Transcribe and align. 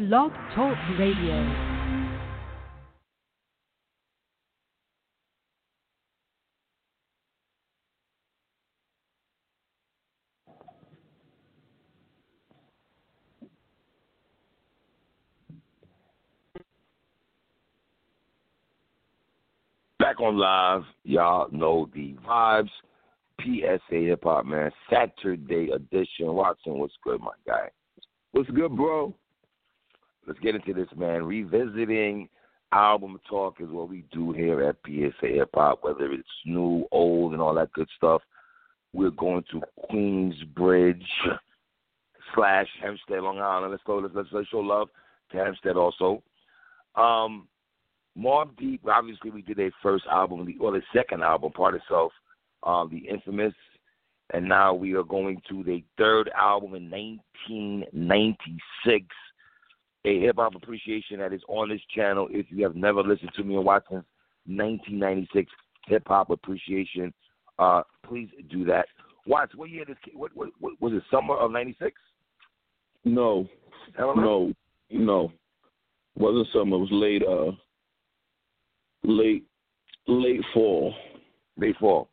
Blog 0.00 0.32
Talk 0.54 0.78
Radio. 0.98 1.44
Back 19.98 20.18
on 20.18 20.38
live, 20.38 20.84
y'all 21.04 21.50
know 21.52 21.90
the 21.94 22.14
vibes. 22.26 22.70
PSA 23.42 23.78
Hip 23.90 24.20
Hop 24.22 24.46
Man, 24.46 24.70
Saturday 24.88 25.68
edition. 25.74 26.32
Watson, 26.32 26.78
what's 26.78 26.94
good, 27.04 27.20
my 27.20 27.32
guy? 27.46 27.68
What's 28.32 28.48
good, 28.48 28.74
bro? 28.74 29.14
Let's 30.30 30.38
get 30.38 30.54
into 30.54 30.72
this, 30.72 30.86
man. 30.96 31.24
Revisiting 31.24 32.28
album 32.70 33.18
talk 33.28 33.56
is 33.58 33.68
what 33.68 33.88
we 33.88 34.04
do 34.12 34.30
here 34.30 34.62
at 34.62 34.76
PSA 34.86 35.26
Hip 35.26 35.50
Hop, 35.54 35.82
whether 35.82 36.12
it's 36.12 36.28
new, 36.46 36.86
old, 36.92 37.32
and 37.32 37.42
all 37.42 37.52
that 37.54 37.72
good 37.72 37.88
stuff. 37.96 38.22
We're 38.92 39.10
going 39.10 39.42
to 39.50 39.60
Queensbridge 39.90 41.02
slash 42.32 42.68
Hempstead, 42.80 43.24
Long 43.24 43.40
Island. 43.40 43.72
Let's 43.72 43.82
go. 43.84 43.96
Let's, 43.96 44.14
let's, 44.14 44.28
let's 44.30 44.48
show 44.50 44.60
love 44.60 44.86
to 45.32 45.36
Hempstead 45.36 45.76
also. 45.76 46.22
Um, 46.94 47.48
Mobb 48.16 48.56
Deep, 48.56 48.82
obviously, 48.86 49.32
we 49.32 49.42
did 49.42 49.58
a 49.58 49.72
first 49.82 50.04
album, 50.08 50.46
or 50.60 50.70
the 50.70 50.82
second 50.94 51.24
album, 51.24 51.50
Part 51.50 51.74
Itself, 51.74 52.12
um, 52.62 52.88
the 52.88 52.98
infamous, 52.98 53.54
and 54.32 54.48
now 54.48 54.74
we 54.74 54.94
are 54.94 55.02
going 55.02 55.42
to 55.48 55.64
the 55.64 55.82
third 55.98 56.30
album 56.36 56.76
in 56.76 56.88
1996, 56.88 59.06
a 60.04 60.20
hip 60.20 60.36
hop 60.36 60.54
appreciation 60.54 61.18
that 61.18 61.32
is 61.32 61.42
on 61.48 61.68
this 61.68 61.80
channel. 61.94 62.28
If 62.30 62.46
you 62.50 62.62
have 62.64 62.76
never 62.76 63.02
listened 63.02 63.32
to 63.36 63.44
me 63.44 63.56
and 63.56 63.64
watched 63.64 63.90
1996 63.90 65.50
hip 65.86 66.04
hop 66.06 66.30
appreciation, 66.30 67.12
uh, 67.58 67.82
please 68.06 68.28
do 68.50 68.64
that. 68.64 68.86
Watch 69.26 69.50
what 69.54 69.70
year 69.70 69.84
this? 69.86 69.96
What, 70.14 70.30
what, 70.34 70.48
what 70.60 70.80
was 70.80 70.92
it? 70.94 71.02
Summer 71.10 71.36
of 71.36 71.52
'96? 71.52 71.92
No, 73.04 73.46
no, 73.98 74.52
no. 74.90 75.32
Wasn't 76.16 76.48
summer. 76.52 76.76
It 76.76 76.80
was 76.80 76.88
late. 76.90 77.22
Uh, 77.22 77.52
late, 79.02 79.44
late 80.06 80.40
fall. 80.54 80.94
Late 81.56 81.76
fall. 81.78 82.08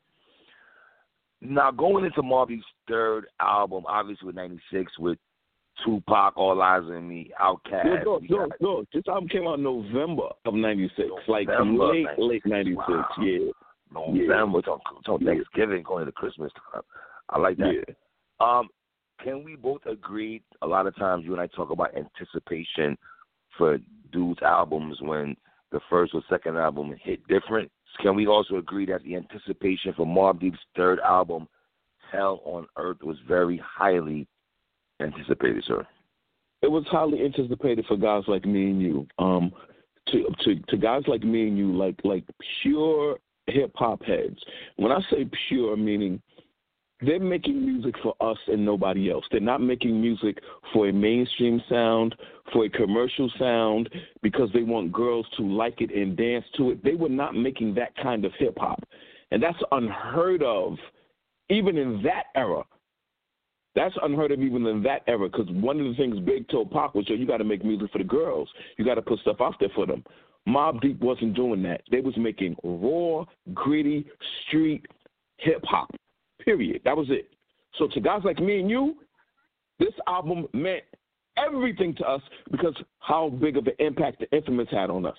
Now 1.42 1.72
going 1.72 2.04
into 2.06 2.22
Mobb 2.22 2.50
Deep's 2.50 2.66
third 2.88 3.28
album, 3.40 3.86
obviously 3.88 4.28
with 4.28 4.36
'96, 4.36 5.00
with 5.00 5.18
Tupac, 5.86 6.36
All 6.38 6.56
Eyez 6.58 6.90
on 6.96 7.08
Me, 7.08 7.32
Outkast. 7.42 8.04
No, 8.04 8.20
no, 8.30 8.46
no, 8.46 8.48
no. 8.60 8.86
This 8.94 9.04
album 9.08 9.30
came 9.30 9.48
out 9.48 9.60
November 9.60 10.30
of 10.46 10.54
'96, 10.54 11.08
like 11.28 11.48
late, 11.48 12.06
96. 12.18 12.18
late 12.18 12.42
'96. 12.46 12.88
Wow. 12.88 13.06
Yeah. 13.22 13.52
November, 13.92 14.62
yeah. 14.66 14.74
on, 15.12 15.26
Thanksgiving, 15.26 15.84
going 15.84 16.06
to 16.06 16.12
Christmas 16.12 16.52
time. 16.74 16.82
I 17.30 17.40
like 17.40 17.58
that. 17.58 17.74
Yeah. 17.88 17.94
Um, 18.40 18.68
can 19.24 19.44
we 19.44 19.56
both 19.56 19.86
agree? 19.86 20.42
A 20.62 20.68
lot 20.68 20.88
of 20.88 20.96
times, 20.96 21.24
you 21.26 21.34
and 21.34 21.42
I 21.42 21.48
talk 21.48 21.70
about 21.72 21.96
anticipation 21.96 22.98
for 23.58 23.78
dudes' 24.12 24.42
albums 24.44 24.98
when 25.02 25.36
the 25.72 25.80
first 25.90 26.14
or 26.14 26.22
second 26.30 26.58
album 26.58 26.96
hit 27.02 27.26
different. 27.28 27.72
Can 28.02 28.16
we 28.16 28.28
also 28.28 28.58
agree 28.58 28.86
that 28.88 29.04
the 29.04 29.16
anticipation 29.16 29.94
for 29.96 30.06
Mobb 30.06 30.40
Deep's 30.40 30.60
third 30.76 31.00
album, 31.00 31.48
Hell 32.12 32.42
on 32.46 32.68
Earth, 32.78 32.98
was 33.02 33.18
very 33.28 33.62
highly 33.66 34.28
anticipated, 35.00 35.64
sir? 35.68 35.86
It 36.62 36.72
was 36.72 36.86
highly 36.88 37.24
anticipated 37.24 37.86
for 37.88 37.98
guys 37.98 38.24
like 38.28 38.46
me 38.46 38.72
and 38.72 38.82
you. 38.82 39.08
Um, 39.20 39.52
to 40.08 40.26
to 40.44 40.56
to 40.70 40.78
guys 40.78 41.04
like 41.08 41.24
me 41.24 41.48
and 41.48 41.58
you, 41.58 41.76
like 41.76 42.00
like 42.04 42.24
pure 42.62 43.18
hip 43.48 43.72
hop 43.76 44.04
heads. 44.04 44.40
When 44.78 44.92
I 44.92 45.00
say 45.12 45.30
pure, 45.48 45.76
meaning 45.78 46.22
they're 47.02 47.20
making 47.20 47.64
music 47.64 47.96
for 48.02 48.16
us 48.20 48.38
and 48.48 48.66
nobody 48.66 49.12
else. 49.12 49.24
They're 49.32 49.40
not 49.40 49.62
making 49.62 50.02
music 50.02 50.40
for 50.74 50.88
a 50.88 50.94
mainstream 50.94 51.62
sound, 51.70 52.16
for 52.52 52.66
a 52.66 52.70
commercial 52.70 53.32
sound, 53.38 53.90
because 54.24 54.50
they 54.52 54.64
want 54.64 54.92
girls 54.92 55.28
to 55.38 55.44
like 55.44 55.82
it 55.82 55.94
and 55.94 56.18
dance 56.18 56.46
to 56.56 56.72
it. 56.72 56.84
They 56.84 56.96
were 56.96 57.10
not 57.10 57.36
making 57.36 57.76
that 57.76 57.96
kind 57.98 58.26
of 58.26 58.32
hip 58.40 58.58
hop. 58.58 58.84
And 59.30 59.44
that's 59.44 59.60
unheard 59.72 60.42
of, 60.42 60.78
even 61.50 61.78
in 61.78 62.02
that 62.02 62.26
era. 62.36 62.64
That's 63.78 63.94
unheard 64.02 64.32
of 64.32 64.42
even 64.42 64.66
in 64.66 64.82
that 64.84 65.04
era, 65.06 65.30
because 65.30 65.46
one 65.52 65.80
of 65.80 65.86
the 65.86 65.94
things 65.94 66.20
Big 66.22 66.50
told 66.50 66.72
Pac 66.72 66.96
was, 66.96 67.08
yo, 67.08 67.14
you 67.16 67.28
got 67.28 67.38
to 67.38 67.44
make 67.44 67.64
music 67.64 67.92
for 67.92 68.00
the 68.00 68.04
girls. 68.04 68.50
You 68.76 68.84
got 68.84 68.96
to 68.96 69.04
put 69.04 69.20
stuff 69.20 69.38
out 69.40 69.54
there 69.60 69.70
for 69.76 69.86
them. 69.86 70.04
Mobb 70.48 70.82
Deep 70.82 71.00
wasn't 71.00 71.36
doing 71.36 71.62
that. 71.62 71.82
They 71.92 72.02
was 72.02 72.18
making 72.18 72.56
raw, 72.64 73.24
gritty, 73.54 74.08
street 74.48 74.84
hip 75.38 75.62
hop. 75.64 75.92
Period. 76.44 76.82
That 76.86 76.98
was 76.98 77.06
it. 77.12 77.30
So 77.78 77.88
to 77.94 78.00
guys 78.00 78.22
like 78.26 78.40
me 78.40 78.62
and 78.62 78.68
you, 78.68 78.96
this 79.78 79.94
album 80.08 80.48
meant 80.54 80.82
everything 81.38 81.94
to 81.98 82.04
us 82.04 82.22
because 82.50 82.74
how 82.98 83.30
big 83.30 83.58
of 83.58 83.68
an 83.68 83.74
impact 83.78 84.22
the 84.22 84.36
Infamous 84.36 84.70
had 84.72 84.90
on 84.90 85.06
us. 85.06 85.18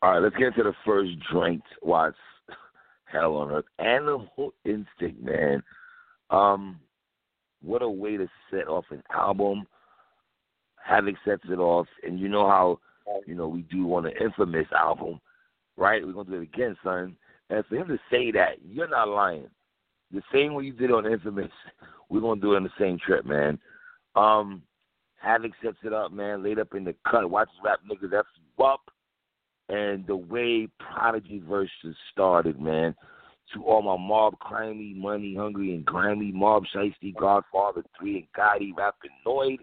All 0.00 0.12
right, 0.12 0.22
let's 0.22 0.36
get 0.36 0.54
to 0.54 0.62
the 0.62 0.74
first 0.86 1.10
drink. 1.32 1.60
Watch 1.82 2.14
Hell 3.06 3.34
on 3.34 3.50
Earth. 3.50 3.64
Animal 3.80 4.54
Instinct, 4.64 5.20
man. 5.24 5.60
Um, 6.30 6.78
what 7.64 7.82
a 7.82 7.88
way 7.88 8.16
to 8.16 8.28
set 8.50 8.68
off 8.68 8.84
an 8.90 9.02
album. 9.14 9.66
Havoc 10.84 11.14
sets 11.24 11.44
it 11.50 11.58
off, 11.58 11.86
and 12.02 12.20
you 12.20 12.28
know 12.28 12.46
how 12.46 12.78
you 13.26 13.34
know 13.34 13.48
we 13.48 13.62
do 13.62 13.94
on 13.94 14.06
an 14.06 14.12
infamous 14.20 14.66
album, 14.76 15.20
right? 15.76 16.04
We're 16.04 16.12
gonna 16.12 16.30
do 16.30 16.40
it 16.40 16.42
again, 16.42 16.76
son. 16.84 17.16
And 17.50 17.64
for 17.66 17.76
him 17.76 17.88
to 17.88 17.98
say 18.10 18.30
that, 18.32 18.56
you're 18.66 18.88
not 18.88 19.08
lying. 19.08 19.48
The 20.12 20.22
same 20.32 20.54
way 20.54 20.64
you 20.64 20.72
did 20.72 20.90
on 20.90 21.10
Infamous, 21.10 21.50
we're 22.08 22.20
gonna 22.20 22.40
do 22.40 22.54
it 22.54 22.56
on 22.56 22.64
the 22.64 22.70
same 22.78 22.98
trip, 22.98 23.24
man. 23.24 23.58
Um, 24.14 24.62
Havoc 25.16 25.52
sets 25.62 25.78
it 25.84 25.92
up, 25.92 26.12
man, 26.12 26.42
laid 26.42 26.58
up 26.58 26.74
in 26.74 26.84
the 26.84 26.94
cut, 27.10 27.28
watches 27.28 27.54
rap 27.64 27.80
niggas 27.90 28.16
F 28.16 28.26
you 28.58 28.64
up. 28.64 28.82
And 29.68 30.06
the 30.06 30.16
way 30.16 30.68
Prodigy 30.78 31.42
verses 31.48 31.96
started, 32.12 32.60
man, 32.60 32.94
to 33.52 33.62
all 33.64 33.82
my 33.82 33.96
mob, 33.96 34.34
crimey, 34.40 34.96
money 34.96 35.34
hungry, 35.34 35.74
and 35.74 35.84
grimy 35.84 36.32
mob, 36.32 36.64
shiesty, 36.74 37.14
Godfather 37.14 37.82
3, 37.98 38.16
and 38.16 38.26
Gotti 38.36 38.72
rapping 38.76 39.10
Noid. 39.26 39.58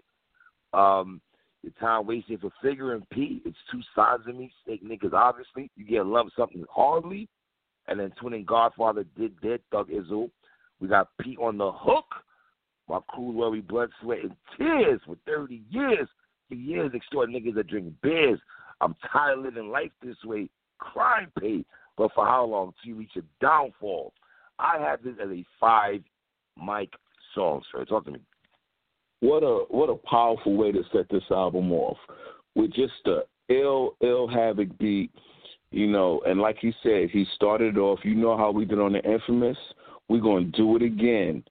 Um, 0.72 1.20
the 1.64 1.70
time 1.80 2.06
wasted 2.06 2.40
for 2.40 2.50
Figure 2.62 2.94
and 2.94 3.08
P. 3.10 3.42
It's 3.44 3.56
two 3.70 3.80
sides 3.94 4.22
of 4.28 4.36
me. 4.36 4.52
Snake 4.64 4.84
niggas, 4.84 5.12
obviously. 5.12 5.70
You 5.76 5.84
get 5.84 6.06
lump 6.06 6.30
something 6.36 6.64
hardly 6.70 7.28
and 7.88 7.98
then 7.98 8.12
Twinning 8.20 8.46
Godfather 8.46 9.04
did 9.16 9.40
dead 9.40 9.60
Thug 9.70 9.88
Izzle. 9.90 10.30
We 10.80 10.88
got 10.88 11.08
Pete 11.20 11.38
on 11.38 11.58
the 11.58 11.70
hook. 11.72 12.06
My 12.88 13.00
crew 13.08 13.50
we 13.50 13.60
blood, 13.60 13.90
sweat, 14.00 14.18
and 14.22 14.36
tears 14.56 15.00
for 15.06 15.16
30 15.26 15.62
years. 15.70 16.08
For 16.48 16.54
years, 16.54 16.92
extort 16.94 17.30
niggas 17.30 17.54
that 17.54 17.68
drink 17.68 17.92
beers. 18.02 18.40
I'm 18.80 18.94
tired 19.12 19.38
of 19.38 19.44
living 19.44 19.70
life 19.70 19.92
this 20.02 20.16
way. 20.24 20.48
Crime 20.78 21.30
paid. 21.38 21.64
But 21.96 22.10
for 22.14 22.26
how 22.26 22.44
long? 22.44 22.72
Till 22.82 22.90
you 22.90 22.98
reach 22.98 23.16
a 23.16 23.22
downfall. 23.40 24.12
I 24.58 24.78
have 24.78 25.02
this 25.02 25.14
as 25.22 25.30
a 25.30 25.44
five 25.58 26.02
mic 26.62 26.90
song, 27.34 27.62
sir. 27.70 27.84
Talk 27.84 28.04
to 28.06 28.12
me. 28.12 28.20
What 29.20 29.42
a 29.42 29.64
what 29.68 29.88
a 29.88 29.96
powerful 30.08 30.56
way 30.56 30.72
to 30.72 30.82
set 30.92 31.08
this 31.10 31.22
album 31.30 31.72
off 31.72 31.98
with 32.54 32.72
just 32.72 33.06
a 33.06 33.20
ill 33.48 33.96
ill 34.02 34.26
havoc 34.26 34.76
beat 34.78 35.10
you 35.72 35.86
know, 35.86 36.20
and 36.26 36.38
like 36.38 36.58
he 36.60 36.72
said, 36.82 37.08
he 37.10 37.26
started 37.34 37.78
off, 37.78 38.00
you 38.04 38.14
know 38.14 38.36
how 38.36 38.50
we 38.50 38.66
did 38.66 38.78
on 38.78 38.92
the 38.92 39.02
infamous? 39.02 39.56
We're 40.08 40.20
to 40.20 40.44
do 40.44 40.76
it 40.76 40.82
again. 40.82 41.42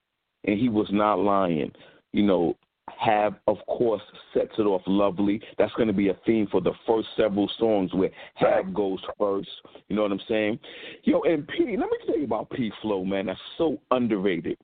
And 0.46 0.60
he 0.60 0.70
was 0.70 0.88
not 0.92 1.20
lying. 1.20 1.72
You 2.14 2.24
know, 2.24 2.56
have, 2.98 3.36
of 3.48 3.58
course, 3.68 4.02
sets 4.34 4.52
it 4.58 4.64
off 4.64 4.82
lovely. 4.86 5.42
That's 5.58 5.74
going 5.74 5.88
to 5.88 5.94
be 5.94 6.10
a 6.10 6.18
theme 6.26 6.48
for 6.52 6.62
the 6.62 6.74
first 6.88 7.08
several 7.16 7.50
songs 7.58 7.94
where 7.94 8.10
Have 8.36 8.74
goes 8.74 9.00
first. 9.20 9.50
You 9.88 9.96
know 9.96 10.04
what 10.04 10.12
I'm 10.12 10.22
saying? 10.28 10.60
Yo, 11.04 11.22
and 11.22 11.48
P, 11.48 11.78
let 11.78 11.90
me 11.90 11.98
tell 12.06 12.18
you 12.18 12.26
about 12.26 12.50
P 12.50 12.72
Flow, 12.82 13.04
man. 13.04 13.28
That's 13.28 13.40
so 13.58 13.80
underrated. 13.92 14.58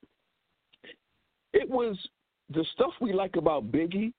It 1.53 1.69
was 1.69 1.97
the 2.53 2.65
stuff 2.73 2.91
we 3.01 3.13
like 3.13 3.35
about 3.35 3.71
Biggie. 3.71 4.13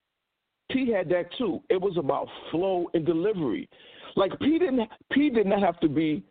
P 0.71 0.91
had 0.91 1.09
that 1.09 1.27
too. 1.39 1.63
It 1.71 1.81
was 1.81 1.97
about 1.97 2.29
flow 2.51 2.91
and 2.93 3.07
delivery. 3.07 3.69
Like 4.17 4.39
P 4.41 4.59
didn't 4.59 4.89
P 5.13 5.31
did 5.31 5.47
not 5.47 5.63
have 5.63 5.81
to 5.81 5.89
be 5.89 6.23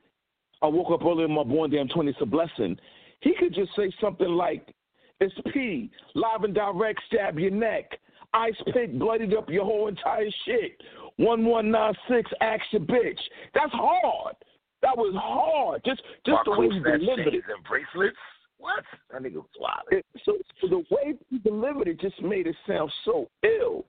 I 0.61 0.67
woke 0.67 0.91
up 0.91 1.05
early 1.05 1.23
in 1.23 1.31
my 1.31 1.43
born 1.43 1.69
day, 1.69 1.79
I'm 1.79 1.87
20, 1.87 2.09
it's 2.09 2.21
a 2.21 2.25
blessing. 2.25 2.77
He 3.21 3.33
could 3.37 3.53
just 3.53 3.75
say 3.75 3.91
something 4.01 4.27
like, 4.27 4.73
It's 5.19 5.33
P, 5.51 5.89
live 6.13 6.43
and 6.43 6.53
direct, 6.53 7.01
stab 7.07 7.39
your 7.39 7.51
neck. 7.51 7.91
Ice 8.33 8.53
pick 8.73 8.97
bloodied 8.99 9.33
up 9.33 9.49
your 9.49 9.65
whole 9.65 9.87
entire 9.87 10.29
shit. 10.45 10.81
1196, 11.17 12.31
ask 12.41 12.61
your 12.71 12.81
bitch. 12.81 13.19
That's 13.53 13.71
hard. 13.71 14.35
That 14.83 14.95
was 14.95 15.15
hard. 15.17 15.81
Just 15.85 16.01
just 16.25 16.37
the 16.45 16.51
way 16.51 16.69
he 16.69 16.79
delivered 16.79 17.33
it. 17.33 17.43
And 17.49 17.63
bracelets? 17.67 18.15
What? 18.59 18.83
That 19.11 19.23
nigga 19.23 19.35
was 19.35 19.45
wild. 19.59 20.03
so, 20.23 20.33
so 20.61 20.67
the 20.67 20.83
way 20.91 21.15
he 21.29 21.39
delivered 21.39 21.87
it 21.87 21.99
just 21.99 22.21
made 22.21 22.45
it 22.47 22.55
sound 22.67 22.91
so 23.05 23.29
ill. 23.43 23.85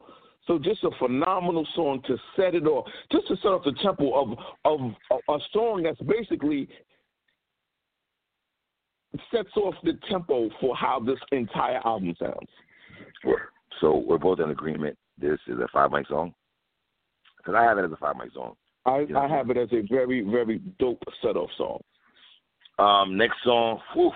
So 0.47 0.59
just 0.59 0.83
a 0.85 0.91
phenomenal 0.99 1.67
song 1.75 2.01
to 2.07 2.17
set 2.37 2.55
it 2.55 2.67
off, 2.67 2.87
just 3.13 3.29
to 3.29 3.37
set 3.37 3.49
off 3.49 3.65
the 3.65 3.75
tempo 3.83 4.15
of 4.15 4.39
of 4.65 4.81
a 5.29 5.39
song 5.53 5.83
that's 5.83 6.01
basically 6.01 6.69
sets 9.33 9.57
off 9.57 9.75
the 9.83 9.99
tempo 10.11 10.49
for 10.61 10.77
how 10.77 11.01
this 11.01 11.19
entire 11.33 11.81
album 11.85 12.15
sounds. 12.19 12.49
So 13.81 13.97
we're 13.97 14.19
both 14.19 14.41
in 14.41 14.51
agreement. 14.51 14.97
This 15.19 15.39
is 15.47 15.59
a 15.59 15.69
five 15.73 15.91
mic 15.91 16.07
song 16.09 16.35
because 17.39 17.55
I 17.57 17.63
have 17.65 17.79
it 17.79 17.85
as 17.85 17.93
a 17.93 17.97
five 17.97 18.17
mic 18.17 18.33
song. 18.33 18.55
I, 18.87 19.01
you 19.01 19.09
know, 19.09 19.21
I 19.21 19.29
have 19.29 19.51
it 19.51 19.57
as 19.57 19.69
a 19.73 19.83
very 19.89 20.23
very 20.23 20.59
dope 20.79 21.03
set 21.23 21.37
off 21.37 21.51
song. 21.57 21.81
Um, 22.79 23.17
next 23.17 23.37
song, 23.45 23.81
whew, 23.95 24.13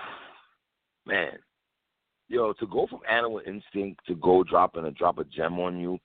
man, 1.05 1.33
yo, 2.29 2.53
to 2.53 2.67
go 2.67 2.87
from 2.87 2.99
Animal 3.09 3.41
Instinct 3.45 4.01
to 4.07 4.15
go 4.15 4.43
dropping 4.43 4.85
a 4.85 4.91
drop 4.91 5.17
a 5.17 5.25
gem 5.25 5.59
on 5.59 5.79
you, 5.79 5.99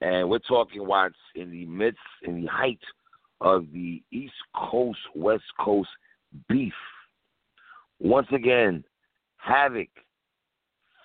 and 0.00 0.28
we're 0.28 0.38
talking 0.40 0.86
what's 0.86 1.14
in 1.34 1.50
the 1.50 1.64
midst, 1.66 1.98
in 2.22 2.42
the 2.42 2.48
height 2.48 2.80
of 3.40 3.66
the 3.72 4.02
East 4.12 4.34
Coast 4.54 4.98
West 5.14 5.44
Coast 5.58 5.88
beef. 6.48 6.72
Once 8.02 8.26
again, 8.32 8.82
Havoc, 9.36 9.88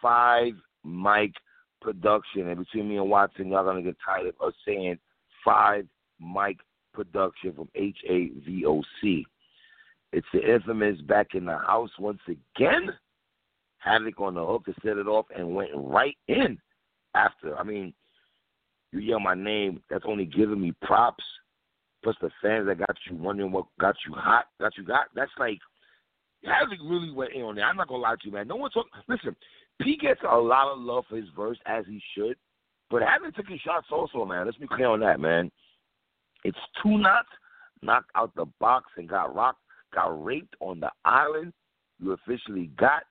five 0.02 0.54
mic 0.84 1.32
production, 1.80 2.48
and 2.48 2.58
between 2.58 2.90
me 2.90 2.98
and 2.98 3.08
Watson, 3.08 3.50
y'all 3.50 3.64
gonna 3.64 3.84
get 3.84 3.96
tired 4.04 4.28
of 4.28 4.48
us 4.48 4.54
saying 4.66 4.98
five 5.46 5.86
mic 6.20 6.58
production 6.94 7.54
from 7.54 7.70
H 7.76 7.98
A 8.10 8.30
V 8.44 8.66
O 8.66 8.82
C. 9.00 9.26
It's 10.12 10.26
the 10.34 10.54
infamous 10.54 11.00
back 11.02 11.36
in 11.36 11.46
the 11.46 11.58
house 11.60 11.92
once 12.00 12.22
again. 12.28 12.90
Havoc 13.78 14.20
on 14.20 14.34
the 14.34 14.44
hook 14.44 14.66
to 14.66 14.74
set 14.84 14.98
it 14.98 15.08
off 15.08 15.28
and 15.36 15.56
went 15.56 15.70
right 15.76 16.18
in 16.28 16.58
after. 17.14 17.56
I 17.60 17.64
mean, 17.64 17.94
you 18.92 19.00
yell 19.00 19.20
my 19.20 19.36
name, 19.36 19.84
that's 19.88 20.06
only 20.08 20.26
giving 20.26 20.60
me 20.60 20.74
props. 20.82 21.24
Plus 22.04 22.16
the 22.22 22.32
fans 22.42 22.66
that 22.68 22.80
got 22.80 22.96
you 23.08 23.18
wondering 23.18 23.52
what 23.52 23.66
got 23.80 23.96
you 24.08 24.14
hot, 24.14 24.46
got 24.60 24.78
you 24.78 24.84
got. 24.84 25.08
That's 25.14 25.32
like 25.38 25.60
Havoc 26.44 26.80
really 26.84 27.12
went 27.12 27.34
in 27.34 27.42
on 27.42 27.56
there. 27.56 27.66
I'm 27.66 27.78
not 27.78 27.88
gonna 27.88 28.01
lie 28.01 28.16
to 28.16 28.25
you, 28.25 28.31
man. 28.31 28.48
No 28.48 28.56
one 28.56 28.72
talk. 28.72 28.86
Listen, 29.07 29.36
P 29.81 29.98
gets 29.98 30.22
a 30.30 30.38
lot 30.38 30.72
of 30.72 30.80
love 30.80 31.06
for 31.10 31.18
his 31.18 31.30
verse 31.36 31.57
as 31.66 31.86
he 31.88 32.01
should, 32.16 32.38
but 32.89 33.01
Havoc 33.01 33.36
took 33.36 33.48
his 33.48 33.60
shots 33.62 33.88
also, 33.92 34.25
man. 34.25 34.45
Let's 34.45 34.57
be 34.57 34.68
clear 34.68 34.88
on 34.88 35.00
that, 35.01 35.19
man. 35.19 35.51
It's 36.44 36.57
two 36.81 36.98
knots 36.98 37.28
knocked 37.81 38.12
out 38.16 38.34
the 38.36 38.45
box 38.60 38.86
and 38.98 39.10
got 39.10 39.36
rocked, 39.36 39.62
got 39.94 40.24
raped 40.24 40.56
on 40.60 40.80
the 40.80 40.92
island. 41.06 41.54
You 42.00 42.13
officially 42.13 42.72
got 42.78 43.04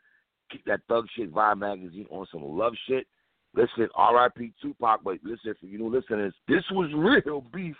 keep 0.51 0.65
that 0.67 0.81
thug 0.89 1.07
shit 1.17 1.33
Vibe 1.33 1.59
magazine 1.59 2.07
on 2.11 2.27
some 2.33 2.43
love 2.45 2.75
shit. 2.89 3.07
Listen, 3.55 3.89
R.I.P. 3.95 4.53
Tupac, 4.61 5.03
but 5.03 5.17
listen 5.25 5.55
for 5.59 5.67
you 5.67 5.79
new 5.79 5.89
listeners, 5.89 6.35
this 6.47 6.63
was 6.71 6.91
real 6.95 7.43
beef 7.53 7.77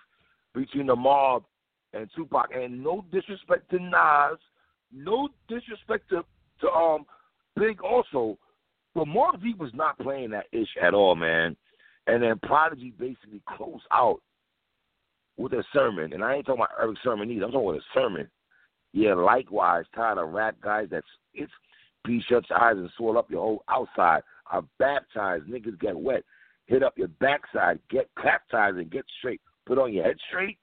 between 0.55 0.87
the 0.87 0.97
mob 0.97 1.45
and 1.93 2.09
Tupac, 2.17 2.49
and 2.55 2.83
no 2.83 3.05
disrespect 3.13 3.71
to 3.71 3.79
Nas, 3.79 4.39
no 4.97 5.29
disrespect 5.49 6.09
to 6.11 6.25
to 6.61 6.69
um 6.71 7.05
Big 7.57 7.81
also, 7.83 8.39
but 8.95 9.07
Mobb 9.07 9.43
Deep 9.43 9.59
was 9.59 9.73
not 9.75 9.99
playing 9.99 10.31
that 10.31 10.47
ish 10.53 10.69
at 10.81 10.95
all, 10.95 11.15
man. 11.15 11.57
And 12.07 12.23
then 12.23 12.39
Prodigy 12.43 12.93
basically 12.99 13.43
closed 13.49 13.85
out 13.91 14.21
with 15.37 15.53
a 15.53 15.65
sermon, 15.73 16.13
and 16.13 16.23
I 16.23 16.35
ain't 16.35 16.47
talking 16.47 16.61
about 16.61 16.81
Erick 16.81 16.99
Sermon 17.03 17.31
either. 17.31 17.47
I'm 17.47 17.53
talking 17.53 17.69
about 17.69 17.81
a 17.81 17.99
sermon. 17.99 18.29
Yeah, 18.93 19.15
likewise, 19.15 19.85
tired 19.95 20.19
of 20.19 20.33
rap 20.33 20.57
guys 20.63 20.89
that's 20.91 21.07
it's 21.35 21.53
be 22.05 22.23
shut 22.29 22.49
your 22.49 22.63
eyes 22.63 22.77
and 22.77 22.91
swell 22.97 23.19
up 23.19 23.31
your 23.31 23.43
whole 23.43 23.65
outside. 23.69 24.23
Are 24.51 24.65
baptized, 24.79 25.47
niggas 25.47 25.81
get 25.81 25.99
wet. 25.99 26.23
Hit 26.67 26.83
up 26.83 26.97
your 26.97 27.09
backside, 27.09 27.79
get 27.91 28.09
baptized 28.17 28.77
and 28.77 28.91
get 28.91 29.05
straight. 29.19 29.41
Put 29.67 29.79
on 29.79 29.93
your 29.93 30.05
head 30.05 30.17
straight. 30.29 30.59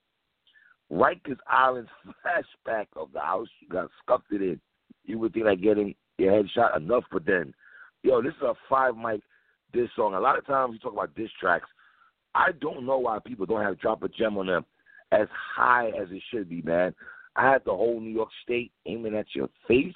Rikers 0.91 1.37
Island 1.47 1.87
flashback 2.07 2.87
of 2.95 3.11
the 3.13 3.19
house 3.19 3.47
you 3.59 3.67
got 3.67 3.89
scuffed 4.01 4.31
it 4.31 4.41
in. 4.41 4.59
You 5.05 5.19
would 5.19 5.33
think 5.33 5.45
like 5.45 5.61
getting 5.61 5.95
your 6.17 6.31
head 6.31 6.45
shot 6.53 6.77
enough, 6.77 7.03
but 7.11 7.25
then, 7.25 7.53
yo, 8.03 8.21
this 8.21 8.33
is 8.33 8.41
a 8.43 8.53
five 8.69 8.95
mic 8.95 9.21
diss 9.73 9.89
song. 9.95 10.13
A 10.13 10.19
lot 10.19 10.37
of 10.37 10.45
times 10.45 10.73
you 10.73 10.79
talk 10.79 10.93
about 10.93 11.15
diss 11.15 11.29
tracks. 11.39 11.69
I 12.35 12.51
don't 12.61 12.85
know 12.85 12.97
why 12.99 13.19
people 13.25 13.45
don't 13.45 13.63
have 13.63 13.79
drop 13.79 14.03
a 14.03 14.09
gem 14.09 14.37
on 14.37 14.47
them 14.47 14.65
as 15.11 15.27
high 15.55 15.89
as 15.89 16.07
it 16.11 16.21
should 16.31 16.49
be, 16.49 16.61
man. 16.61 16.93
I 17.35 17.51
had 17.51 17.63
the 17.65 17.71
whole 17.71 17.99
New 17.99 18.11
York 18.11 18.29
State 18.43 18.71
aiming 18.85 19.15
at 19.15 19.25
your 19.35 19.49
face 19.67 19.93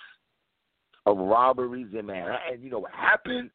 of 1.06 1.18
robberies 1.18 1.94
in 1.98 2.06
Manhattan. 2.06 2.62
You 2.62 2.70
know 2.70 2.80
what 2.80 2.92
happened? 2.92 3.50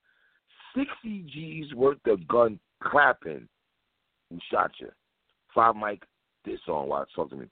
60 0.75 1.26
G's 1.32 1.75
worth 1.75 1.99
of 2.06 2.26
gun 2.26 2.58
clapping 2.82 3.49
who 4.31 4.38
shot 4.50 4.73
you. 4.81 4.88
Five 5.55 5.76
Mike, 5.76 6.02
this 6.44 6.61
song, 6.67 6.91
talk 7.15 7.31
to 7.31 7.37
me. 7.37 7.47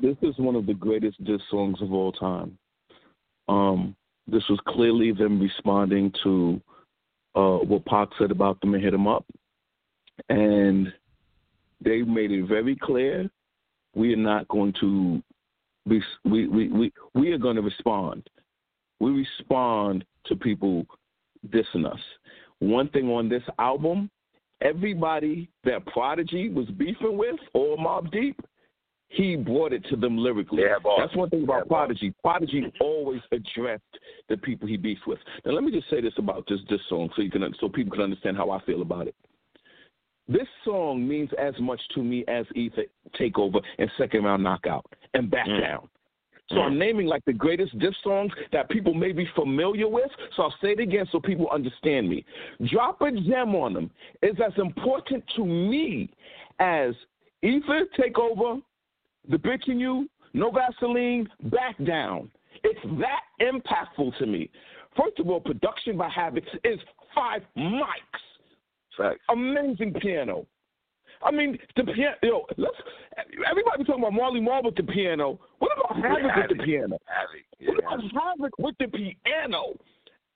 This 0.00 0.16
is 0.22 0.34
one 0.38 0.56
of 0.56 0.66
the 0.66 0.74
greatest 0.74 1.22
diss 1.24 1.40
songs 1.50 1.80
of 1.80 1.92
all 1.92 2.12
time. 2.12 2.58
Um, 3.48 3.94
this 4.26 4.42
was 4.48 4.58
clearly 4.66 5.12
them 5.12 5.40
responding 5.40 6.12
to 6.22 6.60
uh, 7.34 7.58
what 7.58 7.84
Pac 7.86 8.08
said 8.18 8.30
about 8.30 8.60
them 8.60 8.74
and 8.74 8.82
hit 8.82 8.92
them 8.92 9.06
up. 9.06 9.24
And 10.28 10.92
they 11.84 12.02
made 12.02 12.30
it 12.30 12.46
very 12.46 12.76
clear 12.76 13.30
we 13.94 14.12
are 14.12 14.16
not 14.16 14.48
going 14.48 14.72
to 14.80 15.22
we 15.86 16.02
we 16.24 16.48
we 16.48 16.68
we, 16.68 16.92
we 17.14 17.32
are 17.32 17.38
going 17.38 17.56
to 17.56 17.62
respond. 17.62 18.28
We 19.00 19.10
respond 19.10 20.04
to 20.26 20.36
people 20.36 20.86
dissing 21.48 21.90
us. 21.90 22.00
One 22.60 22.88
thing 22.88 23.08
on 23.08 23.28
this 23.28 23.42
album, 23.58 24.08
everybody 24.62 25.48
that 25.64 25.84
Prodigy 25.86 26.48
was 26.48 26.66
beefing 26.70 27.16
with 27.18 27.36
or 27.54 27.76
Mobb 27.76 28.10
Deep, 28.10 28.40
he 29.08 29.36
brought 29.36 29.72
it 29.72 29.84
to 29.90 29.96
them 29.96 30.16
lyrically. 30.16 30.62
That's 30.98 31.14
one 31.14 31.28
thing 31.28 31.44
about 31.44 31.68
Prodigy. 31.68 32.14
Prodigy 32.22 32.72
always 32.80 33.20
addressed 33.30 33.82
the 34.28 34.38
people 34.38 34.66
he 34.66 34.76
beefed 34.76 35.06
with. 35.06 35.18
Now 35.44 35.52
let 35.52 35.64
me 35.64 35.70
just 35.70 35.90
say 35.90 36.00
this 36.00 36.14
about 36.16 36.46
this 36.48 36.60
this 36.70 36.80
song 36.88 37.10
so 37.14 37.22
you 37.22 37.30
can 37.30 37.42
so 37.60 37.68
people 37.68 37.92
can 37.92 38.02
understand 38.02 38.36
how 38.36 38.50
I 38.50 38.60
feel 38.62 38.80
about 38.80 39.08
it. 39.08 39.14
This 40.28 40.46
song 40.64 41.06
means 41.06 41.28
as 41.38 41.52
much 41.60 41.80
to 41.94 42.02
me 42.02 42.24
as 42.26 42.46
Ether 42.54 42.84
Takeover 43.20 43.60
and 43.78 43.90
Second 43.98 44.24
Round 44.24 44.42
Knockout 44.42 44.86
and 45.14 45.30
Back 45.30 45.48
mm. 45.48 45.60
Down. 45.60 45.88
So 46.52 46.60
I'm 46.60 46.78
naming 46.78 47.06
like 47.06 47.24
the 47.24 47.32
greatest 47.32 47.78
diss 47.78 47.94
songs 48.02 48.30
that 48.52 48.68
people 48.68 48.94
may 48.94 49.12
be 49.12 49.26
familiar 49.34 49.88
with. 49.88 50.10
So 50.36 50.44
I'll 50.44 50.54
say 50.62 50.72
it 50.72 50.80
again 50.80 51.06
so 51.10 51.20
people 51.20 51.48
understand 51.50 52.08
me. 52.08 52.24
Drop 52.70 53.00
a 53.00 53.10
gem 53.10 53.54
on 53.54 53.74
them 53.74 53.90
is 54.22 54.36
as 54.44 54.52
important 54.58 55.24
to 55.36 55.44
me 55.44 56.10
as 56.58 56.94
Ether 57.42 57.86
Takeover, 57.98 58.60
The 59.28 59.36
Bitch 59.36 59.68
in 59.68 59.80
You, 59.80 60.08
No 60.34 60.50
Vaseline, 60.50 61.28
Back 61.44 61.82
Down. 61.84 62.30
It's 62.64 62.80
that 63.00 63.22
impactful 63.40 64.16
to 64.18 64.26
me. 64.26 64.50
First 64.96 65.18
of 65.18 65.28
all, 65.28 65.40
production 65.40 65.96
by 65.96 66.08
Havoc 66.08 66.44
is 66.64 66.78
five 67.14 67.42
mics. 67.56 67.82
Facts. 68.96 69.20
Amazing 69.30 69.94
piano. 69.94 70.46
I 71.24 71.30
mean, 71.30 71.58
the 71.76 71.84
piano. 71.84 72.16
Yo, 72.22 72.46
let's. 72.56 72.74
Everybody 73.48 73.78
be 73.78 73.84
talking 73.84 74.02
about 74.02 74.14
Marley 74.14 74.40
Marl 74.40 74.62
with 74.64 74.76
the 74.76 74.82
piano. 74.82 75.38
What 75.58 75.70
about 75.76 75.96
Havoc 75.96 76.22
yeah, 76.22 76.46
with 76.48 76.58
the 76.58 76.64
piano? 76.64 76.98
Havoc. 77.06 77.44
Yeah. 77.58 77.68
What 77.70 77.78
about 77.78 78.12
Havoc 78.12 78.58
with 78.58 78.74
the 78.78 78.86
piano? 78.88 79.74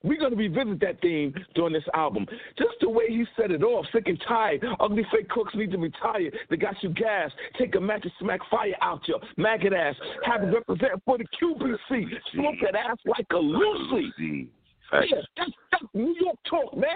We're 0.02 0.18
going 0.18 0.30
to 0.30 0.36
revisit 0.36 0.78
that 0.80 1.00
theme 1.00 1.34
during 1.54 1.72
this 1.72 1.82
album. 1.94 2.26
Just 2.56 2.74
the 2.80 2.88
way 2.88 3.08
he 3.08 3.24
set 3.36 3.50
it 3.50 3.62
off, 3.64 3.86
sick 3.92 4.04
and 4.06 4.22
tired. 4.28 4.64
Ugly 4.78 5.04
fake 5.10 5.28
crooks 5.28 5.54
need 5.56 5.72
to 5.72 5.78
retire. 5.78 6.30
They 6.48 6.56
got 6.56 6.80
you 6.82 6.90
gas. 6.90 7.32
Take 7.58 7.74
a 7.74 7.80
match 7.80 8.02
and 8.04 8.12
smack 8.20 8.40
fire 8.48 8.74
out 8.82 9.00
your 9.08 9.18
maggot 9.36 9.72
ass. 9.72 9.96
Have 10.24 10.44
it 10.44 10.54
represent 10.54 11.02
for 11.04 11.18
the 11.18 11.24
QBC. 11.42 12.04
Smoke 12.34 12.54
that 12.62 12.76
ass 12.76 12.98
like 13.06 13.26
a 13.32 13.36
Lucy. 13.36 14.48
Yeah, 14.92 15.00
that's, 15.36 15.50
that's 15.72 15.84
New 15.92 16.14
York 16.20 16.36
talk, 16.48 16.76
man. 16.76 16.90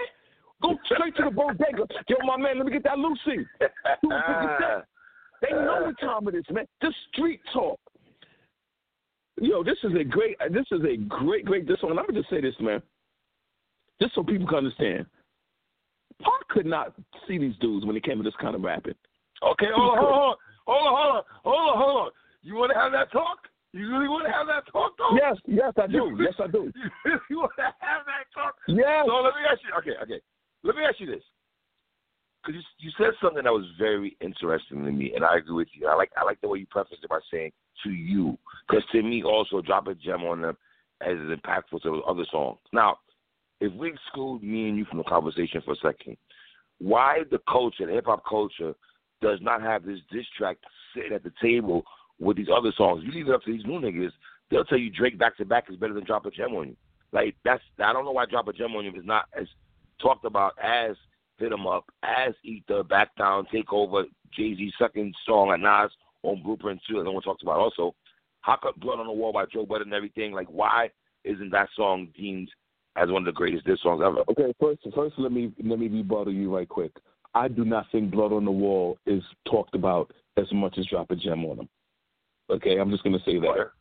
Go 0.61 0.77
straight 0.85 1.15
to 1.17 1.23
the 1.25 1.31
bodega. 1.31 1.85
Yo, 2.07 2.15
my 2.25 2.37
man, 2.37 2.57
let 2.57 2.65
me 2.65 2.71
get 2.71 2.83
that 2.83 2.99
Lucy. 2.99 3.47
they 3.59 5.51
know 5.51 5.85
what 5.85 5.99
time 5.99 6.27
it 6.27 6.35
is, 6.35 6.45
man. 6.51 6.65
Just 6.81 6.95
street 7.11 7.41
talk. 7.53 7.79
Yo, 9.39 9.63
this 9.63 9.77
is 9.83 9.91
a 9.99 10.03
great, 10.03 10.37
this 10.51 10.65
is 10.71 10.81
a 10.83 10.97
great, 10.97 11.45
great 11.45 11.67
this 11.67 11.81
one. 11.81 11.95
Let 11.95 12.07
me 12.07 12.15
just 12.15 12.29
say 12.29 12.41
this, 12.41 12.53
man. 12.59 12.81
Just 14.01 14.13
so 14.15 14.23
people 14.23 14.47
can 14.47 14.57
understand. 14.57 15.05
Pac 16.21 16.47
could 16.49 16.65
not 16.67 16.93
see 17.27 17.39
these 17.39 17.55
dudes 17.59 17.85
when 17.85 17.95
it 17.95 18.03
came 18.03 18.17
to 18.17 18.23
this 18.23 18.35
kind 18.39 18.55
of 18.55 18.61
rapping. 18.61 18.93
Okay, 19.41 19.67
hold 19.75 19.97
on, 19.97 20.03
hold 20.03 20.13
on, 20.13 20.35
hold 20.67 20.85
on, 20.85 20.93
hold 20.93 21.15
on, 21.15 21.23
hold 21.43 21.69
on, 21.69 21.77
hold 21.77 21.97
on. 22.05 22.11
You 22.43 22.55
want 22.55 22.71
to 22.73 22.77
have 22.77 22.91
that 22.91 23.11
talk? 23.11 23.47
You 23.73 23.89
really 23.89 24.09
want 24.09 24.27
to 24.27 24.33
have 24.33 24.47
that 24.47 24.69
talk, 24.71 24.93
though? 24.97 25.15
Yes, 25.15 25.37
yes, 25.47 25.73
I 25.81 25.87
do. 25.87 26.11
yes, 26.19 26.33
I 26.37 26.47
do. 26.47 26.71
You 27.05 27.17
really 27.17 27.41
want 27.41 27.51
to 27.57 27.63
have 27.79 28.05
that 28.05 28.27
talk? 28.35 28.53
Yes. 28.67 29.05
So 29.07 29.15
let 29.15 29.33
me 29.33 29.41
ask 29.49 29.61
you. 29.63 29.73
Okay, 29.79 29.97
okay. 30.03 30.21
Let 30.63 30.75
me 30.75 30.83
ask 30.87 30.99
you 30.99 31.07
this, 31.07 31.23
because 32.41 32.61
you, 32.79 32.87
you 32.87 32.91
said 32.97 33.13
something 33.21 33.43
that 33.43 33.51
was 33.51 33.65
very 33.79 34.15
interesting 34.21 34.85
to 34.85 34.91
me, 34.91 35.13
and 35.15 35.25
I 35.25 35.37
agree 35.37 35.55
with 35.55 35.67
you. 35.73 35.87
I 35.87 35.95
like 35.95 36.11
I 36.17 36.23
like 36.23 36.39
the 36.41 36.47
way 36.47 36.59
you 36.59 36.67
prefaced 36.67 37.03
it 37.03 37.09
by 37.09 37.19
saying 37.31 37.51
to 37.83 37.89
you, 37.89 38.37
because 38.67 38.83
to 38.91 39.01
me 39.01 39.23
also 39.23 39.61
drop 39.61 39.87
a 39.87 39.95
gem 39.95 40.23
on 40.23 40.41
them 40.41 40.57
as 41.01 41.17
impactful 41.17 41.81
to 41.81 42.03
other 42.03 42.25
songs. 42.31 42.59
Now, 42.73 42.99
if 43.59 43.73
we 43.73 43.91
exclude 43.91 44.43
me 44.43 44.69
and 44.69 44.77
you 44.77 44.85
from 44.85 44.99
the 44.99 45.03
conversation 45.03 45.61
for 45.65 45.73
a 45.73 45.77
second, 45.77 46.17
why 46.79 47.19
the 47.31 47.39
culture, 47.49 47.87
the 47.87 47.93
hip 47.93 48.05
hop 48.05 48.23
culture, 48.27 48.73
does 49.21 49.39
not 49.41 49.61
have 49.61 49.85
this 49.85 49.99
diss 50.11 50.25
track 50.37 50.57
sitting 50.95 51.13
at 51.13 51.23
the 51.23 51.33
table 51.41 51.83
with 52.19 52.37
these 52.37 52.47
other 52.55 52.71
songs. 52.77 53.03
You 53.03 53.11
leave 53.11 53.29
it 53.29 53.33
up 53.33 53.43
to 53.43 53.51
these 53.51 53.65
new 53.65 53.79
niggas, 53.79 54.11
they'll 54.49 54.65
tell 54.65 54.77
you 54.77 54.91
Drake 54.91 55.17
back 55.17 55.37
to 55.37 55.45
back 55.45 55.65
is 55.69 55.77
better 55.77 55.93
than 55.93 56.05
Drop 56.05 56.25
a 56.25 56.31
Gem 56.31 56.53
on 56.53 56.69
You. 56.69 56.77
Like 57.11 57.35
that's 57.43 57.63
I 57.79 57.93
don't 57.93 58.05
know 58.05 58.11
why 58.11 58.25
Drop 58.25 58.47
a 58.47 58.53
Gem 58.53 58.75
on 58.75 58.85
You 58.85 58.91
is 58.91 59.05
not 59.05 59.25
as 59.39 59.47
talked 60.01 60.25
about 60.25 60.53
as 60.61 60.95
Hit 61.37 61.51
'em 61.51 61.67
Up, 61.67 61.85
as 62.03 62.33
Eat 62.43 62.63
the 62.67 62.83
Back 62.83 63.15
Down, 63.15 63.45
Take 63.51 63.73
Over, 63.73 64.05
Jay 64.31 64.55
Z's 64.55 64.73
second 64.77 65.15
song 65.25 65.51
at 65.51 65.59
Nas 65.59 65.91
on 66.23 66.41
Blueprint 66.43 66.81
2 66.87 66.97
that 66.97 67.03
no 67.03 67.11
one 67.11 67.23
talks 67.23 67.43
about 67.43 67.57
also. 67.57 67.95
How 68.41 68.57
come 68.57 68.73
Blood 68.77 68.99
on 68.99 69.07
the 69.07 69.13
Wall 69.13 69.33
by 69.33 69.45
Joe 69.45 69.65
Budden 69.65 69.87
and 69.87 69.93
everything? 69.93 70.33
Like 70.33 70.47
why 70.47 70.89
isn't 71.23 71.51
that 71.51 71.69
song 71.75 72.09
deemed 72.15 72.49
as 72.95 73.09
one 73.09 73.21
of 73.21 73.25
the 73.25 73.31
greatest 73.31 73.65
diss 73.65 73.81
songs 73.81 74.01
ever? 74.03 74.23
Okay, 74.29 74.53
first 74.59 74.81
first 74.93 75.15
let 75.17 75.31
me 75.31 75.51
let 75.63 75.79
me 75.79 75.87
rebuttal 75.87 76.33
you 76.33 76.55
right 76.55 76.67
quick. 76.67 76.91
I 77.33 77.47
do 77.47 77.63
not 77.63 77.85
think 77.91 78.11
Blood 78.11 78.33
on 78.33 78.45
the 78.45 78.51
Wall 78.51 78.97
is 79.05 79.23
talked 79.45 79.75
about 79.75 80.11
as 80.37 80.51
much 80.51 80.77
as 80.77 80.85
Drop 80.87 81.11
a 81.11 81.15
Gem 81.15 81.45
on 81.45 81.57
them. 81.57 81.69
Okay, 82.49 82.77
I'm 82.77 82.91
just 82.91 83.03
gonna 83.03 83.19
say 83.25 83.39
that. 83.39 83.71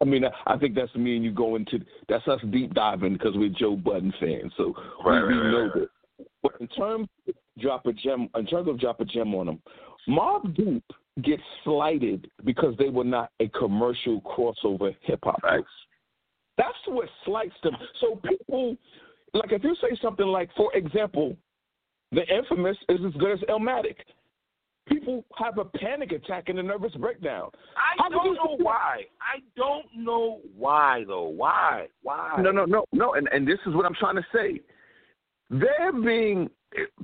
I 0.00 0.04
mean, 0.04 0.24
I 0.46 0.56
think 0.58 0.74
that's 0.74 0.94
me 0.94 1.16
and 1.16 1.24
you 1.24 1.32
going 1.32 1.64
to 1.66 1.80
that's 2.08 2.26
us 2.28 2.40
deep 2.50 2.74
diving 2.74 3.14
because 3.14 3.32
we're 3.34 3.48
Joe 3.48 3.76
Budden 3.76 4.12
fans, 4.20 4.52
so 4.56 4.74
right, 5.04 5.22
we, 5.22 5.28
we 5.28 5.42
know 5.50 5.62
right, 5.62 5.74
this. 5.74 6.26
But 6.42 6.52
in 6.60 6.68
terms 6.68 7.08
of 7.28 7.34
drop 7.58 7.86
a 7.86 7.92
gem, 7.92 8.28
in 8.36 8.46
terms 8.46 8.68
of 8.68 8.78
drop 8.78 9.00
a 9.00 9.04
gem 9.04 9.34
on 9.34 9.46
them, 9.46 9.62
Mobb 10.08 10.54
Deep 10.56 10.84
gets 11.22 11.42
slighted 11.64 12.30
because 12.44 12.74
they 12.78 12.88
were 12.88 13.04
not 13.04 13.30
a 13.40 13.48
commercial 13.48 14.20
crossover 14.22 14.94
hip 15.02 15.20
hop. 15.22 15.42
Right. 15.42 15.64
That's 16.56 16.74
what 16.86 17.08
slights 17.24 17.54
them. 17.62 17.76
So 18.00 18.20
people, 18.26 18.76
like 19.32 19.52
if 19.52 19.64
you 19.64 19.76
say 19.80 19.96
something 20.02 20.26
like, 20.26 20.50
for 20.56 20.74
example, 20.74 21.36
the 22.12 22.22
infamous 22.34 22.76
is 22.88 23.00
as 23.06 23.12
good 23.14 23.32
as 23.32 23.40
Illmatic. 23.48 23.96
People 24.88 25.24
have 25.36 25.58
a 25.58 25.64
panic 25.64 26.12
attack 26.12 26.48
and 26.48 26.58
a 26.58 26.62
nervous 26.62 26.94
breakdown. 26.94 27.50
I 27.76 28.02
How 28.02 28.08
don't 28.08 28.34
know 28.34 28.56
why. 28.58 29.04
I 29.20 29.40
don't 29.56 29.86
know 29.96 30.40
why 30.56 31.04
though. 31.06 31.28
Why? 31.28 31.86
Why? 32.02 32.36
No, 32.40 32.50
no, 32.50 32.64
no, 32.64 32.84
no. 32.92 33.14
And 33.14 33.28
and 33.32 33.46
this 33.46 33.58
is 33.66 33.74
what 33.74 33.84
I'm 33.84 33.94
trying 33.94 34.16
to 34.16 34.26
say. 34.32 34.60
They're 35.50 35.92
being 35.92 36.50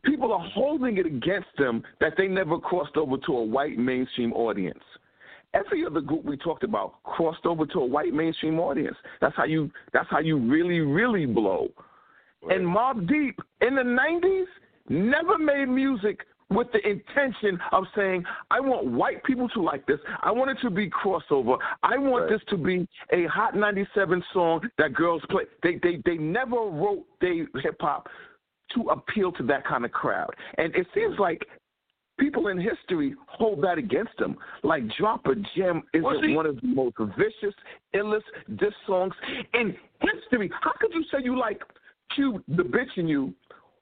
people 0.05 0.33
are 0.33 0.47
holding 0.51 0.99
it 0.99 1.07
against 1.07 1.49
them 1.59 1.83
that 2.01 2.15
they 2.17 2.29
never 2.29 2.59
crossed 2.59 2.97
over 2.97 3.17
to 3.17 3.33
a 3.37 3.45
white 3.45 3.79
mainstream 3.79 4.33
audience. 4.33 4.83
Every 5.55 5.87
other 5.87 6.01
group 6.01 6.25
we 6.25 6.37
talked 6.37 6.65
about 6.65 7.03
crossed 7.05 7.47
over 7.47 7.65
to 7.67 7.79
a 7.81 7.87
white 7.87 8.13
mainstream 8.13 8.59
audience. 8.59 8.97
That's 9.21 9.37
how 9.37 9.45
you 9.45 9.71
that's 9.93 10.09
how 10.11 10.19
you 10.19 10.39
really, 10.39 10.81
really 10.81 11.27
blow. 11.27 11.69
And 12.51 12.67
Mobb 12.67 13.09
Deep 13.09 13.41
in 13.61 13.77
the 13.77 13.85
nineties 13.85 14.49
never 14.89 15.39
made 15.39 15.67
music 15.67 16.21
with 16.55 16.69
the 16.73 16.87
intention 16.89 17.59
of 17.73 17.85
saying, 17.95 18.25
I 18.51 18.61
want 18.61 18.87
white 18.87 19.23
people 19.25 19.49
to 19.51 19.63
like 19.63 19.87
this. 19.87 19.99
I 20.23 20.31
want 20.31 20.51
it 20.51 20.59
to 20.63 20.71
be 20.71 20.91
crossover. 20.91 21.59
I 21.83 21.99
want 21.99 22.25
Right. 22.25 22.31
this 22.31 22.45
to 22.51 22.57
be 22.57 22.89
a 23.13 23.27
Hot 23.27 23.55
97 23.55 24.23
song 24.33 24.69
that 24.79 24.95
girls 24.95 25.23
play. 25.31 25.45
They 25.63 25.77
they 25.77 25.97
they 26.05 26.17
never 26.17 26.57
wrote 26.57 27.05
they 27.21 27.47
hip 27.63 27.77
hop 27.81 28.09
to 28.75 28.83
appeal 28.91 29.33
to 29.33 29.43
that 29.45 29.65
kind 29.65 29.85
of 29.85 29.93
crowd. 29.93 30.35
And 30.59 30.75
it 30.75 30.87
seems 30.95 31.17
mm. 31.17 31.21
like 31.21 31.47
people 32.19 32.49
in 32.49 32.59
history 32.59 33.15
hold 33.27 33.63
that 33.63 33.79
against 33.79 34.17
them. 34.19 34.37
Like 34.63 34.83
Drop 34.99 35.27
a 35.27 35.35
Gem 35.57 35.83
is 35.93 36.03
one 36.03 36.47
of 36.47 36.61
the 36.61 36.67
most 36.67 36.97
vicious, 37.17 37.55
illest 37.95 38.23
diss 38.57 38.75
songs 38.87 39.15
in 39.55 39.77
history. 40.01 40.51
How 40.63 40.73
could 40.81 40.93
you 40.93 41.05
say 41.11 41.19
you 41.23 41.39
like 41.39 41.63
Cube 42.15 42.43
the 42.49 42.63
Bitch 42.63 42.97
in 42.97 43.09
You 43.09 43.35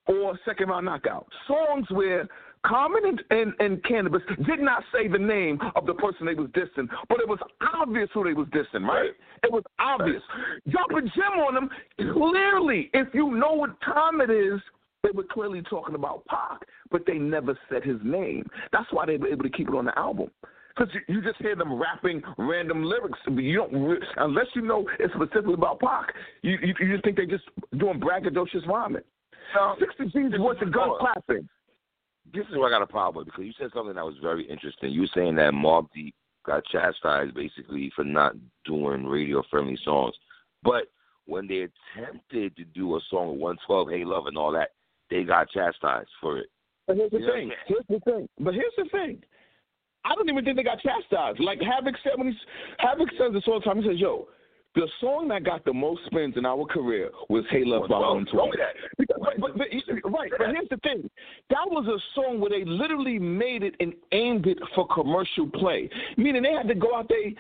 or 0.06 0.38
Second 0.44 0.68
Round 0.68 0.86
Knockout? 0.86 1.26
Songs 1.46 1.86
where 1.90 2.28
Common 2.64 3.02
and, 3.04 3.22
and, 3.30 3.52
and 3.58 3.82
Canibus 3.82 4.22
did 4.46 4.60
not 4.60 4.84
say 4.92 5.08
the 5.08 5.18
name 5.18 5.58
of 5.74 5.84
the 5.84 5.94
person 5.94 6.26
they 6.26 6.34
was 6.34 6.48
dissing, 6.50 6.88
but 7.08 7.18
it 7.18 7.28
was 7.28 7.40
obvious 7.74 8.08
who 8.14 8.22
they 8.22 8.34
was 8.34 8.46
dissing, 8.48 8.86
right? 8.86 9.02
Right. 9.02 9.10
It 9.42 9.50
was 9.50 9.64
obvious. 9.80 10.22
Drop 10.70 10.90
a 10.90 11.00
gem 11.00 11.40
on 11.40 11.54
them, 11.54 11.68
clearly, 12.12 12.88
if 12.94 13.08
you 13.14 13.32
know 13.32 13.52
what 13.54 13.80
time 13.80 14.20
it 14.20 14.30
is, 14.30 14.60
they 15.02 15.10
were 15.10 15.24
clearly 15.24 15.62
talking 15.62 15.96
about 15.96 16.24
Pac, 16.26 16.60
but 16.92 17.02
they 17.06 17.18
never 17.18 17.58
said 17.68 17.82
his 17.82 17.98
name. 18.04 18.48
That's 18.70 18.86
why 18.92 19.06
they 19.06 19.16
were 19.16 19.28
able 19.28 19.42
to 19.42 19.50
keep 19.50 19.68
it 19.68 19.74
on 19.74 19.86
the 19.86 19.98
album. 19.98 20.30
Because 20.74 20.94
you, 20.94 21.16
you 21.16 21.22
just 21.22 21.38
hear 21.42 21.56
them 21.56 21.74
rapping 21.74 22.22
random 22.38 22.84
lyrics, 22.84 23.18
but 23.26 23.42
you 23.42 23.56
don't 23.56 23.98
unless 24.16 24.46
you 24.54 24.62
know 24.62 24.88
it's 24.98 25.12
specifically 25.12 25.54
about 25.54 25.80
Pac. 25.80 26.14
You 26.42 26.56
you, 26.62 26.74
you 26.80 26.92
just 26.92 27.04
think 27.04 27.16
they're 27.16 27.26
just 27.26 27.44
doing 27.76 28.00
braggadocious 28.00 28.66
rhyming. 28.66 29.02
Now, 29.54 29.76
Sixty 29.78 30.04
G's 30.04 30.38
worth 30.38 30.62
of 30.62 30.72
gun 30.72 30.90
clapping. 30.98 31.48
This 32.32 32.46
is 32.46 32.56
where 32.56 32.66
I 32.66 32.70
got 32.70 32.82
a 32.82 32.86
problem 32.86 33.24
because 33.24 33.44
you 33.44 33.52
said 33.58 33.70
something 33.74 33.94
that 33.94 34.04
was 34.04 34.16
very 34.22 34.48
interesting. 34.48 34.90
You 34.90 35.02
were 35.02 35.10
saying 35.14 35.36
that 35.36 35.52
Mobb 35.52 35.88
Deep 35.94 36.14
got 36.46 36.64
chastised 36.66 37.34
basically 37.34 37.92
for 37.94 38.04
not 38.04 38.34
doing 38.64 39.06
radio 39.06 39.42
friendly 39.50 39.78
songs, 39.84 40.14
but 40.62 40.84
when 41.26 41.46
they 41.46 41.68
attempted 41.96 42.56
to 42.56 42.64
do 42.64 42.96
a 42.96 43.00
song 43.10 43.32
with 43.32 43.40
112, 43.40 43.88
Hey 43.90 44.04
Love, 44.04 44.26
and 44.26 44.36
all 44.36 44.50
that, 44.52 44.70
they 45.10 45.24
got 45.24 45.50
chastised 45.50 46.08
for 46.20 46.38
it. 46.38 46.46
But 46.86 46.96
here's 46.96 47.10
the 47.10 47.18
You 47.18 47.32
thing. 47.32 47.52
Here's 47.66 47.86
the 47.88 48.00
thing. 48.00 48.28
But 48.40 48.54
here's 48.54 48.72
the 48.76 48.88
thing. 48.90 49.22
I 50.04 50.14
don't 50.14 50.28
even 50.28 50.44
think 50.44 50.56
they 50.56 50.64
got 50.64 50.80
chastised. 50.80 51.38
Like 51.38 51.60
Havoc 51.60 51.94
said 52.02 52.12
when 52.16 52.28
he's 52.28 52.40
Havoc 52.78 53.08
says 53.18 53.32
this 53.32 53.44
all 53.46 53.60
the 53.60 53.64
time. 53.64 53.80
He 53.80 53.88
says, 53.88 54.00
"Yo, 54.00 54.26
the 54.74 54.88
song 55.00 55.28
that 55.28 55.44
got 55.44 55.64
the 55.64 55.72
most 55.72 56.00
spins 56.06 56.34
in 56.36 56.46
our 56.46 56.64
career 56.64 57.10
was 57.28 57.44
Hey 57.50 57.62
Love 57.64 57.88
by 57.88 57.98
112. 57.98 58.32
112." 58.32 58.32
Told 58.32 58.50
me 58.52 58.58
that. 58.58 58.74
Because- 58.98 59.18
But, 59.20 59.40
but, 59.40 59.58
but, 59.58 60.10
right, 60.12 60.30
but 60.38 60.48
here's 60.50 60.68
the 60.70 60.78
thing. 60.78 61.08
That 61.50 61.66
was 61.68 61.86
a 61.86 61.98
song 62.14 62.40
where 62.40 62.50
they 62.50 62.64
literally 62.64 63.18
made 63.18 63.62
it 63.62 63.74
and 63.80 63.92
aimed 64.12 64.46
it 64.46 64.58
for 64.74 64.86
commercial 64.88 65.48
play. 65.50 65.88
Meaning 66.16 66.42
they 66.42 66.52
had 66.52 66.68
to 66.68 66.74
go 66.74 66.96
out 66.96 67.08
they 67.08 67.34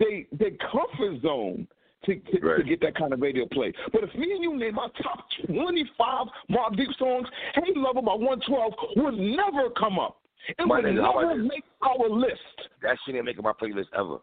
they 0.00 0.26
their 0.32 0.50
comfort 0.72 1.22
zone 1.22 1.68
to, 2.04 2.16
to, 2.16 2.40
to 2.58 2.62
get 2.64 2.80
that 2.82 2.94
kind 2.96 3.12
of 3.12 3.20
radio 3.20 3.46
play. 3.46 3.72
But 3.92 4.04
if 4.04 4.14
me 4.14 4.32
and 4.32 4.42
you 4.42 4.56
name 4.58 4.78
our 4.78 4.90
top 5.02 5.24
25 5.46 6.26
Mobb 6.50 6.76
Deep 6.76 6.90
songs, 6.98 7.26
Hey 7.54 7.72
Love 7.76 7.94
by 7.94 8.14
112 8.14 8.72
would 8.96 9.14
never 9.14 9.70
come 9.78 9.98
up. 9.98 10.18
It 10.58 10.66
My 10.66 10.80
would 10.80 10.94
never 10.94 11.36
make 11.36 11.64
our 11.82 12.08
list. 12.08 12.40
That 12.82 12.96
shit 13.06 13.14
ain't 13.14 13.24
making 13.24 13.42
my 13.44 13.52
playlist 13.52 13.86
ever. 13.96 14.18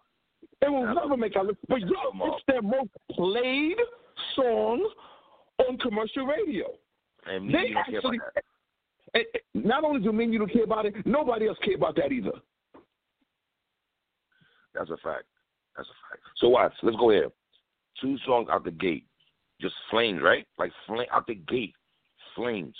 It 0.62 0.70
will 0.70 0.94
never 0.94 1.18
make 1.18 1.36
our 1.36 1.44
list. 1.44 1.60
But 1.68 1.82
on. 1.84 2.34
it's 2.34 2.44
their 2.48 2.62
most 2.62 2.89
played 3.12 3.77
song 4.36 4.88
on 5.68 5.77
commercial 5.80 6.25
radio. 6.25 6.68
And 7.25 7.48
me, 7.48 7.53
They 7.53 7.74
actually, 7.75 8.20
that. 8.20 8.44
and- 9.13 9.25
and 9.53 9.65
not 9.65 9.84
only 9.84 10.01
do 10.01 10.12
me 10.12 10.25
and 10.25 10.34
you 10.34 10.39
don't 10.39 10.51
care 10.51 10.63
about 10.63 10.86
it, 10.86 11.06
nobody 11.06 11.48
else 11.48 11.58
care 11.60 11.75
about 11.75 11.96
that 11.96 12.12
either. 12.12 12.32
That's 14.74 14.89
a 14.89 14.98
fact. 14.98 15.25
That's 15.75 15.89
a 15.89 15.98
fact. 16.10 16.24
So 16.38 16.50
watch. 16.50 16.74
Let's 16.82 16.98
go 16.98 17.10
here. 17.10 17.30
Two 18.00 18.18
songs 18.20 18.48
out 18.50 18.63
the 18.63 18.72
gate. 18.72 19.06
Just 19.60 19.75
flames, 19.89 20.22
right? 20.22 20.48
Like 20.58 20.72
flame 20.88 21.08
out 21.12 21.27
the 21.27 21.36
gate. 21.36 21.75
Flames. 22.36 22.75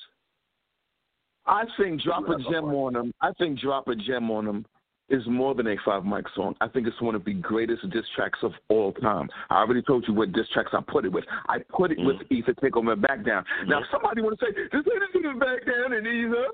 I 1.46 1.66
think 1.78 2.02
drop 2.02 2.30
a 2.30 2.38
gem 2.50 2.66
on 2.66 2.94
them. 2.94 3.14
I 3.22 3.32
think 3.34 3.60
drop 3.60 3.88
a 3.88 3.96
gem 3.96 4.32
on 4.32 4.46
them 4.46 4.66
is 5.12 5.24
more 5.28 5.54
than 5.54 5.68
a 5.68 5.76
five 5.84 6.06
mic 6.06 6.26
song. 6.36 6.56
I 6.62 6.68
think 6.68 6.88
it's 6.88 7.02
one 7.02 7.16
of 7.16 7.26
the 7.26 7.34
greatest 7.34 7.88
diss 7.90 8.06
tracks 8.16 8.40
of 8.44 8.54
all 8.70 8.94
time. 8.94 9.30
I 9.50 9.58
already 9.58 9.82
told 9.82 10.06
you 10.08 10.14
what 10.14 10.32
diss 10.32 10.48
tracks 10.54 10.72
I 10.74 10.80
put 10.88 11.06
it 11.06 11.12
with. 11.12 11.26
I 11.50 11.60
put 11.70 11.92
it 11.92 11.98
with 12.00 12.18
Ether 12.30 12.54
Take 12.62 12.78
On 12.78 12.86
My 12.86 12.96
Back 12.96 13.26
Down. 13.26 13.44
Now 13.68 13.82
somebody 13.92 14.22
want 14.22 14.40
to 14.40 14.46
say 14.46 14.52
this 14.54 14.68
ain't 14.74 15.24
this 15.24 15.40
back 15.40 15.66
down 15.66 15.94
and 15.94 16.08
Ether. 16.08 16.48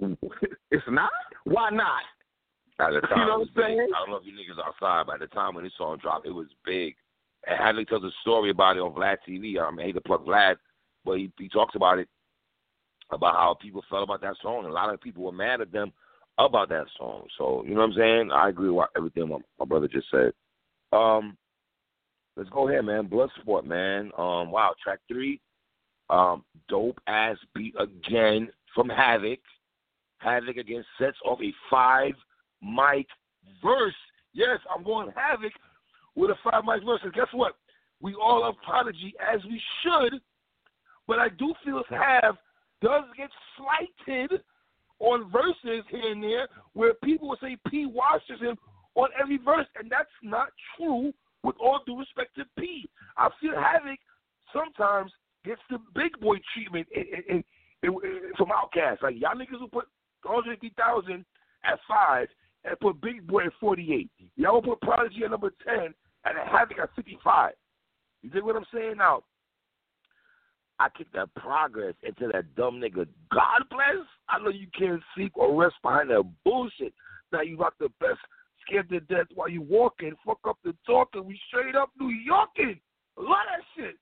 It's 0.72 0.84
not. 0.88 1.10
Why 1.44 1.68
not? 1.70 2.02
At 2.78 2.92
the 2.92 3.00
time, 3.08 3.10
You 3.18 3.26
know 3.26 3.38
what 3.40 3.48
I'm 3.48 3.54
big. 3.54 3.64
saying? 3.64 3.88
I 3.94 3.98
don't 4.00 4.10
know 4.10 4.16
if 4.16 4.24
you 4.24 4.32
niggas 4.32 4.64
outside, 4.64 5.06
but 5.06 5.14
at 5.14 5.28
the 5.28 5.34
time 5.34 5.54
when 5.54 5.64
this 5.64 5.72
song 5.76 5.98
dropped, 6.00 6.26
it 6.26 6.30
was 6.30 6.46
big. 6.64 6.94
And 7.46 7.58
Hadley 7.58 7.84
tells 7.84 8.04
a 8.04 8.10
story 8.20 8.50
about 8.50 8.76
it 8.76 8.80
on 8.80 8.92
Vlad 8.92 9.16
TV. 9.28 9.58
Um, 9.60 9.78
I 9.78 9.82
hate 9.82 9.94
to 9.96 10.00
plug 10.00 10.24
Vlad, 10.24 10.56
but 11.04 11.18
he, 11.18 11.32
he 11.38 11.48
talks 11.48 11.74
about 11.74 11.98
it, 11.98 12.08
about 13.10 13.34
how 13.34 13.54
people 13.60 13.82
felt 13.90 14.04
about 14.04 14.20
that 14.22 14.36
song. 14.40 14.60
And 14.64 14.68
a 14.68 14.72
lot 14.72 14.94
of 14.94 15.00
people 15.00 15.24
were 15.24 15.32
mad 15.32 15.60
at 15.60 15.72
them 15.72 15.92
about 16.38 16.68
that 16.70 16.86
song. 16.98 17.26
So, 17.36 17.62
you 17.66 17.74
know 17.74 17.80
what 17.80 17.90
I'm 17.90 17.96
saying? 17.96 18.30
I 18.32 18.48
agree 18.48 18.70
with 18.70 18.88
everything 18.96 19.28
my, 19.28 19.38
my 19.58 19.66
brother 19.66 19.88
just 19.88 20.10
said. 20.10 20.32
Um, 20.92 21.36
let's 22.36 22.50
go 22.50 22.68
ahead, 22.68 22.84
man. 22.84 23.08
Bloodsport, 23.08 23.64
man. 23.64 24.10
Um, 24.16 24.50
wow, 24.50 24.72
track 24.82 25.00
three. 25.08 25.40
Um, 26.08 26.44
dope 26.68 26.98
ass 27.06 27.36
beat 27.54 27.74
again 27.78 28.48
from 28.74 28.88
Havoc. 28.88 29.38
Havoc 30.18 30.56
again 30.56 30.84
sets 30.98 31.16
off 31.24 31.38
a 31.40 31.52
five 31.70 32.12
mic 32.62 33.06
verse. 33.62 33.94
Yes, 34.32 34.58
I'm 34.74 34.84
going 34.84 35.10
Havoc 35.14 35.52
with 36.16 36.30
a 36.30 36.34
five 36.42 36.64
mic 36.64 36.84
verse. 36.84 37.00
And 37.04 37.12
guess 37.12 37.28
what? 37.32 37.54
We 38.00 38.14
all 38.14 38.48
apology 38.48 39.14
as 39.20 39.44
we 39.44 39.60
should, 39.82 40.20
but 41.06 41.18
I 41.18 41.28
do 41.28 41.54
feel 41.64 41.82
Have 41.90 42.36
does 42.82 43.04
get 43.16 43.30
slighted 43.56 44.40
on 45.00 45.30
verses 45.30 45.84
here 45.90 46.12
and 46.12 46.22
there 46.22 46.48
where 46.74 46.94
people 47.02 47.28
will 47.28 47.38
say 47.40 47.56
P 47.68 47.86
washes 47.86 48.40
him 48.40 48.56
on 48.94 49.08
every 49.20 49.38
verse, 49.38 49.66
and 49.78 49.90
that's 49.90 50.10
not 50.22 50.48
true 50.76 51.12
with 51.42 51.56
all 51.60 51.80
due 51.86 51.98
respect 51.98 52.34
to 52.36 52.44
P. 52.58 52.88
I 53.16 53.28
feel 53.40 53.54
Havoc 53.54 53.98
sometimes 54.52 55.10
gets 55.44 55.60
the 55.70 55.78
big 55.94 56.18
boy 56.20 56.36
treatment 56.54 56.86
in, 56.94 57.04
in, 57.28 57.44
in, 57.82 57.92
from 58.36 58.48
Outkast. 58.48 59.02
Like 59.02 59.16
y'all 59.18 59.34
niggas 59.34 59.60
will 59.60 59.68
put 59.68 59.86
150,000 60.22 61.24
at 61.64 61.78
five 61.88 62.28
and 62.64 62.78
put 62.80 63.00
Big 63.00 63.26
Boi 63.26 63.46
at 63.46 63.52
48. 63.58 64.10
Y'all 64.36 64.54
will 64.54 64.62
put 64.62 64.80
Prodigy 64.82 65.24
at 65.24 65.30
number 65.30 65.52
10 65.66 65.94
and 66.24 66.38
Havoc 66.50 66.78
at 66.78 66.94
55. 66.94 67.52
You 68.22 68.30
dig 68.30 68.42
what 68.42 68.56
I'm 68.56 68.66
saying? 68.72 68.96
Now, 68.98 69.22
I 70.80 70.88
kick 70.96 71.08
that 71.12 71.34
progress 71.34 71.94
into 72.02 72.32
that 72.32 72.54
dumb 72.56 72.80
nigga. 72.80 73.06
God 73.30 73.62
bless. 73.68 74.06
I 74.30 74.38
know 74.42 74.48
you 74.48 74.66
can't 74.76 75.02
sleep 75.14 75.32
or 75.34 75.54
rest 75.54 75.74
behind 75.82 76.08
that 76.08 76.24
bullshit. 76.42 76.94
Now 77.32 77.42
you 77.42 77.58
rock 77.58 77.74
the 77.78 77.90
best 78.00 78.18
scared 78.66 78.88
to 78.88 79.00
death 79.00 79.26
while 79.34 79.50
you 79.50 79.60
walking. 79.60 80.14
Fuck 80.24 80.38
up 80.48 80.56
the 80.64 80.74
talking. 80.86 81.26
We 81.26 81.38
straight 81.48 81.76
up 81.76 81.90
New 82.00 82.08
Yorkin. 82.08 82.80
A 83.18 83.20
lot 83.20 83.44
of 83.58 83.64
shit 83.76 83.96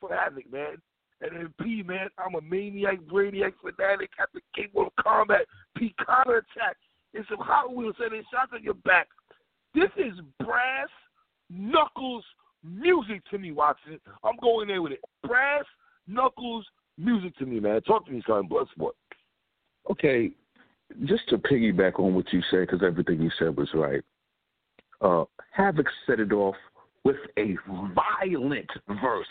for 0.00 0.08
Havoc, 0.14 0.50
man. 0.50 0.76
And 1.20 1.54
P, 1.58 1.82
man, 1.82 2.08
I'm 2.16 2.34
a 2.34 2.40
maniac, 2.40 3.00
brainiac, 3.02 3.52
fanatic, 3.60 4.10
at 4.18 4.30
the 4.32 4.40
capable 4.56 4.86
of 4.86 5.04
combat, 5.04 5.42
P 5.76 5.94
counter 6.04 6.38
attack. 6.38 6.78
It's 7.12 7.28
some 7.28 7.40
Hot 7.40 7.74
Wheels 7.74 7.94
sending 8.00 8.22
shots 8.32 8.52
on 8.54 8.62
your 8.62 8.74
back. 8.74 9.06
This 9.74 9.90
is 9.98 10.14
brass 10.40 10.88
knuckles 11.50 12.24
music 12.64 13.22
to 13.30 13.38
me, 13.38 13.52
Watson. 13.52 14.00
I'm 14.24 14.36
going 14.40 14.68
there 14.68 14.80
with 14.80 14.92
it. 14.92 15.00
Brass 15.22 15.64
knuckles 16.06 16.66
music 16.98 17.36
to 17.38 17.46
me, 17.46 17.60
man. 17.60 17.80
Talk 17.82 18.06
to 18.06 18.12
me, 18.12 18.22
son. 18.26 18.48
Bloodsport. 18.48 18.92
Okay, 19.90 20.30
just 21.04 21.28
to 21.28 21.38
piggyback 21.38 21.98
on 21.98 22.14
what 22.14 22.32
you 22.32 22.42
said, 22.50 22.60
because 22.60 22.82
everything 22.84 23.20
you 23.20 23.30
said 23.38 23.56
was 23.56 23.68
right. 23.74 24.02
Uh, 25.00 25.24
Havoc 25.50 25.86
set 26.06 26.20
it 26.20 26.32
off 26.32 26.54
with 27.04 27.16
a 27.38 27.56
violent 27.66 28.70
verse. 29.02 29.26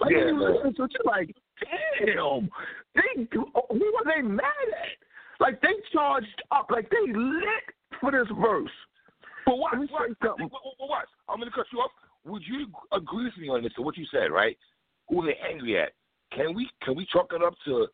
Like 0.00 0.12
yeah, 0.12 0.28
you 0.28 0.40
listen 0.40 0.74
to 0.74 0.84
it, 0.84 0.92
you're 0.92 1.12
like, 1.12 1.36
damn, 1.60 2.48
they 2.94 3.26
who 3.32 3.44
were 3.44 4.14
they 4.14 4.22
mad 4.22 4.42
at? 4.42 5.40
Like 5.40 5.60
they 5.60 5.74
charged 5.92 6.42
up, 6.50 6.68
like 6.70 6.88
they 6.90 7.12
lit 7.12 7.64
for 8.00 8.12
this 8.12 8.26
verse. 8.40 8.70
But 9.44 9.58
watch, 9.58 9.74
watch, 9.90 10.10
watch, 10.22 10.50
watch. 10.80 11.08
I'm 11.28 11.38
gonna 11.38 11.50
cut 11.54 11.66
you 11.72 11.80
off. 11.80 11.90
Would 12.24 12.42
you 12.46 12.66
agree 12.92 13.24
with 13.24 13.36
me 13.36 13.48
on 13.48 13.62
this? 13.62 13.72
To 13.74 13.82
what 13.82 13.96
you 13.96 14.06
said, 14.10 14.30
right? 14.30 14.56
Who 15.08 15.22
are 15.22 15.26
they 15.26 15.36
angry 15.48 15.80
at? 15.80 15.92
Can 16.36 16.54
we 16.54 16.68
can 16.82 16.96
we 16.96 17.06
chalk 17.12 17.32
it 17.32 17.42
up 17.42 17.54
to 17.66 17.86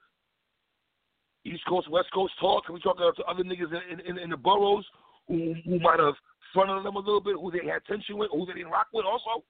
East 1.45 1.62
Coast, 1.68 1.90
West 1.90 2.09
Coast 2.12 2.33
talk? 2.40 2.66
Can 2.66 2.75
we 2.75 2.80
chalk 2.80 2.97
it 3.00 3.07
up 3.07 3.16
to 3.16 3.25
other 3.25 3.42
niggas 3.42 3.73
in 3.92 4.00
in, 4.00 4.18
in 4.18 4.30
the 4.30 4.37
boroughs 4.37 4.85
who 5.26 5.54
who 5.64 5.80
might 5.80 6.00
have 6.00 6.14
fronted 6.52 6.85
them 6.85 6.97
a 6.97 7.00
little 7.00 7.21
bit, 7.21 7.35
who 7.35 7.50
they 7.50 7.68
had 7.68 7.85
tension 7.87 8.16
with, 8.16 8.30
who 8.33 8.47
they 8.47 8.54
didn't 8.54 8.71
rock 8.71 8.87
with? 8.92 9.04
Also, 9.04 9.45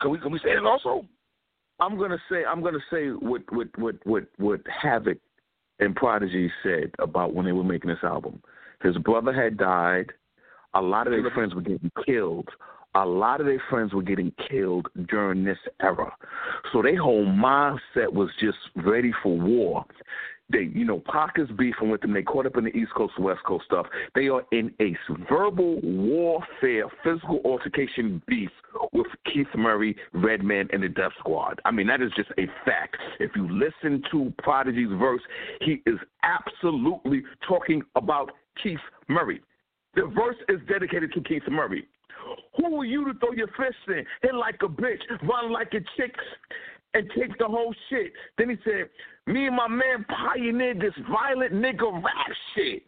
can 0.00 0.10
we 0.10 0.18
can 0.18 0.32
we 0.32 0.38
say 0.38 0.54
that 0.54 0.64
also? 0.64 1.06
I'm 1.80 1.98
gonna 1.98 2.20
say 2.30 2.44
I'm 2.44 2.62
gonna 2.62 2.78
say 2.90 3.08
what 3.08 3.42
what 3.52 3.68
what 3.78 3.96
what 4.04 4.24
what 4.36 4.60
Havoc 4.82 5.18
and 5.80 5.94
Prodigy 5.94 6.50
said 6.62 6.90
about 6.98 7.34
when 7.34 7.44
they 7.44 7.52
were 7.52 7.64
making 7.64 7.90
this 7.90 7.98
album. 8.02 8.42
His 8.82 8.96
brother 8.98 9.32
had 9.32 9.56
died. 9.56 10.12
A 10.74 10.80
lot 10.80 11.06
of 11.06 11.12
their 11.12 11.30
friends 11.30 11.54
were 11.54 11.60
getting 11.60 11.90
killed. 12.04 12.48
A 12.96 13.04
lot 13.04 13.40
of 13.40 13.46
their 13.46 13.62
friends 13.68 13.92
were 13.92 14.02
getting 14.02 14.32
killed 14.48 14.86
during 15.08 15.44
this 15.44 15.58
era. 15.80 16.14
So 16.72 16.82
their 16.82 17.00
whole 17.00 17.26
mindset 17.26 18.12
was 18.12 18.30
just 18.40 18.58
ready 18.76 19.12
for 19.22 19.36
war. 19.36 19.84
They, 20.50 20.70
you 20.74 20.84
know, 20.84 21.02
Pac 21.10 21.36
beefing 21.56 21.88
with 21.90 22.02
them. 22.02 22.12
They 22.12 22.22
caught 22.22 22.44
up 22.46 22.56
in 22.58 22.64
the 22.64 22.76
East 22.76 22.92
Coast, 22.94 23.18
West 23.18 23.40
Coast 23.46 23.64
stuff. 23.64 23.86
They 24.14 24.28
are 24.28 24.42
in 24.52 24.72
a 24.80 24.94
verbal 25.28 25.80
warfare, 25.82 26.84
physical 27.02 27.40
altercation 27.44 28.22
beef 28.26 28.50
with 28.92 29.06
Keith 29.32 29.48
Murray, 29.56 29.96
Redman, 30.12 30.68
and 30.72 30.82
the 30.82 30.88
Def 30.88 31.12
Squad. 31.18 31.60
I 31.64 31.70
mean, 31.70 31.86
that 31.86 32.02
is 32.02 32.12
just 32.14 32.30
a 32.38 32.46
fact. 32.64 32.98
If 33.20 33.30
you 33.34 33.48
listen 33.50 34.02
to 34.12 34.32
Prodigy's 34.38 34.90
verse, 34.98 35.22
he 35.62 35.82
is 35.86 35.98
absolutely 36.22 37.22
talking 37.48 37.82
about 37.96 38.30
Keith 38.62 38.78
Murray. 39.08 39.40
The 39.94 40.06
verse 40.14 40.36
is 40.48 40.60
dedicated 40.68 41.12
to 41.14 41.22
Keith 41.22 41.42
Murray. 41.48 41.88
Who 42.56 42.80
are 42.80 42.84
you 42.84 43.04
to 43.12 43.18
throw 43.18 43.32
your 43.32 43.48
fist 43.48 43.76
in? 43.88 44.04
Hit 44.22 44.34
like 44.34 44.56
a 44.62 44.68
bitch, 44.68 45.00
run 45.22 45.52
like 45.52 45.72
a 45.74 45.80
chick, 45.96 46.14
and 46.94 47.10
take 47.16 47.36
the 47.38 47.46
whole 47.46 47.74
shit. 47.90 48.12
Then 48.38 48.50
he 48.50 48.56
said, 48.64 48.88
Me 49.26 49.46
and 49.46 49.56
my 49.56 49.68
man 49.68 50.04
pioneered 50.08 50.80
this 50.80 50.94
violent 51.10 51.52
nigga 51.52 51.92
rap 51.92 52.36
shit. 52.54 52.84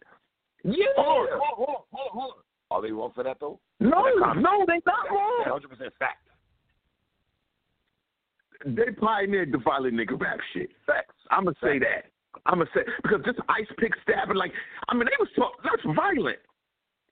Yeah. 0.63 0.85
Hold 0.95 1.29
on, 1.29 1.39
hold 1.39 1.69
on, 1.69 1.75
hold 1.91 2.09
on, 2.11 2.19
hold. 2.19 2.33
Are 2.69 2.81
they 2.81 2.91
wrong 2.91 3.11
for 3.15 3.23
that 3.23 3.37
though? 3.39 3.59
No, 3.79 4.03
no, 4.35 4.65
they 4.67 4.81
not 4.85 5.09
wrong. 5.09 5.43
Hundred 5.45 5.69
percent 5.69 5.93
fact. 5.99 6.27
They 8.65 8.91
pioneered 8.99 9.51
the 9.51 9.59
violent 9.59 9.95
nigga 9.95 10.19
rap 10.19 10.39
shit. 10.53 10.69
Facts. 10.85 11.15
I'm 11.31 11.45
gonna 11.45 11.55
say 11.61 11.79
that. 11.79 12.11
I'm 12.45 12.59
gonna 12.59 12.69
say 12.73 12.81
because 13.03 13.21
this 13.25 13.35
ice 13.49 13.67
pick 13.77 13.93
stabbing, 14.03 14.35
like 14.35 14.51
I 14.89 14.95
mean, 14.95 15.05
they 15.05 15.15
was 15.19 15.29
talking. 15.35 15.59
That's 15.63 15.95
violent. 15.95 16.39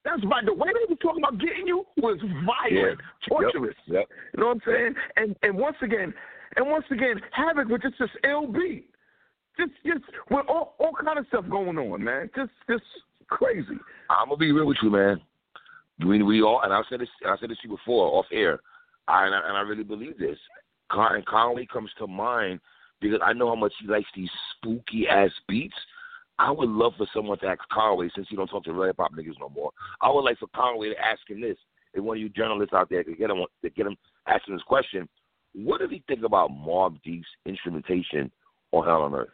That's 0.06 0.22
right. 0.30 0.46
The 0.46 0.54
way 0.54 0.68
they 0.68 0.86
were 0.88 0.96
talking 1.02 1.22
about 1.22 1.38
getting 1.40 1.66
you 1.66 1.84
was 1.96 2.18
violent, 2.46 3.00
yeah. 3.00 3.28
torturous. 3.28 3.74
Yep. 3.86 3.94
Yep. 3.96 4.08
You 4.34 4.40
know 4.40 4.46
what 4.46 4.54
I'm 4.54 4.62
saying? 4.64 4.94
And 5.16 5.36
and 5.42 5.58
once 5.58 5.76
again, 5.82 6.14
and 6.54 6.70
once 6.70 6.84
again, 6.92 7.20
Havoc 7.32 7.66
with 7.66 7.82
just 7.82 7.98
this 7.98 8.08
LB. 8.24 8.84
Just 9.58 9.72
just 9.84 10.04
with 10.30 10.46
all 10.48 10.76
all 10.78 10.92
kind 11.04 11.18
of 11.18 11.26
stuff 11.26 11.44
going 11.50 11.76
on, 11.76 12.04
man. 12.04 12.30
Just 12.36 12.52
just 12.70 12.84
crazy. 13.28 13.78
I'm 14.08 14.28
gonna 14.28 14.36
be 14.36 14.52
real 14.52 14.66
with 14.66 14.76
you, 14.80 14.90
man. 14.90 15.20
We 16.06 16.22
we 16.22 16.40
all 16.40 16.60
and 16.62 16.72
I 16.72 16.82
said 16.88 17.00
this 17.00 17.08
I 17.26 17.36
said 17.40 17.50
this 17.50 17.58
to 17.62 17.68
you 17.68 17.76
before 17.76 18.16
off 18.16 18.26
air. 18.30 18.60
I, 19.08 19.26
and 19.26 19.34
I, 19.34 19.48
and 19.48 19.56
I 19.56 19.60
really 19.62 19.84
believe 19.84 20.18
this. 20.18 20.38
Con, 20.90 21.22
Conway 21.28 21.66
comes 21.66 21.90
to 21.98 22.06
mind 22.06 22.60
because 23.00 23.20
I 23.24 23.32
know 23.32 23.48
how 23.48 23.54
much 23.56 23.72
he 23.80 23.88
likes 23.88 24.06
these 24.14 24.30
spooky 24.56 25.08
ass 25.08 25.30
beats. 25.48 25.74
I 26.38 26.50
would 26.50 26.68
love 26.68 26.92
for 26.98 27.06
someone 27.14 27.38
to 27.38 27.46
ask 27.46 27.60
Conway, 27.72 28.10
since 28.14 28.28
you 28.30 28.36
don't 28.36 28.48
talk 28.48 28.64
to 28.64 28.72
real 28.72 28.86
hip 28.86 28.96
hop 28.98 29.12
niggas 29.14 29.40
no 29.40 29.48
more. 29.48 29.70
I 30.00 30.10
would 30.10 30.20
like 30.20 30.38
for 30.38 30.48
Conway 30.54 30.90
to 30.90 30.98
ask 30.98 31.20
him 31.28 31.40
this. 31.40 31.56
If 31.94 32.04
one 32.04 32.18
of 32.18 32.20
you 32.20 32.28
journalists 32.28 32.74
out 32.74 32.90
there 32.90 33.02
could 33.04 33.18
get 33.18 33.30
him 33.30 33.38
to 33.62 33.70
get 33.70 33.86
him 33.86 33.96
asking 34.26 34.54
this 34.54 34.62
question, 34.64 35.08
what 35.54 35.80
does 35.80 35.90
he 35.90 36.02
think 36.06 36.24
about 36.24 36.50
Mobb 36.50 37.00
Deep's 37.02 37.26
instrumentation 37.46 38.30
on 38.72 38.84
Hell 38.84 39.02
on 39.02 39.14
Earth? 39.14 39.28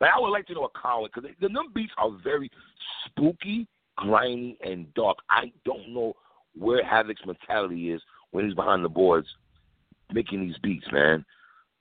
Like, 0.00 0.10
I 0.16 0.18
would 0.20 0.30
like 0.30 0.46
to 0.46 0.54
know 0.54 0.64
a 0.64 0.78
Conway 0.78 1.10
because 1.14 1.30
the 1.40 1.48
numb 1.48 1.72
beats 1.72 1.92
are 1.96 2.10
very 2.24 2.50
spooky, 3.06 3.68
grimy, 3.96 4.58
and 4.62 4.92
dark. 4.94 5.18
I 5.30 5.52
don't 5.64 5.94
know 5.94 6.14
where 6.58 6.84
Havoc's 6.84 7.24
mentality 7.24 7.92
is 7.92 8.02
when 8.32 8.44
he's 8.46 8.54
behind 8.54 8.84
the 8.84 8.88
boards 8.88 9.28
making 10.12 10.40
these 10.40 10.58
beats, 10.62 10.86
man. 10.92 11.24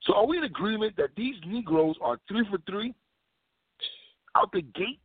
So 0.04 0.14
are 0.14 0.28
we 0.28 0.38
in 0.38 0.44
agreement 0.44 0.96
that 0.98 1.10
these 1.18 1.36
Negroes 1.46 1.96
are 2.02 2.18
three 2.28 2.46
for 2.50 2.60
three 2.70 2.94
out 4.36 4.52
the 4.52 4.62
gate? 4.62 5.00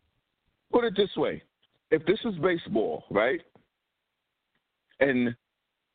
Put 0.73 0.85
it 0.85 0.95
this 0.97 1.15
way: 1.17 1.43
if 1.91 2.05
this 2.07 2.19
is 2.25 2.35
baseball, 2.37 3.05
right, 3.11 3.41
and 5.01 5.35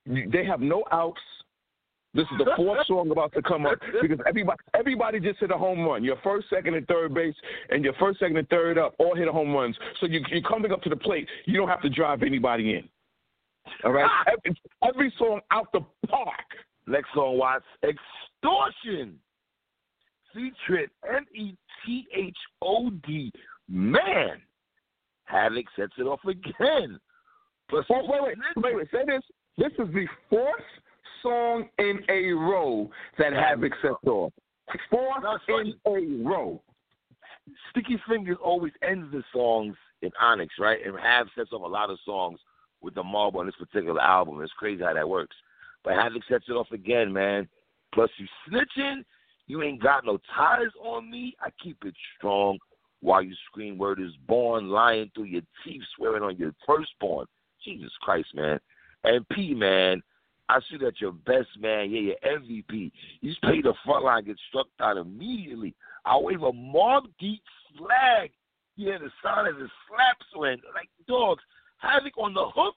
they 0.05 0.45
have 0.45 0.61
no 0.61 0.83
outs 0.91 1.21
this 2.13 2.25
is 2.31 2.37
the 2.39 2.51
fourth 2.57 2.79
song 2.87 3.11
about 3.11 3.31
to 3.33 3.41
come 3.41 3.65
up 3.65 3.79
because 4.01 4.19
everybody 4.27 4.59
everybody 4.73 5.19
just 5.19 5.39
hit 5.39 5.51
a 5.51 5.57
home 5.57 5.81
run. 5.81 6.03
Your 6.03 6.17
first, 6.23 6.49
second, 6.49 6.75
and 6.75 6.85
third 6.87 7.13
base, 7.13 7.35
and 7.69 7.83
your 7.83 7.93
first, 7.93 8.19
second, 8.19 8.37
and 8.37 8.49
third 8.49 8.77
up 8.77 8.95
all 8.99 9.15
hit 9.15 9.27
a 9.27 9.31
home 9.31 9.53
runs. 9.53 9.77
So 9.99 10.07
you, 10.07 10.21
you're 10.29 10.41
coming 10.41 10.71
up 10.71 10.81
to 10.83 10.89
the 10.89 10.95
plate. 10.95 11.27
You 11.45 11.57
don't 11.57 11.69
have 11.69 11.81
to 11.81 11.89
drive 11.89 12.23
anybody 12.23 12.73
in. 12.73 12.89
All 13.85 13.91
right, 13.91 14.09
every, 14.27 14.61
every 14.83 15.13
song 15.17 15.39
out 15.51 15.67
the 15.71 15.81
park. 16.07 16.39
Next 16.87 17.09
song, 17.13 17.37
Watts, 17.37 17.63
extortion, 17.83 19.17
featuring 20.33 20.87
M 21.09 21.25
E 21.35 21.55
T 21.85 22.07
H 22.15 22.37
O 22.61 22.89
D. 23.05 23.31
Man, 23.67 24.41
Havoc 25.25 25.65
sets 25.77 25.93
it 25.97 26.03
off 26.03 26.19
again. 26.25 26.99
Plus, 27.69 27.85
wait, 27.89 28.03
wait, 28.09 28.21
wait, 28.21 28.37
wait, 28.57 28.75
wait. 28.75 28.87
Say 28.91 29.03
this. 29.05 29.23
This 29.57 29.71
is 29.79 29.93
the 29.93 30.05
fourth 30.29 30.63
song 31.21 31.69
in 31.77 31.99
a 32.09 32.31
row 32.31 32.89
that 33.17 33.33
Havoc 33.33 33.73
sets 33.81 33.95
off. 34.05 34.33
Fourth 34.89 35.23
in 35.49 35.73
a 35.85 36.27
row. 36.27 36.61
Sticky 37.69 37.99
Fingers 38.07 38.37
always 38.43 38.73
ends 38.87 39.11
the 39.11 39.23
songs 39.33 39.75
in 40.01 40.11
Onyx, 40.21 40.53
right? 40.59 40.79
And 40.85 40.97
Hav 40.97 41.27
sets 41.35 41.51
off 41.51 41.63
a 41.63 41.67
lot 41.67 41.89
of 41.89 41.97
songs 42.05 42.39
with 42.81 42.95
the 42.95 43.03
marble 43.03 43.39
on 43.39 43.45
this 43.45 43.55
particular 43.55 44.01
album. 44.01 44.41
It's 44.41 44.51
crazy 44.53 44.83
how 44.83 44.93
that 44.93 45.07
works. 45.07 45.35
But 45.83 45.93
Havoc 45.93 46.23
sets 46.29 46.45
it 46.47 46.53
off 46.53 46.71
again, 46.71 47.11
man. 47.11 47.47
Plus 47.93 48.09
you 48.17 48.27
snitching, 48.49 49.03
you 49.51 49.61
ain't 49.63 49.83
got 49.83 50.05
no 50.05 50.17
ties 50.33 50.69
on 50.81 51.11
me. 51.11 51.35
I 51.41 51.49
keep 51.61 51.77
it 51.83 51.93
strong 52.17 52.57
while 53.01 53.21
you 53.21 53.35
scream 53.47 53.77
word 53.77 53.99
is 53.99 54.13
born, 54.25 54.69
lying 54.69 55.11
through 55.13 55.25
your 55.25 55.41
teeth, 55.61 55.81
swearing 55.97 56.23
on 56.23 56.37
your 56.37 56.53
firstborn. 56.65 57.25
Jesus 57.61 57.91
Christ, 58.01 58.29
man. 58.33 58.61
And 59.03 59.27
P, 59.27 59.53
man, 59.53 60.01
I 60.47 60.59
see 60.69 60.77
that 60.77 61.01
your 61.01 61.11
best 61.11 61.49
man, 61.59 61.91
yeah, 61.91 61.99
your 61.99 62.39
MVP. 62.39 62.93
He's 63.19 63.35
played 63.43 63.65
the 63.65 63.73
front 63.83 64.05
line, 64.05 64.23
get 64.23 64.37
struck 64.47 64.67
down 64.79 64.97
immediately. 64.97 65.75
I 66.05 66.17
wave 66.17 66.43
a 66.43 66.53
Mobb 66.53 67.07
Deep 67.19 67.43
flag. 67.77 68.31
Yeah, 68.77 68.99
the 68.99 69.11
sound 69.21 69.49
as 69.49 69.61
it 69.61 69.69
slaps 69.89 70.25
when 70.33 70.61
like 70.73 70.87
dogs. 71.09 71.43
Havoc 71.75 72.17
on 72.17 72.33
the 72.33 72.45
hook. 72.55 72.75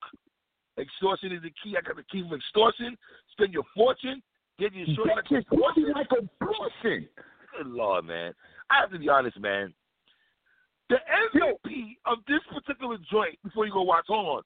Extortion 0.77 1.31
is 1.31 1.43
the 1.43 1.53
key. 1.63 1.77
I 1.79 1.83
got 1.83 1.95
the 1.95 2.03
key 2.03 2.27
for 2.29 2.35
extortion. 2.35 2.97
Spend 3.31 3.53
your 3.53 3.63
fortune. 3.77 4.21
Get 4.59 4.73
your 4.75 4.87
short 4.95 5.09
like 5.09 5.31
extortion. 5.31 5.93
like 5.95 6.13
a 6.13 6.23
person. 6.45 7.09
Good 7.57 7.67
lord, 7.67 8.07
man. 8.07 8.33
I 8.71 8.81
have 8.81 8.91
to 8.93 8.99
be 8.99 9.09
honest, 9.09 9.39
man. 9.41 9.75
The 10.91 10.97
MVP 10.97 11.97
of 12.07 12.19
this 12.29 12.41
particular 12.53 12.99
joint 13.11 13.39
before 13.43 13.67
you 13.67 13.73
go 13.73 13.83
watch. 13.83 14.05
Hold 14.09 14.39
on. 14.39 14.43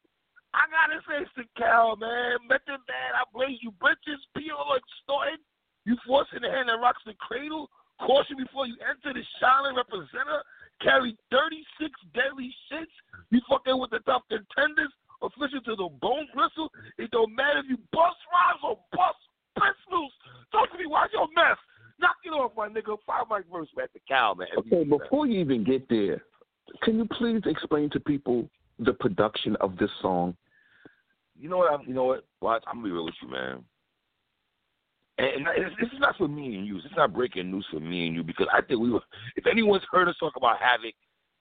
I 0.54 0.64
gotta 0.72 1.00
say, 1.04 1.26
it's 1.28 1.48
cow, 1.58 1.96
man. 2.00 2.40
Method 2.48 2.80
man, 2.88 3.12
I 3.12 3.28
blame 3.34 3.58
you. 3.60 3.70
Bitches, 3.82 4.22
peel 4.32 4.64
extorted. 4.72 5.40
You 5.84 5.96
forcing 6.06 6.40
the 6.40 6.50
hand 6.50 6.68
that 6.68 6.80
rocks 6.80 7.02
the 7.04 7.14
cradle. 7.20 7.68
Caution 8.00 8.36
before 8.38 8.66
you 8.66 8.76
enter 8.80 9.12
the 9.12 9.24
Charlotte 9.40 9.76
representative. 9.76 10.46
Carry 10.80 11.18
36 11.30 11.90
deadly 12.14 12.54
shits. 12.70 12.94
You 13.30 13.40
fucking 13.50 13.76
with 13.76 13.90
the 13.90 14.00
top 14.06 14.24
contenders. 14.30 14.92
Official 15.20 15.60
to 15.66 15.74
the 15.74 15.90
bone 16.00 16.30
bristle. 16.32 16.70
It 16.96 17.10
don't 17.10 17.34
matter 17.34 17.58
if 17.60 17.66
you 17.68 17.76
bust 17.90 18.16
rhymes 18.30 18.62
or 18.62 18.78
bust 18.94 19.18
pistols. 19.60 20.12
Talk 20.52 20.70
to 20.72 20.78
me. 20.78 20.86
Watch 20.86 21.10
your 21.12 21.28
mess. 21.34 21.58
Knock 22.00 22.16
it 22.24 22.30
off, 22.30 22.52
my 22.56 22.68
nigga. 22.68 22.96
Five 23.06 23.26
mic 23.30 23.44
verse, 23.52 23.68
man. 23.76 23.86
The 23.92 24.00
cow, 24.08 24.34
man. 24.34 24.48
Okay, 24.58 24.84
before 24.84 25.26
you 25.26 25.40
even 25.40 25.64
get 25.64 25.88
there, 25.88 26.22
can 26.82 26.96
you 26.96 27.06
please 27.06 27.42
explain 27.46 27.90
to 27.90 28.00
people 28.00 28.48
the 28.78 28.92
production 28.92 29.56
of 29.60 29.76
this 29.76 29.90
song? 30.00 30.36
You 31.38 31.48
know 31.48 31.58
what? 31.58 31.72
I'm, 31.72 31.86
you 31.86 31.94
know 31.94 32.04
what? 32.04 32.24
Watch. 32.40 32.62
I'm 32.66 32.76
gonna 32.76 32.86
be 32.86 32.92
real 32.92 33.04
with 33.04 33.14
you, 33.22 33.28
man. 33.28 33.64
And, 35.18 35.48
and 35.48 35.66
this 35.80 35.88
is 35.92 35.98
not 35.98 36.16
for 36.16 36.28
me 36.28 36.54
and 36.56 36.66
you. 36.66 36.76
This 36.76 36.86
is 36.86 36.96
not 36.96 37.12
breaking 37.12 37.50
news 37.50 37.66
for 37.72 37.80
me 37.80 38.06
and 38.06 38.14
you 38.14 38.22
because 38.22 38.46
I 38.52 38.60
think 38.62 38.80
we 38.80 38.90
were. 38.90 39.00
If 39.34 39.46
anyone's 39.46 39.82
heard 39.90 40.08
us 40.08 40.14
talk 40.20 40.34
about 40.36 40.58
Havoc, 40.60 40.94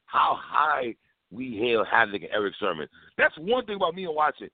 how 0.05 0.39
high 0.41 0.95
we 1.29 1.57
hail 1.57 1.85
Havoc 1.85 2.23
and 2.23 2.31
Erick 2.33 2.55
Sermon. 2.59 2.87
That's 3.17 3.35
one 3.37 3.65
thing 3.65 3.75
about 3.75 3.93
me 3.93 4.05
and 4.05 4.15
watching. 4.15 4.49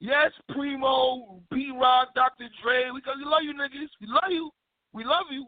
Yes, 0.00 0.30
Primo, 0.50 1.40
Pete 1.52 1.74
Rock, 1.74 2.14
Dr. 2.14 2.46
Dre, 2.62 2.90
because 2.94 3.16
we 3.18 3.24
love 3.24 3.42
you 3.42 3.52
niggas. 3.52 3.90
We 4.00 4.06
love 4.06 4.30
you. 4.30 4.50
We 4.92 5.04
love 5.04 5.26
you. 5.30 5.46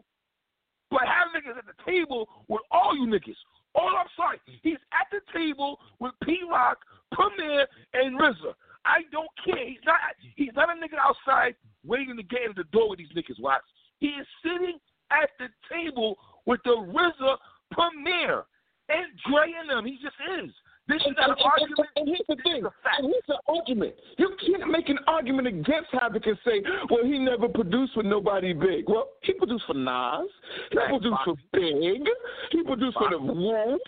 But 0.89 1.01
Havoc 1.07 1.39
niggas 1.39 1.57
at 1.57 1.65
the 1.65 1.91
table 1.91 2.27
with 2.49 2.61
all 2.69 2.95
you 2.95 3.07
niggas. 3.07 3.37
All 3.73 3.95
I'm 3.97 4.07
sorry, 4.17 4.37
he's 4.61 4.77
at 4.91 5.07
the 5.11 5.21
table 5.31 5.79
with 5.99 6.11
P 6.25 6.39
Rock, 6.49 6.79
Premier, 7.13 7.65
and 7.93 8.19
RZA. 8.19 8.53
I 8.83 9.03
don't 9.11 9.29
care. 9.45 9.65
He's 9.65 9.79
not. 9.85 9.99
He's 10.35 10.51
not 10.53 10.69
a 10.69 10.73
nigga 10.73 10.99
outside 10.99 11.55
waiting 11.85 12.17
to 12.17 12.23
get 12.23 12.41
in 12.45 12.53
the 12.57 12.65
door 12.73 12.89
with 12.89 12.99
these 12.99 13.11
niggas. 13.15 13.39
Watch. 13.39 13.61
He 13.99 14.07
is 14.07 14.27
sitting 14.43 14.77
at 15.11 15.29
the 15.39 15.47
table 15.71 16.17
with 16.45 16.59
the 16.65 16.71
RZA 16.71 17.37
Premier 17.71 18.43
and 18.89 19.07
Dre 19.29 19.53
and 19.57 19.69
them. 19.69 19.85
He 19.85 19.97
just 20.01 20.15
is. 20.43 20.51
This 20.91 21.01
is 21.03 21.15
an 21.17 21.35
argument. 21.39 21.89
And 21.95 22.07
here's 22.07 22.21
the 22.27 22.35
thing. 22.43 22.63
And 22.65 23.05
here's 23.07 23.23
the 23.27 23.39
argument. 23.47 23.95
You 24.17 24.35
can't 24.45 24.69
make 24.69 24.89
an 24.89 24.99
argument 25.07 25.47
against 25.47 25.87
Havoc 25.93 26.25
and 26.25 26.37
say, 26.43 26.61
well, 26.89 27.05
he 27.05 27.17
never 27.17 27.47
produced 27.47 27.93
for 27.93 28.03
nobody 28.03 28.51
big. 28.51 28.89
Well, 28.89 29.09
he 29.21 29.31
produced 29.33 29.63
for 29.67 29.73
Nas. 29.73 30.27
He 30.69 30.77
Thanks, 30.77 30.91
produced 30.91 31.21
for 31.23 31.35
Big. 31.53 32.03
He 32.51 32.63
produced 32.63 32.97
for 32.97 33.09
the 33.09 33.17
Whoop. 33.17 33.81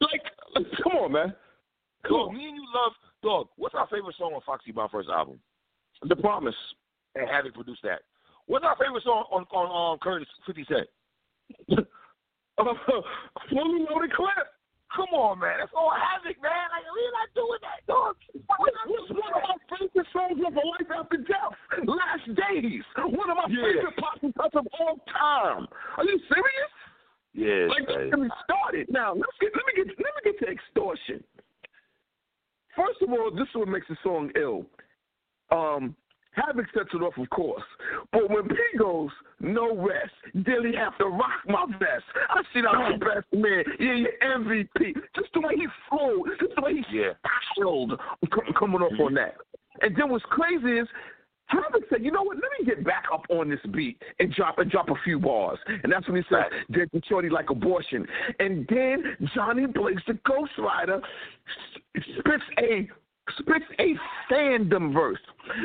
Like, 0.00 0.22
come 0.82 0.92
on, 0.92 1.12
man. 1.12 1.34
Come 2.08 2.16
on. 2.16 2.36
me 2.36 2.48
and 2.48 2.56
you 2.56 2.64
love 2.74 2.92
dog. 3.22 3.48
What's 3.56 3.74
our 3.74 3.86
favorite 3.88 4.16
song 4.16 4.32
on 4.34 4.40
Foxy 4.46 4.72
Brown 4.72 4.88
first 4.90 5.10
album? 5.10 5.38
The 6.08 6.16
Promise. 6.16 6.54
And 7.14 7.28
Havoc 7.28 7.52
produced 7.52 7.82
that. 7.82 8.00
What's 8.46 8.64
our 8.64 8.76
favorite 8.76 9.02
song 9.04 9.24
on 9.30 9.44
on, 9.52 9.66
on 9.66 9.98
Curtis 9.98 10.28
Fifty 10.46 10.64
Cent? 10.68 10.86
Fully 12.56 13.84
loaded 13.90 14.12
clip. 14.12 14.55
Come 14.94 15.10
on, 15.18 15.40
man. 15.40 15.58
That's 15.60 15.72
all 15.74 15.90
Havoc, 15.92 16.38
man. 16.40 16.66
Like 16.70 16.86
we're 16.86 17.14
not 17.18 17.28
doing 17.34 17.60
that, 17.66 17.80
dog. 17.90 18.16
What's 18.46 19.10
one 19.10 19.34
of 19.34 19.42
my 19.44 19.58
favorite 19.66 20.06
songs 20.12 20.38
of 20.40 20.54
a 20.54 20.62
Life 20.62 20.90
After 20.94 21.18
Death? 21.18 21.58
Last 21.84 22.26
Days. 22.32 22.84
One 22.96 23.28
of 23.30 23.36
my 23.36 23.46
Yeah. 23.50 23.66
favorite 23.82 23.96
pop 23.98 24.20
cuts 24.22 24.54
of 24.54 24.66
all 24.78 24.96
time. 25.10 25.66
Are 25.98 26.04
you 26.04 26.18
serious? 26.30 26.72
Yeah, 27.34 27.66
Like, 27.68 27.84
man. 27.88 28.10
get 28.10 28.18
me 28.20 28.30
started. 28.44 28.86
Now, 28.88 29.12
let's 29.12 29.36
get, 29.40 29.52
let 29.54 29.64
me 29.66 29.72
get 29.84 29.86
let 29.98 30.12
me 30.16 30.20
get 30.24 30.38
to 30.40 30.46
extortion. 30.48 31.22
First 32.74 33.02
of 33.02 33.10
all, 33.10 33.30
this 33.30 33.48
is 33.48 33.54
what 33.54 33.68
makes 33.68 33.88
the 33.88 33.96
song 34.02 34.30
ill. 34.36 34.64
Um, 35.50 35.96
Havoc 36.36 36.66
sets 36.74 36.90
it 36.92 37.02
off, 37.02 37.16
of 37.16 37.28
course. 37.30 37.62
But 38.12 38.30
when 38.30 38.48
P 38.48 38.56
goes, 38.78 39.10
no 39.40 39.74
rest, 39.74 40.12
Dilly 40.44 40.74
have 40.76 40.96
to 40.98 41.06
rock 41.06 41.40
my 41.48 41.64
vest. 41.78 42.04
I 42.28 42.42
see 42.52 42.60
I'm 42.68 42.98
the 42.98 43.04
best 43.04 43.26
man. 43.32 43.64
Yeah, 43.80 43.94
you're 43.94 44.38
MVP. 44.38 44.94
Just 45.14 45.32
the 45.34 45.40
way 45.40 45.56
he 45.56 45.66
flowed, 45.88 46.28
just 46.40 46.54
the 46.54 46.62
way 46.62 46.74
he 46.74 46.98
Yeah. 46.98 47.12
styled 47.52 47.98
com- 48.30 48.52
coming 48.58 48.82
off 48.82 48.92
on 48.92 48.98
mm-hmm. 48.98 49.14
that. 49.16 49.36
And 49.80 49.96
then 49.96 50.10
what's 50.10 50.24
crazy 50.26 50.78
is 50.78 50.88
Havoc 51.46 51.84
said, 51.90 52.04
you 52.04 52.10
know 52.10 52.22
what, 52.22 52.36
let 52.36 52.50
me 52.58 52.66
get 52.66 52.84
back 52.84 53.04
up 53.12 53.24
on 53.30 53.48
this 53.48 53.60
beat 53.72 54.02
and 54.18 54.32
drop 54.34 54.58
and 54.58 54.70
drop 54.70 54.88
a 54.88 54.94
few 55.04 55.18
bars. 55.18 55.58
And 55.66 55.92
that's 55.92 56.06
when 56.08 56.16
he 56.16 56.22
said, 56.28 56.46
did 56.72 56.90
the 56.92 57.00
shorty 57.08 57.28
like 57.28 57.50
abortion. 57.50 58.06
And 58.40 58.66
then 58.68 59.16
Johnny 59.34 59.66
Blaze, 59.66 59.98
the 60.06 60.18
Ghost 60.26 60.52
Rider, 60.58 61.00
spits 62.18 62.42
a 62.58 62.88
spits 63.38 63.64
a 63.78 63.94
fandom 64.32 64.92
verse. 64.92 65.18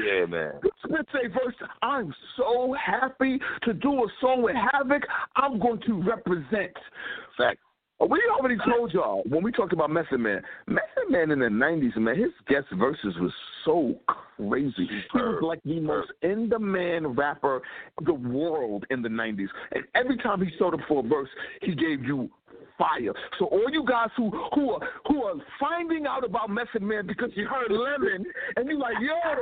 Yeah, 0.06 0.26
man. 0.26 0.54
Spits 0.84 1.10
a 1.14 1.30
verse. 1.30 1.56
I'm 1.82 2.14
so 2.38 2.76
happy 2.80 3.40
to 3.64 3.74
do 3.74 3.92
a 4.04 4.08
song 4.20 4.44
with 4.44 4.56
Havoc. 4.72 5.04
I'm 5.36 5.60
going 5.60 5.82
to 5.88 6.02
represent. 6.02 6.76
Fact. 7.38 7.60
We 8.10 8.20
already 8.36 8.58
told 8.66 8.94
y'all 8.94 9.22
when 9.28 9.44
we 9.44 9.52
talked 9.52 9.74
about 9.74 9.92
Method 9.92 10.20
Man. 10.20 10.42
Method 10.68 11.10
Man 11.10 11.32
in 11.32 11.40
the 11.40 11.46
'90s, 11.46 11.96
man, 11.98 12.18
his 12.18 12.32
guest 12.48 12.66
verses 12.74 13.14
was 13.20 13.32
so 13.64 13.96
crazy. 14.38 14.90
He 15.14 15.20
was 15.20 15.44
like 15.44 15.62
the 15.64 15.80
most 15.80 16.12
in-demand 16.24 17.16
rapper 17.16 17.62
in 18.00 18.06
the 18.06 18.14
world 18.14 18.86
in 18.90 19.04
the 19.04 19.10
'90s. 19.10 19.48
And 19.74 19.84
every 19.94 20.18
time 20.18 20.42
he 20.44 20.52
showed 20.58 20.74
up 20.74 20.80
for 20.88 21.06
a 21.06 21.08
verse, 21.08 21.30
he 21.62 21.76
gave 21.76 22.04
you 22.04 22.30
fire. 22.78 23.14
So 23.38 23.46
all 23.46 23.70
you 23.72 23.86
guys 23.88 24.10
who 24.18 24.32
who 24.56 24.72
are 24.72 24.80
who 25.08 25.24
are 25.24 25.36
finding 25.60 26.08
out 26.08 26.24
about 26.24 26.50
Method 26.50 26.82
Man 26.82 27.06
because 27.06 27.30
you 27.36 27.48
heard 27.48 27.72
Lemon 27.72 28.26
and 28.56 28.68
you're 28.68 28.80
like, 28.80 28.96
yo, 29.00 29.36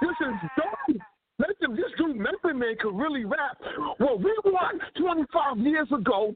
this 0.00 0.16
is 0.20 0.50
dope. 0.56 1.00
Listen, 1.40 1.74
this 1.74 1.90
dude 1.98 2.16
Method 2.16 2.54
Man 2.54 2.76
could 2.80 2.96
really 2.96 3.24
rap. 3.24 3.58
Well, 3.98 4.18
we 4.18 4.32
won 4.44 4.78
25 4.96 5.58
years 5.66 5.88
ago 5.90 6.32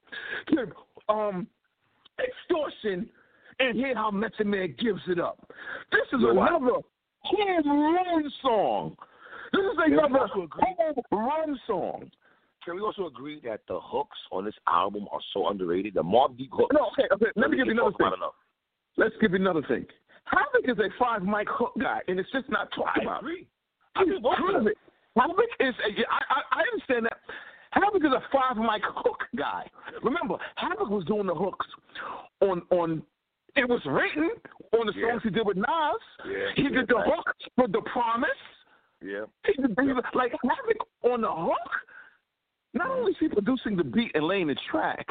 to 0.49 1.13
um 1.13 1.47
extortion 2.19 3.09
and 3.61 3.77
hear 3.77 3.95
how 3.95 4.11
Method 4.11 4.47
Man 4.47 4.75
gives 4.79 5.01
it 5.09 5.19
up. 5.19 5.51
This 5.91 6.03
is 6.13 6.21
You 6.21 6.31
another 6.31 6.81
home 7.21 7.67
run 7.67 8.33
song. 8.43 8.97
This 9.53 9.61
is 9.61 9.79
another 9.87 10.27
home 10.27 10.49
run 11.11 11.61
song. 11.67 12.11
Can 12.65 12.77
we 12.77 12.83
also 12.83 13.07
agree 13.07 13.41
that 13.45 13.61
the 13.69 13.79
hooks 13.81 14.19
on 14.31 14.45
this 14.45 14.55
album 14.69 15.07
are 15.11 15.21
so 15.33 15.49
underrated? 15.49 15.95
The 15.95 16.03
Mobb 16.03 16.37
Deep 16.37 16.51
hooks. 16.53 16.75
No, 16.75 16.91
okay, 16.93 17.09
okay. 17.13 17.33
Let 17.37 17.51
me 17.51 17.57
give 17.57 17.67
you 17.67 17.73
another 17.73 17.93
thing. 17.97 18.13
Let's 18.97 19.15
give 19.21 19.31
you 19.33 19.39
another 19.39 19.63
thing. 19.63 19.87
Havoc 20.25 20.69
is 20.69 20.79
a 20.79 20.91
five 20.99 21.23
mic 21.23 21.49
hook 21.51 21.73
guy, 21.81 22.01
and 22.09 22.19
it's 22.19 22.31
just 22.31 22.49
not 22.51 22.71
talked 22.73 22.99
I 22.99 23.03
about. 23.03 23.21
agree. 23.21 23.47
I 23.97 24.03
agree. 24.03 24.75
Havoc 25.17 25.39
is 25.61 25.75
a, 25.83 25.91
I, 26.13 26.21
I, 26.29 26.61
I 26.61 26.63
understand 26.73 27.07
that. 27.07 27.19
Havoc 27.73 28.05
is 28.05 28.13
a 28.13 28.23
five 28.33 28.57
mic 28.57 28.83
hook 28.85 29.25
guy. 29.37 29.69
Remember, 30.03 30.37
Havoc 30.57 30.89
was 30.89 31.05
doing 31.05 31.27
the 31.27 31.35
hooks 31.35 31.67
on 32.41 32.63
on. 32.71 33.03
It 33.57 33.69
was 33.69 33.81
written 33.87 34.31
on 34.79 34.87
the 34.87 34.93
Yeah. 34.95 35.11
songs 35.11 35.23
he 35.25 35.31
did 35.31 35.47
with 35.47 35.57
Nas. 35.57 35.67
Yeah, 36.25 36.53
he 36.55 36.63
yeah, 36.63 36.69
did 36.69 36.89
the 36.89 36.95
right. 36.95 37.13
hook 37.13 37.35
for 37.57 37.67
The 37.67 37.81
Promise. 37.83 38.29
Yeah. 39.03 39.25
He 39.47 39.55
did, 39.55 39.77
was- 39.77 40.05
like 40.15 40.33
Havoc 40.43 40.89
on 41.03 41.23
the 41.23 41.33
hook. 41.33 41.71
Not 42.75 42.89
mm-hmm. 42.89 42.99
only 42.99 43.13
is 43.13 43.19
he 43.19 43.29
producing 43.29 43.77
the 43.77 43.85
beat 43.85 44.13
and 44.15 44.25
laying 44.25 44.49
the 44.49 44.57
track, 44.71 45.07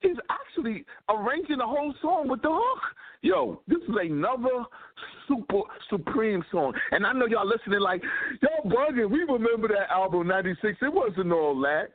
he's 0.00 0.16
actually 0.30 0.84
arranging 1.08 1.58
the 1.58 1.66
whole 1.66 1.94
song 2.00 2.28
with 2.28 2.42
the 2.42 2.50
hook. 2.50 2.82
Yo, 3.22 3.60
this 3.66 3.78
is 3.78 3.94
another 4.00 4.64
super 5.26 5.62
supreme 5.88 6.44
song. 6.50 6.74
And 6.92 7.06
I 7.06 7.12
know 7.12 7.26
y'all 7.26 7.46
listening 7.46 7.80
like, 7.80 8.02
y'all 8.42 8.70
bugging. 8.70 9.10
We 9.10 9.20
remember 9.20 9.68
that 9.68 9.90
album 9.90 10.28
'96. 10.28 10.78
It 10.82 10.92
wasn't 10.92 11.32
all 11.32 11.58
that. 11.62 11.88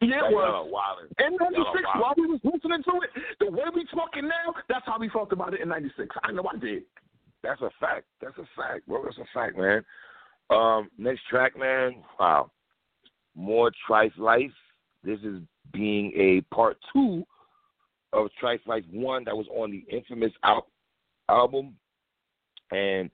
Yeah, 0.00 0.28
it 0.28 0.32
was. 0.32 1.08
In 1.18 1.36
'96, 1.40 1.84
while 1.96 2.14
we 2.16 2.26
was 2.26 2.40
listening 2.44 2.82
to 2.82 3.00
it, 3.02 3.10
the 3.40 3.50
way 3.50 3.64
we 3.74 3.86
talking 3.94 4.28
now, 4.28 4.54
that's 4.68 4.84
how 4.84 4.98
we 4.98 5.08
felt 5.08 5.32
about 5.32 5.54
it 5.54 5.60
in 5.60 5.68
'96. 5.68 6.14
I 6.22 6.32
know 6.32 6.44
I 6.52 6.58
did. 6.58 6.82
That's 7.42 7.60
a 7.60 7.70
fact. 7.78 8.04
That's 8.20 8.36
a 8.38 8.46
fact, 8.56 8.86
bro. 8.88 9.04
That's 9.04 9.18
a 9.18 9.26
fact, 9.32 9.56
man. 9.56 9.84
Um, 10.50 10.90
next 10.98 11.22
track, 11.28 11.58
man. 11.58 12.02
Wow. 12.18 12.50
More 13.34 13.70
Trife 13.88 14.16
Life. 14.18 14.52
This 15.02 15.20
is 15.20 15.40
being 15.72 16.12
a 16.16 16.40
part 16.54 16.76
two 16.92 17.24
of 18.14 18.28
Trife 18.42 18.66
Life 18.66 18.84
one 18.92 19.24
that 19.24 19.36
was 19.36 19.46
on 19.50 19.70
the 19.70 19.84
infamous 19.94 20.32
al- 20.42 20.68
album. 21.28 21.74
And 22.70 23.10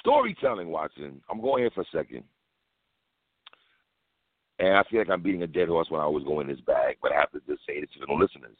storytelling, 0.00 0.68
Watson. 0.68 1.20
I'm 1.30 1.40
going 1.40 1.62
here 1.62 1.70
for 1.74 1.82
a 1.82 1.96
second. 1.96 2.24
And 4.58 4.76
I 4.76 4.82
feel 4.84 5.00
like 5.00 5.10
I'm 5.10 5.22
beating 5.22 5.42
a 5.42 5.46
dead 5.46 5.68
horse 5.68 5.88
when 5.90 6.00
I 6.00 6.04
always 6.04 6.24
go 6.24 6.40
in 6.40 6.46
this 6.46 6.60
bag, 6.60 6.96
but 7.02 7.12
I 7.12 7.16
have 7.16 7.30
to 7.32 7.40
just 7.46 7.66
say 7.66 7.80
this 7.80 7.90
to 7.98 8.06
the 8.06 8.12
listeners. 8.12 8.56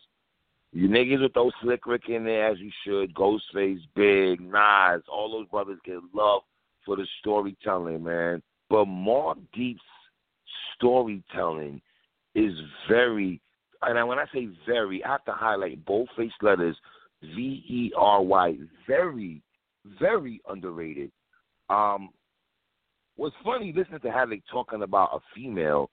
You 0.72 0.88
niggas 0.88 1.22
with 1.22 1.32
those 1.32 1.52
Slick 1.62 1.86
Rick 1.86 2.08
in 2.08 2.24
there 2.24 2.48
as 2.48 2.58
you 2.58 2.70
should, 2.84 3.14
Ghostface, 3.14 3.80
Big, 3.94 4.40
Nas, 4.40 5.02
all 5.08 5.30
those 5.32 5.48
brothers 5.48 5.78
get 5.86 5.96
love 6.12 6.42
for 6.84 6.96
the 6.96 7.06
storytelling, 7.20 8.04
man. 8.04 8.42
But 8.68 8.84
Mobb 8.84 9.38
Deep's 9.54 9.80
storytelling 10.74 11.80
is 12.34 12.52
very, 12.88 13.40
and 13.86 14.08
when 14.08 14.18
I 14.18 14.24
say 14.32 14.48
very, 14.66 15.04
I 15.04 15.12
have 15.12 15.24
to 15.26 15.32
highlight 15.32 15.84
bold 15.84 16.08
face 16.16 16.32
letters, 16.42 16.76
V 17.22 17.64
E 17.68 17.92
R 17.96 18.22
Y. 18.22 18.56
Very, 18.86 19.42
very 20.00 20.40
underrated. 20.48 21.10
Um, 21.70 22.10
what's 23.16 23.34
funny 23.44 23.72
listening 23.76 24.00
to 24.00 24.10
Havoc 24.10 24.40
talking 24.50 24.82
about 24.82 25.10
a 25.14 25.18
female, 25.34 25.90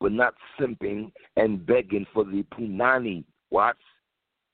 but 0.00 0.12
not 0.12 0.34
simping 0.60 1.12
and 1.36 1.64
begging 1.64 2.06
for 2.12 2.24
the 2.24 2.44
punani. 2.54 3.24
Watch. 3.50 3.76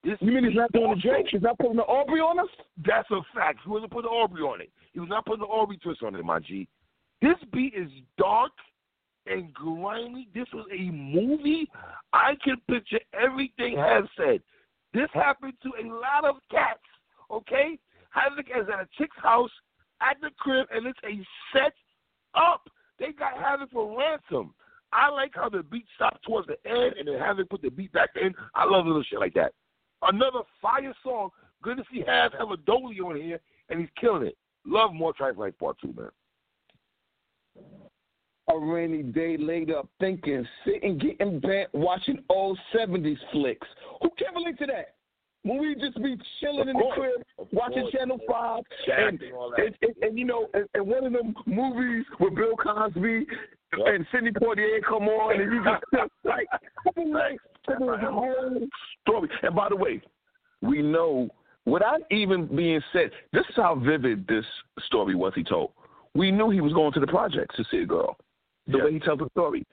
This 0.03 0.16
you 0.20 0.33
mean 0.33 0.44
he's 0.44 0.57
not 0.57 0.72
doing 0.72 0.94
the 0.94 1.00
Drake? 1.00 1.26
He's 1.31 1.42
not 1.42 1.59
putting 1.59 1.76
the 1.76 1.83
Aubrey 1.83 2.20
on 2.20 2.38
us? 2.38 2.48
That's 2.87 3.11
a 3.11 3.20
fact. 3.35 3.59
He 3.64 3.70
wasn't 3.70 3.92
putting 3.92 4.11
the 4.11 4.16
Aubrey 4.16 4.42
on 4.42 4.61
it. 4.62 4.70
He 4.92 5.00
was 5.00 5.11
not 5.11 5.26
putting 5.26 5.40
the 5.40 5.46
Aubrey 5.46 5.76
twist 5.76 6.03
on 6.03 6.14
it, 6.14 6.24
my 6.24 6.40
G. 6.40 6.66
This 7.20 7.37
beat 7.53 7.74
is 7.74 7.90
dark 8.16 8.53
and 9.31 9.53
grimy. 9.55 10.29
This 10.35 10.47
was 10.53 10.66
a 10.73 10.90
movie. 10.90 11.69
I 12.12 12.35
can 12.45 12.57
picture 12.69 13.01
everything 13.14 13.77
Has 13.79 14.05
said. 14.16 14.43
This 14.93 15.09
happened 15.14 15.55
to 15.62 15.71
a 15.81 15.87
lot 15.88 16.25
of 16.25 16.37
cats. 16.51 16.81
Okay, 17.31 17.79
Havoc 18.11 18.47
is 18.47 18.66
at 18.73 18.81
a 18.81 18.88
chick's 18.99 19.16
house 19.23 19.51
at 20.01 20.16
the 20.21 20.31
crib, 20.38 20.66
and 20.73 20.87
it's 20.87 20.99
a 21.05 21.25
set 21.53 21.73
up. 22.35 22.69
They 22.99 23.12
got 23.12 23.38
Havoc 23.38 23.71
for 23.71 23.97
ransom. 23.97 24.53
I 24.93 25.09
like 25.09 25.31
how 25.35 25.49
the 25.49 25.62
beat 25.62 25.87
stopped 25.95 26.25
towards 26.25 26.49
the 26.49 26.57
end, 26.69 26.95
and 26.99 27.07
then 27.07 27.19
Havoc 27.19 27.49
put 27.49 27.62
the 27.62 27.71
beat 27.71 27.93
back 27.93 28.11
in. 28.21 28.35
I 28.55 28.64
love 28.64 28.87
little 28.87 29.05
shit 29.05 29.21
like 29.21 29.35
that. 29.35 29.53
Another 30.03 30.40
fire 30.61 30.95
song. 31.05 31.31
Good 31.62 31.77
to 31.77 31.85
see 31.93 32.03
Have 32.07 32.33
have 32.33 32.51
a 32.51 32.57
Dolly 32.57 32.99
on 33.01 33.16
here, 33.16 33.38
and 33.69 33.79
he's 33.79 33.90
killing 34.01 34.27
it. 34.27 34.37
Love 34.66 34.93
more 34.93 35.14
Trife 35.14 35.37
Life 35.37 35.55
Part 35.59 35.77
Two, 35.81 35.95
man 35.97 36.11
a 38.53 38.59
rainy 38.59 39.03
day 39.03 39.37
laid 39.37 39.71
up 39.71 39.89
thinking, 39.99 40.47
sitting, 40.65 40.99
getting 40.99 41.41
bent, 41.41 41.69
watching 41.73 42.23
old 42.29 42.59
70s 42.75 43.19
flicks. 43.33 43.67
Who 44.03 44.11
can 44.19 44.35
relate 44.35 44.59
to 44.59 44.67
that? 44.67 44.95
When 45.43 45.59
we 45.59 45.75
just 45.75 45.97
be 46.03 46.17
chilling 46.41 46.69
in 46.69 46.77
the 46.77 46.91
crib, 46.95 47.49
watching 47.53 47.89
Channel 47.93 48.19
5, 48.29 48.63
and, 48.99 49.23
and, 49.23 49.75
and, 49.81 49.95
and, 50.03 50.19
you 50.19 50.27
know, 50.27 50.49
and, 50.53 50.67
and, 50.75 50.87
one 50.87 51.07
of 51.07 51.13
them 51.15 51.35
movies 51.47 52.05
with 52.19 52.35
Bill 52.35 52.57
Cosby 52.57 53.27
yep. 53.79 53.87
and 53.87 54.07
Sidney 54.13 54.33
Poitier 54.33 54.83
come 54.87 55.05
on, 55.05 55.41
and 55.41 55.51
you 55.51 55.65
just 55.65 55.83
like, 56.25 56.47
like 56.95 57.39
the 57.67 58.11
whole 58.11 58.61
story. 59.01 59.31
And 59.43 59.55
by 59.55 59.71
the 59.71 59.77
way, 59.77 60.03
we 60.61 60.83
know, 60.83 61.31
without 61.65 62.01
even 62.11 62.45
being 62.55 62.83
said, 62.93 63.11
this 63.33 63.45
is 63.49 63.57
how 63.57 63.77
vivid 63.77 64.27
this 64.27 64.45
story 64.87 65.15
was 65.15 65.33
he 65.35 65.43
told. 65.43 65.71
We 66.15 66.31
knew 66.31 66.51
he 66.51 66.61
was 66.61 66.75
going 66.75 66.93
to 66.93 67.01
the 67.01 67.07
projects 67.07 67.57
to 67.57 67.65
see 67.71 67.79
a 67.79 67.87
girl 67.87 68.19
the 68.66 68.79
yep. 68.79 68.85
way 68.85 68.92
he 68.94 68.99
tells 69.01 69.18
the 69.18 69.29
story. 69.31 69.64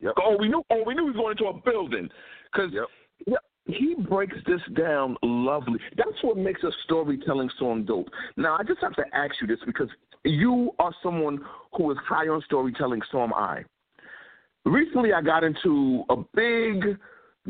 Yep. 0.00 0.14
Oh, 0.22 0.36
we 0.38 0.48
knew. 0.48 0.62
Oh, 0.70 0.82
we 0.86 0.94
knew 0.94 1.04
he 1.04 1.10
was 1.10 1.16
going 1.16 1.36
into 1.38 1.46
a 1.46 1.70
building 1.70 2.08
because 2.52 2.72
yep. 2.72 3.42
he 3.66 3.94
breaks 4.08 4.36
this 4.46 4.60
down 4.74 5.16
lovely. 5.22 5.78
That's 5.96 6.22
what 6.22 6.36
makes 6.36 6.62
a 6.62 6.70
storytelling 6.84 7.50
song 7.58 7.84
dope. 7.84 8.08
Now, 8.36 8.56
I 8.58 8.62
just 8.62 8.80
have 8.80 8.94
to 8.96 9.04
ask 9.12 9.34
you 9.40 9.46
this 9.46 9.58
because 9.66 9.88
you 10.24 10.70
are 10.78 10.92
someone 11.02 11.38
who 11.76 11.90
is 11.90 11.98
high 12.06 12.28
on 12.28 12.42
storytelling. 12.46 13.02
So 13.12 13.22
am 13.22 13.32
I. 13.34 13.64
Recently, 14.64 15.12
I 15.12 15.22
got 15.22 15.44
into 15.44 16.04
a 16.10 16.16
big 16.34 16.98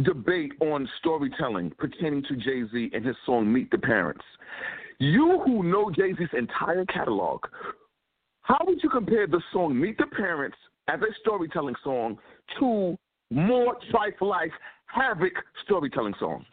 debate 0.05 0.53
on 0.61 0.89
storytelling 0.99 1.73
pertaining 1.79 2.23
to 2.25 2.37
Jay 2.37 2.63
Z 2.73 2.91
and 2.93 3.05
his 3.05 3.17
song 3.27 3.53
"Meet 3.53 3.71
the 3.71 3.79
Parents." 3.79 4.25
You 4.99 5.41
who 5.45 5.63
know 5.63 5.91
Jay 5.91 6.15
Z's 6.17 6.29
entire 6.37 6.85
catalog, 6.85 7.41
how 8.43 8.59
would 8.67 8.83
you 8.83 8.91
compare 8.91 9.27
the 9.27 9.41
song 9.53 9.81
"Meet 9.81 9.99
the 9.99 10.07
Parents" 10.07 10.57
as 10.93 11.01
a 11.01 11.15
storytelling 11.21 11.77
song 11.85 12.19
to 12.59 12.97
more 13.31 13.77
Trife 13.93 14.21
Life 14.21 14.53
Havoc 14.87 15.33
storytelling 15.65 16.15
song? 16.19 16.45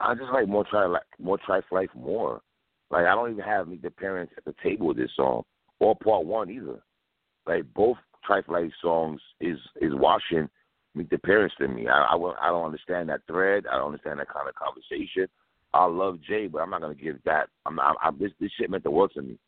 I 0.00 0.14
just 0.14 0.32
like 0.32 0.48
more 0.48 0.64
Trife 0.64 0.96
more 1.20 1.38
Trife 1.38 1.70
Life 1.70 1.90
more. 1.94 2.40
Like 2.90 3.06
I 3.06 3.14
don't 3.14 3.32
even 3.32 3.44
have 3.44 3.68
Meet 3.68 3.82
the 3.82 3.90
Parents 3.90 4.32
at 4.36 4.44
the 4.44 4.54
table 4.62 4.88
with 4.88 4.96
this 4.96 5.10
song 5.16 5.42
or 5.80 5.96
Part 5.96 6.26
One 6.26 6.50
either. 6.50 6.82
Like 7.46 7.64
both 7.74 7.96
Trife 8.28 8.48
Life 8.48 8.72
songs 8.80 9.20
is 9.40 9.58
is 9.80 9.92
washing 9.94 10.48
Meet 10.94 11.10
the 11.10 11.18
Parents 11.18 11.54
to 11.58 11.68
me. 11.68 11.88
I, 11.88 12.14
I 12.14 12.16
I 12.16 12.48
don't 12.48 12.66
understand 12.66 13.08
that 13.08 13.22
thread. 13.26 13.64
I 13.70 13.76
don't 13.76 13.86
understand 13.86 14.20
that 14.20 14.32
kind 14.32 14.48
of 14.48 14.54
conversation. 14.54 15.26
I 15.72 15.86
love 15.86 16.20
Jay, 16.26 16.46
but 16.46 16.60
I'm 16.60 16.70
not 16.70 16.80
gonna 16.80 16.94
give 16.94 17.18
that. 17.24 17.48
I'm 17.66 17.74
not. 17.74 17.96
I, 18.00 18.10
this 18.18 18.30
this 18.40 18.52
shit 18.58 18.70
meant 18.70 18.84
the 18.84 18.90
world 18.90 19.12
to 19.14 19.22
me. 19.22 19.38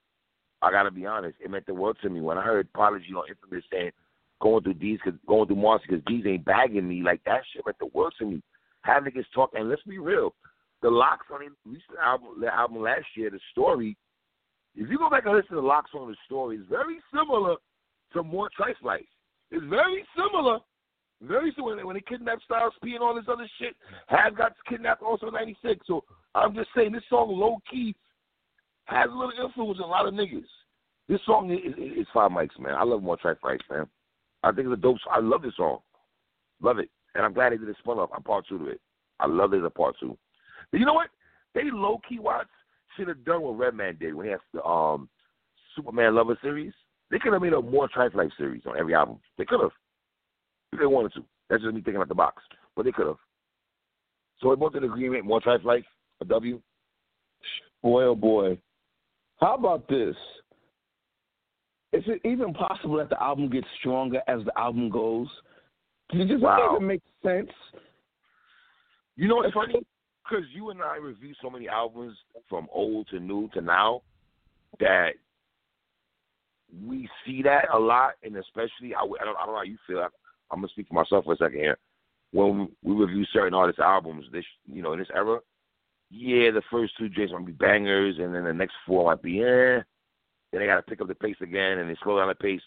I 0.63 0.73
gotta 0.73 0.91
be 0.91 1.07
honest. 1.07 1.37
It 1.45 1.51
meant 1.51 1.67
the 1.67 1.75
world 1.75 1.99
to 2.03 2.09
me 2.09 2.21
when 2.21 2.39
I 2.39 2.43
heard 2.43 2.73
Prodigy 2.73 3.13
on 3.15 3.29
Infamous 3.29 3.65
saying 3.71 3.93
going 4.41 4.63
through 4.63 4.75
these, 4.75 4.99
cause, 5.03 5.15
going 5.27 5.47
through 5.47 5.57
Marcy 5.57 5.85
because 5.89 6.05
these 6.07 6.25
ain't 6.27 6.45
bagging 6.45 6.89
me. 6.89 7.03
Like 7.03 7.21
that 7.25 7.43
shit 7.53 7.65
meant 7.65 7.79
the 7.79 7.87
world 7.87 8.15
to 8.19 8.27
me. 8.27 8.43
Having 8.83 9.13
niggas 9.13 9.25
talk, 9.35 9.51
and 9.55 9.69
let's 9.69 9.83
be 9.83 9.99
real, 9.99 10.35
the 10.83 10.91
LOX 10.91 11.27
on 11.33 11.41
the 11.41 11.71
recent 11.71 11.99
album, 12.03 12.41
the 12.41 12.55
album 12.55 12.83
last 12.83 13.07
year, 13.17 13.31
the 13.31 13.41
story. 13.51 13.97
If 14.75 14.91
you 14.91 14.99
go 14.99 15.11
back 15.11 15.25
and 15.25 15.35
listen 15.35 15.57
to 15.57 15.63
the 15.63 15.67
LOX 15.67 15.91
on 15.95 16.09
the 16.09 16.17
story, 16.27 16.57
it's 16.57 16.69
very 16.69 16.99
similar 17.13 17.57
to 18.13 18.23
More 18.23 18.51
Trife 18.59 18.81
Life. 18.83 19.07
It's 19.51 19.65
very 19.67 20.05
similar. 20.15 20.59
Very 21.23 21.53
similar. 21.57 21.85
When 21.87 21.97
they 21.97 22.03
kidnapped 22.07 22.43
Styles 22.45 22.75
P 22.83 22.95
and 22.95 23.03
all 23.03 23.15
this 23.15 23.25
other 23.29 23.49
shit, 23.59 23.75
Have 24.09 24.37
got 24.37 24.53
kidnapped 24.69 25.03
also 25.03 25.29
in 25.29 25.35
'96. 25.35 25.87
So 25.87 26.05
I'm 26.35 26.55
just 26.55 26.69
saying, 26.77 26.93
this 26.93 27.03
song 27.09 27.29
low 27.31 27.57
key 27.71 27.97
has 28.85 29.09
a 29.11 29.15
little 29.15 29.33
influence 29.43 29.81
on 29.83 29.89
a 29.89 29.91
lot 29.91 30.07
of 30.07 30.15
niggas. 30.15 30.45
This 31.09 31.21
song 31.25 31.51
is, 31.51 31.73
is, 31.75 32.01
is 32.01 32.07
five 32.13 32.31
mics, 32.31 32.59
man. 32.59 32.75
I 32.75 32.85
love 32.85 33.03
More 33.03 33.17
Trife 33.17 33.43
Life, 33.43 33.61
man. 33.71 33.87
I 34.47 34.53
think 34.53 34.69
it's 34.69 34.79
a 34.79 34.81
dope. 34.81 34.99
I 35.11 35.19
love 35.19 35.43
this 35.43 35.57
song, 35.57 35.79
love 36.63 36.79
it, 36.79 36.89
and 37.15 37.25
I'm 37.25 37.33
glad 37.33 37.53
they 37.53 37.57
did 37.57 37.69
a 37.69 37.75
spin 37.79 37.95
off. 37.95 38.11
I'm 38.15 38.23
part 38.23 38.47
two 38.49 38.59
to 38.59 38.67
it. 38.67 38.81
I 39.19 39.27
love 39.27 39.53
it 39.53 39.59
as 39.59 39.65
a 39.65 39.71
part 39.71 39.97
two. 39.99 40.17
But 40.71 40.79
you 40.79 40.87
know 40.87 40.95
what? 40.95 41.09
They 41.55 41.63
low 41.73 42.01
key 42.09 42.21
watch 42.21 42.47
should 42.97 43.09
have 43.09 43.25
done 43.25 43.43
what 43.43 43.59
Redman 43.59 43.97
did 43.99 44.15
when 44.15 44.27
he 44.27 44.33
has 44.33 44.41
the 44.53 44.63
um 44.65 45.09
Soopaman 45.77 46.13
Luva 46.13 46.41
series. 46.43 46.73
They 47.11 47.19
could 47.19 47.33
have 47.33 47.43
made 47.43 47.55
a 47.55 47.61
more 47.61 47.89
Trife 47.89 48.15
Life 48.15 48.31
series 48.39 48.63
on 48.67 48.79
every 48.79 48.95
album. 48.95 49.19
They 49.37 49.45
could 49.45 49.61
have. 49.61 49.73
If 50.73 50.79
they 50.79 50.87
wanted 50.87 51.13
to. 51.15 51.25
That's 51.51 51.63
just 51.63 51.75
me 51.75 51.81
thinking 51.81 52.01
out 52.01 52.09
the 52.09 52.15
box. 52.15 52.43
But 52.77 52.85
they 52.85 52.93
could 52.93 53.07
have. 53.07 53.17
So 54.41 54.49
we're 54.49 54.57
both 54.57 54.77
in 54.77 54.85
agreement, 54.85 55.25
more 55.25 55.41
Trife 55.41 55.65
Life, 55.65 55.85
a 56.21 56.25
W. 56.25 56.61
Boy 57.83 58.03
oh 58.05 58.15
boy. 58.15 58.59
How 59.41 59.55
about 59.55 59.89
this? 59.89 60.15
Is 61.97 62.05
it 62.09 62.21
even 62.29 62.53
possible 62.53 62.99
that 62.99 63.09
the 63.09 63.23
album 63.23 63.49
gets 63.49 63.67
stronger 63.81 64.21
as 64.29 64.45
the 64.45 64.59
album 64.59 64.91
goes? 64.91 65.29
Does 66.11 66.21
it 66.21 66.29
just 66.29 66.43
wow. 66.43 66.75
even 66.75 66.87
make 66.87 67.03
sense? 67.25 67.49
You 69.17 69.29
know 69.29 69.37
what's 69.37 69.55
funny? 69.55 69.81
Because 70.23 70.45
you 70.53 70.69
and 70.69 70.83
I 70.83 70.97
review 70.97 71.33
so 71.41 71.49
many 71.49 71.69
albums 71.69 72.17
from 72.51 72.69
old 72.71 73.09
to 73.09 73.19
new 73.19 73.49
to 73.55 73.63
now 73.63 74.03
that 74.79 75.13
we 76.87 77.09
see 77.25 77.43
that 77.43 77.73
a 77.73 77.79
lot, 77.79 78.15
and 78.23 78.37
especially 78.37 78.95
I, 78.95 79.01
I, 79.01 79.25
don't, 79.25 79.37
I 79.37 79.47
don't 79.47 79.55
know 79.55 79.57
how 79.57 79.63
you 79.63 79.79
feel. 79.87 80.01
I, 80.01 80.09
I'm 80.51 80.59
gonna 80.59 80.69
speak 80.69 80.89
for 80.89 80.95
myself 80.95 81.25
for 81.25 81.33
a 81.33 81.37
second 81.39 81.59
here. 81.59 81.79
When 82.33 82.69
we 82.83 82.95
review 82.95 83.25
certain 83.33 83.55
artists' 83.55 83.81
albums, 83.81 84.27
this 84.33 84.45
you 84.71 84.83
know 84.83 84.93
in 84.93 84.99
this 84.99 85.09
era, 85.15 85.39
yeah, 86.11 86.51
the 86.51 86.63
first 86.71 86.93
two 86.99 87.09
James 87.09 87.33
might 87.33 87.47
be 87.47 87.53
bangers, 87.53 88.17
and 88.19 88.35
then 88.35 88.45
the 88.45 88.53
next 88.53 88.75
four 88.87 89.07
might 89.07 89.23
be 89.23 89.43
eh. 89.43 89.81
Then 90.57 90.63
they 90.63 90.73
got 90.73 90.77
to 90.77 90.83
pick 90.83 91.03
up 91.03 91.09
the 91.09 91.15
pace 91.15 91.37
again, 91.43 91.81
and 91.81 91.91
they 91.91 91.97
slow 92.03 92.19
down 92.19 92.29
the 92.29 92.35
pace. 92.35 92.63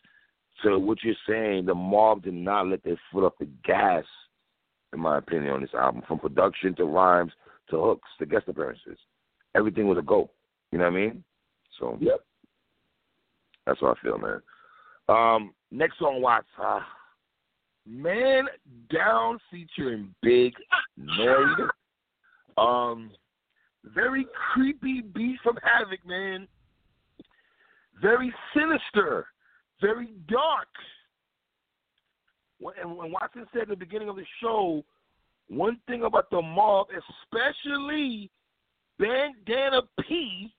So 0.62 0.78
what 0.78 1.00
you're 1.02 1.16
saying, 1.28 1.66
the 1.66 1.74
mob 1.74 2.22
did 2.22 2.36
not 2.36 2.68
let 2.68 2.84
their 2.84 3.00
foot 3.12 3.26
off 3.26 3.34
the 3.40 3.48
gas, 3.66 4.04
in 4.94 5.00
my 5.00 5.18
opinion, 5.18 5.54
on 5.54 5.62
this 5.62 5.74
album, 5.74 6.04
from 6.08 6.20
production 6.20 6.76
to 6.76 6.86
rhymes 6.86 7.32
to 7.72 7.82
hooks 7.82 8.08
to 8.20 8.28
guest 8.28 8.48
appearances. 8.48 9.00
Everything 9.56 9.88
was 9.88 9.98
a 9.98 10.04
go. 10.04 10.30
You 10.72 10.78
know 10.78 10.84
what 10.84 10.94
I 10.94 10.98
mean? 10.98 11.24
So 11.80 11.98
yep, 12.00 12.20
that's 13.66 13.82
what 13.82 13.98
I 13.98 14.02
feel, 14.04 14.20
man. 14.20 14.42
Um, 15.08 15.56
next 15.72 15.98
song, 15.98 16.22
Watts. 16.22 16.46
Uh, 16.64 16.82
Man 17.88 18.46
Down 18.94 19.40
featuring 19.50 20.14
Big 20.22 20.54
Noyd. 21.00 21.70
Um, 22.58 23.12
very 23.86 24.28
creepy 24.52 25.00
beat 25.02 25.38
from 25.42 25.58
Havoc, 25.64 26.06
man 26.06 26.46
very 28.02 28.34
sinister, 28.56 29.28
very 29.82 30.10
dark. 30.28 30.68
And 32.82 32.98
when 32.98 33.12
Watson 33.12 33.46
said 33.54 33.64
at 33.64 33.70
the 33.70 33.76
beginning 33.76 34.10
of 34.10 34.16
the 34.16 34.26
show, 34.42 34.84
one 35.48 35.80
thing 35.88 36.04
about 36.04 36.30
the 36.30 36.42
mob, 36.42 36.88
especially 36.90 38.30
Bandana 39.00 39.82
P, 40.02 40.54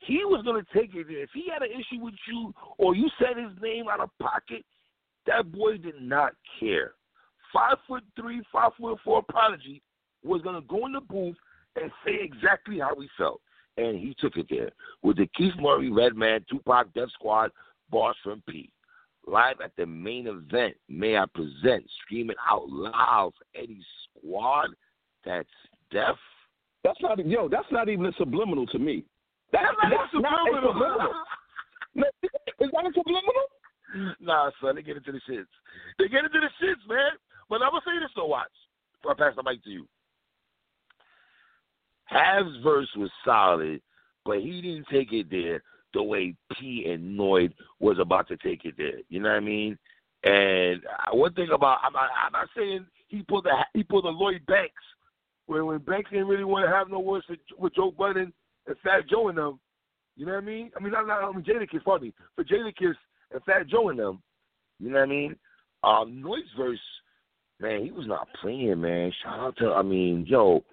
he 0.00 0.24
was 0.24 0.44
going 0.44 0.62
to 0.62 0.78
take 0.78 0.94
it. 0.94 1.06
If 1.08 1.30
he 1.32 1.48
had 1.52 1.62
an 1.62 1.70
issue 1.70 2.02
with 2.02 2.14
you 2.28 2.52
or 2.78 2.94
you 2.94 3.08
said 3.18 3.36
his 3.36 3.56
name 3.62 3.86
out 3.90 4.00
of 4.00 4.10
pocket, 4.20 4.64
that 5.26 5.50
boy 5.52 5.78
did 5.78 6.00
not 6.00 6.32
care. 6.60 6.92
Five 7.52 7.78
foot 7.88 8.04
three, 8.20 8.42
five 8.52 8.72
foot 8.78 8.98
four 9.04 9.22
prodigy 9.22 9.82
was 10.22 10.42
going 10.42 10.60
to 10.60 10.66
go 10.68 10.86
in 10.86 10.92
the 10.92 11.00
booth 11.00 11.36
and 11.76 11.90
say 12.04 12.18
exactly 12.20 12.78
how 12.78 12.94
he 13.00 13.08
felt 13.16 13.40
and 13.76 13.98
he 13.98 14.14
took 14.18 14.36
it 14.36 14.46
there 14.48 14.70
with 15.02 15.16
the 15.18 15.28
Keith 15.36 15.54
Murray, 15.58 15.90
Redman, 15.90 16.44
Tupac, 16.50 16.92
Def 16.94 17.10
Squad, 17.12 17.50
Boss 17.90 18.16
from 18.22 18.42
P. 18.48 18.70
Live 19.26 19.60
at 19.62 19.72
the 19.76 19.86
main 19.86 20.28
event, 20.28 20.76
may 20.88 21.16
I 21.16 21.24
present 21.34 21.84
Screaming 22.02 22.36
Out 22.48 22.68
Loud 22.68 23.32
for 23.36 23.60
Eddie 23.60 23.84
Squad. 24.18 24.68
That's 25.24 25.48
Def 25.90 26.16
That's 26.84 27.00
not 27.02 27.24
yo. 27.26 27.48
That's 27.48 27.70
not 27.72 27.88
even 27.88 28.06
a 28.06 28.12
subliminal 28.12 28.66
to 28.68 28.78
me. 28.78 29.04
That's, 29.52 29.64
That's 29.82 29.92
not 29.92 30.10
subliminal. 30.10 30.62
Not 30.62 30.64
a 30.64 30.72
subliminal. 30.72 31.12
No, 31.96 32.04
Is 32.22 32.70
that 32.72 32.84
a 32.84 32.92
subliminal? 32.92 33.46
nah, 34.20 34.50
son, 34.60 34.76
they 34.76 34.82
get 34.82 34.98
into 34.98 35.12
the 35.12 35.20
shits. 35.28 35.48
They 35.98 36.08
get 36.08 36.24
into 36.24 36.40
the 36.40 36.50
shits, 36.60 36.86
man. 36.86 37.12
But 37.48 37.62
I'm 37.62 37.70
gonna 37.70 37.80
say 37.86 37.98
this 38.00 38.10
though, 38.14 38.26
watch. 38.26 38.52
Before 39.00 39.12
I 39.12 39.14
pass 39.14 39.36
the 39.36 39.42
mic 39.42 39.64
to 39.64 39.70
you. 39.70 39.88
Hav's 42.06 42.56
verse 42.62 42.88
was 42.96 43.10
solid, 43.24 43.80
but 44.24 44.40
he 44.40 44.60
didn't 44.60 44.86
take 44.90 45.12
it 45.12 45.30
there 45.30 45.62
the 45.94 46.02
way 46.02 46.34
P 46.58 46.86
and 46.88 47.18
Noyd 47.18 47.52
was 47.80 47.98
about 47.98 48.28
to 48.28 48.36
take 48.36 48.64
it 48.64 48.74
there. 48.76 48.98
You 49.08 49.20
know 49.20 49.30
what 49.30 49.36
I 49.36 49.40
mean? 49.40 49.78
And 50.24 50.82
one 51.12 51.34
thing 51.34 51.48
about 51.52 51.78
I'm 51.84 51.92
not, 51.92 52.10
I'm 52.24 52.32
not 52.32 52.48
saying 52.56 52.86
he 53.08 53.22
pulled 53.22 53.44
the 53.44 53.52
he 53.74 53.82
pulled 53.82 54.04
the 54.04 54.08
Lloyd 54.08 54.44
Banks 54.46 54.72
when 55.46 55.66
when 55.66 55.78
Banks 55.78 56.10
didn't 56.10 56.28
really 56.28 56.44
want 56.44 56.66
to 56.66 56.74
have 56.74 56.90
no 56.90 57.00
words 57.00 57.26
for, 57.26 57.36
with 57.58 57.74
Joe 57.74 57.90
Budden 57.90 58.32
and 58.66 58.76
Fat 58.82 59.08
Joe 59.08 59.28
and 59.28 59.38
them. 59.38 59.60
You 60.16 60.26
know 60.26 60.32
what 60.32 60.42
I 60.42 60.46
mean? 60.46 60.70
I 60.76 60.82
mean, 60.82 60.92
not, 60.92 61.06
not 61.06 61.22
I 61.22 61.30
mean 61.30 61.44
Jadakiss, 61.44 61.84
pardon 61.84 62.08
me, 62.08 62.14
for 62.34 62.44
Jadakiss 62.44 62.94
and 63.32 63.42
Fat 63.44 63.68
Joe 63.68 63.90
and 63.90 63.98
them. 63.98 64.22
You 64.78 64.90
know 64.90 64.98
what 64.98 65.04
I 65.04 65.06
mean? 65.06 65.36
Um, 65.82 66.22
Noyd's 66.22 66.48
verse, 66.56 66.80
man, 67.60 67.84
he 67.84 67.90
was 67.90 68.06
not 68.06 68.28
playing, 68.40 68.80
man. 68.80 69.12
Shout 69.22 69.38
out 69.38 69.56
to, 69.58 69.72
I 69.72 69.82
mean, 69.82 70.26
yo, 70.26 70.64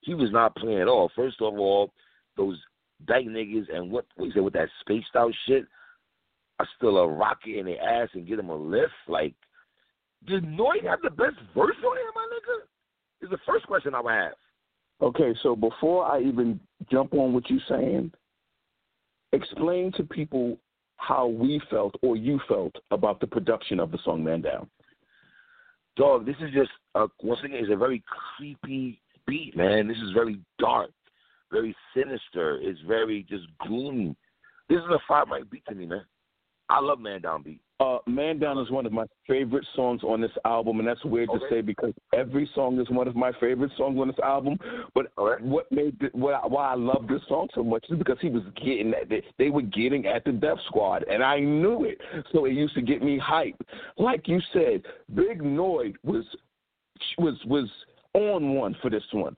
he 0.00 0.14
was 0.14 0.30
not 0.32 0.56
playing 0.56 0.80
at 0.80 0.88
all. 0.88 1.10
First 1.14 1.36
of 1.40 1.58
all, 1.58 1.92
those 2.36 2.58
dyke 3.06 3.26
niggas 3.26 3.74
and 3.74 3.90
what 3.90 4.06
what 4.16 4.26
you 4.26 4.32
say 4.32 4.40
with 4.40 4.54
that 4.54 4.68
spaced 4.80 5.14
out 5.16 5.32
shit 5.46 5.64
are 6.58 6.68
still 6.76 6.98
a 6.98 7.08
rocket 7.08 7.58
in 7.58 7.66
their 7.66 7.80
ass 7.80 8.08
and 8.14 8.26
get 8.26 8.36
them 8.36 8.48
a 8.48 8.56
lift. 8.56 8.92
Like, 9.08 9.34
did 10.26 10.44
Noyd 10.44 10.84
have 10.84 11.00
the 11.02 11.10
best 11.10 11.36
verse 11.54 11.76
on 11.84 11.96
him, 11.96 12.12
my 12.14 12.28
nigga? 12.32 13.24
Is 13.24 13.30
the 13.30 13.38
first 13.46 13.66
question 13.66 13.94
I 13.94 14.00
would 14.00 14.12
have. 14.12 14.32
Okay, 15.02 15.34
so 15.42 15.54
before 15.54 16.06
I 16.06 16.22
even 16.22 16.58
jump 16.90 17.12
on 17.12 17.34
what 17.34 17.50
you're 17.50 17.60
saying, 17.68 18.12
explain 19.32 19.92
to 19.92 20.04
people 20.04 20.58
how 20.96 21.26
we 21.26 21.60
felt 21.70 21.94
or 22.02 22.16
you 22.16 22.40
felt 22.48 22.74
about 22.90 23.20
the 23.20 23.26
production 23.26 23.78
of 23.78 23.90
the 23.90 23.98
song 24.04 24.24
Man 24.24 24.40
Down. 24.40 24.68
Dog, 25.96 26.24
this 26.24 26.36
is 26.40 26.52
just 26.54 26.70
uh, 26.94 27.06
once 27.22 27.40
again, 27.44 27.58
it's 27.60 27.72
a 27.72 27.76
very 27.76 28.02
creepy 28.36 29.00
beat, 29.26 29.56
man. 29.56 29.88
This 29.88 29.98
is 29.98 30.12
very 30.12 30.38
dark, 30.58 30.90
very 31.52 31.74
sinister. 31.94 32.58
It's 32.60 32.80
very 32.86 33.24
just 33.28 33.44
gloomy. 33.66 34.14
This 34.68 34.78
is 34.78 34.90
a 34.90 34.98
five 35.06 35.28
mic 35.28 35.50
beat 35.50 35.64
to 35.68 35.74
me, 35.74 35.86
man. 35.86 36.04
I 36.68 36.80
love 36.80 36.98
Man 36.98 37.20
Down 37.22 37.42
beat. 37.42 37.60
Uh, 37.78 37.98
Man 38.08 38.38
Down 38.40 38.58
is 38.58 38.70
one 38.70 38.86
of 38.86 38.92
my 38.92 39.04
favorite 39.28 39.64
songs 39.76 40.02
on 40.02 40.20
this 40.20 40.32
album, 40.44 40.80
and 40.80 40.88
that's 40.88 41.04
weird 41.04 41.28
Okay. 41.28 41.38
to 41.38 41.46
say 41.48 41.60
because 41.60 41.92
every 42.12 42.50
song 42.54 42.80
is 42.80 42.88
one 42.90 43.06
of 43.06 43.14
my 43.14 43.30
favorite 43.38 43.70
songs 43.76 44.00
on 44.00 44.08
this 44.08 44.18
album. 44.18 44.58
But 44.94 45.12
Okay. 45.16 45.44
what 45.44 45.70
made 45.70 46.00
th- 46.00 46.12
what 46.14 46.34
I- 46.34 46.46
why 46.46 46.70
I 46.70 46.74
love 46.74 47.06
this 47.06 47.22
song 47.28 47.48
so 47.54 47.62
much 47.62 47.84
is 47.88 47.98
because 47.98 48.18
he 48.20 48.30
was 48.30 48.42
getting 48.56 48.94
at 48.94 49.08
they, 49.08 49.22
they 49.38 49.50
were 49.50 49.62
getting 49.62 50.06
at 50.06 50.24
the 50.24 50.32
Death 50.32 50.58
Squad, 50.66 51.04
and 51.04 51.22
I 51.22 51.38
knew 51.38 51.84
it, 51.84 52.00
so 52.32 52.46
it 52.46 52.54
used 52.54 52.74
to 52.74 52.82
get 52.82 53.02
me 53.02 53.18
hype. 53.18 53.62
Like 53.98 54.26
you 54.26 54.40
said, 54.52 54.82
Big 55.14 55.40
Noyd 55.42 55.96
was 56.02 56.24
was 57.18 57.36
was 57.44 57.70
on 58.16 58.54
one 58.54 58.76
for 58.80 58.90
this 58.90 59.02
one. 59.12 59.36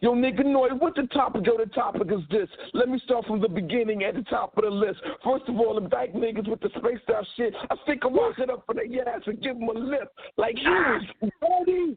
Yo, 0.00 0.12
nigga 0.14 0.44
Noyd, 0.44 0.78
what 0.80 0.94
the 0.94 1.02
topic? 1.08 1.46
Yo, 1.46 1.56
the 1.56 1.66
topic 1.66 2.08
is 2.10 2.20
this. 2.30 2.48
Let 2.74 2.88
me 2.88 3.00
start 3.04 3.26
from 3.26 3.40
the 3.40 3.48
beginning 3.48 4.04
at 4.04 4.14
the 4.14 4.22
top 4.22 4.56
of 4.56 4.64
the 4.64 4.70
list. 4.70 5.00
First 5.24 5.44
of 5.48 5.58
all, 5.58 5.74
them 5.74 5.88
dyke 5.88 6.14
niggas 6.14 6.48
with 6.48 6.60
the 6.60 6.68
spaced 6.76 7.08
out 7.14 7.24
shit. 7.36 7.54
I 7.70 7.76
think 7.86 8.04
I 8.04 8.08
walk 8.08 8.38
it 8.38 8.50
up 8.50 8.64
for 8.66 8.74
their 8.74 9.08
ass 9.08 9.22
and 9.26 9.40
give 9.40 9.58
them 9.58 9.68
a 9.68 9.72
lift. 9.72 10.10
Like 10.36 10.56
he 10.56 10.68
was 10.68 11.02
ready 11.42 11.96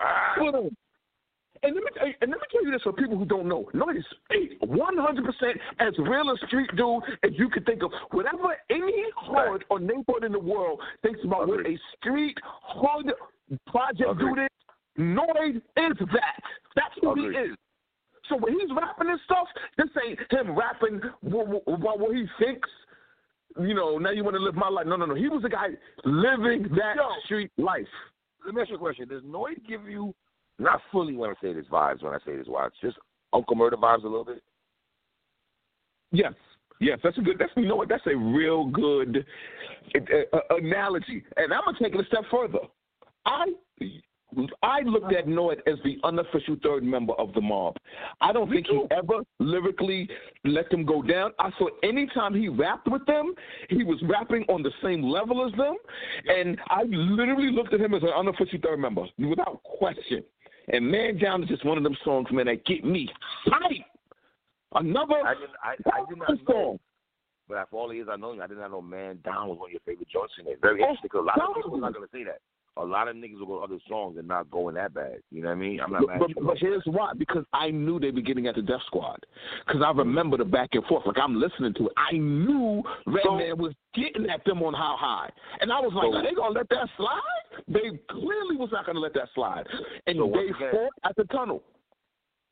Ah, 0.00 0.34
for 0.36 0.52
them. 0.52 0.76
And 1.62 1.74
let 1.74 1.84
me 1.84 1.90
you, 2.08 2.14
and 2.20 2.30
let 2.30 2.40
me 2.40 2.46
tell 2.52 2.64
you 2.64 2.72
this 2.72 2.82
for 2.82 2.92
people 2.92 3.16
who 3.16 3.24
don't 3.24 3.48
know. 3.48 3.70
Noyd 3.74 3.96
is 3.96 4.04
a 4.62 4.66
100% 4.66 5.58
as 5.78 5.94
real 5.98 6.30
a 6.30 6.46
street 6.46 6.68
dude 6.76 7.02
as 7.22 7.30
you 7.38 7.48
could 7.48 7.64
think 7.64 7.82
of. 7.82 7.90
Whatever 8.10 8.56
any 8.70 9.04
hood 9.16 9.64
or 9.70 9.80
neighborhood 9.80 10.24
in 10.24 10.32
the 10.32 10.38
world 10.38 10.80
thinks 11.02 11.20
about 11.24 11.48
what 11.48 11.60
a 11.66 11.78
street 11.96 12.36
hood 12.42 13.12
project 13.66 14.10
Agreed. 14.10 14.34
dude 14.34 14.38
is, 14.44 14.48
Noyd 14.98 15.56
is 15.56 15.98
that. 16.12 16.40
That's 16.76 16.94
who 17.00 17.12
Agreed. 17.12 17.34
he 17.34 17.52
is. 17.52 17.56
So 18.28 18.36
when 18.36 18.58
he's 18.58 18.70
rapping 18.74 19.10
and 19.10 19.20
stuff, 19.24 19.46
this 19.76 19.88
ain't 20.06 20.18
him 20.30 20.56
rapping 20.56 21.00
about 21.26 21.48
what, 21.80 22.00
what 22.00 22.16
he 22.16 22.26
thinks. 22.42 22.68
You 23.60 23.74
know, 23.74 23.98
now 23.98 24.10
you 24.10 24.24
want 24.24 24.34
to 24.34 24.42
live 24.42 24.54
my 24.54 24.68
life. 24.68 24.86
No, 24.86 24.96
no, 24.96 25.06
no. 25.06 25.14
He 25.14 25.28
was 25.28 25.42
the 25.42 25.48
guy 25.48 25.68
living 26.04 26.62
that 26.76 26.96
Yo. 26.96 27.08
street 27.24 27.50
life. 27.56 27.86
let 28.44 28.54
me 28.54 28.62
ask 28.62 28.70
you 28.70 28.76
a 28.76 28.78
question. 28.78 29.08
Does 29.08 29.22
Noyd 29.22 29.66
give 29.68 29.88
you 29.88 30.14
not 30.58 30.80
fully 30.90 31.16
when 31.16 31.30
I 31.30 31.34
say 31.40 31.52
this 31.52 31.66
vibes 31.70 32.02
when 32.02 32.14
I 32.14 32.18
say 32.26 32.36
this 32.36 32.46
watch, 32.48 32.72
just 32.80 32.96
Uncle 33.32 33.56
Murder 33.56 33.76
vibes 33.76 34.04
a 34.04 34.08
little 34.08 34.24
bit? 34.24 34.42
Yes, 36.10 36.32
yes, 36.80 36.98
that's 37.02 37.18
a 37.18 37.20
good. 37.20 37.38
That's 37.38 37.52
you 37.56 37.66
know 37.66 37.76
what? 37.76 37.88
That's 37.88 38.06
a 38.06 38.16
real 38.16 38.66
good 38.66 39.26
uh, 39.96 40.36
uh, 40.36 40.56
analogy. 40.56 41.24
And 41.36 41.52
I'm 41.52 41.62
gonna 41.64 41.78
take 41.80 41.94
it 41.94 42.00
a 42.00 42.06
step 42.06 42.22
further. 42.30 42.58
I 43.26 43.46
I 44.62 44.80
looked 44.80 45.12
at 45.12 45.26
Noyd 45.26 45.58
as 45.66 45.78
the 45.84 45.98
unofficial 46.04 46.56
third 46.62 46.82
member 46.82 47.12
of 47.14 47.32
the 47.34 47.40
mob. 47.40 47.76
I 48.20 48.32
don't 48.32 48.50
think 48.50 48.66
he 48.66 48.82
ever 48.90 49.20
lyrically 49.38 50.08
let 50.44 50.70
them 50.70 50.84
go 50.84 51.02
down. 51.02 51.32
I 51.38 51.50
saw 51.58 51.68
anytime 51.82 52.34
he 52.34 52.48
rapped 52.48 52.88
with 52.88 53.04
them, 53.06 53.34
he 53.68 53.84
was 53.84 54.02
rapping 54.08 54.44
on 54.48 54.62
the 54.62 54.72
same 54.82 55.02
level 55.02 55.46
as 55.46 55.52
them, 55.56 55.76
and 56.28 56.58
I 56.68 56.84
literally 56.84 57.50
looked 57.50 57.74
at 57.74 57.80
him 57.80 57.94
as 57.94 58.02
an 58.02 58.10
unofficial 58.16 58.58
third 58.62 58.78
member 58.78 59.04
without 59.18 59.62
question. 59.62 60.24
And 60.68 60.90
Man 60.90 61.18
Down 61.18 61.42
is 61.42 61.48
just 61.48 61.64
one 61.64 61.76
of 61.76 61.84
them 61.84 61.96
songs, 62.04 62.28
man, 62.30 62.46
that 62.46 62.64
get 62.64 62.84
me 62.84 63.08
hype. 63.46 63.84
Another 64.74 65.14
I 65.24 65.34
did 65.34 65.50
I, 65.62 66.00
I 66.00 66.04
did 66.08 66.18
not 66.18 66.30
know. 66.30 66.36
song. 66.48 66.78
But 67.48 67.58
after 67.58 67.76
all 67.76 67.88
the 67.88 67.94
years 67.96 68.08
I 68.10 68.16
know 68.16 68.32
you, 68.32 68.42
I 68.42 68.46
did 68.46 68.56
not 68.56 68.70
know 68.70 68.80
Man 68.80 69.18
Down 69.24 69.48
was 69.48 69.58
one 69.58 69.68
of 69.68 69.72
your 69.72 69.80
favorite 69.84 70.08
joints 70.08 70.32
in 70.40 70.46
it. 70.48 70.58
Very 70.62 70.80
interesting 70.80 71.04
interesting 71.04 71.10
'cause 71.10 71.20
a 71.20 71.38
lot 71.38 71.50
of 71.50 71.56
people 71.56 71.76
are 71.76 71.80
not 71.80 71.94
gonna 71.94 72.06
say 72.12 72.24
that. 72.24 72.40
A 72.76 72.84
lot 72.84 73.06
of 73.06 73.14
niggas 73.14 73.38
will 73.38 73.46
go 73.46 73.58
to 73.58 73.64
other 73.64 73.78
songs 73.88 74.16
and 74.18 74.26
not 74.26 74.50
going 74.50 74.74
that 74.74 74.92
bad. 74.92 75.18
You 75.30 75.42
know 75.42 75.48
what 75.50 75.54
I 75.54 75.60
mean? 75.60 75.80
I'm 75.80 75.92
not 75.92 76.00
But, 76.00 76.08
mad 76.08 76.18
but, 76.34 76.44
but 76.44 76.58
here's 76.58 76.82
why: 76.86 77.12
because 77.16 77.44
I 77.52 77.70
knew 77.70 78.00
they'd 78.00 78.14
be 78.16 78.20
getting 78.22 78.48
at 78.48 78.56
the 78.56 78.62
Death 78.62 78.80
Squad. 78.86 79.24
Because 79.64 79.80
I 79.80 79.92
remember 79.92 80.36
the 80.36 80.44
back 80.44 80.70
and 80.72 80.84
forth. 80.86 81.06
Like 81.06 81.18
I'm 81.22 81.38
listening 81.40 81.72
to 81.74 81.86
it. 81.86 81.92
I 81.96 82.16
knew 82.16 82.82
Redman 83.06 83.58
was 83.58 83.74
getting 83.94 84.28
at 84.28 84.44
them 84.44 84.60
on 84.64 84.74
how 84.74 84.96
high, 84.98 85.30
and 85.60 85.70
I 85.72 85.78
was 85.78 85.92
like, 85.94 86.04
So- 86.10 86.14
"Are 86.18 86.22
they 86.22 86.34
gonna 86.34 86.52
let 86.54 86.68
that 86.70 86.88
slide?" 86.96 87.20
They 87.68 87.96
clearly 88.10 88.56
was 88.56 88.70
not 88.72 88.86
gonna 88.86 88.98
let 88.98 89.14
that 89.14 89.28
slide, 89.36 89.68
and 90.08 90.16
So 90.18 90.26
they 90.34 90.48
again- 90.48 90.70
fought 90.72 90.92
at 91.04 91.14
the 91.14 91.24
tunnel. 91.26 91.62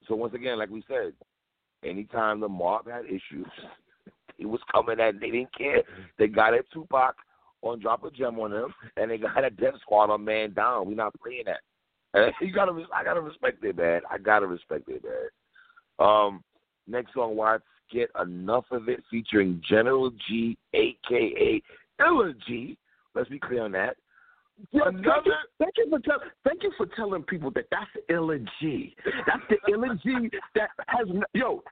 So 0.07 0.15
once 0.15 0.35
again, 0.35 0.57
like 0.57 0.71
we 0.71 0.83
said, 0.87 1.15
anytime 1.83 2.39
the 2.39 2.49
mob 2.49 2.89
had 2.89 3.07
issues, 3.07 3.47
he 4.37 4.47
was 4.47 4.61
coming 4.71 5.01
at. 5.01 5.19
They 5.19 5.31
didn't 5.33 5.53
care. 5.53 5.83
They 6.17 6.29
got 6.29 6.55
at 6.55 6.71
Tupac 6.71 7.17
on 7.63 7.81
drop 7.81 8.05
a 8.05 8.11
gem 8.11 8.39
on 8.39 8.51
them, 8.51 8.75
and 8.97 9.11
they 9.11 9.19
got 9.19 9.45
a 9.45 9.51
Death 9.51 9.75
Squad 9.81 10.11
on 10.11 10.25
Man 10.25 10.53
Down. 10.53 10.87
We 10.87 10.95
not 10.95 11.15
playing 11.21 11.45
that. 11.47 11.61
And 12.15 12.33
you 12.41 12.53
gotta, 12.53 12.73
I 12.95 13.05
gotta 13.05 13.21
respect 13.21 13.65
it, 13.65 13.77
man. 13.77 14.03
I 14.11 14.19
gotta 14.19 14.47
respect 14.47 14.89
it, 14.89 15.03
man. 15.03 16.07
Um, 16.07 16.45
next 16.87 17.15
song, 17.15 17.37
Watts, 17.37 17.65
get 17.93 18.11
enough 18.21 18.65
of 18.71 18.89
it, 18.89 19.03
featuring 19.11 19.63
General 19.69 20.11
G, 20.29 20.57
aka 20.75 21.63
Illa 22.01 22.33
Ghee. 22.47 22.77
Let's 23.15 23.29
be 23.29 23.39
clear 23.39 23.63
on 23.63 23.73
that. 23.73 23.97
Yo, 24.71 24.85
thank, 24.85 25.27
you, 25.27 25.35
thank 25.59 25.75
you 25.77 25.87
for 25.91 25.99
tell, 26.01 26.21
thank 26.45 26.63
you 26.63 26.73
for 26.77 26.87
telling 26.95 27.23
people 27.23 27.51
that 27.53 27.65
that's 27.71 27.91
Illa 28.09 28.39
Ghee. 28.61 28.95
That's 29.27 29.43
the 29.49 29.73
Illa 29.73 29.99
Ghee 30.05 30.31
that 30.55 30.71
has 30.87 31.09
yo. 31.35 31.63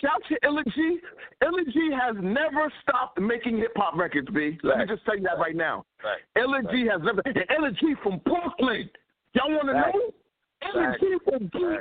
Shout 0.00 0.22
to 0.28 0.36
Illa 0.46 0.62
Ghee. 0.64 0.98
Illa 1.42 1.64
Ghee 1.72 1.90
has 1.98 2.16
never 2.20 2.72
stopped 2.82 3.20
making 3.20 3.58
hip 3.58 3.72
hop 3.76 3.96
records. 3.96 4.28
B. 4.32 4.58
Let 4.62 4.78
me 4.78 4.86
just 4.86 5.04
tell 5.04 5.16
you 5.16 5.22
that 5.24 5.38
right 5.38 5.56
now. 5.56 5.84
Right. 6.04 6.42
Illa 6.42 6.62
Ghee 6.70 6.86
has 6.86 7.00
never. 7.02 7.22
And 7.24 7.36
Illa 7.36 7.70
Ghee 7.80 7.94
from 8.02 8.20
Brooklyn. 8.24 8.90
Y'all 9.34 9.50
want 9.50 9.68
to 9.68 9.74
know? 9.74 10.74
Illa 10.74 10.96
Ghee 11.00 11.18
from. 11.24 11.48
BK. 11.48 11.78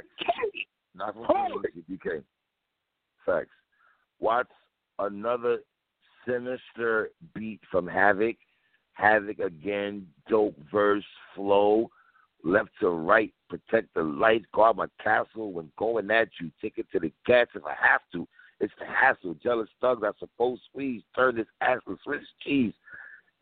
Not 0.96 1.14
from 1.14 1.26
BK. 1.90 2.24
Facts. 3.26 3.50
Watch 4.20 4.48
another 5.00 5.60
sinister 6.28 7.12
beat 7.34 7.62
from 7.70 7.88
Havoc. 7.88 8.36
Havoc 8.94 9.40
again, 9.40 10.08
dope 10.28 10.58
verse, 10.72 11.06
flow, 11.36 11.90
left 12.44 12.70
to 12.80 12.90
right, 12.90 13.34
protect 13.50 13.94
the 13.94 14.04
lights, 14.04 14.46
guard 14.54 14.78
my 14.78 14.88
castle 15.04 15.52
when 15.52 15.72
going 15.78 16.12
at 16.12 16.30
you, 16.40 16.52
take 16.62 16.78
it 16.78 16.88
to 16.94 17.00
the 17.00 17.12
cats 17.26 17.52
if 17.56 17.64
I 17.66 17.74
have 17.82 18.02
to. 18.14 18.28
It's 18.60 18.74
the 18.80 18.86
hassle. 18.86 19.36
Jealous 19.42 19.70
thugs 19.82 20.04
I 20.04 20.12
suppose 20.20 20.60
squeeze, 20.70 21.04
turn 21.16 21.36
this 21.36 21.48
ass 21.62 21.80
to 21.88 21.98
Swiss 22.04 22.22
cheese. 22.44 22.74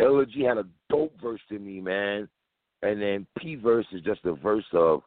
LG 0.02 0.46
had 0.46 0.58
a 0.58 0.66
dope 0.90 1.14
verse 1.22 1.40
to 1.50 1.60
me, 1.60 1.80
man. 1.80 2.28
And 2.82 3.02
then 3.02 3.26
P 3.38 3.56
verse 3.56 3.86
is 3.94 4.02
just 4.02 4.26
a 4.26 4.34
verse 4.34 4.66
of 4.74 5.02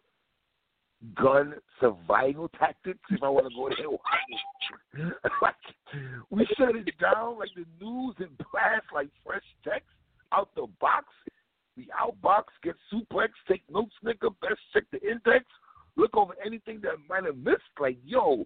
gun 1.15 1.55
survival 1.81 2.49
tactics, 2.59 2.99
if 3.11 3.23
I 3.23 3.29
want 3.29 3.47
to 3.49 3.55
go 3.55 3.69
there. 4.99 5.13
like, 5.43 5.55
we 6.31 6.47
shut 6.57 6.75
it 6.75 6.89
down 6.99 7.39
like 7.39 7.51
the 7.55 7.65
news 7.85 8.15
and 8.19 8.37
blast 8.39 8.87
like 8.93 9.09
fresh 9.25 9.43
text 9.63 9.89
out 10.33 10.49
the 10.57 10.67
box. 10.81 11.07
The 11.79 11.87
outbox 11.97 12.43
get 12.65 12.75
suplex, 12.93 13.29
take 13.49 13.63
notes, 13.71 13.95
nigga, 14.05 14.35
best 14.43 14.59
check 14.73 14.83
the 14.91 15.01
index. 15.01 15.45
Look 15.97 16.17
over 16.17 16.35
anything 16.45 16.81
that 16.83 16.95
might 17.09 17.25
have 17.25 17.37
missed. 17.39 17.63
Like, 17.81 17.99
yo, 18.05 18.45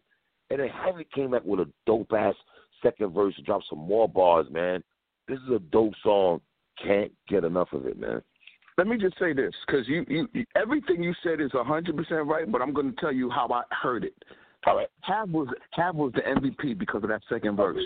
and 0.50 0.60
then 0.60 0.68
Havoc 0.68 1.10
came 1.12 1.30
back 1.30 1.42
with 1.42 1.60
a 1.60 1.70
dope 1.86 2.12
ass 2.12 2.34
second 2.82 3.14
verse 3.14 3.34
to 3.36 3.42
drop 3.42 3.62
some 3.70 3.78
more 3.78 4.06
bars, 4.06 4.46
man. 4.50 4.84
This 5.28 5.38
is 5.46 5.54
a 5.56 5.60
dope 5.60 5.94
song. 6.02 6.42
Can't 6.84 7.10
get 7.26 7.44
enough 7.44 7.68
of 7.72 7.86
it, 7.86 7.98
man. 7.98 8.20
Let 8.76 8.86
me 8.86 8.98
just 8.98 9.18
say 9.18 9.32
this, 9.32 9.54
because 9.66 9.88
you, 9.88 10.04
you, 10.08 10.28
you, 10.34 10.44
everything 10.54 11.02
you 11.02 11.14
said 11.22 11.40
is 11.40 11.50
hundred 11.54 11.96
percent 11.96 12.26
right, 12.26 12.50
but 12.50 12.60
I'm 12.60 12.74
going 12.74 12.90
to 12.94 13.00
tell 13.00 13.12
you 13.12 13.30
how 13.30 13.48
I 13.50 13.62
heard 13.82 14.04
it. 14.04 14.14
All 14.66 14.76
right. 14.76 14.88
Hav 15.00 15.30
was 15.30 15.48
Hav 15.70 15.94
was 15.94 16.12
the 16.14 16.20
MVP 16.20 16.78
because 16.78 17.02
of 17.02 17.08
that 17.08 17.22
second 17.30 17.56
verse. 17.56 17.82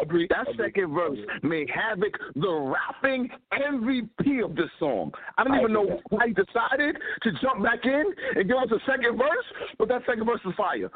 Agreed. 0.00 0.28
That 0.30 0.46
second 0.56 0.92
verse 0.92 1.18
made 1.42 1.70
Havoc 1.70 2.12
the 2.34 2.74
rapping 2.74 3.28
MVP 3.52 4.44
of 4.44 4.56
this 4.56 4.70
song. 4.78 5.12
I 5.38 5.44
don't 5.44 5.58
even 5.58 5.72
know 5.72 6.00
why 6.10 6.28
he 6.28 6.32
decided 6.32 6.96
to 7.22 7.30
jump 7.40 7.62
back 7.62 7.84
in 7.84 8.04
and 8.34 8.48
give 8.48 8.56
us 8.56 8.68
a 8.72 8.78
second 8.90 9.16
verse, 9.16 9.44
but 9.78 9.88
that 9.88 10.02
second 10.06 10.26
verse 10.26 10.40
is 10.44 10.52
fire. 10.56 10.90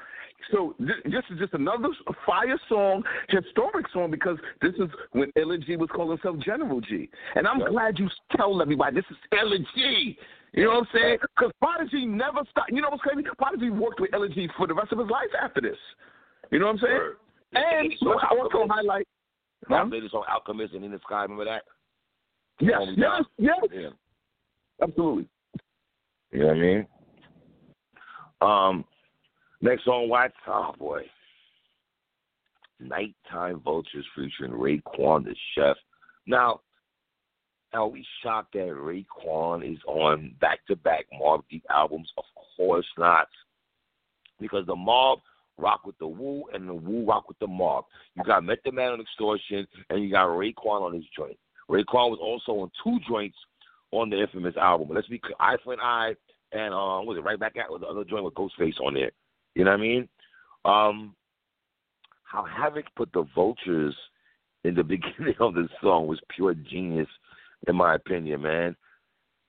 So 0.53 0.75
this, 0.79 0.97
this 1.05 1.23
is 1.31 1.39
just 1.39 1.55
another 1.55 1.89
fire 2.27 2.59
song, 2.69 3.03
historic 3.29 3.87
song, 3.93 4.11
because 4.11 4.39
this 4.63 4.75
is 4.75 4.89
when 5.13 5.31
Illa 5.37 5.59
Ghee 5.59 5.77
was 5.77 5.89
calling 5.93 6.11
himself 6.19 6.39
General 6.45 6.81
G. 6.81 7.09
And 7.35 7.47
I'm 7.47 7.61
Yep. 7.61 7.69
glad 7.69 7.99
you 7.99 8.09
tell 8.37 8.61
everybody 8.63 8.97
this 8.97 9.05
is 9.11 9.17
Illa 9.33 9.59
Ghee. 9.75 10.19
You 10.55 10.65
know 10.65 10.71
what 10.71 10.79
I'm 10.79 10.89
saying? 10.95 11.19
Because 11.37 11.53
Prodigy 11.61 12.07
never 12.07 12.41
stopped. 12.51 12.71
You 12.73 12.81
know 12.81 12.89
what's 12.91 13.03
crazy? 13.03 13.23
Prodigy 13.37 13.71
worked 13.71 14.01
with 14.01 14.13
Illa 14.15 14.29
Ghee 14.29 14.49
for 14.57 14.67
the 14.67 14.75
rest 14.75 14.93
of 14.93 14.99
his 14.99 15.09
life 15.09 15.29
after 15.41 15.61
this. 15.61 15.77
You 16.51 16.59
know 16.59 16.67
what 16.67 16.73
I'm 16.73 16.79
saying? 16.79 16.95
Word. 16.95 17.17
And 17.53 17.93
So 18.01 18.19
I 18.19 18.37
also 18.39 18.67
highlight. 18.69 19.07
Now, 19.69 19.89
Huh? 19.89 20.01
just 20.01 20.15
on 20.15 20.25
Alchemist 20.29 20.75
and 20.75 20.85
in 20.85 20.93
the 20.93 20.99
sky. 21.01 21.23
Remember 21.23 21.45
that? 21.45 21.65
Yes, 22.61 22.83
yes, 22.97 23.25
yes, 23.39 23.59
Yeah. 23.73 23.91
absolutely. 24.83 25.29
You 26.33 26.39
know 26.41 26.47
what 26.47 26.57
I 26.57 26.61
mean? 26.61 26.87
Um, 28.41 28.85
next 29.61 29.85
song, 29.85 30.09
Watts. 30.09 30.35
Oh 30.47 30.75
boy, 30.79 31.09
Nighttime 32.81 33.61
Vultures 33.61 34.07
featuring 34.15 34.53
Raekwon 34.53 35.25
the 35.25 35.35
Chef. 35.55 35.77
Now, 36.27 36.61
are 37.73 37.89
we 37.89 38.05
shocked 38.23 38.53
that 38.55 38.69
Raekwon 38.69 39.71
is 39.71 39.79
on 39.87 40.35
back-to-back 40.41 41.07
Mobb 41.21 41.43
Deep 41.51 41.65
albums? 41.71 42.11
Of 42.17 42.25
course 42.57 42.87
not, 42.97 43.29
because 44.41 44.67
the 44.67 44.77
Mob 44.77 45.21
rock 45.59 45.85
with 45.85 45.99
the 45.99 46.07
Wu 46.07 46.45
and 46.53 46.69
the 46.69 46.75
Wu 46.75 47.05
rock 47.05 47.29
with 47.29 47.39
the 47.39 47.47
Mob. 47.47 47.85
You 48.15 48.25
got 48.25 48.45
Met 48.45 48.59
the 48.65 48.73
Man 48.73 48.93
on 48.93 49.01
Extortion, 49.01 49.67
and 49.91 50.03
you 50.03 50.11
got 50.11 50.27
Raekwon 50.27 50.83
on 50.83 50.95
his 50.95 51.05
joint. 51.17 51.39
Raekwon 51.71 52.11
was 52.11 52.19
also 52.23 52.61
on 52.61 52.71
two 52.83 52.99
joints 53.09 53.37
on 53.91 54.11
the 54.11 54.21
infamous 54.21 54.57
album. 54.57 54.89
Let's 54.95 55.09
be 55.09 55.21
Eye 55.41 55.57
for 55.65 55.73
an 55.73 55.81
Eye 55.81 56.15
and 56.53 56.73
um, 56.73 57.07
was 57.07 57.19
it 57.19 57.25
right 57.25 57.39
back 57.39 57.57
at 57.57 57.71
with 57.71 57.83
the 57.83 57.87
other 57.87 58.05
joint 58.05 58.25
with 58.25 58.35
Ghostface 58.35 58.81
on 58.83 58.95
there. 58.95 59.11
You 59.55 59.65
know 59.65 59.73
what 59.73 59.81
I 59.81 59.83
mean? 59.83 60.09
Um, 60.65 61.15
how 62.25 62.45
Havoc 62.45 62.85
put 62.97 63.13
the 63.13 63.27
vultures 63.35 63.95
in 64.65 64.75
the 64.75 64.83
beginning 64.85 65.35
of 65.41 65.55
the 65.55 65.69
song 65.83 66.07
was 66.07 66.21
pure 66.35 66.55
genius, 66.55 67.09
in 67.67 67.77
my 67.77 67.95
opinion, 67.95 68.43
man. 68.43 68.77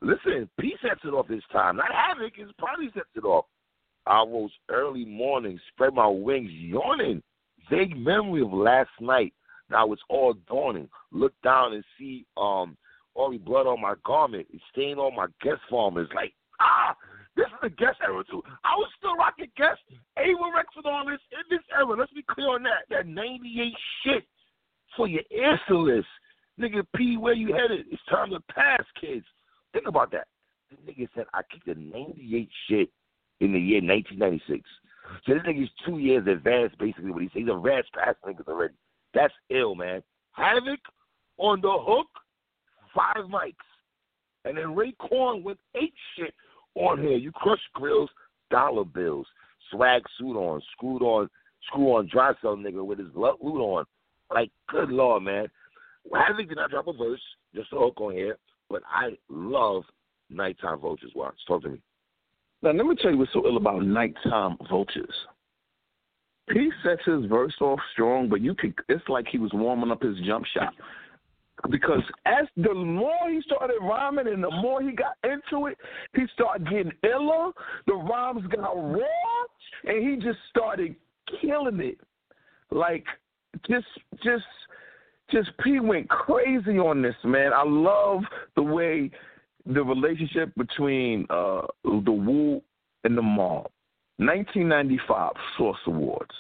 Listen, 0.02 0.50
P 0.60 0.76
sets 0.82 1.02
it 1.04 1.10
off 1.10 1.28
this 1.28 1.44
time. 1.52 1.78
Not 1.78 1.92
Havoc, 1.94 2.34
it's 2.38 2.52
probably 2.58 2.90
sets 2.94 3.10
it 3.16 3.26
off. 3.26 3.46
I 4.10 4.24
rose 4.24 4.52
early 4.70 5.06
morning, 5.06 5.60
spread 5.72 5.94
my 5.94 6.08
wings, 6.08 6.52
yawning. 6.52 7.22
Vague 7.70 7.96
memory 7.96 8.42
of 8.42 8.52
last 8.52 8.90
night. 9.00 9.34
Now 9.70 9.94
it's 9.94 10.02
all 10.10 10.34
dawning. 10.48 10.90
Look 11.12 11.34
down 11.44 11.74
and 11.74 11.84
see 11.98 12.26
um 12.36 12.76
all 13.14 13.30
the 13.32 13.38
blood 13.38 13.68
on 13.68 13.80
my 13.80 13.94
garment. 14.04 14.48
It's 14.52 14.64
stained 14.72 15.00
on 15.00 15.16
my 15.16 15.28
Guess 15.44 15.60
farmers. 15.70 16.10
Like, 16.16 16.34
ah, 16.60 16.96
this 17.36 17.46
is 17.46 17.60
the 17.62 17.70
Guess 17.70 17.96
era 18.02 18.24
too. 18.32 18.42
I 18.64 18.76
was 18.78 18.90
still 18.98 19.16
rocking 19.16 19.52
Guess. 19.56 19.78
Ava 20.18 20.52
Rex 20.56 20.70
and 20.76 20.86
all 20.88 21.06
this 21.06 21.20
in 21.32 21.56
this 21.56 21.66
era. 21.72 21.96
Let's 21.96 22.14
be 22.14 22.26
clear 22.28 22.50
on 22.50 22.64
that. 22.64 22.90
That 22.90 23.06
98 23.06 23.74
shit 24.04 24.24
for 24.98 25.08
your 25.08 25.22
answerless. 25.32 26.06
Nigga 26.60 26.84
P, 26.96 27.16
where 27.18 27.36
you 27.36 27.54
headed? 27.54 27.86
It's 27.92 28.02
time 28.10 28.32
to 28.32 28.40
pass, 28.52 28.84
kids. 29.00 29.26
Think 29.72 29.88
about 29.88 30.12
that. 30.12 30.26
The 30.72 30.92
nigga 30.92 31.08
said 31.16 31.26
I 31.34 31.42
kicked 31.52 31.68
the 31.68 31.76
98 31.76 32.50
shit 32.68 32.90
in 33.40 33.54
the 33.54 33.60
year 33.60 33.82
1996. 33.82 34.68
So 35.26 35.34
this 35.34 35.44
nigga's 35.44 35.70
two 35.86 35.98
years 35.98 36.28
advanced, 36.28 36.78
basically, 36.78 37.12
what. 37.12 37.24
He's 37.24 37.48
advanced 37.48 37.92
past 37.94 38.18
niggas 38.26 38.48
already. 38.48 38.76
That's 39.14 39.34
ill, 39.50 39.76
man. 39.76 40.04
Havoc 40.34 40.80
on 41.38 41.62
the 41.62 41.72
hook, 41.72 42.08
five 42.96 43.26
mics. 43.26 43.56
And 44.46 44.58
then 44.58 44.76
Raekwon 44.76 45.44
went 45.44 45.60
eight 45.76 45.94
shit 46.16 46.34
on 46.76 47.02
here. 47.02 47.18
You 47.18 47.32
crush 47.32 47.60
grills, 47.74 48.10
dollar 48.52 48.86
bills, 48.86 49.28
swag 49.72 50.04
suit 50.18 50.38
on, 50.38 50.62
screwed 50.74 51.02
on, 51.02 51.30
screw 51.68 51.96
on 51.96 52.08
dry 52.12 52.34
cell 52.42 52.56
nigga 52.56 52.86
with 52.86 53.00
his 53.00 53.10
lo- 53.16 53.38
loot 53.42 53.62
on. 53.62 53.86
Like, 54.34 54.52
good 54.70 54.90
lord, 54.90 55.24
man. 55.24 55.48
Havoc 56.14 56.48
did 56.48 56.56
not 56.56 56.70
drop 56.70 56.88
a 56.88 56.94
verse, 56.94 57.22
just 57.54 57.74
a 57.74 57.78
hook 57.78 58.00
on 58.00 58.14
here, 58.14 58.38
but 58.70 58.82
I 58.88 59.18
love 59.30 59.84
Nighttime 60.30 60.80
Vultures. 60.80 61.12
Watch, 61.16 61.36
talk 61.48 61.64
to 61.64 61.70
me. 61.70 61.82
Now 62.62 62.72
let 62.72 62.86
me 62.86 62.96
tell 63.02 63.12
you 63.12 63.18
what's 63.18 63.34
so 63.34 63.46
ill 63.46 63.58
about 63.58 63.86
nighttime 63.86 64.58
vultures. 64.70 65.14
He 66.52 66.72
sets 66.84 67.02
his 67.06 67.26
verse 67.26 67.54
off 67.62 67.80
strong, 67.94 68.28
but 68.28 68.42
you 68.42 68.56
could 68.56 68.74
it's 68.90 69.08
like 69.08 69.28
he 69.32 69.38
was 69.38 69.52
warming 69.54 69.92
up 69.92 70.02
his 70.02 70.18
jump 70.26 70.46
shot. 70.46 70.74
Because 71.70 72.02
as 72.26 72.48
the 72.56 72.74
more 72.74 73.30
he 73.30 73.42
started 73.46 73.78
rhyming 73.82 74.28
and 74.28 74.44
the 74.44 74.50
more 74.50 74.82
he 74.82 74.92
got 74.92 75.18
into 75.24 75.68
it, 75.68 75.78
he 76.16 76.24
started 76.34 76.70
getting 76.70 76.92
iller, 77.04 77.52
the 77.86 77.94
rhymes 77.94 78.48
got 78.48 78.76
raw, 78.76 79.44
and 79.86 80.10
he 80.10 80.16
just 80.16 80.40
started 80.50 80.96
killing 81.42 81.80
it. 81.80 82.00
Like 82.72 83.06
just 83.68 83.88
just 84.24 84.46
just 85.32 85.50
P 85.64 85.80
went 85.80 86.10
crazy 86.10 86.80
on 86.80 87.02
this, 87.02 87.16
man. 87.24 87.52
I 87.54 87.64
love 87.64 88.22
the 88.56 88.64
way 88.64 89.12
the 89.70 89.84
relationship 89.84 90.54
between 90.56 91.26
uh, 91.30 91.62
the 91.84 92.12
Wu 92.12 92.62
and 93.04 93.18
the 93.18 93.22
Mob. 93.22 93.68
1995 94.18 95.32
Source 95.58 95.78
Awards. 95.88 96.32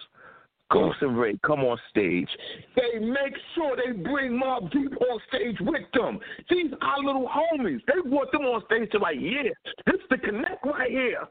Ghost 0.72 0.98
and 1.02 1.18
Ray 1.18 1.40
come 1.44 1.62
on 1.62 1.80
stage. 1.90 2.28
They 2.76 3.00
make 3.00 3.34
sure 3.56 3.76
they 3.76 3.92
bring 3.92 4.38
Mob 4.38 4.70
Deep 4.72 4.92
on 5.02 5.20
stage 5.28 5.58
with 5.62 5.82
them. 5.94 6.20
These 6.50 6.72
are 6.82 7.04
little 7.04 7.28
homies. 7.28 7.80
They 7.88 8.08
brought 8.08 8.32
them 8.32 8.42
on 8.44 8.64
stage 8.66 8.92
to 8.92 9.00
like, 9.00 9.18
yeah, 9.20 9.50
this 9.88 9.96
the 10.12 10.18
connect 10.18 10.64
right 10.66 10.92
here. 10.92 11.28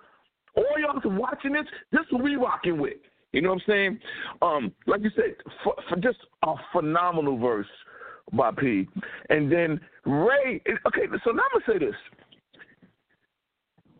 All 0.57 0.65
y'all 0.81 1.01
watching 1.17 1.53
this, 1.53 1.67
this 1.93 2.01
is 2.01 2.13
what 2.13 2.25
we 2.25 2.35
rocking 2.35 2.81
with. 2.81 2.95
You 3.33 3.43
know 3.43 3.51
what 3.51 3.63
I'm 3.69 3.73
saying? 3.73 3.99
Um, 4.43 4.73
like 4.87 5.03
you 5.03 5.11
said, 5.15 5.37
for, 5.63 5.75
for 5.89 5.97
just 5.97 6.19
a 6.43 6.55
phenomenal 6.73 7.39
verse 7.39 7.67
by 8.33 8.51
P. 8.53 8.89
And 9.31 9.51
then 9.51 9.81
Ray. 10.05 10.62
Okay, 10.87 11.07
so 11.24 11.31
now 11.31 11.43
I'm 11.43 11.61
gonna 11.66 11.79
say 11.79 11.79
this. 11.79 11.95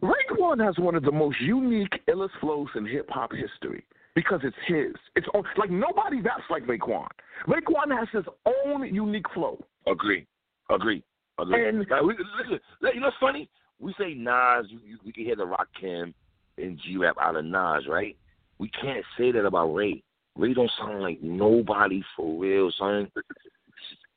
Raekwon 0.03 0.65
has 0.65 0.79
one 0.79 0.95
of 0.95 1.03
the 1.03 1.11
most 1.13 1.41
unique, 1.41 2.01
illest 2.09 2.31
flows 2.41 2.69
in 2.77 2.87
hip 2.87 3.09
hop 3.11 3.33
history 3.33 3.85
because 4.15 4.41
it's 4.45 4.57
his. 4.67 4.95
It's 5.17 5.27
on, 5.35 5.43
like 5.57 5.71
nobody 5.71 6.21
raps 6.21 6.45
like 6.51 6.65
Raekwon. 6.67 7.09
Raekwon 7.49 7.97
has 7.97 8.09
his 8.13 8.25
own 8.47 8.95
unique 8.95 9.27
flow. 9.35 9.59
Agree. 9.87 10.27
Agree. 10.71 11.03
Agree. 11.39 11.69
And- 11.69 11.87
like, 11.91 12.03
we, 12.03 12.15
listen, 12.39 12.61
you 12.83 13.01
know 13.01 13.07
what's 13.07 13.17
funny? 13.21 13.49
We 13.81 13.95
say 13.99 14.15
Nas, 14.15 14.67
you, 14.69 14.81
you, 14.85 14.99
we 15.05 15.13
can 15.13 15.25
hear 15.25 15.37
the 15.37 15.47
Rock 15.47 15.69
Kim 15.81 16.15
and 16.57 16.79
G 16.85 16.97
Rap 16.97 17.17
out 17.21 17.37
of 17.37 17.45
Nas, 17.45 17.87
right? 17.89 18.17
We 18.59 18.69
can't 18.71 19.05
say 19.17 19.31
that 19.33 19.45
about 19.45 19.73
Ray. 19.73 20.03
Ray 20.37 20.55
don't 20.55 20.71
sound 20.79 21.01
like 21.01 21.23
nobody 21.23 22.03
for 22.17 22.41
real, 22.41 22.73
son. 22.79 23.11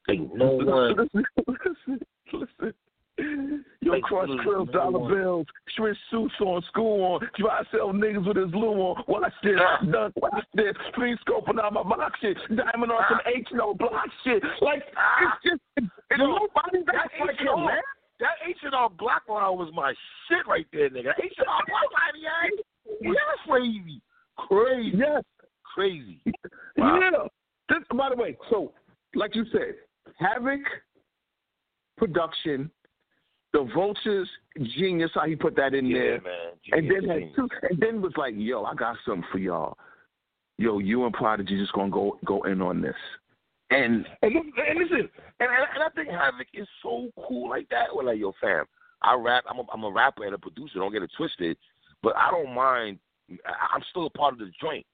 Like 0.07 0.19
no 0.33 0.51
one. 0.53 1.09
listen. 2.33 2.73
Your 3.81 3.99
crush 4.01 4.29
curls, 4.43 4.69
dollar 4.71 4.99
one. 4.99 5.13
bills, 5.13 5.47
Swiss 5.75 5.97
suits 6.09 6.33
on, 6.39 6.61
school 6.69 7.03
on, 7.03 7.29
dry 7.37 7.61
sell 7.71 7.91
niggas 7.91 8.25
with 8.25 8.37
his 8.37 8.51
glue 8.51 8.73
on. 8.73 9.03
Watch 9.07 9.33
this, 9.43 9.59
ah. 9.59 9.83
done, 9.85 10.13
watch 10.15 10.45
this, 10.53 10.73
please 10.95 11.17
scoping 11.27 11.59
out 11.61 11.73
my 11.73 11.83
box 11.83 12.19
shit, 12.21 12.37
diamond 12.49 12.91
on 12.91 13.03
some 13.09 13.19
ah. 13.25 13.29
H 13.35 13.47
no 13.51 13.73
block 13.73 14.07
shit. 14.23 14.41
Like 14.61 14.83
ah. 14.97 15.37
it's 15.43 15.51
just, 15.51 15.61
it's, 15.77 15.87
Yo, 16.17 16.25
nobody 16.25 16.83
that 16.85 17.09
like 17.19 17.39
him, 17.39 17.65
man. 17.65 17.81
that 18.19 18.37
H 18.47 18.57
and 18.63 18.73
R 18.73 18.89
Block 18.89 19.23
line 19.27 19.57
was 19.57 19.71
my 19.73 19.93
shit 20.27 20.47
right 20.47 20.65
there, 20.71 20.89
nigga. 20.89 21.11
H 21.21 21.33
and 21.37 21.47
R 21.47 21.61
Block 21.67 21.89
line, 21.93 22.21
yeah, 23.01 23.09
was 23.09 23.17
crazy, 23.47 24.01
crazy, 24.37 24.97
Yes, 24.97 25.23
crazy. 25.75 26.21
Wow. 26.77 26.99
yeah. 27.01 27.27
This, 27.69 27.85
by 27.95 28.09
the 28.09 28.15
way, 28.15 28.37
so 28.49 28.73
like 29.15 29.35
you 29.35 29.45
said, 29.51 29.75
Havoc 30.19 30.59
production, 31.97 32.69
the 33.53 33.69
Vultures 33.73 34.29
genius 34.77 35.11
how 35.13 35.25
he 35.25 35.35
put 35.35 35.55
that 35.55 35.73
in 35.73 35.85
Yeah, 35.85 35.97
there. 35.99 36.21
man. 36.21 36.51
And 36.71 36.89
then 36.91 37.09
had 37.09 37.35
two, 37.35 37.49
and 37.69 37.79
then 37.79 38.01
was 38.01 38.13
like, 38.17 38.33
"Yo, 38.37 38.63
I 38.63 38.73
got 38.75 38.97
something 39.05 39.27
for 39.31 39.37
y'all. 39.39 39.77
Yo, 40.57 40.79
you 40.79 41.05
and 41.05 41.13
Prodigy 41.13 41.57
just 41.59 41.73
gonna 41.73 41.89
go 41.91 42.17
go 42.25 42.43
in 42.43 42.61
on 42.61 42.81
this." 42.81 42.95
And 43.69 44.05
And, 44.21 44.33
listen- 44.33 44.53
and 44.67 44.79
listen, 44.79 45.09
and, 45.39 45.49
and 45.49 45.83
I 45.83 45.89
think 45.95 46.09
Havoc 46.09 46.47
is 46.53 46.67
so 46.83 47.09
cool 47.27 47.49
like 47.49 47.69
that. 47.69 47.93
Well, 47.95 48.05
like, 48.05 48.19
yo, 48.19 48.33
fam, 48.41 48.65
I 49.01 49.15
rap. 49.15 49.45
I'm 49.49 49.59
a, 49.59 49.63
I'm 49.73 49.83
a 49.85 49.91
rapper 49.91 50.25
and 50.25 50.35
a 50.35 50.37
producer. 50.37 50.79
Don't 50.79 50.91
get 50.91 51.03
it 51.03 51.11
twisted. 51.15 51.57
but 52.03 52.15
I 52.17 52.31
don't 52.31 52.53
mind. 52.53 52.99
I'm 53.29 53.81
still 53.91 54.07
a 54.07 54.09
part 54.09 54.33
of 54.33 54.39
the 54.39 54.51
joint. 54.59 54.85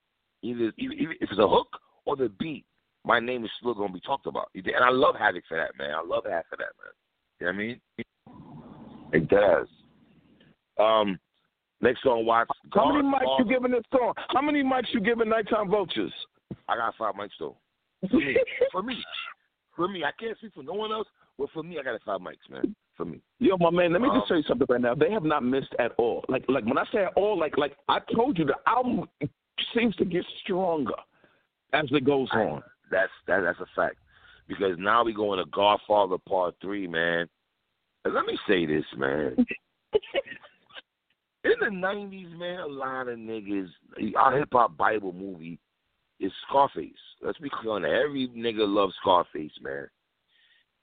Either, 0.44 0.72
either 0.78 1.12
if 1.20 1.32
it's 1.32 1.40
a 1.40 1.48
hook 1.48 1.70
or 2.06 2.16
the 2.16 2.30
beat, 2.30 2.66
my 3.08 3.20
name 3.22 3.46
is 3.46 3.52
still 3.58 3.74
gonna 3.74 3.94
be 3.94 4.02
talked 4.02 4.28
about. 4.28 4.50
And 4.54 4.84
I 4.84 4.90
love 4.90 5.16
Havoc 5.18 5.44
for 5.48 5.58
that, 5.58 5.78
man. 5.80 5.96
I 5.96 6.06
love 6.06 6.26
Havoc 6.26 6.46
for 6.50 6.58
that, 6.58 6.74
man. 6.78 6.94
You 7.40 7.46
know 7.46 7.52
what 7.52 7.54
I 7.54 7.58
mean? 7.58 7.82
It 9.14 9.30
does. 9.30 9.68
Um, 10.78 11.18
next 11.82 12.04
song, 12.04 12.26
watch. 12.26 12.50
How 12.74 12.92
many 12.92 13.08
mics 13.08 13.40
you 13.40 13.46
giving 13.46 13.72
this 13.72 13.84
song? 13.92 14.14
How 14.30 14.42
many 14.42 14.62
mics 14.62 14.94
you 14.94 15.00
giving 15.00 15.30
Nighttime 15.30 15.70
Vultures? 15.70 16.14
I 16.68 16.76
got 16.76 16.96
five 16.98 17.16
mics 17.16 17.30
though. 17.40 17.56
For 18.12 18.18
me, 18.18 18.38
for 18.72 18.84
me, 18.84 18.96
for 19.76 19.88
me, 19.88 20.04
I 20.04 20.12
can't 20.20 20.38
speak 20.38 20.54
for 20.54 20.62
no 20.62 20.74
one 20.74 20.92
else, 20.92 21.08
but 21.40 21.50
for 21.52 21.64
me, 21.64 21.80
I 21.80 21.84
got 21.84 22.00
five 22.06 22.20
mics, 22.20 22.48
man. 22.48 22.76
For 22.96 23.06
me. 23.06 23.22
Yo, 23.40 23.58
my 23.58 23.72
man, 23.72 23.92
let 23.92 24.04
me 24.04 24.08
um, 24.08 24.20
just 24.20 24.28
tell 24.28 24.38
you 24.38 24.44
something 24.44 24.68
right 24.70 24.80
now. 24.80 24.94
They 24.94 25.10
have 25.10 25.24
not 25.24 25.44
missed 25.44 25.74
at 25.80 25.94
all. 25.98 26.24
Like, 26.30 26.46
like 26.48 26.64
when 26.66 26.78
I 26.78 26.84
say 26.94 27.06
at 27.06 27.14
all, 27.16 27.40
like, 27.40 27.58
like 27.58 27.76
I 27.90 27.98
told 28.16 28.38
you, 28.38 28.46
the 28.46 28.56
album 28.68 29.10
seems 29.76 29.96
to 29.96 30.06
get 30.06 30.24
stronger 30.44 30.94
as 31.74 31.86
it 31.90 32.06
goes 32.06 32.30
on. 32.34 32.62
That's 32.92 33.12
that, 33.28 33.42
that's 33.42 33.60
a 33.60 33.66
fact. 33.76 33.98
Because 34.48 34.78
now 34.78 35.04
we 35.04 35.14
go 35.14 35.34
into 35.34 35.46
Godfather 35.52 36.18
Part 36.18 36.56
Three, 36.62 36.88
man. 36.88 37.28
And 38.06 38.14
let 38.14 38.26
me 38.26 38.38
say 38.48 38.66
this, 38.66 38.86
man. 38.96 39.36
In 41.44 41.54
the 41.62 41.70
nineties, 41.70 42.34
man, 42.36 42.60
a 42.60 42.68
lot 42.68 43.08
of 43.08 43.18
niggas 43.18 43.70
our 44.18 44.38
hip 44.38 44.50
hop 44.52 44.78
Bible 44.78 45.14
movie 45.14 45.60
is 46.20 46.32
Scarface. 46.48 46.92
Let's 47.22 47.38
be 47.40 47.50
clear 47.50 47.74
on 47.74 47.84
that. 47.84 47.92
Every 47.92 48.28
nigga 48.30 48.68
loves 48.68 48.94
Scarface, 49.02 49.52
man. 49.62 49.88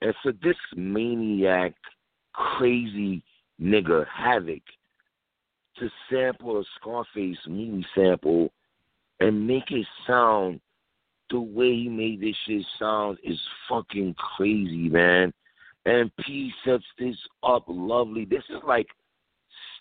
And 0.01 0.13
for 0.21 0.31
this 0.31 0.55
maniac, 0.75 1.73
crazy 2.33 3.23
nigga 3.61 4.05
Havoc 4.07 4.61
to 5.79 5.89
sample 6.09 6.59
a 6.59 6.63
Scarface 6.79 7.37
movie 7.47 7.85
sample 7.95 8.51
and 9.19 9.47
make 9.47 9.71
it 9.71 9.85
sound 10.07 10.59
the 11.29 11.39
way 11.39 11.73
he 11.73 11.89
made 11.89 12.21
this 12.21 12.35
shit 12.47 12.65
sound 12.79 13.17
is 13.23 13.39
fucking 13.69 14.15
crazy, 14.15 14.89
man. 14.89 15.33
And 15.85 16.11
P 16.17 16.51
sets 16.65 16.83
this 16.97 17.15
up 17.43 17.65
lovely. 17.67 18.25
This 18.25 18.43
is 18.49 18.61
like 18.67 18.87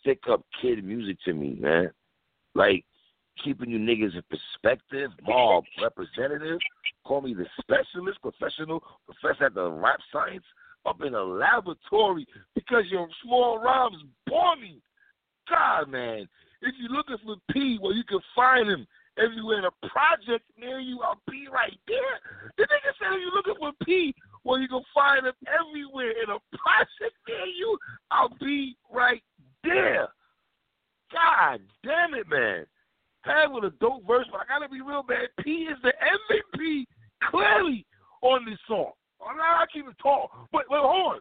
stick 0.00 0.20
up 0.30 0.44
kid 0.60 0.84
music 0.84 1.16
to 1.24 1.32
me, 1.32 1.56
man. 1.60 1.90
Like 2.54 2.84
keeping 3.42 3.70
you 3.70 3.78
niggas 3.78 4.14
in 4.14 4.22
perspective, 4.30 5.10
mob 5.26 5.64
representative, 5.82 6.58
call 7.04 7.22
me 7.22 7.34
the 7.34 7.46
specialist, 7.60 8.20
professional, 8.22 8.82
professor 9.06 9.46
at 9.46 9.54
the 9.54 9.70
rap 9.70 9.98
science, 10.12 10.44
up 10.86 11.00
in 11.02 11.14
a 11.14 11.22
laboratory 11.22 12.26
because 12.54 12.84
your 12.90 13.08
small 13.22 13.58
rhymes 13.58 13.96
bore 14.26 14.56
me. 14.56 14.80
God, 15.48 15.90
man, 15.90 16.28
if 16.62 16.74
you're 16.78 16.90
looking 16.90 17.16
for 17.24 17.36
P, 17.52 17.78
well, 17.80 17.94
you 17.94 18.04
can 18.04 18.20
find 18.34 18.68
him 18.68 18.86
everywhere 19.18 19.58
in 19.58 19.64
a 19.64 19.88
project 19.88 20.44
near 20.58 20.80
you. 20.80 21.00
I'll 21.02 21.20
be 21.30 21.46
right 21.52 21.78
there. 21.86 22.20
The 22.56 22.64
nigga 22.64 22.90
said 22.98 23.14
if 23.14 23.20
you're 23.20 23.34
looking 23.34 23.54
for 23.58 23.72
P, 23.84 24.14
well, 24.44 24.58
you 24.58 24.68
can 24.68 24.82
find 24.94 25.26
him 25.26 25.34
everywhere 25.48 26.10
in 26.10 26.30
a 26.30 26.38
project 26.56 27.16
near 27.28 27.46
you. 27.46 27.78
I'll 28.10 28.36
be 28.40 28.76
right 28.92 29.22
there. 29.62 30.08
God 31.12 31.60
damn 31.82 32.14
it, 32.14 32.28
man. 32.28 32.66
Had 33.22 33.48
with 33.48 33.64
a 33.64 33.72
dope 33.80 34.06
verse, 34.06 34.26
but 34.30 34.40
I 34.40 34.44
gotta 34.48 34.68
be 34.68 34.80
real, 34.82 35.04
man. 35.08 35.26
P 35.40 35.68
is 35.70 35.78
the 35.82 35.92
MVP 35.92 36.84
clearly 37.30 37.86
on 38.22 38.44
this 38.44 38.58
song. 38.68 38.92
I'm 39.26 39.38
not 39.38 39.72
keep 39.72 39.88
it 39.88 39.96
tall, 40.02 40.30
but, 40.52 40.64
but 40.68 40.80
hold 40.80 41.14
on. 41.14 41.20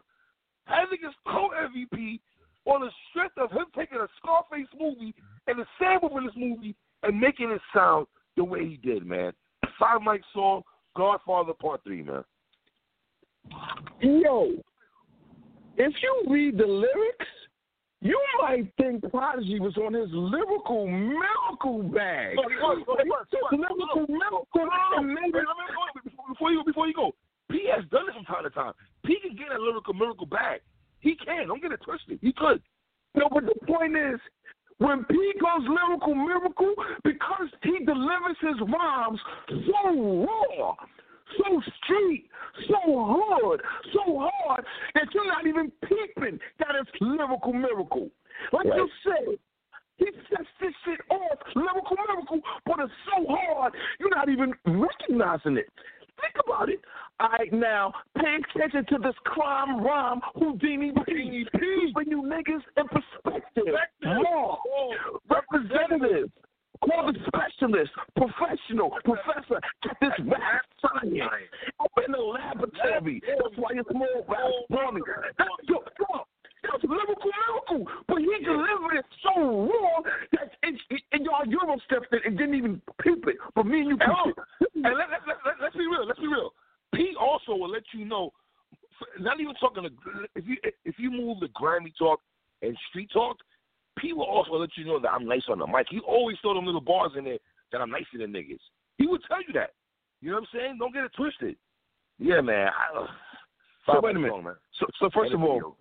Havoc 0.66 1.00
is 1.00 1.14
co-MVP 1.26 2.20
on 2.66 2.80
the 2.80 2.90
strength 3.10 3.36
of 3.38 3.50
him 3.50 3.66
taking 3.76 3.98
a 3.98 4.08
Scarface 4.18 4.68
movie 4.78 5.14
and 5.46 5.58
the 5.58 5.66
sample 5.78 6.08
from 6.08 6.26
this 6.26 6.34
movie 6.36 6.74
and 7.04 7.18
making 7.18 7.50
it 7.50 7.60
sound 7.74 8.06
the 8.36 8.44
way 8.44 8.66
he 8.66 8.76
did, 8.76 9.06
man. 9.06 9.32
Five 9.78 10.02
Mike 10.02 10.22
song, 10.32 10.62
Godfather 10.96 11.52
Part 11.54 11.82
Three, 11.84 12.02
man. 12.02 12.24
Yo, 14.00 14.52
if 15.76 15.92
you 16.02 16.24
read 16.28 16.56
the 16.56 16.66
lyrics, 16.66 17.26
you 18.00 18.20
might 18.40 18.70
think 18.76 19.02
Prodigy 19.10 19.60
was 19.60 19.76
on 19.76 19.94
his 19.94 20.08
lyrical 20.12 20.86
miracle 20.86 21.82
bag. 21.82 22.36
lyrical 22.36 24.06
miracle. 24.08 24.46
Before 26.28 26.50
you 26.52 26.62
before 26.64 26.86
you 26.86 26.94
go, 26.94 27.12
P 27.50 27.68
has 27.74 27.84
done 27.90 28.06
this 28.06 28.14
from 28.14 28.24
time 28.24 28.44
to 28.44 28.50
time. 28.50 28.72
P 29.04 29.18
can 29.20 29.36
get 29.36 29.52
a 29.56 29.62
lyrical 29.62 29.94
miracle 29.94 30.26
bag. 30.26 30.60
He 31.00 31.16
can. 31.16 31.48
Don't 31.48 31.62
get 31.62 31.72
it 31.72 31.80
twisted. 31.84 32.18
He 32.22 32.32
could. 32.32 32.62
No, 33.14 33.28
but 33.32 33.44
the 33.44 33.54
point 33.66 33.96
is, 33.96 34.20
when 34.78 35.04
P 35.04 35.32
goes 35.40 35.68
lyrical 35.68 36.14
miracle, 36.14 36.74
because 37.04 37.48
he 37.62 37.84
delivers 37.84 38.36
his 38.40 38.56
rhymes 38.60 39.20
so 39.48 40.26
raw, 40.26 40.74
so 41.38 41.62
street, 41.82 42.28
so 42.68 42.80
hard, 42.84 43.60
so 43.92 44.28
hard 44.30 44.64
that 44.94 45.06
you're 45.14 45.26
not 45.26 45.46
even 45.46 45.70
peeping 45.82 46.38
that 46.58 46.74
it's 46.80 46.90
lyrical 47.00 47.52
miracle. 47.52 48.10
Like 48.52 48.66
right. 48.66 48.76
you 48.76 48.88
said, 49.04 49.38
he 49.96 50.06
sets 50.28 50.48
this 50.60 50.72
shit 50.84 51.00
off, 51.10 51.38
lyrical 51.54 51.96
miracle, 52.08 52.40
but 52.66 52.76
it's 52.80 52.92
so 53.06 53.26
hard 53.28 53.72
you're 54.00 54.10
not 54.10 54.28
even 54.28 54.52
recognizing 54.66 55.56
it. 55.56 55.70
Think 56.24 56.46
about 56.46 56.68
it. 56.68 56.80
All 57.20 57.28
right, 57.28 57.52
now 57.52 57.92
pay 58.16 58.38
attention 58.56 58.84
to 58.86 58.98
this 58.98 59.14
crime 59.24 59.84
rhyme 59.84 60.20
Houdini 60.34 60.92
P. 61.06 61.46
Keeping 61.52 62.10
you 62.10 62.22
niggas 62.22 62.62
in 62.76 62.88
perspective. 62.88 63.64
More 64.02 64.58
representatives. 65.28 66.32
Call 66.82 67.12
the 67.12 67.18
specialist, 67.28 67.92
professional, 68.16 68.90
professor 69.04 69.56
at 69.88 69.96
this 70.00 70.10
rap 70.26 70.64
science. 70.82 71.30
Up 71.80 71.90
in 72.04 72.12
the 72.12 72.18
laboratory. 72.18 73.22
That's 73.26 73.56
why 73.56 73.70
it's 73.72 73.88
more 73.94 74.24
bombing. 74.68 75.02
That's 75.38 75.50
yo, 75.68 75.82
yo, 76.00 76.24
that's 76.64 76.84
lyrical 76.84 77.30
miracle. 77.30 77.82
But 78.08 78.18
he 78.18 78.32
delivered 78.44 78.98
it 78.98 79.06
so 79.22 79.68
raw 79.68 80.02
that 80.32 80.52
it, 80.62 80.80
it, 80.90 81.02
and 81.12 81.24
y'all 81.24 81.46
Euro 81.46 81.76
stepped 81.84 82.12
it 82.12 82.22
and 82.24 82.36
didn't 82.36 82.54
even 82.54 82.82
peep 83.02 83.24
it. 83.26 83.36
But 83.54 83.66
me 83.66 83.80
and 83.80 83.88
you 83.90 83.96
peeped 83.96 84.34
it. 84.34 84.36
And 84.74 84.94
let, 84.96 85.08
let, 85.10 85.22
let, 85.26 85.38
let, 85.44 85.54
let's 85.62 85.76
be 85.76 85.86
real. 85.86 86.06
Let's 86.06 86.20
be 86.20 86.28
real. 86.28 86.52
P 86.94 87.14
also 87.20 87.52
will 87.52 87.70
let 87.70 87.84
you 87.92 88.04
know. 88.04 88.32
Not 89.18 89.40
even 89.40 89.54
talking 89.56 89.82
to 89.82 89.90
if 90.34 90.46
you 90.46 90.56
if 90.84 90.94
you 90.98 91.10
move 91.10 91.40
the 91.40 91.48
grimy 91.54 91.92
talk 91.98 92.20
and 92.62 92.76
street 92.90 93.10
talk, 93.12 93.36
P 93.98 94.12
will 94.12 94.24
also 94.24 94.52
let 94.54 94.70
you 94.76 94.84
know 94.84 95.00
that 95.00 95.10
I'm 95.10 95.26
nice 95.26 95.42
on 95.48 95.58
the 95.58 95.66
mic. 95.66 95.86
He 95.90 96.00
always 96.00 96.36
throw 96.42 96.54
them 96.54 96.66
little 96.66 96.80
bars 96.80 97.12
in 97.16 97.24
there 97.24 97.38
that 97.72 97.80
I'm 97.80 97.90
nicer 97.90 98.18
than 98.18 98.32
niggas. 98.32 98.60
He 98.98 99.06
would 99.06 99.20
tell 99.28 99.42
you 99.46 99.52
that. 99.54 99.70
You 100.20 100.30
know 100.30 100.36
what 100.36 100.48
I'm 100.54 100.60
saying? 100.60 100.76
Don't 100.78 100.94
get 100.94 101.04
it 101.04 101.12
twisted. 101.16 101.56
Yeah, 102.18 102.40
man. 102.40 102.68
I, 102.68 102.98
uh, 102.98 103.06
so 103.86 104.00
wait 104.00 104.16
a 104.16 104.18
minute. 104.18 104.30
Song, 104.30 104.54
so, 104.78 104.86
so 104.98 105.10
first 105.12 105.34
of 105.34 105.42
all, 105.42 105.76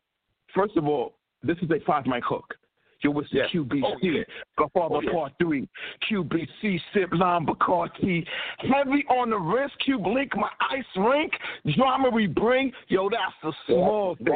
first 0.54 0.78
of 0.78 0.88
all, 0.88 1.14
this 1.44 1.58
is 1.62 1.70
a 1.70 1.84
five 1.86 2.06
mic 2.06 2.24
hook. 2.24 2.56
Yo, 3.04 3.12
what's 3.12 3.30
the 3.32 3.40
yeah. 3.40 3.44
QBC? 3.54 3.82
Oh, 3.84 3.96
yeah. 4.02 4.24
Godfather 4.58 4.96
oh, 4.96 5.02
yeah. 5.02 5.12
Part 5.12 5.34
3. 5.42 5.68
QBC, 6.10 6.80
Sip, 6.94 7.10
Lime, 7.12 7.46
Bacardi. 7.46 8.26
Heavy 8.60 9.04
on 9.10 9.32
the 9.32 9.38
wrist, 9.38 9.74
Cube 9.84 10.08
Link, 10.08 10.32
my 10.38 10.50
ice 10.72 10.86
rink. 10.96 11.34
Drama 11.76 12.10
we 12.10 12.28
bring. 12.28 12.72
Yo, 12.88 13.10
that's 13.10 13.34
the 13.44 13.52
small 13.68 14.16
thing. 14.16 14.28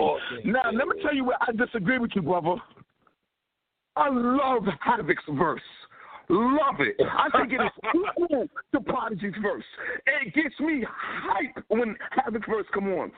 thing. 0.44 0.52
Now, 0.52 0.70
let 0.72 0.88
me 0.88 1.02
tell 1.02 1.16
you 1.16 1.24
where 1.24 1.38
I 1.40 1.54
disagree 1.54 1.98
with 1.98 2.12
you, 2.14 2.22
brother. 2.22 2.56
I 3.96 4.10
love 4.10 4.64
Havoc's 4.82 5.24
verse. 5.30 5.62
Love 6.30 6.76
it. 6.80 6.98
I 7.00 7.30
think 7.40 7.54
it 7.54 7.64
is 7.64 7.72
equal 7.96 8.48
to 8.74 8.80
Prodigy's 8.82 9.34
verse. 9.42 9.64
It 10.06 10.34
gets 10.34 10.60
me 10.60 10.86
hype 10.90 11.64
when 11.70 11.96
Havoc's 12.12 12.48
verse 12.50 12.66
come 12.74 12.90
on. 12.90 13.12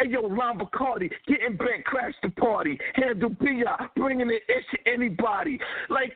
Hey 0.00 0.08
yo, 0.08 0.28
Ron 0.28 0.58
Bacardi, 0.58 1.10
getting 1.26 1.56
bent, 1.56 1.84
crash 1.84 2.14
the 2.22 2.30
party. 2.30 2.78
Handle 2.94 3.34
P.I., 3.34 3.86
bringing 3.96 4.30
it 4.30 4.42
to 4.48 4.90
anybody. 4.90 5.58
Like, 5.90 6.14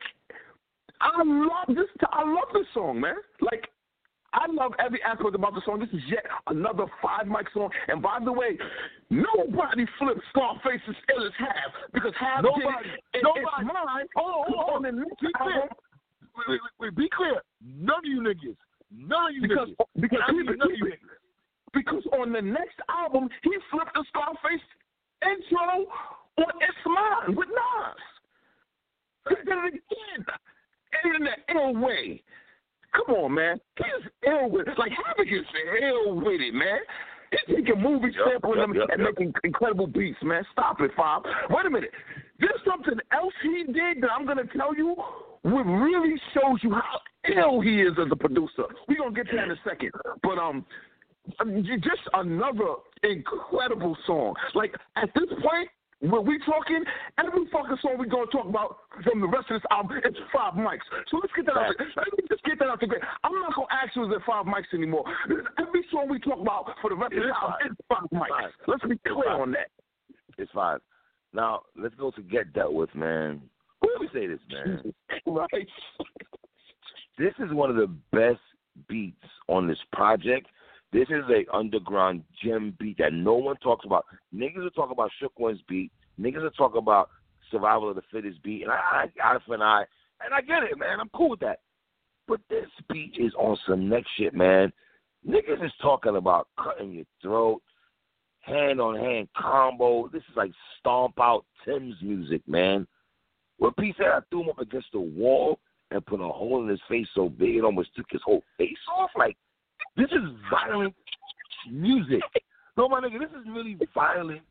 I 1.01 1.21
love 1.23 1.75
this. 1.75 1.85
I 2.11 2.23
love 2.23 2.49
this 2.53 2.65
song, 2.73 3.01
man. 3.01 3.15
Like, 3.41 3.65
I 4.33 4.47
love 4.51 4.71
every 4.83 5.01
aspect 5.03 5.35
about 5.35 5.53
the 5.53 5.61
song. 5.65 5.79
This 5.79 5.89
is 5.89 6.01
yet 6.09 6.25
another 6.47 6.85
five 7.01 7.27
mic 7.27 7.47
song. 7.53 7.69
And 7.87 8.01
by 8.01 8.17
the 8.23 8.31
way, 8.31 8.57
nobody 9.11 9.85
flipped 9.99 10.21
Scarface's 10.29 10.95
ill 11.15 11.27
as 11.27 11.33
Half 11.37 11.71
because 11.93 12.13
Half 12.19 12.43
nobody, 12.43 12.65
did 13.13 13.21
it. 13.21 13.23
Nobody. 13.23 13.45
It's 13.45 13.71
mine. 13.71 14.07
Hold 14.15 14.47
on, 14.47 14.53
hold 14.65 14.85
on. 14.85 15.05
Be 15.21 15.27
clear. 15.37 15.55
album, 15.61 15.77
Wait, 16.35 16.45
wait, 16.49 16.59
wait, 16.79 16.95
be 16.95 17.09
clear. 17.15 17.41
None 17.63 17.99
of 17.99 18.05
you 18.05 18.21
niggas. 18.21 18.57
None 18.91 19.29
of 19.29 19.35
you 19.35 19.41
because 19.41 19.69
niggas. 19.69 20.01
because 20.01 20.19
I 20.27 20.31
mean, 20.31 20.45
none 20.45 20.71
of 20.71 20.77
you 20.77 20.85
niggas. 20.85 21.14
Because 21.75 22.03
on 22.17 22.31
the 22.31 22.41
next 22.41 22.79
album 22.89 23.29
he 23.43 23.51
flipped 23.69 23.93
the 23.93 24.03
Scarface 24.09 24.65
intro 25.21 25.85
on 26.37 26.51
It's 26.61 26.83
Mine 26.85 27.35
with 27.35 27.49
Nas. 27.49 28.01
He 29.29 29.35
did 29.35 29.53
it 29.53 29.73
again. 29.75 30.25
And 31.03 31.15
in 31.15 31.23
the 31.23 31.53
ill 31.53 31.75
way. 31.75 32.23
Come 32.95 33.15
on, 33.15 33.33
man. 33.35 33.59
He's 33.77 34.09
ill 34.27 34.49
with 34.49 34.67
it. 34.67 34.79
Like 34.79 34.91
Havoc 35.05 35.27
is 35.27 35.45
ill 35.83 36.15
with 36.15 36.41
it, 36.41 36.53
man. 36.53 36.79
He's 37.31 37.57
taking 37.57 37.81
movie 37.81 38.13
Yep, 38.15 38.27
sampling 38.31 38.59
yep, 38.59 38.67
them 38.67 38.75
yep, 38.75 38.89
and 38.91 39.01
yep. 39.01 39.09
making 39.17 39.33
incredible 39.43 39.87
beats, 39.87 40.19
man. 40.23 40.43
Stop 40.53 40.79
it, 40.81 40.91
Fob. 40.95 41.25
Wait 41.49 41.65
a 41.65 41.69
minute. 41.69 41.91
there's 42.39 42.61
something 42.65 42.97
else 43.11 43.33
he 43.43 43.63
did 43.65 44.01
that 44.01 44.11
I'm 44.11 44.25
gonna 44.25 44.47
tell 44.55 44.73
you, 44.75 44.95
what 45.41 45.63
really 45.63 46.15
shows 46.33 46.59
you 46.61 46.71
how 46.71 46.99
ill 47.35 47.59
he 47.59 47.81
is 47.81 47.93
as 47.99 48.07
a 48.11 48.15
producer. 48.15 48.63
We're 48.87 48.97
gonna 48.97 49.11
get 49.11 49.29
to 49.29 49.35
that 49.35 49.45
in 49.45 49.51
a 49.51 49.59
second, 49.67 49.91
but 50.23 50.37
um, 50.37 50.65
Um, 51.39 51.63
just 51.63 52.01
another 52.13 52.75
incredible 53.03 53.97
song. 54.05 54.35
Like 54.53 54.73
at 54.95 55.09
this 55.15 55.29
point, 55.41 55.69
when 56.01 56.25
we 56.25 56.37
talking, 56.45 56.83
every 57.17 57.47
fucking 57.51 57.77
song 57.81 57.97
we 57.97 58.07
gonna 58.07 58.27
talk 58.27 58.45
about 58.45 58.77
from 59.03 59.21
the 59.21 59.27
rest 59.27 59.49
of 59.49 59.61
this 59.61 59.67
album, 59.71 59.99
it's 60.03 60.17
five 60.33 60.53
mics. 60.53 60.85
So 61.09 61.17
let's 61.17 61.33
get 61.35 61.45
that 61.47 61.57
out. 61.57 61.73
Let 61.79 62.17
me 62.17 62.23
just 62.29 62.43
get 62.43 62.59
that 62.59 62.67
out 62.67 62.79
the 62.79 62.87
way. 62.87 62.97
I'm 63.23 63.33
not 63.33 63.55
gonna 63.55 63.67
ask 63.71 63.95
you 63.95 64.05
is 64.05 64.11
it 64.15 64.21
five 64.27 64.45
mics 64.45 64.73
anymore. 64.73 65.05
Every 65.59 65.85
song 65.91 66.09
we 66.09 66.19
talk 66.19 66.39
about 66.39 66.71
for 66.81 66.89
the 66.89 66.95
rest 66.95 67.13
of 67.13 67.23
the 67.23 67.33
album, 67.33 67.55
it's 67.65 67.81
five 67.89 68.09
mics. 68.13 68.29
Five. 68.29 68.51
Let's 68.67 68.83
be 68.83 68.97
clear 69.07 69.29
on 69.29 69.51
that. 69.51 69.69
It's 70.37 70.51
five. 70.51 70.81
Now 71.33 71.61
let's 71.77 71.95
go 71.95 72.11
to 72.11 72.21
Get 72.21 72.53
Dealt 72.53 72.73
With, 72.73 72.93
man. 72.93 73.41
Let 73.81 74.01
me 74.01 74.07
say 74.13 74.27
this, 74.27 74.39
man. 74.51 74.93
right. 75.25 75.67
This 77.17 77.33
is 77.39 77.53
one 77.53 77.69
of 77.69 77.77
the 77.77 77.87
best 78.11 78.41
beats 78.89 79.23
on 79.47 79.67
this 79.67 79.77
project. 79.93 80.47
This 80.95 81.09
is 81.09 81.25
a 81.29 81.43
underground 81.53 82.23
gem 82.41 82.73
beat 82.79 82.99
that 82.99 83.11
no 83.11 83.33
one 83.33 83.57
talks 83.57 83.85
about. 83.85 84.05
Niggas 84.33 84.63
will 84.63 84.69
talk 84.69 84.91
about 84.91 85.11
Shook 85.19 85.37
One's 85.37 85.59
beat. 85.67 85.91
Niggas 86.17 86.41
will 86.41 86.51
talk 86.51 86.77
about 86.77 87.09
Survival 87.51 87.89
of 87.89 87.97
the 87.97 88.01
Fittest 88.13 88.41
beat, 88.43 88.61
and 88.61 88.71
I, 88.71 89.09
I 89.21 89.33
eye 89.33 89.37
for 89.45 89.55
an 89.55 89.61
eye, 89.61 89.83
and 90.23 90.33
I 90.33 90.39
get 90.39 90.63
it, 90.63 90.79
man. 90.79 91.01
I'm 91.01 91.09
cool 91.13 91.31
with 91.31 91.41
that. 91.41 91.59
But 92.29 92.39
this 92.49 92.67
beat 92.89 93.15
is 93.19 93.33
on 93.37 93.57
some 93.67 93.89
next 93.89 94.07
shit, 94.17 94.33
man. 94.33 94.71
Niggas 95.27 95.65
is 95.65 95.73
talking 95.81 96.15
about 96.15 96.47
cutting 96.57 96.93
your 96.93 97.05
throat, 97.21 97.61
hand 98.39 98.79
on 98.79 98.97
hand 98.97 99.27
combo. 99.35 100.07
This 100.07 100.23
is 100.29 100.37
like 100.37 100.51
stomp 100.79 101.19
out 101.19 101.43
Tim's 101.65 101.95
music, 102.01 102.41
man. 102.47 102.87
When 103.57 103.73
P 103.77 103.93
said 103.97 104.07
I 104.13 104.19
threw 104.29 104.43
him 104.43 104.49
up 104.51 104.59
against 104.59 104.93
the 104.93 105.01
wall 105.01 105.59
and 105.91 106.05
put 106.05 106.21
a 106.21 106.27
hole 106.29 106.63
in 106.63 106.69
his 106.69 106.79
face 106.87 107.07
so 107.13 107.27
big 107.27 107.57
it 107.57 107.65
almost 107.65 107.93
took 107.97 108.05
his 108.09 108.21
whole 108.23 108.43
face 108.57 108.77
off, 108.97 109.09
like 109.17 109.35
this 109.97 110.07
is 110.11 110.29
violent 110.49 110.93
music. 111.71 112.21
No, 112.77 112.89
my 112.89 112.99
nigga, 112.99 113.19
this 113.19 113.29
is 113.29 113.47
really 113.47 113.77
violent 113.93 114.41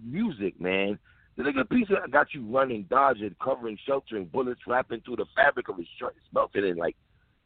music, 0.00 0.60
man. 0.60 0.98
The 1.36 1.44
nigga 1.44 1.68
piece 1.68 1.88
of 1.90 2.10
got 2.10 2.28
you 2.34 2.44
running, 2.46 2.86
dodging, 2.90 3.34
covering, 3.42 3.78
sheltering, 3.86 4.26
bullets 4.26 4.60
wrapping 4.66 5.00
through 5.00 5.16
the 5.16 5.26
fabric 5.34 5.68
of 5.68 5.78
his 5.78 5.86
shirt, 5.98 6.14
melted 6.32 6.64
in 6.64 6.76
like, 6.76 6.96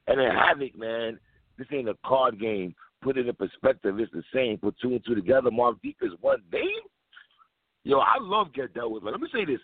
and 0.06 0.18
then 0.18 0.30
havoc, 0.30 0.76
man. 0.76 1.18
This 1.56 1.68
ain't 1.72 1.88
a 1.88 1.96
card 2.04 2.40
game. 2.40 2.74
Put 3.02 3.16
it 3.16 3.28
in 3.28 3.34
perspective, 3.34 3.98
it's 4.00 4.12
the 4.12 4.22
same. 4.34 4.58
Put 4.58 4.74
two 4.80 4.88
and 4.88 5.04
two 5.06 5.14
together. 5.14 5.50
Mobb 5.50 5.80
Deep 5.82 5.98
is 6.02 6.12
one 6.20 6.42
name. 6.52 6.64
Yo, 7.84 7.98
I 7.98 8.16
love 8.20 8.52
Get 8.52 8.74
Dealt 8.74 8.90
With. 8.90 9.04
Let 9.04 9.20
me 9.20 9.28
say 9.32 9.44
this. 9.44 9.60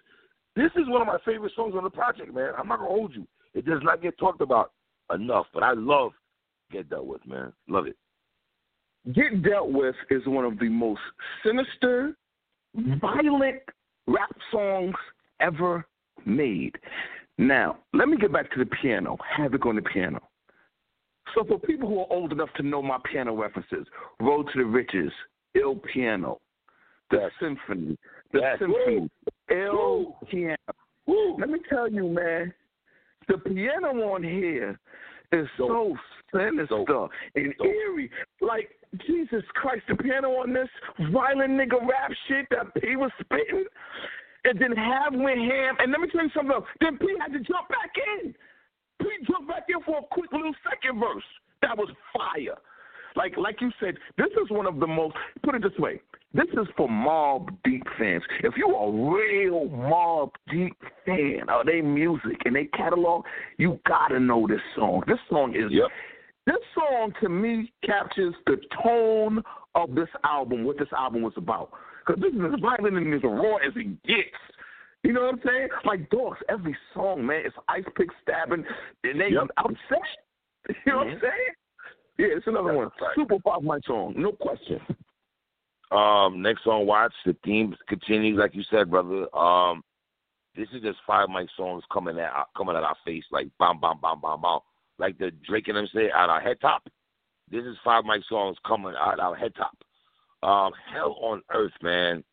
This 0.55 0.71
is 0.77 0.89
one 0.89 1.01
of 1.01 1.09
my 1.09 1.19
favorite 1.25 1.53
songs 1.57 1.75
on 1.77 1.83
the 1.83 1.91
project, 1.91 2.33
man. 2.33 2.53
I'm 2.57 2.69
not 2.69 2.79
gonna 2.79 2.91
hold 2.91 3.15
you. 3.15 3.27
It 3.55 3.67
does 3.67 3.81
not 3.83 4.01
get 4.01 4.17
talked 4.19 4.41
about 4.41 4.73
enough, 5.13 5.47
but 5.53 5.63
I 5.63 5.73
love 5.73 6.13
Get 6.73 6.89
Dealt 6.89 7.07
With, 7.07 7.27
man. 7.27 7.53
Love 7.69 7.87
it. 7.87 7.97
Get 9.13 9.43
Dealt 9.43 9.71
With 9.71 9.95
is 10.11 10.23
one 10.27 10.45
of 10.45 10.59
the 10.59 10.69
most 10.69 11.01
sinister, 11.45 12.17
violent 12.75 13.63
rap 14.07 14.35
songs 14.51 14.95
ever 15.41 15.85
made. 16.25 16.77
Now, 17.39 17.79
let 17.93 18.09
me 18.09 18.17
get 18.17 18.33
back 18.33 18.51
to 18.53 18.59
the 18.59 18.67
piano. 18.67 19.17
Havoc 19.37 19.67
on 19.67 19.77
the 19.77 19.83
piano. 19.83 20.21
So, 21.35 21.45
for 21.45 21.59
people 21.59 21.89
who 21.89 22.01
are 22.01 22.07
old 22.11 22.33
enough 22.33 22.51
to 22.57 22.63
know 22.63 22.83
my 22.83 22.99
piano 23.11 23.35
references, 23.35 23.87
Road 24.21 24.49
to 24.53 24.59
the 24.59 24.65
Riches, 24.65 25.13
Ill 25.55 25.77
Piano, 25.77 26.41
the 27.11 27.19
yes. 27.19 27.31
Symphony, 27.41 27.97
the 28.33 28.41
yes. 28.41 28.59
Symphony, 28.59 29.11
Il 29.51 30.17
Piano. 30.31 30.57
Woo. 31.07 31.37
Let 31.39 31.49
me 31.49 31.61
tell 31.69 31.91
you, 31.91 32.09
man, 32.09 32.53
the 33.29 33.39
piano 33.39 33.89
on 34.13 34.23
here 34.23 34.79
is 35.33 35.47
so 35.57 35.97
sinister 36.33 36.85
so, 36.87 37.09
and 37.35 37.55
so. 37.59 37.65
eerie. 37.65 38.11
Like 38.41 38.71
Jesus 39.07 39.43
Christ, 39.55 39.83
the 39.89 39.97
piano 39.97 40.31
on 40.31 40.53
this 40.53 40.69
violent 41.11 41.53
nigga 41.53 41.81
rap 41.81 42.11
shit 42.29 42.47
that 42.51 42.75
P 42.81 42.97
was 42.97 43.11
spitting, 43.21 43.65
and 44.45 44.61
then 44.61 44.73
Have 44.73 45.15
went 45.15 45.41
ham. 45.41 45.77
And 45.79 45.93
let 45.93 46.01
me 46.01 46.09
tell 46.13 46.25
you 46.25 46.31
something 46.35 46.53
else. 46.53 46.65
Then 46.81 46.99
P 46.99 47.07
had 47.21 47.33
to 47.33 47.41
jump 47.41 47.69
back 47.69 47.93
in. 48.21 48.35
P 49.01 49.09
jumped 49.27 49.49
back 49.49 49.65
in 49.69 49.83
for 49.83 49.99
a 49.99 50.07
quick 50.11 50.33
little 50.33 50.55
second 50.69 51.01
verse. 51.01 51.25
That 51.63 51.77
was 51.77 51.89
fire. 52.13 52.59
Like 53.17 53.37
like 53.37 53.61
you 53.61 53.71
said, 53.81 53.97
this 54.17 54.29
is 54.43 54.51
one 54.51 54.67
of 54.67 54.81
the 54.81 54.87
most. 54.87 55.17
Put 55.43 55.55
it 55.55 55.63
this 55.63 55.79
way. 55.79 56.01
This 56.35 56.49
is 56.55 56.67
for 56.77 56.89
Mobb 56.89 57.55
Deep 57.63 57.87
fans. 57.99 58.23
If 58.43 58.55
you 58.57 58.75
are 58.75 58.89
a 58.89 58.91
real 58.91 59.69
Mobb 59.69 60.31
Deep 60.51 60.77
fan 61.05 61.49
of 61.49 61.67
their 61.67 61.83
music 61.83 62.39
and 62.47 62.57
their 62.57 62.67
catalog, 62.69 63.25
you 63.59 63.79
gotta 63.87 64.19
know 64.19 64.47
this 64.49 64.61
song. 64.75 65.03
This 65.07 65.19
song 65.29 65.55
is 65.55 65.71
yep. 65.71 65.89
this 66.47 66.57
song 66.75 67.13
to 67.21 67.29
me 67.29 67.71
captures 67.85 68.35
the 68.47 68.57
tone 68.83 69.43
of 69.75 69.95
this 69.95 70.09
album, 70.25 70.65
what 70.65 70.79
this 70.79 70.89
album 70.97 71.23
was 71.23 71.35
about. 71.37 71.71
Because 72.05 72.23
this 72.23 72.33
is 72.33 72.41
as 72.55 72.61
violent 72.61 72.97
and 72.97 73.15
as 73.15 73.21
raw 73.23 73.57
as 73.57 73.73
it 73.77 74.03
gets. 74.05 74.41
You 75.03 75.13
know 75.13 75.23
what 75.23 75.35
I'm 75.35 75.41
saying? 75.45 75.69
Like 75.85 76.09
dogs, 76.11 76.39
every 76.49 76.77
song, 76.95 77.27
man, 77.27 77.43
it's 77.45 77.57
ice 77.69 77.85
pick 77.97 78.09
stabbing 78.23 78.65
and 79.05 79.21
they 79.21 79.31
yep. 79.31 79.49
upset. 79.59 79.77
You 80.69 80.75
know 80.87 80.93
mm-hmm. 80.93 80.97
what 80.97 81.07
I'm 81.07 81.13
mm-hmm. 81.15 81.21
saying? 81.23 81.55
Yeah, 82.19 82.27
it's 82.31 82.47
another 82.47 82.75
one. 82.75 82.91
Super 83.15 83.39
pop 83.39 83.63
my 83.63 83.79
song, 83.87 84.15
no 84.17 84.33
question. 84.33 84.81
Um, 85.91 86.41
next 86.41 86.65
song, 86.65 86.87
watch 86.87 87.13
the 87.27 87.37
theme 87.45 87.77
continues, 87.89 88.39
like 88.39 88.55
you 88.55 88.63
said, 88.71 88.91
brother. 88.91 89.35
Um, 89.37 89.83
this 90.57 90.69
is 90.75 90.83
just 90.83 90.99
five 91.07 91.29
mic 91.29 91.49
songs 91.57 91.83
coming 91.93 92.19
at 92.19 92.31
coming 92.57 92.77
at 92.77 92.83
our 92.83 92.97
face 93.05 93.25
like 93.31 93.49
bam, 93.59 93.81
bam, 93.81 93.99
bam, 94.03 94.21
bam, 94.21 94.41
bam, 94.41 94.59
like 94.99 95.19
the 95.19 95.31
Drake 95.47 95.69
and 95.69 95.77
them 95.77 95.89
say 95.95 96.07
at 96.07 96.31
our 96.31 96.41
head 96.41 96.59
top. 96.61 96.83
This 97.51 97.65
is 97.65 97.77
five 97.85 98.05
mic 98.05 98.23
songs 98.29 98.57
coming 98.67 98.95
out 98.99 99.21
our 99.21 99.35
head 99.35 99.53
top. 99.55 99.77
Um, 100.43 100.73
Hell 100.93 101.17
on 101.21 101.43
Earth, 101.55 101.73
man. 101.83 102.25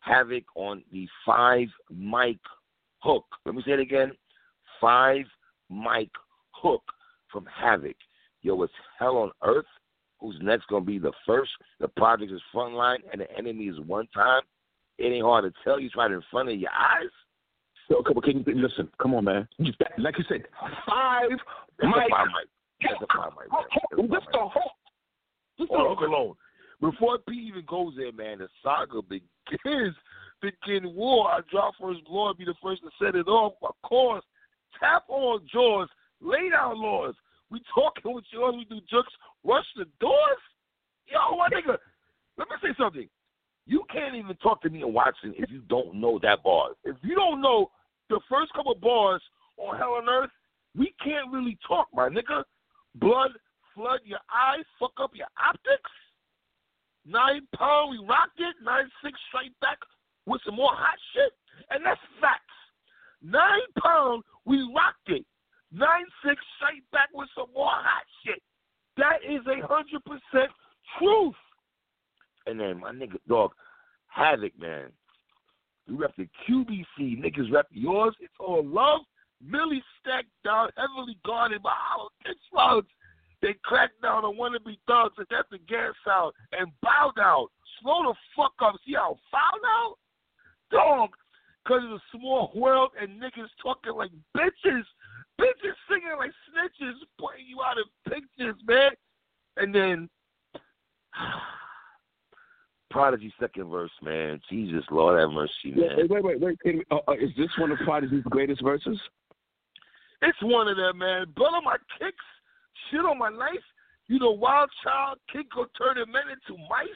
Havoc 0.00 0.44
on 0.54 0.82
the 0.92 1.08
five 1.24 1.68
mic 1.90 2.38
hook. 3.02 3.24
Let 3.44 3.54
me 3.54 3.62
say 3.64 3.72
it 3.72 3.80
again. 3.80 4.12
Five 4.80 5.24
mic 5.70 6.10
hook 6.50 6.82
from 7.30 7.46
Havoc. 7.46 7.96
Yo, 8.44 8.62
it's 8.62 8.72
Hell 8.98 9.16
on 9.16 9.30
Earth 9.42 9.64
who's 10.20 10.36
next 10.42 10.66
going 10.68 10.82
to 10.82 10.86
be 10.86 10.98
the 10.98 11.12
first. 11.26 11.50
The 11.80 11.88
project 11.88 12.30
is 12.30 12.40
frontline, 12.54 12.98
and 13.10 13.22
the 13.22 13.36
enemy 13.36 13.64
is 13.64 13.80
one 13.80 14.06
time. 14.14 14.42
It 14.98 15.06
ain't 15.06 15.24
hard 15.24 15.44
to 15.44 15.52
tell. 15.64 15.80
You 15.80 15.88
right 15.96 16.10
in 16.10 16.22
front 16.30 16.50
of 16.50 16.58
your 16.58 16.70
eyes. 16.70 17.10
So, 17.88 18.02
come 18.02 18.18
on, 18.18 18.22
can 18.22 18.44
you 18.46 18.62
listen? 18.62 18.88
Come 19.00 19.14
on, 19.14 19.24
man. 19.24 19.48
Like 19.98 20.18
you 20.18 20.24
said, 20.28 20.44
five 20.86 21.30
That's 21.80 21.94
mic. 21.96 22.10
Five 22.10 22.26
mic. 22.26 22.48
That's 22.82 23.02
a 23.02 23.16
five 23.16 23.32
mic. 23.32 24.10
Just 24.10 24.26
the 24.32 24.38
whole. 24.38 24.72
The 25.58 25.66
whole. 25.70 26.04
alone. 26.04 26.34
Before 26.80 27.18
P 27.28 27.34
even 27.48 27.64
goes 27.66 27.94
there, 27.96 28.12
man, 28.12 28.38
the 28.38 28.48
saga 28.62 29.00
begins. 29.02 29.94
Begin 30.42 30.94
war. 30.94 31.30
I 31.30 31.40
drop 31.50 31.72
first 31.80 32.04
blow. 32.04 32.34
Be 32.34 32.44
the 32.44 32.54
first 32.62 32.82
to 32.82 32.90
set 33.02 33.14
it 33.14 33.28
off. 33.28 33.54
Of 33.62 33.74
course, 33.82 34.22
tap 34.78 35.04
on 35.08 35.40
jaws. 35.50 35.88
Lay 36.20 36.50
down 36.50 36.82
laws. 36.82 37.14
We 37.54 37.62
talking 37.72 38.12
with 38.12 38.24
you. 38.32 38.42
We 38.56 38.64
do 38.64 38.80
jokes. 38.90 39.12
Rush 39.44 39.64
the 39.76 39.84
doors. 40.00 40.42
Yo, 41.06 41.36
my 41.36 41.46
nigga. 41.50 41.78
Let 42.36 42.48
me 42.48 42.56
say 42.60 42.74
something. 42.76 43.08
You 43.64 43.84
can't 43.92 44.16
even 44.16 44.34
talk 44.42 44.60
to 44.62 44.70
me 44.70 44.82
in 44.82 44.92
Watson 44.92 45.34
if 45.38 45.48
you 45.52 45.60
don't 45.68 45.94
know 45.94 46.18
that 46.20 46.42
bar. 46.42 46.70
If 46.82 46.96
you 47.02 47.14
don't 47.14 47.40
know 47.40 47.70
the 48.10 48.18
first 48.28 48.52
couple 48.54 48.74
bars 48.74 49.22
on 49.56 49.78
Hell 49.78 50.00
on 50.02 50.08
Earth, 50.08 50.30
we 50.76 50.92
can't 51.00 51.30
really 51.30 51.56
talk, 51.66 51.86
my 51.94 52.08
nigga. 52.08 52.42
Blood 52.96 53.30
flood 53.72 54.00
your 54.04 54.18
eyes, 54.34 54.64
fuck 54.80 54.94
up 55.00 55.12
your 55.14 55.30
optics. 55.38 55.90
Nine 57.06 57.46
pound, 57.54 57.92
we 57.92 58.04
rocked 58.04 58.40
it. 58.40 58.56
Nine 58.64 58.90
six 59.02 59.16
straight 59.28 59.54
back 59.60 59.78
with 60.26 60.40
some 60.44 60.56
more 60.56 60.74
hot 60.74 60.98
shit, 61.14 61.30
and 61.70 61.86
that's 61.86 62.00
facts. 62.20 62.42
Nine 63.22 63.70
pound, 63.80 64.24
we 64.44 64.58
rocked 64.74 65.06
it. 65.06 65.24
Nine 65.74 66.06
six 66.24 66.40
straight 66.56 66.88
back 66.92 67.08
with 67.12 67.28
some 67.34 67.48
more 67.54 67.70
hot 67.70 68.04
shit. 68.24 68.40
That 68.96 69.18
is 69.28 69.40
a 69.46 69.66
hundred 69.66 70.04
percent 70.04 70.52
truth. 70.98 71.34
And 72.46 72.60
then 72.60 72.80
my 72.80 72.92
nigga 72.92 73.16
dog, 73.28 73.52
Havoc, 74.06 74.52
man. 74.58 74.90
You 75.86 75.98
rep 75.98 76.14
the 76.16 76.28
QBC, 76.48 77.20
niggas 77.20 77.52
rep 77.52 77.66
yours. 77.70 78.14
It's 78.20 78.32
all 78.38 78.64
love. 78.64 79.00
Millie 79.44 79.82
stacked 80.00 80.28
down, 80.44 80.70
heavily 80.76 81.18
guarded 81.26 81.62
by 81.62 81.72
hollow 81.74 82.10
kick 82.24 82.36
slugs. 82.50 82.88
They 83.42 83.54
crack 83.62 83.90
down 84.02 84.24
on 84.24 84.36
wannabe 84.36 84.78
thugs 84.86 85.14
and 85.18 85.26
that's 85.30 85.48
the 85.50 85.58
gas 85.58 85.92
out 86.08 86.34
and 86.52 86.72
bow 86.82 87.12
down. 87.16 87.46
Slow 87.82 88.02
the 88.04 88.14
fuck 88.34 88.52
up. 88.62 88.76
See 88.86 88.94
how 88.94 89.18
foul 89.30 89.60
now? 89.62 89.94
Dog, 90.70 91.10
because 91.62 91.82
it's 91.84 92.02
a 92.02 92.18
small 92.18 92.52
world 92.54 92.92
and 92.98 93.20
niggas 93.20 93.50
talking 93.62 93.92
like 93.92 94.10
bitches. 94.34 94.84
Bitches 95.40 95.74
singing 95.88 96.16
like 96.18 96.32
snitches, 96.48 96.94
pointing 97.18 97.46
you 97.46 97.58
out 97.62 97.76
in 97.78 98.12
pictures, 98.12 98.56
man. 98.66 98.92
And 99.56 99.74
then 99.74 100.08
Prodigy 102.90 103.32
second 103.40 103.70
verse, 103.70 103.90
man. 104.02 104.40
Jesus, 104.48 104.84
Lord 104.90 105.18
have 105.18 105.30
mercy, 105.30 105.72
man. 105.74 106.08
Wait, 106.08 106.10
wait, 106.10 106.40
wait, 106.40 106.58
wait. 106.64 106.86
Uh, 106.90 106.98
uh, 107.08 107.12
is 107.14 107.30
this 107.36 107.50
one 107.58 107.72
of 107.72 107.78
Prodigy's 107.84 108.22
greatest 108.30 108.62
verses? 108.62 108.98
It's 110.22 110.42
one 110.42 110.68
of 110.68 110.76
them, 110.76 110.98
man. 110.98 111.26
Blood 111.34 111.54
on 111.54 111.64
my 111.64 111.76
kicks, 111.98 112.24
shit 112.90 113.00
on 113.00 113.18
my 113.18 113.30
knife. 113.30 113.64
You 114.06 114.18
know, 114.18 114.30
wild 114.30 114.70
child, 114.82 115.18
kid 115.32 115.46
go 115.54 115.66
turning 115.76 116.10
men 116.12 116.22
into 116.30 116.60
mice. 116.68 116.88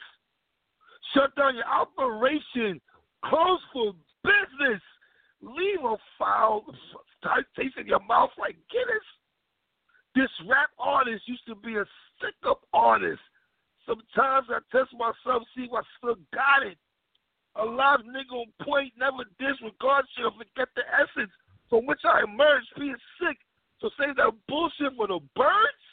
Shut 1.14 1.34
down 1.36 1.57
your 1.57 1.64
operation. 1.64 2.80
Close 3.24 3.61
for 3.72 3.93
business. 4.22 4.80
Leave 5.41 5.84
a 5.84 5.97
foul 6.18 6.64
taste 7.57 7.76
in 7.78 7.86
your 7.86 8.01
mouth 8.01 8.30
like 8.39 8.57
Guinness. 8.70 9.07
This 10.14 10.30
rap 10.49 10.70
artist 10.78 11.22
used 11.28 11.47
to 11.47 11.55
be 11.55 11.76
a 11.76 11.84
stick 12.16 12.34
up 12.47 12.62
artist. 12.72 13.20
Sometimes 13.86 14.47
I 14.51 14.59
test 14.74 14.91
myself, 14.93 15.45
see 15.57 15.64
if 15.64 15.72
I 15.72 15.82
still 15.99 16.16
got 16.34 16.66
it. 16.66 16.76
A 17.57 17.64
live 17.64 18.01
nigga 18.01 18.34
on 18.34 18.47
point, 18.62 18.93
never 18.99 19.24
disregard 19.39 20.05
shit 20.14 20.24
or 20.26 20.32
forget 20.32 20.68
the 20.76 20.82
essence 20.93 21.32
from 21.70 21.86
which 21.86 22.01
I 22.05 22.22
emerged 22.22 22.68
being 22.78 22.97
sick. 23.20 23.39
So 23.80 23.91
say 23.99 24.07
that 24.16 24.32
bullshit 24.49 24.97
for 24.97 25.07
the 25.07 25.20
birds? 25.34 25.84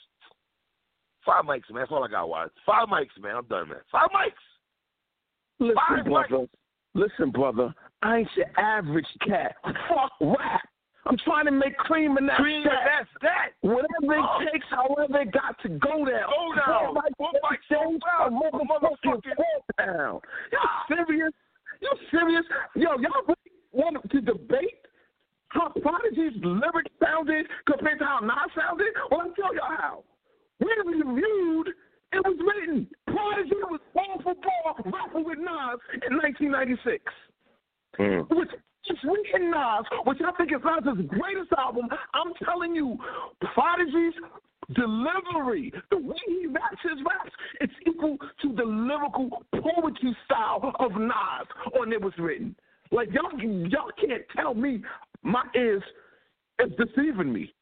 Five 1.26 1.46
mics, 1.46 1.70
man. 1.72 1.82
That's 1.82 1.91
all 1.91 2.04
I 2.04 2.08
got, 2.08 2.30
Wise. 2.30 2.50
Five 2.66 2.88
mics, 2.88 3.18
man. 3.22 3.36
I'm 3.36 3.46
done, 3.46 3.70
man. 3.70 3.80
Five 3.91 4.10
mics. 4.10 4.46
Listen, 5.60 5.76
Five 5.76 6.06
brother. 6.06 6.28
mics. 6.30 6.48
Listen, 6.96 7.30
brother. 7.30 7.74
I 8.02 8.20
ain't 8.20 8.30
your 8.36 8.48
average 8.58 9.06
cat. 9.28 9.56
Fuck 9.64 10.12
rap. 10.22 10.62
I'm 11.08 11.18
trying 11.24 11.46
to 11.46 11.52
make 11.52 11.78
cream 11.78 12.18
and 12.18 12.28
that's 12.28 12.39
Cream, 12.41 12.64
that. 12.64 12.82
that's 12.84 13.10
that. 13.22 13.50
Whatever 13.62 14.16
it 14.16 14.26
Oh. 14.26 14.39
takes, 14.52 14.66
however 14.72 15.22
it 15.22 15.32
got 15.32 15.60
to 15.62 15.70
go 15.70 16.04
there. 16.04 16.26
Go 16.26 16.56
down. 16.56 16.66
Four 16.66 16.93
mics 16.96 17.14
Four 17.18 17.30
every 17.30 17.58
mics 17.58 17.68
so 17.70 17.91
day, 17.91 17.98
proud. 18.02 18.28
a 18.28 18.32
motherfucking 18.32 18.98
Motherfucking- 19.04 19.36
four 19.36 19.62
pound. 19.78 20.22
You 20.52 20.58
Ah. 20.64 20.86
serious? 20.88 21.34
You 21.82 21.91
serious? 22.10 22.46
Yo, 22.76 22.98
y'all 22.98 23.22
really 23.28 23.52
want 23.72 24.10
to 24.10 24.22
debate 24.22 24.88
how 25.50 25.70
Prodigy's 25.70 26.34
lyrics 26.43 26.91
sounded 27.04 27.48
compared 27.68 28.00
to 28.00 28.06
how 28.06 28.20
Nas 28.22 28.50
sounded? 28.56 28.93
Well, 29.12 29.22
I'll 29.22 29.32
tell 29.34 29.54
y'all 29.54 29.76
how. 29.78 30.04
When 30.58 30.88
reviewed, 30.88 31.74
it 32.12 32.24
was 32.24 32.38
written. 32.39 32.88
Prodigy 33.08 33.56
was 33.70 33.82
ball 33.93 34.20
for 34.24 34.34
ball 34.36 34.91
rapping 34.91 35.26
with 35.26 35.39
Nas 35.39 35.80
in 36.10 36.18
1996 36.18 37.03
Mm. 37.99 38.28
which 38.36 38.49
is 38.89 38.97
written 39.03 39.51
Nas, 39.51 39.86
which 40.03 40.20
I 40.20 40.32
think 40.34 40.51
is 40.51 40.62
Nas' 40.64 41.06
greatest 41.08 41.53
album. 41.58 41.88
I'm 42.14 42.34
telling 42.43 42.76
you, 42.76 42.97
Prodigy's 43.53 44.14
delivery, 44.74 45.72
the 45.91 45.97
way 45.97 46.18
he 46.28 46.47
raps 46.47 46.82
his 46.84 47.01
raps, 47.06 47.32
it's 47.62 47.74
equal 47.88 48.18
to 48.41 48.53
the 48.53 48.64
lyrical 48.64 49.43
poetry 49.53 50.16
style 50.26 50.74
of 50.80 50.91
Nas 50.91 51.47
on 51.80 51.93
It 51.93 52.01
Was 52.01 52.14
Written. 52.18 52.56
Like 52.91 53.10
y'all, 53.14 53.32
y'all 53.39 53.91
can't 53.99 54.24
tell 54.36 54.53
me 54.53 54.84
my 55.24 55.43
ears 55.56 55.84
is 56.60 56.72
deceiving 56.78 57.32
me. 57.32 57.53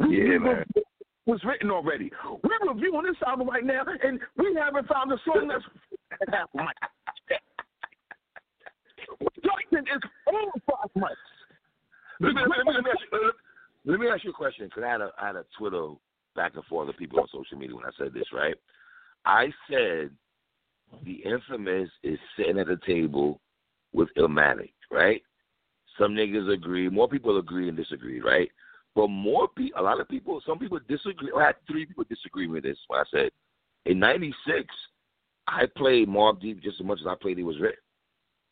Yeah, 0.00 0.38
man. 0.38 0.64
Was 1.24 1.40
written 1.44 1.70
already. 1.70 2.10
We're 2.42 2.72
reviewing 2.72 3.04
this 3.04 3.16
album 3.24 3.48
right 3.48 3.64
now, 3.64 3.84
and 4.02 4.18
we 4.36 4.56
haven't 4.58 4.88
found 4.88 5.12
a 5.12 5.16
song 5.24 5.48
that's. 5.48 5.64
Jackson 9.42 9.84
is 9.94 10.02
over 10.26 10.50
five 10.66 10.90
mics. 10.96 11.14
Let 12.20 12.34
me, 12.34 12.40
let, 12.40 12.66
me, 12.66 12.72
let, 12.74 12.84
me 12.84 12.90
ask 12.90 13.00
you, 13.12 13.18
uh, 13.18 13.32
let 13.84 14.00
me 14.00 14.08
ask 14.08 14.24
you 14.24 14.30
a 14.30 14.34
question 14.34 14.66
because 14.66 14.84
I 14.84 14.90
had 14.90 15.00
a 15.00 15.10
I 15.20 15.26
had 15.28 15.36
a 15.36 15.44
Twitter 15.58 15.88
back 16.36 16.52
and 16.54 16.64
forth 16.64 16.86
with 16.86 16.96
people 16.96 17.20
on 17.20 17.26
social 17.32 17.58
media 17.58 17.74
when 17.74 17.84
I 17.84 17.90
said 17.98 18.14
this. 18.14 18.24
Right, 18.32 18.54
I 19.24 19.48
said 19.70 20.10
the 21.04 21.22
infamous 21.24 21.88
is 22.02 22.18
sitting 22.36 22.58
at 22.58 22.66
the 22.66 22.78
table 22.86 23.40
with 23.92 24.08
Illmatic. 24.16 24.72
Right, 24.90 25.22
some 25.98 26.12
niggas 26.12 26.52
agree, 26.52 26.88
more 26.88 27.08
people 27.08 27.38
agree 27.38 27.68
and 27.68 27.76
disagree. 27.76 28.20
Right, 28.20 28.50
but 28.94 29.08
more 29.08 29.48
people, 29.48 29.80
a 29.80 29.82
lot 29.82 30.00
of 30.00 30.08
people, 30.08 30.40
some 30.46 30.58
people 30.58 30.78
disagree. 30.88 31.30
I 31.36 31.46
had 31.46 31.56
three 31.66 31.86
people 31.86 32.04
disagree 32.08 32.46
with 32.46 32.62
this. 32.62 32.78
When 32.88 33.00
I 33.00 33.04
said 33.10 33.30
in 33.86 33.98
'96, 33.98 34.66
I 35.48 35.64
played 35.76 36.08
Mobb 36.08 36.40
Deep 36.40 36.62
just 36.62 36.80
as 36.80 36.86
much 36.86 37.00
as 37.00 37.06
I 37.06 37.14
played 37.20 37.38
It 37.38 37.42
Was 37.42 37.58
Written. 37.60 37.78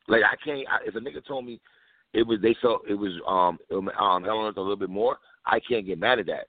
Like 0.09 0.23
I 0.25 0.37
can't. 0.43 0.67
I, 0.69 0.79
if 0.87 0.95
a 0.95 0.99
nigga 0.99 1.25
told 1.27 1.45
me 1.45 1.61
it 2.15 2.27
was 2.27 2.41
they 2.41 2.57
felt 2.61 2.83
it 2.89 2.95
was 2.95 3.13
um 3.29 3.59
um 3.71 4.25
Hell 4.25 4.39
on 4.39 4.49
Earth 4.49 4.57
a 4.57 4.61
little 4.61 4.77
bit 4.77 4.91
more, 4.91 5.19
I 5.47 5.61
can't 5.61 5.87
get 5.87 5.99
mad 5.99 6.19
at 6.19 6.27
that 6.27 6.47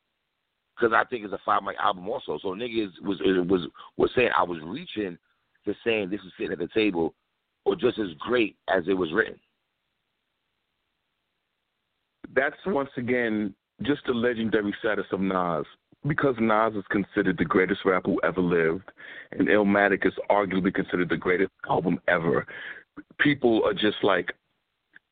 because 0.76 0.94
I 0.94 1.04
think 1.06 1.26
it's 1.26 1.34
a 1.34 1.40
five 1.46 1.64
mic 1.64 1.76
album 1.78 2.08
also. 2.10 2.40
So 2.42 2.50
niggas 2.50 2.92
was 3.04 3.20
was 3.48 3.68
was 3.98 4.10
saying 4.16 4.30
I 4.38 4.44
was 4.44 4.60
reaching 4.64 5.18
to 5.66 5.76
saying 5.84 6.10
this 6.10 6.22
is 6.22 6.32
sitting 6.38 6.54
at 6.54 6.60
the 6.60 6.70
table 6.74 7.14
or 7.66 7.76
just 7.76 8.00
as 8.00 8.08
great 8.20 8.56
as 8.68 8.84
it 8.88 8.94
was 8.94 9.12
written. 9.14 9.40
That's 12.34 12.56
once 12.66 12.90
again 12.98 13.54
just 13.82 14.06
the 14.06 14.14
legendary 14.14 14.74
status 14.80 15.06
of 15.12 15.22
Nas. 15.22 15.66
Because 16.08 16.36
Nas 16.40 16.74
is 16.76 16.84
considered 16.90 17.38
the 17.38 17.46
greatest 17.46 17.82
rapper 17.86 18.12
who 18.12 18.22
ever 18.24 18.42
lived, 18.42 18.92
and 19.32 19.48
Illmatic 19.48 20.06
is 20.06 20.14
arguably 20.32 20.74
considered 20.74 21.10
the 21.10 21.18
greatest 21.18 21.52
album 21.70 22.00
ever, 22.08 22.46
people 23.20 23.62
are 23.66 23.74
just 23.74 24.04
like 24.04 24.34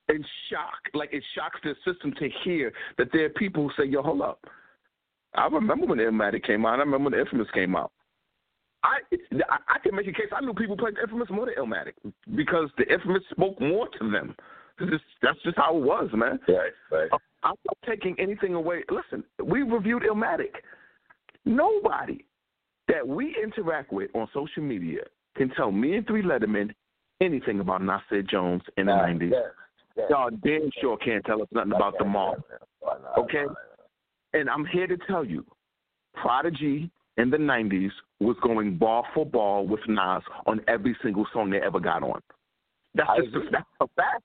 in 0.09 0.25
shock. 0.49 0.79
Like 0.93 1.09
it 1.13 1.23
shocks 1.35 1.59
their 1.63 1.77
system 1.85 2.13
to 2.19 2.29
hear 2.43 2.73
that 2.97 3.09
there 3.13 3.25
are 3.25 3.29
people 3.29 3.67
who 3.67 3.83
say, 3.83 3.87
"Yo, 3.87 4.01
hold 4.01 4.21
up." 4.21 4.43
I 5.35 5.45
remember 5.47 5.85
when 5.85 5.99
Illmatic 5.99 6.43
came 6.43 6.65
out. 6.65 6.79
I 6.79 6.83
remember 6.83 7.09
when 7.09 7.13
the 7.13 7.19
Infamous 7.19 7.47
came 7.53 7.75
out. 7.75 7.91
I 8.83 8.99
I, 9.49 9.79
can 9.79 9.95
make 9.95 10.07
a 10.07 10.13
case. 10.13 10.29
I 10.35 10.41
knew 10.41 10.53
people 10.53 10.77
played 10.77 10.97
Infamous 10.97 11.29
more 11.29 11.45
than 11.45 11.55
Illmatic 11.55 11.93
because 12.35 12.69
the 12.77 12.91
Infamous 12.91 13.23
spoke 13.29 13.59
more 13.59 13.87
to 13.99 14.09
them. 14.09 14.35
That's 15.21 15.41
just 15.43 15.57
how 15.57 15.77
it 15.77 15.83
was, 15.83 16.09
man. 16.13 16.39
Right, 16.47 16.71
right. 16.91 17.09
I'm 17.43 17.55
not 17.65 17.77
taking 17.85 18.15
anything 18.19 18.53
away. 18.53 18.83
Listen, 18.89 19.23
we 19.43 19.61
reviewed 19.61 20.03
Illmatic. 20.03 20.51
Nobody 21.45 22.25
that 22.87 23.07
we 23.07 23.35
interact 23.41 23.91
with 23.91 24.09
on 24.13 24.27
social 24.33 24.63
media 24.63 25.01
can 25.37 25.49
tell 25.51 25.71
me 25.71 25.95
and 25.95 26.05
Three 26.05 26.23
Letterman 26.23 26.71
anything 27.21 27.59
about 27.59 27.81
Nasir 27.81 28.23
Jones 28.23 28.61
in 28.77 28.87
the 28.87 28.91
90s. 28.91 29.31
Y'all 30.09 30.29
damn 30.29 30.69
sure 30.81 30.97
can't 30.97 31.23
tell 31.25 31.41
us 31.41 31.47
nothing 31.51 31.73
about 31.73 31.97
the 31.97 32.05
mall. 32.05 32.35
Okay? 33.17 33.45
And 34.33 34.49
I'm 34.49 34.65
here 34.65 34.87
to 34.87 34.97
tell 35.07 35.25
you, 35.25 35.45
Prodigy 36.15 36.89
in 37.17 37.29
the 37.29 37.37
90s 37.37 37.91
was 38.19 38.37
going 38.41 38.77
ball 38.77 39.05
for 39.13 39.25
ball 39.25 39.67
with 39.67 39.81
Nas 39.87 40.23
on 40.45 40.61
every 40.67 40.95
single 41.03 41.25
song 41.33 41.49
they 41.49 41.61
ever 41.61 41.79
got 41.79 42.03
on. 42.03 42.21
That's 42.95 43.09
just 43.17 43.35
agree. 43.35 43.49
that's 43.51 43.65
a 43.81 43.87
fact. 43.95 44.23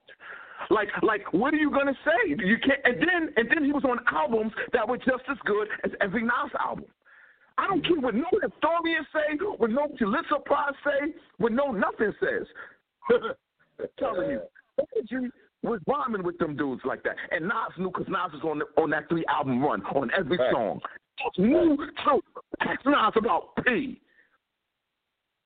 Like, 0.70 0.88
like, 1.02 1.32
what 1.32 1.54
are 1.54 1.58
you 1.58 1.70
gonna 1.70 1.96
say? 2.04 2.30
You 2.36 2.58
can't. 2.58 2.80
And 2.84 3.00
then, 3.00 3.34
and 3.36 3.48
then 3.50 3.64
he 3.64 3.72
was 3.72 3.84
on 3.84 3.98
albums 4.12 4.52
that 4.72 4.86
were 4.88 4.98
just 4.98 5.24
as 5.30 5.36
good 5.44 5.68
as 5.84 5.90
every 6.00 6.22
Nas 6.22 6.52
album. 6.58 6.86
I 7.56 7.66
don't 7.68 7.86
care 7.86 8.00
what 8.00 8.14
no 8.14 8.26
historian 8.42 9.06
say, 9.12 9.36
what 9.58 9.70
no 9.70 9.88
Pulitzer 9.98 10.40
Prize 10.44 10.74
say, 10.84 11.14
what 11.38 11.52
no 11.52 11.70
nothing 11.70 12.12
says. 12.20 12.46
telling 13.98 14.30
you, 14.30 14.40
Prodigy 14.76 15.30
was 15.62 15.80
rhyming 15.86 16.22
with 16.22 16.36
them 16.38 16.56
dudes 16.56 16.82
like 16.84 17.02
that, 17.04 17.16
and 17.30 17.44
Nas 17.46 17.72
knew 17.78 17.88
because 17.90 18.06
Nas 18.08 18.32
was 18.32 18.42
on 18.44 18.58
the, 18.58 18.82
on 18.82 18.90
that 18.90 19.08
three 19.08 19.24
album 19.26 19.62
run 19.62 19.82
on 19.86 20.10
every 20.16 20.36
Right. 20.36 20.52
song. 20.52 20.80
Knew 21.38 21.76
too. 22.04 22.22
Ask 22.60 22.84
Nas 22.84 23.12
about 23.16 23.54
P. 23.64 24.00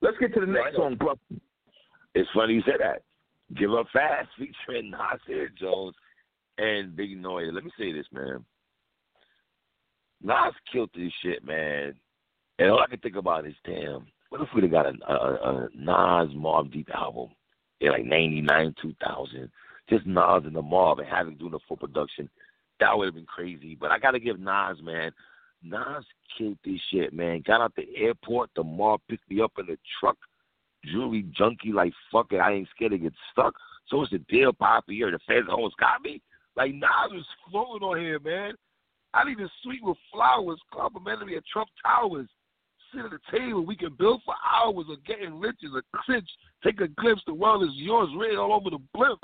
Let's 0.00 0.16
get 0.18 0.32
to 0.34 0.40
the 0.40 0.46
next 0.46 0.64
Right. 0.64 0.74
song, 0.74 0.94
brother. 0.96 1.20
It's 2.14 2.28
funny 2.30 2.54
you 2.54 2.62
said 2.62 2.80
that. 2.80 3.02
Give 3.56 3.72
Up 3.72 3.86
Fast 3.92 4.28
featuring 4.38 4.90
Nasir 4.90 5.50
Jones 5.58 5.94
and 6.58 6.94
Big 6.94 7.20
Noyd. 7.20 7.52
Let 7.52 7.64
me 7.64 7.70
say 7.78 7.92
this, 7.92 8.06
man. 8.12 8.44
Nas 10.22 10.54
killed 10.72 10.90
this 10.94 11.12
shit, 11.22 11.44
man. 11.44 11.94
And 12.58 12.70
all 12.70 12.80
I 12.80 12.88
can 12.88 12.98
think 12.98 13.16
about 13.16 13.46
is, 13.46 13.54
damn, 13.64 14.06
what 14.30 14.40
if 14.40 14.48
we'd 14.54 14.64
have 14.64 14.72
got 14.72 14.86
a, 14.86 14.94
a, 15.08 15.14
a 15.14 15.68
Nas 15.74 16.34
Mob 16.34 16.72
Deep 16.72 16.90
album 16.92 17.28
in 17.80 17.90
like 17.90 18.04
99, 18.04 18.74
2000? 18.82 19.50
Just 19.88 20.06
Nas 20.06 20.42
and 20.44 20.56
the 20.56 20.62
Mob 20.62 20.98
and 20.98 21.08
having 21.08 21.36
doing 21.36 21.52
the 21.52 21.60
full 21.66 21.76
production. 21.76 22.28
That 22.80 22.96
would 22.96 23.06
have 23.06 23.14
been 23.14 23.26
crazy. 23.26 23.76
But 23.80 23.90
I 23.90 23.98
got 23.98 24.10
to 24.12 24.20
give 24.20 24.38
Nas, 24.38 24.82
man. 24.82 25.12
Nas 25.62 26.04
killed 26.36 26.58
this 26.64 26.80
shit, 26.90 27.12
man. 27.12 27.42
Got 27.46 27.60
out 27.60 27.74
the 27.76 27.88
airport. 27.96 28.50
The 28.54 28.64
Mob 28.64 29.00
picked 29.08 29.30
me 29.30 29.40
up 29.40 29.52
in 29.58 29.66
the 29.66 29.78
truck 30.00 30.16
jewelry 30.84 31.24
junkie, 31.36 31.72
like 31.72 31.92
fuck 32.12 32.32
it, 32.32 32.38
I 32.38 32.52
ain't 32.52 32.68
scared 32.74 32.92
to 32.92 32.98
get 32.98 33.12
stuck. 33.32 33.54
So 33.88 34.02
it's 34.02 34.10
the 34.10 34.18
deal, 34.18 34.52
Poppy, 34.52 34.96
here. 34.96 35.10
The 35.10 35.18
feds 35.26 35.48
almost 35.50 35.76
got 35.78 36.02
me. 36.02 36.20
Like 36.56 36.74
Nas 36.74 37.10
was 37.10 37.26
floating 37.50 37.86
on 37.86 38.00
here, 38.00 38.18
man. 38.18 38.52
I 39.14 39.24
need 39.24 39.40
a 39.40 39.48
suite 39.62 39.82
with 39.82 39.96
flowers, 40.12 40.60
complimentary 40.72 41.36
at 41.36 41.46
Trump 41.50 41.68
Towers. 41.84 42.28
Sit 42.92 43.04
at 43.04 43.10
the 43.10 43.18
table, 43.30 43.64
we 43.66 43.76
can 43.76 43.94
build 43.98 44.22
for 44.24 44.34
hours 44.44 44.86
of 44.90 45.04
getting 45.04 45.38
rich 45.38 45.56
is 45.62 45.70
a 45.72 45.82
cinch. 46.10 46.28
Take 46.64 46.80
a 46.80 46.88
glimpse, 46.88 47.22
the 47.26 47.34
world 47.34 47.62
is 47.62 47.74
yours, 47.74 48.08
red 48.16 48.36
all 48.36 48.52
over 48.52 48.70
the 48.70 48.78
blimp. 48.94 49.20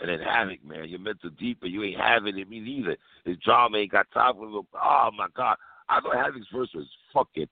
And 0.00 0.08
then 0.08 0.20
Havoc, 0.20 0.64
man, 0.64 0.88
you're 0.88 0.98
mental 0.98 1.30
deep, 1.38 1.58
but 1.60 1.70
you 1.70 1.82
ain't 1.84 2.00
having 2.00 2.38
it, 2.38 2.48
me 2.48 2.60
neither. 2.60 2.96
His 3.24 3.36
drama 3.44 3.78
ain't 3.78 3.92
got 3.92 4.10
time 4.12 4.34
for 4.34 4.48
it. 4.48 4.64
Oh 4.74 5.10
my 5.16 5.26
God. 5.36 5.56
I 5.88 6.00
thought 6.00 6.16
Havoc's 6.16 6.46
verse 6.54 6.70
was 6.74 6.86
fucking 7.12 7.48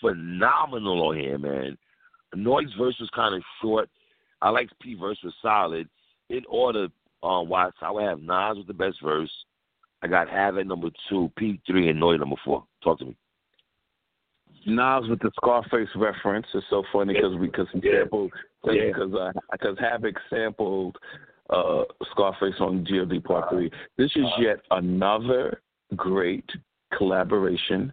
phenomenal 0.00 1.08
on 1.08 1.16
here, 1.16 1.38
man. 1.38 1.78
Noyd's 2.34 2.74
verse 2.78 2.96
was 3.00 3.10
kind 3.14 3.34
of 3.34 3.42
short. 3.62 3.88
I 4.42 4.50
like 4.50 4.68
P 4.80 4.94
verse 4.94 5.18
was 5.24 5.34
solid. 5.40 5.88
In 6.28 6.42
order, 6.48 6.88
uh, 7.22 7.42
Watts, 7.42 7.76
I 7.80 7.90
would 7.90 8.04
have 8.04 8.20
Nas 8.20 8.58
with 8.58 8.66
the 8.66 8.74
best 8.74 8.96
verse. 9.02 9.30
I 10.02 10.08
got 10.08 10.28
Havoc 10.28 10.66
number 10.66 10.88
two, 11.08 11.30
P 11.36 11.60
three, 11.66 11.88
and 11.88 12.00
Noyd 12.00 12.20
number 12.20 12.36
four. 12.44 12.64
Talk 12.82 12.98
to 12.98 13.06
me. 13.06 13.16
Nas 14.66 15.04
with 15.08 15.20
the 15.20 15.30
Scarface 15.36 15.88
reference 15.94 16.46
is 16.54 16.64
so 16.68 16.82
funny 16.92 17.14
because 17.14 17.32
yeah. 17.34 17.40
because 17.40 17.66
he 17.72 17.80
sampled 17.80 18.32
yeah. 18.64 18.86
because 18.88 19.14
uh, 19.14 19.32
because 19.52 19.76
Havoc 19.78 20.16
sampled 20.28 20.96
uh, 21.50 21.82
Scarface 22.10 22.54
on 22.60 22.84
GOD 22.84 23.22
Part 23.24 23.50
Three. 23.50 23.70
This 23.96 24.10
is 24.16 24.24
uh, 24.24 24.40
yet 24.40 24.56
another 24.70 25.62
great 25.94 26.48
collaboration. 26.96 27.92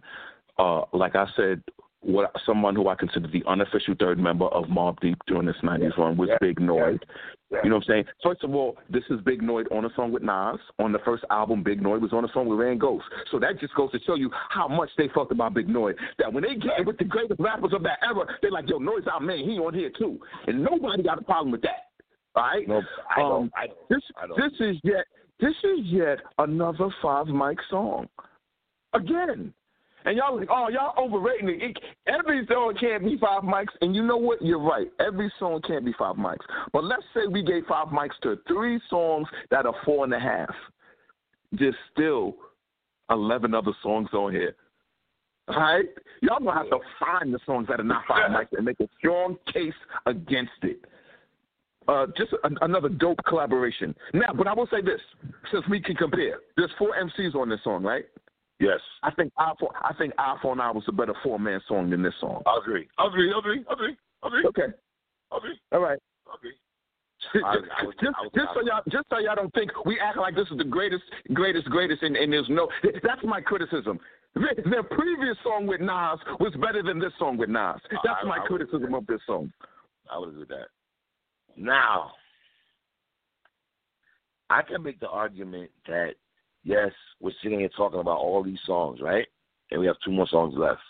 Uh, 0.58 0.82
like 0.92 1.14
I 1.14 1.26
said, 1.36 1.62
what 2.04 2.32
someone 2.44 2.76
who 2.76 2.88
I 2.88 2.94
consider 2.94 3.28
the 3.28 3.42
unofficial 3.46 3.94
third 3.98 4.18
member 4.18 4.46
of 4.46 4.66
Mobb 4.66 5.00
Deep 5.00 5.18
during 5.26 5.46
this 5.46 5.56
'90s 5.62 5.96
run 5.96 6.16
was 6.16 6.28
yeah. 6.30 6.38
Big 6.40 6.60
Noyd. 6.60 7.02
Yeah. 7.50 7.58
You 7.62 7.70
know 7.70 7.76
what 7.76 7.84
I'm 7.84 7.88
saying? 7.88 8.04
First 8.22 8.42
of 8.44 8.54
all, 8.54 8.76
this 8.90 9.04
is 9.10 9.20
Big 9.24 9.40
Noyd 9.40 9.66
on 9.70 9.84
a 9.84 9.88
song 9.94 10.12
with 10.12 10.22
Nas. 10.22 10.58
On 10.78 10.92
the 10.92 10.98
first 11.04 11.24
album, 11.30 11.62
Big 11.62 11.80
Noyd 11.80 12.00
was 12.00 12.12
on 12.12 12.24
a 12.24 12.28
song 12.32 12.46
with 12.46 12.58
Rand 12.58 12.80
Ghost. 12.80 13.04
So 13.30 13.38
that 13.38 13.60
just 13.60 13.74
goes 13.74 13.90
to 13.92 14.00
show 14.06 14.16
you 14.16 14.30
how 14.50 14.66
much 14.68 14.90
they 14.98 15.08
felt 15.14 15.30
about 15.30 15.54
Big 15.54 15.68
Noyd. 15.68 15.94
That 16.18 16.32
when 16.32 16.42
they 16.42 16.54
get 16.54 16.84
with 16.84 16.98
the 16.98 17.04
greatest 17.04 17.40
rappers 17.40 17.72
of 17.72 17.82
that 17.84 17.98
era, 18.02 18.26
they're 18.42 18.50
like, 18.50 18.68
yo, 18.68 18.78
Noyd's 18.78 19.06
our 19.06 19.20
man. 19.20 19.38
He 19.38 19.58
on 19.58 19.74
here 19.74 19.90
too. 19.96 20.18
And 20.46 20.62
nobody 20.62 21.02
got 21.02 21.18
a 21.18 21.22
problem 21.22 21.52
with 21.52 21.62
that. 21.62 21.90
All 22.34 22.42
right? 22.42 22.66
No, 22.66 22.82
I 23.14 23.20
don't. 23.20 23.32
Um, 23.32 23.50
I 23.56 23.66
don't. 23.66 23.88
This, 23.88 24.02
I 24.20 24.26
don't. 24.26 24.36
this 24.36 24.60
is 24.60 24.76
yet 24.82 25.04
this 25.40 25.54
is 25.62 25.84
yet 25.84 26.18
another 26.38 26.88
Five 27.02 27.26
Mike 27.28 27.58
song. 27.70 28.08
Again. 28.94 29.52
And 30.04 30.18
y'all 30.18 30.36
like, 30.38 30.48
oh, 30.50 30.68
y'all 30.68 30.92
overrating 30.98 31.48
it. 31.48 31.62
it. 31.62 31.78
Every 32.06 32.46
song 32.46 32.74
can't 32.78 33.04
be 33.04 33.16
five 33.18 33.42
mics. 33.42 33.72
And 33.80 33.94
you 33.94 34.02
know 34.02 34.18
what? 34.18 34.42
You're 34.42 34.60
right. 34.60 34.88
Every 35.00 35.32
song 35.38 35.62
can't 35.66 35.84
be 35.84 35.94
five 35.98 36.16
mics. 36.16 36.44
But 36.72 36.84
let's 36.84 37.04
say 37.14 37.26
we 37.26 37.42
gave 37.42 37.64
five 37.66 37.88
mics 37.88 38.18
to 38.22 38.38
three 38.46 38.80
songs 38.90 39.26
that 39.50 39.64
are 39.64 39.74
four 39.84 40.04
and 40.04 40.12
a 40.12 40.20
half. 40.20 40.54
There's 41.52 41.74
still 41.92 42.36
11 43.10 43.54
other 43.54 43.72
songs 43.82 44.08
on 44.12 44.32
here. 44.32 44.54
All 45.48 45.56
right? 45.56 45.86
Y'all 46.20 46.38
gonna 46.38 46.54
have 46.54 46.70
to 46.70 46.78
find 46.98 47.32
the 47.32 47.38
songs 47.46 47.68
that 47.68 47.80
are 47.80 47.84
not 47.84 48.04
five 48.08 48.30
mics 48.30 48.56
and 48.56 48.64
make 48.64 48.80
a 48.80 48.88
strong 48.98 49.36
case 49.52 49.74
against 50.06 50.52
it. 50.62 50.84
Uh, 51.86 52.06
just 52.16 52.32
a, 52.32 52.50
another 52.62 52.88
dope 52.88 53.18
collaboration. 53.26 53.94
Now, 54.14 54.32
but 54.34 54.46
I 54.46 54.54
will 54.54 54.68
say 54.68 54.80
this, 54.80 55.00
since 55.52 55.64
we 55.68 55.80
can 55.80 55.96
compare, 55.96 56.38
there's 56.56 56.70
four 56.78 56.94
MCs 56.98 57.34
on 57.34 57.50
this 57.50 57.60
song, 57.62 57.82
right? 57.82 58.06
Yes. 58.60 58.80
I 59.02 59.10
think 59.10 59.32
iPhone. 59.38 59.72
I 59.82 59.92
think 59.98 60.12
Eye 60.18 60.36
for 60.40 60.52
an 60.52 60.60
Eye 60.60 60.70
was 60.70 60.84
a 60.88 60.92
better 60.92 61.14
four 61.22 61.38
man 61.38 61.60
song 61.66 61.90
than 61.90 62.02
this 62.02 62.14
song. 62.20 62.42
I 62.46 62.58
agree. 62.62 62.88
I 62.98 63.06
agree. 63.06 63.32
I 63.34 63.38
agree. 63.38 63.64
I 63.68 63.72
agree. 63.72 63.96
I 64.22 64.26
agree. 64.28 64.44
Okay. 64.46 64.72
I 65.32 65.36
agree. 65.36 65.60
All 65.72 65.80
right. 65.80 65.98
I 66.30 66.34
agree. 66.36 66.52
just, 67.32 67.44
I- 67.44 67.48
I 67.48 67.56
was- 67.84 67.94
just, 68.00 68.16
was- 68.22 68.30
just 68.34 68.48
so 68.54 68.60
y'all, 68.64 68.82
just 68.90 69.04
so 69.10 69.18
y'all 69.18 69.34
don't 69.34 69.52
think 69.54 69.70
we 69.84 69.98
act 69.98 70.18
like 70.18 70.34
this 70.36 70.46
is 70.50 70.58
the 70.58 70.64
greatest, 70.64 71.02
greatest, 71.32 71.68
greatest, 71.68 72.02
and, 72.02 72.16
and 72.16 72.32
there's 72.32 72.48
no. 72.48 72.68
That's 73.02 73.22
my 73.24 73.40
criticism. 73.40 73.98
Their, 74.34 74.82
previous 74.82 75.36
song 75.44 75.66
with 75.66 75.80
Nas 75.80 76.18
was 76.40 76.52
better 76.60 76.82
than 76.82 76.98
this 76.98 77.12
song 77.20 77.36
with 77.36 77.48
Nas. 77.48 77.80
That's 77.90 78.18
I- 78.22 78.26
my 78.26 78.38
criticism 78.46 78.94
of 78.94 79.06
this 79.06 79.20
song. 79.26 79.52
I 80.10 80.18
would 80.18 80.28
agree 80.30 80.40
with 80.40 80.48
that. 80.50 80.68
Now, 81.56 82.12
I 84.50 84.62
can 84.62 84.82
make 84.82 85.00
the 85.00 85.08
argument 85.08 85.70
that 85.86 86.14
yes, 86.64 86.90
we're 87.20 87.32
sitting 87.42 87.60
here 87.60 87.70
talking 87.76 88.00
about 88.00 88.18
all 88.18 88.42
these 88.42 88.58
songs, 88.66 89.00
right? 89.00 89.26
And 89.70 89.80
we 89.80 89.86
have 89.86 89.96
two 90.04 90.10
more 90.10 90.28
songs 90.28 90.54
left. 90.56 90.80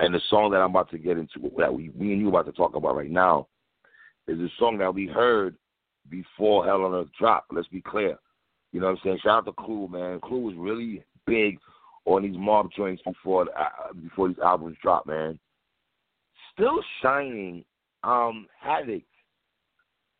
And 0.00 0.14
the 0.14 0.20
song 0.30 0.50
that 0.52 0.58
I'm 0.58 0.70
about 0.70 0.90
to 0.90 0.98
get 0.98 1.18
into, 1.18 1.50
that 1.58 1.72
we, 1.72 1.90
me 1.96 2.12
and 2.12 2.20
you 2.20 2.28
about 2.28 2.46
to 2.46 2.52
talk 2.52 2.76
about 2.76 2.96
right 2.96 3.10
now, 3.10 3.48
is 4.28 4.38
a 4.38 4.48
song 4.58 4.78
that 4.78 4.94
we 4.94 5.06
heard 5.06 5.56
before 6.08 6.64
Hell 6.64 6.84
on 6.84 6.94
Earth 6.94 7.08
dropped. 7.18 7.52
Let's 7.52 7.68
be 7.68 7.80
clear. 7.80 8.16
You 8.72 8.80
know 8.80 8.86
what 8.86 8.92
I'm 8.92 8.98
saying? 9.02 9.18
Shout 9.22 9.38
out 9.38 9.46
to 9.46 9.52
Clue, 9.52 9.88
man. 9.88 10.20
Clue 10.20 10.40
was 10.40 10.54
really 10.56 11.02
big 11.26 11.58
on 12.04 12.22
these 12.22 12.36
mob 12.36 12.68
joints 12.76 13.02
before 13.02 13.46
uh, 13.58 13.92
before 14.02 14.28
these 14.28 14.38
albums 14.44 14.76
dropped, 14.82 15.06
man. 15.06 15.38
Still 16.52 16.80
shining. 17.02 17.64
Um, 18.04 18.46
Havoc. 18.60 19.02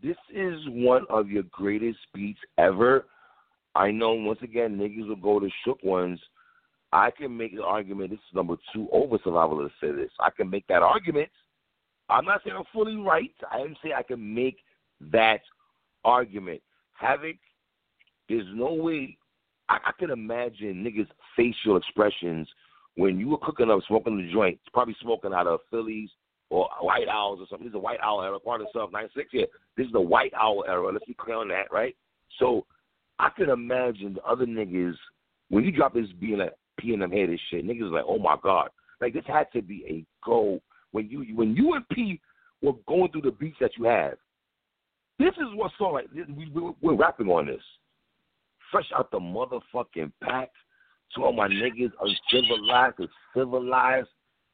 This 0.03 0.17
is 0.35 0.59
one 0.69 1.05
of 1.11 1.29
your 1.29 1.45
greatest 1.45 1.99
beats 2.15 2.41
ever. 2.57 3.07
I 3.79 3.93
know 3.93 4.13
once 4.13 4.41
again 4.43 4.77
niggas 4.77 5.07
will 5.07 5.17
go 5.17 5.39
to 5.39 5.49
shook 5.65 5.83
ones. 5.85 6.19
I 6.93 7.13
can 7.13 7.37
make 7.37 7.55
the 7.55 7.63
argument 7.63 8.11
this 8.11 8.19
is 8.19 8.35
number 8.35 8.57
two 8.75 8.89
over 8.91 9.19
survival 9.23 9.59
to 9.59 9.69
say 9.81 9.93
this. 9.93 10.11
I 10.19 10.31
can 10.31 10.51
make 10.51 10.67
that 10.67 10.83
argument. 10.83 11.29
I'm 12.09 12.25
not 12.25 12.41
saying 12.45 12.57
I'm 12.59 12.65
fully 12.73 12.97
right. 12.97 13.31
I 13.53 13.59
am 13.59 13.77
saying 13.81 13.95
I 13.97 14.03
can 14.03 14.35
make 14.35 14.59
that 15.13 15.43
argument. 16.05 16.61
Havoc, 16.93 17.37
there's 18.29 18.47
no 18.53 18.73
way 18.73 19.17
I, 19.69 19.77
I 19.87 19.93
can 19.97 20.11
imagine 20.11 20.83
niggas' 20.83 21.07
facial 21.37 21.77
expressions 21.77 22.49
when 22.97 23.21
you 23.21 23.29
were 23.29 23.39
cooking 23.39 23.71
up, 23.71 23.79
smoking 23.87 24.17
the 24.17 24.33
joint, 24.33 24.59
probably 24.73 24.97
smoking 25.01 25.33
out 25.33 25.47
of 25.47 25.61
Phillies 25.71 26.11
or 26.51 26.69
White 26.81 27.07
Owls 27.09 27.39
or 27.41 27.47
something. 27.49 27.69
This 27.69 27.77
is 27.77 27.83
White 27.83 28.01
Owl 28.03 28.23
era, 28.23 28.41
part 28.41 28.61
of 28.61 28.67
stuff, 28.71 28.91
96 28.93 29.29
here. 29.31 29.47
This 29.77 29.87
is 29.87 29.93
the 29.93 30.01
White 30.01 30.33
Owl 30.35 30.65
era. 30.67 30.91
Let's 30.93 31.05
be 31.05 31.15
clear 31.15 31.37
on 31.37 31.47
that, 31.49 31.71
right? 31.71 31.95
So 32.41 32.67
I 33.19 33.31
can 33.31 33.51
imagine 33.51 34.15
the 34.15 34.23
other 34.23 34.47
niggas, 34.47 34.95
when 35.49 35.65
you 35.65 35.73
drop 35.73 35.95
this 35.95 36.07
being 36.21 36.41
a 36.41 36.51
P 36.79 36.95
and 36.95 37.03
M 37.03 37.11
shit, 37.51 37.67
niggas 37.67 37.91
like, 37.91 38.05
oh 38.07 38.19
my 38.19 38.37
God. 38.43 38.71
Like 39.01 39.13
this 39.13 39.25
had 39.27 39.47
to 39.53 39.63
be 39.63 39.85
a 39.89 40.05
go. 40.25 40.61
When 40.93 41.09
you 41.09 41.21
when 41.35 41.55
you 41.55 41.75
and 41.75 41.89
P 41.91 42.21
were 42.63 42.73
going 42.87 43.11
through 43.13 43.23
the 43.23 43.31
beats 43.31 43.59
that 43.61 43.77
you 43.77 43.85
have, 43.85 44.15
this 45.19 45.35
is 45.35 45.55
what 45.55 45.73
song 45.79 45.95
like 45.95 46.09
we, 46.15 46.51
we, 46.51 46.73
we're 46.81 46.95
rapping 46.95 47.29
on 47.29 47.47
this. 47.47 47.63
Fresh 48.71 48.91
out 48.97 49.11
the 49.11 49.19
motherfucking 49.19 50.13
pack 50.23 50.51
to 51.15 51.25
all 51.25 51.33
my 51.33 51.49
niggas 51.49 51.93
uncivilized 52.01 52.99
and 52.99 53.09
civilized. 53.35 54.09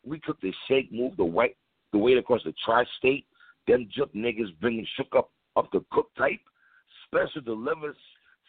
We 0.05 0.21
took 0.21 0.41
the 0.41 0.53
shake, 0.69 0.93
moved 0.93 1.17
the 1.17 1.25
white 1.25 1.57
the 1.93 1.99
weight 1.99 2.19
across 2.19 2.43
the 2.45 2.55
tri-state. 2.65 3.27
Them 3.67 3.89
juke 3.95 4.13
niggas 4.15 4.55
bringing 4.61 4.87
shook 4.97 5.15
up 5.17 5.31
up 5.57 5.71
the 5.73 5.85
cook 5.91 6.11
type. 6.17 6.41
Special 7.07 7.41
delivers 7.41 7.97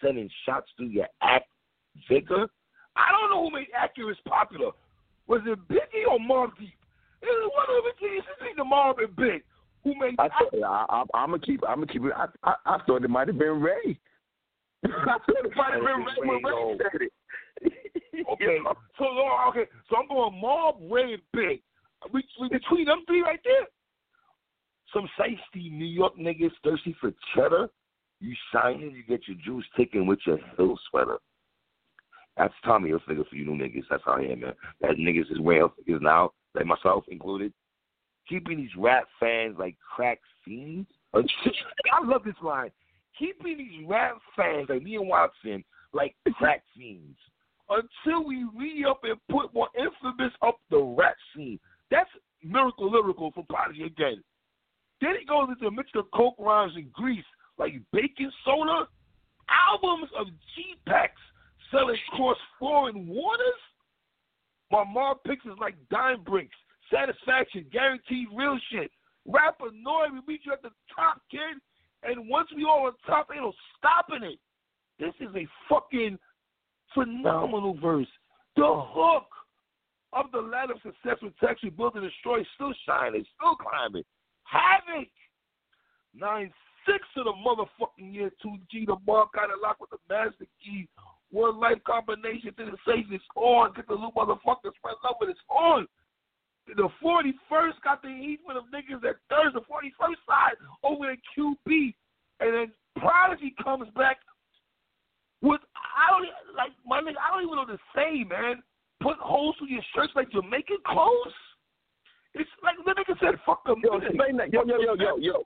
sending 0.06 0.30
shots 0.45 0.68
through 0.78 0.88
your 0.88 1.08
act 1.22 1.47
vigor. 2.10 2.47
I 2.95 3.12
don't 3.12 3.30
know 3.30 3.49
who 3.49 3.56
made 3.56 3.68
Accurate 3.76 4.18
popular. 4.28 4.72
Was 5.28 5.41
it 5.45 5.60
Biggie 5.68 6.08
or 6.10 6.20
Mobb 6.20 6.51
Deep? 6.60 6.74
It 7.22 7.26
was 7.26 7.51
one 7.56 7.78
of 7.78 7.84
the. 7.84 8.06
It's 8.06 8.28
either 8.51 8.64
Mobb 8.64 9.03
and 9.03 9.16
Big. 9.16 9.43
Who 9.84 9.93
made 9.99 10.16
I 10.20 10.30
thought, 10.30 10.53
I, 10.53 10.86
I, 10.89 11.03
I'm 11.18 11.32
gonna 11.32 11.39
keep. 11.39 11.62
I'm 11.68 11.78
gonna 11.78 11.88
keep 11.88 12.03
it. 12.03 12.14
I, 12.16 12.28
I, 12.43 12.53
I 12.66 12.78
thought 12.86 13.03
it 13.03 13.10
might 13.10 13.28
have 13.28 13.38
been 13.38 13.62
Ray. 13.62 13.99
I 14.86 14.89
thought 14.89 15.45
it 15.45 15.56
might 15.56 15.74
have 15.74 15.82
been 15.82 16.06
Ray 16.06 16.41
when 16.41 16.43
Ray 16.43 16.78
said 16.78 17.01
it. 17.01 17.12
Okay, 18.32 18.60
so 18.97 19.06
okay, 19.49 19.70
so 19.89 19.97
I'm 19.97 20.08
going 20.08 20.39
Mob, 20.39 20.78
Ray, 20.89 21.14
and 21.14 21.22
Big. 21.34 21.62
We, 22.14 22.24
we 22.39 22.47
between 22.47 22.86
them 22.86 23.03
three 23.06 23.22
right 23.22 23.41
there. 23.43 23.68
Some 24.93 25.08
shiesty 25.20 25.70
New 25.70 25.86
York 25.86 26.14
niggas 26.18 26.51
thirsty 26.64 26.95
for 27.01 27.12
cheddar. 27.36 27.68
You 28.20 28.34
shining, 28.51 28.91
you 28.91 29.03
get 29.03 29.28
your 29.28 29.38
juice 29.43 29.66
taken 29.78 30.07
with 30.07 30.20
your 30.26 30.39
hill 30.57 30.78
sweater. 30.89 31.18
That's 32.38 32.53
Tommy 32.63 32.89
Hilfiger 32.89 33.28
for 33.28 33.36
you 33.36 33.45
new 33.45 33.63
niggas. 33.63 33.84
That's 33.89 34.03
how 34.05 34.13
I 34.13 34.22
am, 34.22 34.41
man. 34.41 34.53
That 34.82 34.97
niggas 34.97 35.32
is 35.32 35.39
wearing 35.39 35.70
is 35.88 36.01
now, 36.01 36.32
like 36.53 36.66
myself 36.66 37.05
included. 37.07 37.53
Keeping 38.28 38.57
these 38.57 38.76
rap 38.78 39.05
fans 39.20 39.55
like 39.57 39.76
crack 39.95 40.20
fiends. 40.43 40.88
I 41.13 42.03
love 42.03 42.24
this 42.26 42.36
line. 42.41 42.72
Keeping 43.18 43.57
these 43.57 43.88
rap 43.88 44.18
fans 44.36 44.68
like 44.70 44.84
me 44.84 44.95
and 44.95 45.07
Watson 45.07 45.63
like 45.93 46.16
crack 46.34 46.63
fiends 46.76 47.18
until 47.70 48.28
we 48.28 48.45
re 48.55 48.86
up 48.88 49.01
and 49.03 49.16
put 49.30 49.53
more 49.53 49.70
infamous 49.78 50.34
up 50.41 50.57
the 50.70 50.78
rap 50.78 51.16
scene. 51.36 51.59
That's 51.89 52.09
miracle 52.43 52.91
lyrical 52.91 53.32
from 53.32 53.45
Prodigy 53.45 53.84
again. 53.84 54.22
Then 55.01 55.16
he 55.20 55.26
goes 55.26 55.47
into 55.49 55.68
a 55.68 55.72
mixture 55.72 55.99
of 55.99 56.11
coke 56.13 56.36
rhymes 56.39 56.74
and 56.76 56.91
grease 56.93 57.24
like 57.58 57.74
baking 57.91 58.32
soda, 58.43 58.88
albums 59.49 60.10
of 60.18 60.28
G 60.28 60.76
packs 60.88 61.22
selling 61.72 61.97
cross 62.12 62.38
foreign 62.60 63.08
waters. 63.08 63.62
My 64.72 64.84
mom 64.84 65.18
picks 65.26 65.45
is 65.45 65.58
like 65.60 65.76
dime 65.89 66.24
bricks, 66.24 66.56
satisfaction, 66.91 67.66
guaranteed 67.72 68.28
real 68.36 68.58
shit. 68.72 68.91
Rap 69.28 69.58
annoy, 69.62 70.08
we 70.14 70.34
meet 70.34 70.41
you 70.45 70.53
at 70.53 70.62
the 70.62 70.70
top, 70.95 71.22
kid. 71.32 71.58
And 72.03 72.30
once 72.30 72.49
we 72.56 72.64
all 72.64 72.88
on 72.88 72.93
top, 73.08 73.30
ain't 73.34 73.41
no 73.41 73.53
stopping 73.78 74.28
it. 74.28 74.39
This 74.99 75.14
is 75.20 75.34
a 75.36 75.47
fucking 75.70 76.18
phenomenal 76.93 77.78
verse. 77.82 78.08
The 78.56 78.64
hook 78.68 79.28
of 80.14 80.32
the 80.32 80.39
ladder 80.39 80.74
of 80.74 80.82
success 80.82 81.18
with 81.22 81.38
texture 81.39 81.72
built 81.72 81.95
and 81.95 82.03
destroyed 82.03 82.45
still 82.56 82.74
shining, 82.88 83.26
still 83.36 83.56
climbing. 83.56 84.03
Havoc. 84.43 85.10
Nine 86.14 86.51
six 86.86 87.03
of 87.17 87.25
the 87.25 87.33
motherfucking 87.33 88.13
year 88.13 88.31
two 88.41 88.57
G. 88.71 88.86
The 88.86 88.97
mark 89.05 89.33
got 89.33 89.49
it 89.49 89.61
locked 89.61 89.81
with 89.81 89.91
the 89.91 90.01
master 90.09 90.45
key. 90.63 90.88
One 91.31 91.59
life 91.59 91.83
combination 91.86 92.53
to 92.55 92.65
the 92.65 92.77
safe 92.88 93.05
is 93.11 93.21
on. 93.36 93.73
Get 93.73 93.88
the 93.88 93.93
little 93.93 94.13
motherfucker 94.13 94.71
spread 94.77 94.95
love 95.03 95.17
with 95.19 95.29
it's 95.29 95.39
on. 95.49 95.88
The 96.67 96.75
the 96.75 96.89
41st 97.03 97.81
got 97.83 98.01
the 98.01 98.09
heat 98.09 98.39
for 98.45 98.53
the 98.53 98.65
niggas 98.73 99.01
that 99.01 99.21
Thursday, 99.29 99.59
the 99.59 99.65
41st 99.69 100.21
side 100.25 100.57
over 100.83 101.11
at 101.11 101.19
QB, 101.38 101.93
and 102.39 102.53
then 102.53 102.71
Prodigy 102.97 103.53
comes 103.61 103.88
back 103.95 104.17
with 105.41 105.61
I 105.75 106.09
don't 106.11 106.25
like 106.55 106.71
my 106.86 107.01
nigga. 107.01 107.21
I 107.21 107.33
don't 107.33 107.43
even 107.43 107.55
know 107.55 107.65
what 107.67 107.75
to 107.75 107.79
say, 107.95 108.23
man. 108.23 108.63
Put 109.01 109.17
holes 109.17 109.55
through 109.57 109.69
your 109.69 109.83
shirts 109.93 110.13
like 110.15 110.31
Jamaican 110.31 110.81
clothes. 110.88 111.36
It's 112.33 112.49
like 112.63 112.75
the 112.83 112.91
nigga 112.91 113.19
said, 113.19 113.39
"Fuck 113.45 113.65
them." 113.65 113.81
Yo, 113.83 113.97
explain 113.97 114.38
that. 114.38 114.51
Yo, 114.51 114.63
yo, 114.65 114.79
yo, 114.79 114.95
yo, 114.95 115.17
yo. 115.17 115.43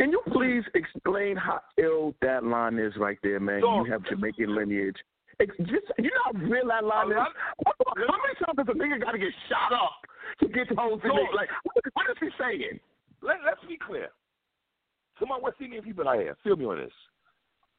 Can 0.00 0.12
you 0.12 0.22
please 0.32 0.64
explain 0.74 1.36
how 1.36 1.60
ill 1.76 2.14
that 2.22 2.42
line 2.42 2.78
is 2.78 2.94
right 2.96 3.18
there, 3.22 3.38
man? 3.38 3.60
You 3.60 3.86
have 3.90 4.02
Jamaican 4.06 4.56
lineage. 4.56 4.96
Ex- 5.38 5.54
Just 5.58 5.92
you 5.98 6.04
know 6.04 6.24
how 6.24 6.32
real 6.40 6.68
that 6.68 6.84
line 6.84 7.10
is. 7.10 7.18
How 7.18 7.74
many 7.84 8.34
times 8.40 8.56
does 8.56 8.66
a 8.66 8.78
nigga 8.78 8.98
got 8.98 9.12
to 9.12 9.18
get 9.18 9.28
shot 9.50 9.74
up 9.74 10.00
to 10.40 10.48
get 10.48 10.70
in 10.70 10.76
Dog. 10.76 11.02
there? 11.02 11.12
Like, 11.36 11.50
what, 11.64 12.06
is 12.10 12.16
he 12.18 12.28
saying? 12.40 12.80
Let, 13.20 13.36
let's 13.44 13.60
be 13.68 13.76
clear. 13.76 14.08
To 15.18 15.26
my 15.26 15.38
West 15.38 15.56
Indian 15.60 15.82
people 15.82 16.08
out 16.08 16.18
here, 16.18 16.34
feel 16.42 16.56
me 16.56 16.64
on 16.64 16.78
this. 16.78 16.92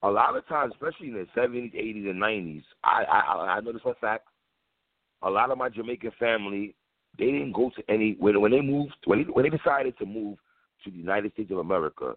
A 0.04 0.08
lot 0.08 0.38
of 0.38 0.48
times, 0.48 0.74
especially 0.76 1.08
in 1.08 1.16
the 1.16 1.26
seventies, 1.34 1.72
eighties, 1.74 2.06
and 2.08 2.20
nineties, 2.20 2.62
I, 2.84 3.04
I 3.04 3.56
I 3.58 3.60
know 3.62 3.74
this 3.74 3.82
for 3.82 3.94
a 3.94 3.96
fact. 3.96 4.28
A 5.24 5.30
lot 5.30 5.50
of 5.50 5.58
my 5.58 5.70
Jamaican 5.70 6.12
family, 6.20 6.76
they 7.18 7.26
didn't 7.26 7.54
go 7.54 7.72
to 7.76 7.84
any 7.92 8.16
when 8.20 8.40
when 8.40 8.52
they 8.52 8.62
moved 8.62 8.94
when 9.06 9.24
they, 9.24 9.32
when 9.32 9.44
they 9.44 9.58
decided 9.58 9.98
to 9.98 10.06
move 10.06 10.38
to 10.84 10.92
the 10.92 10.98
United 10.98 11.34
States 11.34 11.52
of 11.52 11.60
America, 11.60 12.16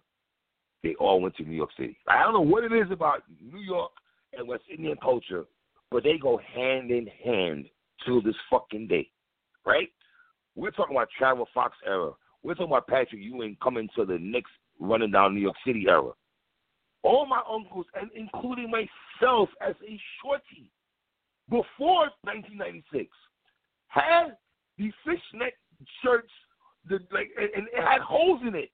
they 0.83 0.95
all 0.95 1.21
went 1.21 1.35
to 1.37 1.43
New 1.43 1.55
York 1.55 1.71
City. 1.77 1.97
I 2.07 2.23
don't 2.23 2.33
know 2.33 2.41
what 2.41 2.63
it 2.63 2.71
is 2.71 2.91
about 2.91 3.23
New 3.41 3.61
York 3.61 3.91
and 4.37 4.47
West 4.47 4.63
Indian 4.69 4.97
culture, 5.01 5.45
but 5.91 6.03
they 6.03 6.17
go 6.17 6.39
hand 6.53 6.91
in 6.91 7.07
hand 7.23 7.65
till 8.05 8.21
this 8.21 8.35
fucking 8.49 8.87
day, 8.87 9.09
right? 9.65 9.89
We're 10.55 10.71
talking 10.71 10.95
about 10.95 11.09
Travel 11.17 11.47
Fox 11.53 11.75
era. 11.85 12.11
We're 12.43 12.53
talking 12.53 12.71
about 12.71 12.87
Patrick 12.87 13.21
Ewing 13.21 13.57
coming 13.61 13.89
to 13.95 14.05
the 14.05 14.17
Knicks 14.19 14.51
running 14.79 15.11
down 15.11 15.33
New 15.33 15.41
York 15.41 15.55
City 15.65 15.85
era. 15.89 16.11
All 17.03 17.25
my 17.25 17.41
uncles, 17.49 17.85
and 17.99 18.09
including 18.15 18.71
myself 18.71 19.49
as 19.61 19.75
a 19.87 19.99
shorty, 20.21 20.71
before 21.49 22.09
1996, 22.23 23.07
had 23.87 24.37
the 24.77 24.91
fishnet 25.03 25.53
shirts, 26.03 26.31
the 26.87 26.99
like, 27.11 27.31
and, 27.37 27.49
and 27.55 27.67
it 27.67 27.83
had 27.83 28.01
holes 28.01 28.41
in 28.47 28.55
it, 28.55 28.71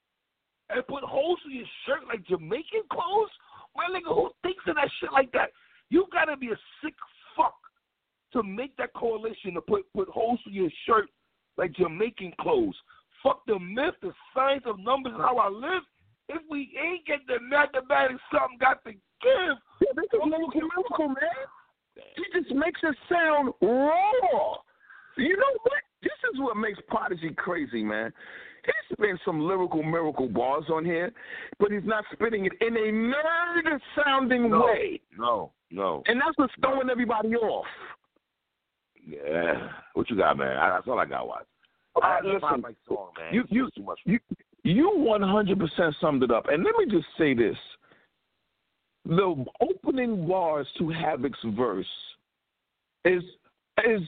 and 0.70 0.86
put 0.88 1.04
holes 1.04 1.40
in 1.46 1.52
your 1.56 1.66
shirt 1.86 2.08
like 2.08 2.26
Jamaican 2.26 2.84
clothes. 2.92 3.30
My 3.76 3.88
nigga, 3.88 4.14
who 4.14 4.32
thinks 4.44 4.64
of 4.68 4.76
that 4.76 4.90
shit 5.00 5.12
like 5.12 5.32
that? 5.32 5.52
You 5.90 6.06
gotta 6.12 6.38
be 6.38 6.48
a 6.48 6.60
sick 6.84 6.96
fuck 7.36 7.56
to 8.34 8.44
make 8.44 8.76
that 8.78 8.94
correlation 8.94 9.54
to 9.54 9.62
put 9.62 9.86
put 9.94 10.10
holes 10.10 10.40
in 10.46 10.54
your 10.54 10.70
shirt 10.86 11.10
like 11.58 11.74
Jamaican 11.74 12.34
clothes. 12.40 12.76
Fuck 13.24 13.46
the 13.46 13.60
myth, 13.60 13.96
the 14.02 14.12
science 14.34 14.64
of 14.66 14.80
numbers, 14.80 15.14
and 15.14 15.22
how 15.22 15.38
I 15.38 15.50
live. 15.50 15.84
If 16.30 16.42
we 16.50 16.74
ain't 16.82 17.06
get 17.06 17.20
the 17.28 17.40
mathematics, 17.42 18.22
something 18.32 18.58
got 18.60 18.84
to 18.86 18.92
give. 18.92 19.58
Yeah, 19.82 19.94
this 19.96 20.06
is 20.14 20.20
miracle, 20.26 21.08
man. 21.10 21.46
He 22.16 22.24
just 22.40 22.56
makes 22.56 22.80
it 22.84 22.96
sound 23.10 23.54
raw. 23.62 24.56
You 25.18 25.36
know 25.36 25.54
what? 25.64 25.84
This 26.04 26.12
is 26.34 26.40
what 26.40 26.58
makes 26.58 26.80
Prodigy 26.88 27.32
crazy, 27.36 27.84
man. 27.84 28.12
He 28.66 28.72
spins 28.94 29.20
some 29.26 29.40
lyrical 29.40 29.82
miracle 29.84 30.28
bars 30.28 30.66
on 30.72 30.86
here, 30.86 31.12
but 31.60 31.72
he's 31.72 31.82
not 31.84 32.04
spitting 32.14 32.46
it 32.46 32.54
in 32.62 32.76
a 32.78 32.92
nerd 32.92 33.80
sounding 33.96 34.50
No, 34.50 34.62
way. 34.66 35.02
no, 35.18 35.52
no. 35.72 36.04
And 36.08 36.20
that's 36.22 36.38
what's 36.38 36.54
throwing 36.62 36.90
everybody 36.90 37.36
off. 37.36 37.66
Yeah. 39.08 39.70
What 39.96 40.10
you 40.10 40.16
got, 40.18 40.38
man? 40.38 40.58
I, 40.58 40.70
that's 40.70 40.88
all 40.88 41.00
I 41.00 41.06
got. 41.06 41.28
Uh, 41.28 42.00
I 42.02 42.20
listen, 42.24 42.62
my 42.62 42.72
song, 42.88 43.10
man. 43.20 43.34
you- 43.34 43.46
you- 43.50 43.70
too 43.76 43.84
much. 43.84 44.00
You 44.06 44.20
you 44.64 44.92
one 44.96 45.24
hundred 45.24 45.58
percent 45.60 45.96
summed 46.00 46.22
it 46.22 46.30
up. 46.30 46.48
And 46.50 46.64
let 46.64 46.76
me 46.78 46.86
just 46.86 47.08
say 47.18 47.34
this. 47.34 47.58
The 49.06 49.44
opening 49.60 50.28
bars 50.28 50.68
to 50.78 50.90
Havoc's 50.90 51.40
verse 51.58 51.88
is 53.06 53.24
is 53.88 54.02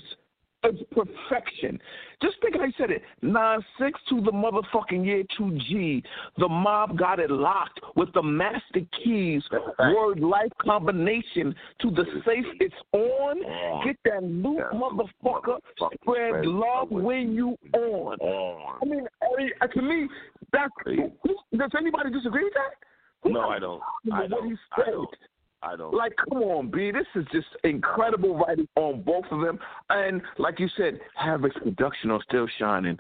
is 0.66 0.80
perfection. 0.92 1.80
Just 2.22 2.36
think 2.42 2.56
I 2.56 2.72
said 2.78 2.90
it. 2.92 3.02
Nine 3.22 3.60
six 3.80 4.00
to 4.10 4.22
the 4.22 4.32
motherfucking 4.32 5.06
year 5.06 5.24
two 5.38 5.58
G. 5.70 6.04
The 6.38 6.48
mob 6.48 6.98
got 6.98 7.20
it 7.20 7.30
locked 7.30 7.80
with 7.96 8.12
the 8.14 8.24
master 8.24 8.82
keys. 9.04 9.44
That's 9.52 9.64
a 9.66 9.76
fact. 9.76 9.96
Word 9.96 10.20
life 10.20 10.52
combination 10.62 11.56
to 11.82 11.92
the 11.92 12.06
safe 12.26 12.46
it's 12.60 12.76
on. 12.94 13.84
Get 13.86 13.98
that 14.06 14.24
loot, 14.24 14.58
Yeah. 14.60 14.78
motherfucker. 14.80 15.60
Spread 15.76 15.92
Spread 16.02 16.46
love 16.46 16.90
when 16.92 17.34
you 17.34 17.58
on. 17.74 18.18
On. 18.20 18.80
I 18.82 18.86
mean, 18.86 19.08
I 19.22 19.38
mean, 19.42 19.52
uh, 19.62 19.68
to 19.68 19.82
me, 19.82 20.08
that's. 20.52 20.72
Hey. 20.86 21.12
Does 21.58 21.72
anybody 21.78 22.10
disagree 22.12 22.44
with 22.46 22.54
that? 22.54 22.76
Who 23.24 23.32
No, 23.32 23.50
I 23.50 23.60
don't. 23.60 23.82
what 24.06 24.14
I 24.20 24.24
he 24.24 24.30
don't. 24.30 24.60
I 24.72 24.84
said? 24.84 24.92
don't. 24.92 25.16
I 25.64 25.76
don't. 25.78 25.94
Like, 25.94 26.14
come 26.18 26.40
on, 26.40 26.70
B. 26.70 26.92
This 26.92 27.08
is 27.16 27.26
just 27.32 27.48
incredible 27.64 28.38
writing 28.38 28.68
on 28.76 29.02
both 29.02 29.26
of 29.32 29.42
them. 29.42 29.58
And 29.90 30.22
like 30.38 30.60
you 30.60 30.68
said, 30.76 31.00
Havoc's 31.16 31.56
production 31.64 32.12
on 32.12 32.22
Still 32.28 32.48
Shining. 32.60 33.00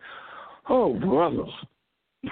Oh, 0.69 0.93
brother. 0.93 1.43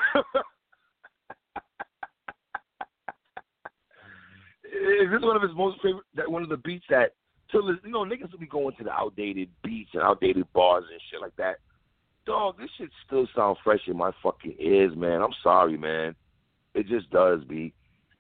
Is 4.71 5.11
this 5.11 5.21
one 5.21 5.36
of 5.36 5.41
his 5.41 5.51
most 5.53 5.82
favorite? 5.82 6.05
That 6.15 6.32
one 6.32 6.43
of 6.43 6.49
the 6.49 6.57
beats 6.57 6.86
that 6.89 7.13
till 7.51 7.63
you 7.84 7.91
know 7.91 8.05
niggas 8.05 8.32
will 8.32 8.39
be 8.39 8.47
going 8.47 8.73
to 8.77 8.86
the 8.86 8.91
outdated 8.91 9.49
beats 9.63 9.91
and 9.93 10.01
outdated 10.01 10.45
bars 10.53 10.86
and 10.89 11.01
shit 11.11 11.19
like 11.19 11.36
that. 11.36 11.57
Dog, 12.25 12.57
this 12.57 12.69
shit 12.77 12.89
still 13.05 13.27
sounds 13.36 13.57
fresh 13.63 13.82
in 13.88 13.97
my 13.97 14.11
fucking 14.23 14.55
ears, 14.59 14.95
man. 14.95 15.21
I'm 15.21 15.34
sorry, 15.43 15.77
man. 15.77 16.15
It 16.73 16.88
just 16.88 17.09
does, 17.09 17.41
B. 17.49 17.73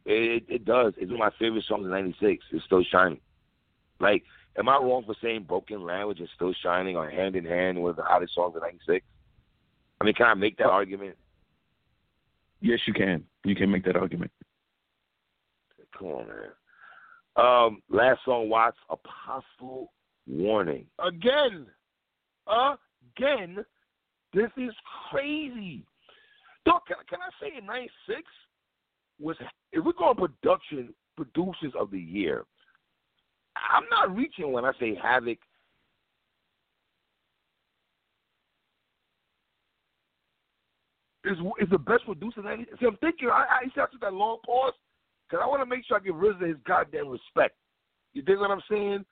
It, 0.05 0.43
it, 0.49 0.55
it 0.55 0.65
does. 0.65 0.93
It's 0.97 1.11
one 1.11 1.21
of 1.21 1.33
my 1.33 1.37
favorite 1.39 1.65
songs 1.67 1.85
in 1.85 1.91
'96. 1.91 2.43
It's 2.51 2.65
still 2.65 2.83
shining. 2.83 3.19
Like, 3.99 4.23
am 4.57 4.69
I 4.69 4.77
wrong 4.77 5.03
for 5.05 5.15
saying 5.21 5.43
"Broken 5.43 5.83
Language" 5.83 6.19
is 6.19 6.29
still 6.35 6.53
shining 6.63 6.95
or 6.95 7.09
"Hand 7.09 7.35
in 7.35 7.45
Hand" 7.45 7.81
one 7.81 7.91
of 7.91 7.95
the 7.95 8.03
hottest 8.03 8.33
songs 8.33 8.55
in 8.55 8.61
'96? 8.61 9.05
I 9.99 10.03
mean, 10.03 10.13
can 10.15 10.25
I 10.25 10.33
make 10.33 10.57
that 10.57 10.67
argument? 10.67 11.15
Yes, 12.61 12.79
you 12.87 12.93
can. 12.93 13.23
You 13.43 13.55
can 13.55 13.71
make 13.71 13.85
that 13.85 13.95
argument. 13.95 14.31
Come 15.97 16.07
on, 16.07 16.27
man. 16.27 16.49
Um, 17.35 17.81
last 17.89 18.19
song, 18.25 18.49
Watts, 18.49 18.77
Apostle 18.89 19.91
Warning. 20.27 20.85
Again, 20.99 21.67
again, 22.47 23.63
this 24.33 24.49
is 24.57 24.73
crazy. 25.09 25.85
Dog, 26.65 26.81
can, 26.87 26.97
can 27.09 27.19
I 27.21 27.29
say 27.39 27.57
in 27.57 27.65
'96 27.65 28.21
was 29.21 29.35
if 29.71 29.83
we're 29.83 29.93
going 29.93 30.15
production 30.15 30.93
producers 31.15 31.73
of 31.79 31.91
the 31.91 31.99
year, 31.99 32.45
I'm 33.55 33.83
not 33.89 34.15
reaching 34.15 34.51
when 34.51 34.65
I 34.65 34.71
say 34.79 34.95
Havoc. 35.01 35.37
Is 41.23 41.37
is 41.61 41.69
the 41.69 41.77
best 41.77 42.05
producer? 42.05 42.39
in 42.39 42.45
90 42.45 42.65
See, 42.79 42.87
I'm 42.87 42.97
thinking. 42.97 43.29
I, 43.29 43.45
I 43.61 43.81
I 43.81 43.85
took 43.91 44.01
that 44.01 44.13
long 44.13 44.39
pause 44.43 44.73
because 45.29 45.43
I 45.43 45.47
want 45.47 45.61
to 45.61 45.67
make 45.67 45.85
sure 45.85 45.97
I 45.97 45.99
give 45.99 46.15
RZA 46.15 46.47
his 46.47 46.57
goddamn 46.65 47.09
respect. 47.09 47.55
You 48.13 48.23
dig 48.23 48.39
what 48.39 48.49
I'm 48.49 48.61
saying? 48.69 49.05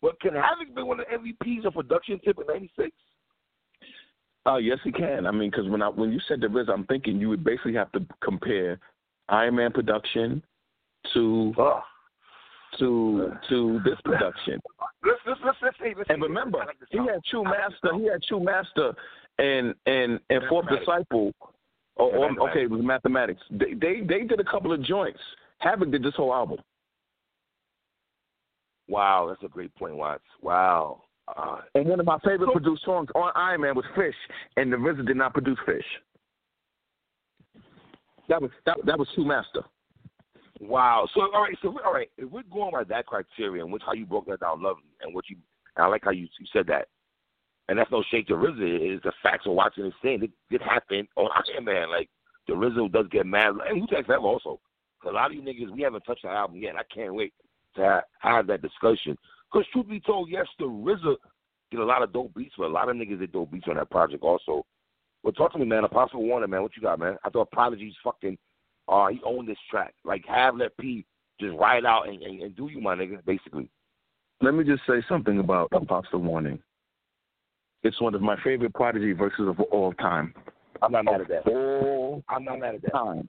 But 0.00 0.20
can 0.20 0.34
Havoc 0.34 0.74
be 0.74 0.82
one 0.82 1.00
of 1.00 1.06
the 1.10 1.16
MVPs 1.16 1.66
of 1.66 1.74
production 1.74 2.20
tip 2.24 2.38
in 2.38 2.46
'96? 2.46 2.90
Uh, 4.44 4.56
yes, 4.56 4.78
he 4.82 4.90
can. 4.90 5.26
I 5.26 5.30
mean, 5.30 5.50
because 5.50 5.68
when 5.68 5.82
I 5.82 5.88
when 5.88 6.12
you 6.12 6.20
said 6.28 6.40
the 6.40 6.48
Riz, 6.48 6.68
I'm 6.72 6.84
thinking 6.84 7.20
you 7.20 7.28
would 7.28 7.44
basically 7.44 7.74
have 7.74 7.92
to 7.92 8.06
compare 8.22 8.78
Iron 9.32 9.56
Man 9.56 9.72
production 9.72 10.42
to 11.14 11.52
Oh. 11.58 11.80
to 12.78 13.32
to 13.48 13.80
this 13.84 13.98
production. 14.04 14.60
Let's 15.04 15.20
let's 15.26 15.40
let's 15.44 15.58
let's 15.62 15.78
say. 15.78 15.94
Let's 15.96 16.08
And 16.10 16.22
remember, 16.22 16.58
like 16.58 16.76
he 16.90 16.98
had 16.98 17.20
True 17.30 17.44
I 17.44 17.50
like 17.50 17.58
this 17.70 17.80
Master. 17.82 17.98
He 17.98 18.06
had 18.08 18.22
True 18.22 18.40
Master 18.40 18.92
and 19.38 19.74
and 19.86 20.20
and 20.30 20.42
Fourth 20.48 20.66
Disciple. 20.68 21.32
Oh, 21.98 22.10
Yeah, 22.10 22.28
oh, 22.40 22.48
okay, 22.48 22.62
it 22.62 22.70
was 22.70 22.82
mathematics. 22.82 23.42
They, 23.50 23.74
they 23.74 24.00
they 24.00 24.22
did 24.24 24.40
a 24.40 24.44
couple 24.44 24.72
of 24.72 24.82
joints. 24.82 25.20
Havoc 25.58 25.90
did 25.90 26.02
this 26.02 26.14
whole 26.14 26.32
album. 26.32 26.58
Wow, 28.88 29.26
that's 29.28 29.42
a 29.42 29.48
great 29.48 29.74
point, 29.76 29.96
Watts. 29.96 30.22
Wow. 30.42 31.02
Uh, 31.28 31.58
And 31.74 31.86
one 31.86 32.00
of 32.00 32.06
my 32.06 32.18
favorite 32.24 32.48
So- 32.48 32.52
produced 32.52 32.84
songs 32.84 33.08
on 33.14 33.32
Iron 33.34 33.60
Man 33.62 33.74
was 33.74 33.84
Fish, 33.94 34.14
and 34.56 34.72
the 34.72 34.76
RZA 34.76 35.06
did 35.06 35.16
not 35.16 35.32
produce 35.32 35.58
Fish. 35.64 35.86
That 38.28 38.40
was 38.40 38.50
that 38.66 38.76
that 38.86 38.98
was 38.98 39.08
True 39.14 39.26
Master. 39.26 39.62
wow. 40.60 41.08
So 41.14 41.22
all 41.34 41.42
right. 41.42 41.56
So 41.62 41.76
all 41.84 41.92
right. 41.92 42.10
If 42.16 42.30
we're 42.30 42.42
going 42.52 42.72
by 42.72 42.84
that 42.84 43.06
criteria, 43.06 43.62
and 43.62 43.72
which 43.72 43.82
how 43.84 43.92
you 43.92 44.06
broke 44.06 44.26
that 44.26 44.40
down, 44.40 44.62
lovely, 44.62 44.84
and 45.02 45.14
what 45.14 45.28
you, 45.28 45.36
and 45.76 45.84
I 45.84 45.88
like 45.88 46.04
how 46.04 46.10
you, 46.10 46.28
you 46.38 46.46
said 46.52 46.66
that. 46.68 46.88
And 47.68 47.78
that's 47.78 47.90
no 47.90 48.02
shade 48.10 48.26
to 48.26 48.34
RZA. 48.34 48.94
It's 48.94 49.04
the 49.04 49.12
facts 49.22 49.46
of 49.46 49.54
watching 49.54 49.84
and 49.84 49.92
saying 50.02 50.22
it 50.22 50.30
did 50.50 50.62
happen 50.62 51.06
on 51.16 51.30
Iron 51.54 51.64
Man. 51.64 51.90
Like 51.90 52.08
the 52.48 52.54
RZA 52.54 52.92
does 52.92 53.06
get 53.10 53.26
mad, 53.26 53.54
and 53.68 53.80
Wu 53.80 53.86
Tang 53.86 54.04
Forever 54.04 54.24
also. 54.24 54.60
A 55.06 55.10
lot 55.10 55.30
of 55.30 55.36
you 55.36 55.42
niggas, 55.42 55.70
we 55.74 55.82
haven't 55.82 56.02
touched 56.02 56.22
the 56.22 56.28
album 56.28 56.58
yet. 56.58 56.76
I 56.76 56.82
can't 56.94 57.14
wait 57.14 57.34
to 57.74 57.82
ha- 57.82 58.02
have 58.20 58.46
that 58.46 58.62
discussion. 58.62 59.18
Because 59.52 59.66
truth 59.72 59.88
be 59.88 60.00
told, 60.00 60.30
yes, 60.30 60.46
the 60.58 60.64
RZA 60.64 61.16
did 61.70 61.80
a 61.80 61.84
lot 61.84 62.02
of 62.02 62.12
dope 62.12 62.34
beats, 62.34 62.54
but 62.56 62.66
a 62.66 62.68
lot 62.68 62.88
of 62.88 62.96
niggas 62.96 63.18
did 63.18 63.32
dope 63.32 63.50
beats 63.50 63.66
on 63.68 63.76
that 63.76 63.90
project 63.90 64.22
also. 64.22 64.64
But 65.24 65.36
talk 65.36 65.52
to 65.52 65.58
me, 65.58 65.64
man. 65.64 65.84
Apostle 65.84 66.22
Warning, 66.22 66.50
man. 66.50 66.62
What 66.62 66.76
you 66.76 66.82
got, 66.82 66.98
man? 66.98 67.16
I 67.24 67.30
thought 67.30 67.50
Prodigy's 67.52 67.94
fucking. 68.02 68.38
Uh, 68.88 69.08
he 69.08 69.20
owned 69.24 69.48
this 69.48 69.58
track. 69.70 69.94
Like, 70.04 70.24
have 70.26 70.56
let 70.56 70.76
P 70.78 71.04
just 71.40 71.56
ride 71.56 71.84
out 71.84 72.08
and, 72.08 72.22
and, 72.22 72.42
and 72.42 72.56
do 72.56 72.68
you, 72.68 72.80
my 72.80 72.94
nigga. 72.94 73.24
Basically. 73.24 73.68
Let 74.40 74.54
me 74.54 74.64
just 74.64 74.82
say 74.88 75.02
something 75.08 75.38
about 75.38 75.68
Apostle 75.72 76.20
Warning. 76.20 76.58
It's 77.84 78.00
one 78.00 78.14
of 78.14 78.22
my 78.22 78.36
favorite 78.42 78.74
Prodigy 78.74 79.12
verses 79.12 79.48
of 79.48 79.60
all 79.60 79.92
time. 79.94 80.34
I'm 80.82 80.92
not 80.92 81.04
mad 81.04 81.20
at 81.20 81.28
that. 81.28 81.46
All 81.46 82.22
I'm 82.28 82.44
not 82.44 82.58
mad 82.58 82.74
at 82.76 82.82
that. 82.82 82.92
time. 82.92 83.28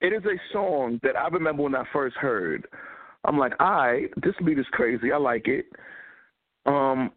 It 0.00 0.12
is 0.12 0.24
a 0.24 0.38
song 0.52 1.00
that 1.02 1.16
I 1.16 1.28
remember 1.28 1.62
when 1.62 1.74
I 1.74 1.84
first 1.92 2.16
heard. 2.16 2.66
I'm 3.24 3.38
like, 3.38 3.52
all 3.60 3.70
right, 3.70 4.10
this 4.22 4.34
beat 4.44 4.58
is 4.58 4.66
crazy. 4.72 5.12
I 5.12 5.16
like 5.16 5.48
it. 5.48 5.66
Um, 6.66 7.10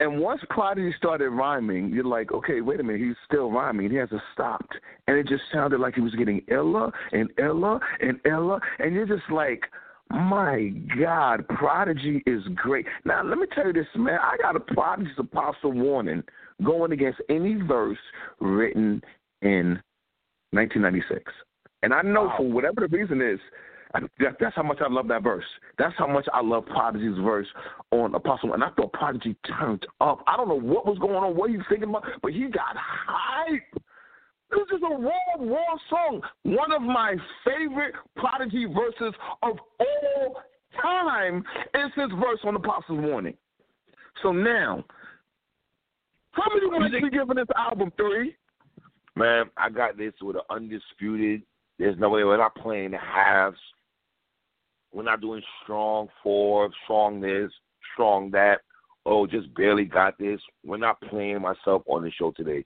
and 0.00 0.20
once 0.20 0.40
Prodigy 0.48 0.94
started 0.96 1.30
rhyming, 1.30 1.90
you're 1.90 2.04
like, 2.04 2.30
okay, 2.32 2.60
wait 2.60 2.78
a 2.78 2.82
minute, 2.82 3.00
he's 3.00 3.16
still 3.26 3.50
rhyming. 3.50 3.90
He 3.90 3.96
hasn't 3.96 4.22
stopped. 4.32 4.74
And 5.06 5.16
it 5.16 5.26
just 5.26 5.42
sounded 5.52 5.80
like 5.80 5.94
he 5.94 6.00
was 6.00 6.14
getting 6.14 6.42
iller 6.48 6.92
and 7.12 7.28
iller 7.38 7.80
and 8.00 8.20
iller. 8.24 8.60
And 8.78 8.94
you're 8.94 9.06
just 9.06 9.28
like, 9.30 9.64
my 10.10 10.72
God, 10.98 11.46
Prodigy 11.48 12.22
is 12.26 12.42
great. 12.54 12.86
Now, 13.04 13.22
let 13.24 13.38
me 13.38 13.46
tell 13.54 13.66
you 13.66 13.72
this, 13.72 13.86
man. 13.96 14.18
I 14.22 14.36
got 14.40 14.56
a 14.56 14.60
Prodigy's 14.60 15.18
apostle 15.18 15.72
warning 15.72 16.22
going 16.64 16.92
against 16.92 17.20
any 17.28 17.54
verse 17.54 17.98
written 18.40 19.02
in 19.42 19.80
1996. 20.52 21.32
And 21.82 21.92
I 21.92 22.02
know 22.02 22.24
Wow. 22.24 22.36
for 22.38 22.50
whatever 22.50 22.80
the 22.80 22.88
reason 22.96 23.20
is, 23.20 23.38
that, 23.94 24.36
that's 24.40 24.56
how 24.56 24.62
much 24.62 24.78
I 24.80 24.92
love 24.92 25.08
that 25.08 25.22
verse. 25.22 25.44
That's 25.78 25.94
how 25.96 26.06
much 26.06 26.26
I 26.32 26.40
love 26.42 26.66
Prodigy's 26.66 27.18
verse 27.22 27.46
on 27.90 28.14
Apostle. 28.14 28.54
And 28.54 28.62
I 28.62 28.70
thought 28.70 28.92
Prodigy 28.92 29.36
turned 29.58 29.86
up. 30.00 30.22
I 30.26 30.36
don't 30.36 30.48
know 30.48 30.60
what 30.60 30.86
was 30.86 30.98
going 30.98 31.14
on, 31.14 31.36
what 31.36 31.50
he 31.50 31.56
was 31.56 31.66
thinking 31.68 31.88
about, 31.88 32.04
but 32.22 32.32
he 32.32 32.46
got 32.48 32.76
hype. 32.76 33.82
It 34.50 34.54
was 34.54 34.66
just 34.70 34.82
a 34.82 34.94
raw, 34.94 35.54
raw 35.54 35.76
song. 35.90 36.22
One 36.44 36.72
of 36.72 36.82
my 36.82 37.16
favorite 37.44 37.94
Prodigy 38.16 38.66
verses 38.66 39.14
of 39.42 39.56
all 39.78 40.36
time 40.80 41.44
is 41.74 41.90
his 41.96 42.10
verse 42.12 42.40
on 42.44 42.56
Apostle's 42.56 43.00
Warning. 43.00 43.36
So 44.22 44.32
now, 44.32 44.84
how 46.32 46.44
many 46.54 46.66
want 46.66 46.92
to 46.92 47.10
giving 47.10 47.36
this 47.36 47.46
album 47.56 47.92
three? 47.96 48.36
Man, 49.16 49.46
I 49.56 49.68
got 49.70 49.96
this 49.96 50.12
with 50.22 50.36
an 50.36 50.42
undisputed. 50.50 51.42
There's 51.78 51.98
no 51.98 52.10
way 52.10 52.24
we're 52.24 52.36
not 52.36 52.54
playing 52.54 52.92
the 52.92 52.98
halves. 52.98 53.58
We're 54.92 55.02
not 55.02 55.20
doing 55.20 55.42
strong 55.62 56.08
four, 56.22 56.70
strong 56.84 57.20
this, 57.20 57.50
strong 57.94 58.30
that. 58.32 58.60
Oh, 59.06 59.26
just 59.26 59.52
barely 59.54 59.84
got 59.84 60.18
this. 60.18 60.40
We're 60.64 60.76
not 60.76 61.00
playing 61.02 61.40
myself 61.42 61.82
on 61.86 62.02
the 62.02 62.10
show 62.10 62.30
today. 62.32 62.64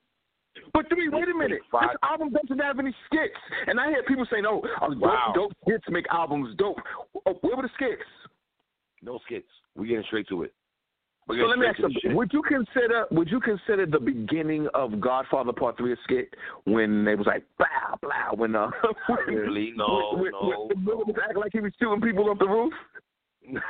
But 0.75 0.89
three, 0.89 1.09
wait 1.09 1.29
a 1.29 1.35
minute. 1.37 1.61
Five- 1.71 1.89
This 1.91 1.99
album 2.03 2.31
doesn't 2.31 2.59
have 2.63 2.79
any 2.79 2.95
skits. 3.07 3.35
And 3.67 3.79
I 3.81 3.89
hear 3.89 4.03
people 4.03 4.27
saying, 4.31 4.45
oh, 4.47 4.61
uh, 4.81 4.89
dope, 4.89 4.99
Wow. 5.01 5.33
dope 5.35 5.53
skits 5.67 5.85
make 5.89 6.07
albums 6.11 6.55
dope. 6.59 6.79
Oh, 7.27 7.35
where 7.43 7.57
were 7.57 7.63
the 7.63 7.71
skits? 7.75 8.03
No 9.03 9.19
skits. 9.25 9.49
We're 9.77 9.87
getting 9.87 10.05
straight 10.05 10.29
to 10.29 10.43
it. 10.43 10.53
So 11.29 11.35
let 11.35 11.59
me 11.59 11.67
ask 11.67 11.79
you, 11.79 11.89
the 12.11 12.15
would 12.15 12.33
you 12.33 12.43
consider 12.43 13.07
would 13.11 13.31
you 13.31 13.41
consider 13.41 13.87
the 13.87 14.01
beginning 14.01 14.69
of 14.75 15.01
Godfather 15.01 15.53
Part 15.53 15.77
Three 15.79 15.93
a 15.93 15.97
skit 16.05 16.35
when 16.65 17.05
they 17.05 17.15
was 17.15 17.27
like 17.27 17.45
blah 17.59 17.97
blah 18.03 18.35
when 18.35 18.57
uh 18.57 18.71
Really? 19.29 19.73
No, 19.77 20.15
when, 20.15 20.33
no, 20.33 20.69
when, 20.69 20.85
no. 20.85 20.97
was 21.07 21.15
acting 21.23 21.41
like 21.41 21.53
he 21.53 21.61
was 21.61 21.73
shooting 21.81 22.01
people 22.01 22.29
off 22.29 22.39
the 22.39 22.49
roof? 22.49 22.73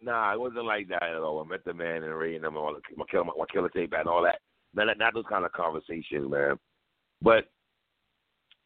nah, 0.00 0.32
it 0.32 0.40
wasn't 0.40 0.64
like 0.64 0.88
that 0.88 1.02
at 1.02 1.16
all. 1.16 1.44
I 1.44 1.48
met 1.48 1.64
the 1.64 1.74
man 1.74 2.04
and 2.04 2.14
Ray 2.14 2.36
and 2.36 2.44
them 2.44 2.56
all 2.56 2.76
my 2.96 3.04
killer 3.10 3.24
my 3.24 3.32
killer 3.52 3.68
tape 3.68 3.92
and 3.96 4.08
all 4.08 4.22
that. 4.22 4.38
Not 4.72 4.96
not 4.98 5.14
those 5.14 5.24
kind 5.28 5.44
of 5.44 5.52
conversations, 5.52 6.30
man. 6.30 6.56
But 7.20 7.50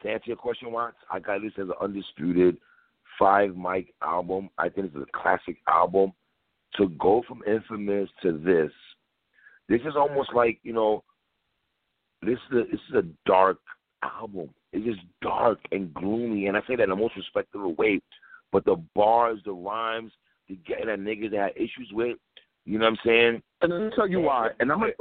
to 0.02 0.10
answer 0.10 0.24
your 0.26 0.36
question, 0.36 0.70
Watts, 0.70 0.96
I 1.10 1.18
got 1.18 1.40
this 1.40 1.52
as 1.58 1.68
an 1.68 1.74
undisputed 1.80 2.58
five 3.18 3.56
mic 3.56 3.94
album. 4.02 4.50
I 4.58 4.68
think 4.68 4.88
it's 4.88 4.96
a 4.96 5.18
classic 5.18 5.56
album. 5.68 6.12
To 6.76 6.88
go 6.90 7.22
from 7.26 7.42
infamous 7.46 8.08
to 8.22 8.38
this, 8.38 8.70
this 9.68 9.80
is 9.82 9.96
almost 9.96 10.32
like, 10.34 10.58
you 10.62 10.72
know, 10.72 11.02
this 12.22 12.38
is 12.50 12.58
a 12.58 12.64
this 12.70 12.80
is 12.88 12.94
a 12.96 13.04
dark 13.26 13.58
album. 14.02 14.50
It's 14.72 14.84
just 14.84 15.00
dark 15.20 15.58
and 15.72 15.92
gloomy, 15.92 16.46
and 16.46 16.56
I 16.56 16.60
say 16.60 16.76
that 16.76 16.84
in 16.84 16.90
the 16.90 16.96
most 16.96 17.16
respectful 17.16 17.74
way. 17.74 18.00
But 18.52 18.64
the 18.64 18.76
bars, 18.94 19.40
the 19.44 19.52
rhymes, 19.52 20.12
the 20.48 20.56
getting 20.66 20.86
that 20.86 21.00
niggas 21.00 21.30
that 21.32 21.40
had 21.40 21.56
issues 21.56 21.90
with, 21.92 22.18
you 22.64 22.78
know 22.78 22.84
what 22.84 22.92
I'm 22.92 22.98
saying? 23.04 23.42
And 23.62 23.72
let 23.72 23.80
me 23.82 23.90
tell 23.94 24.08
you 24.08 24.20
why. 24.20 24.50
And 24.60 24.70
I'm 24.70 24.80
gonna, 24.80 24.92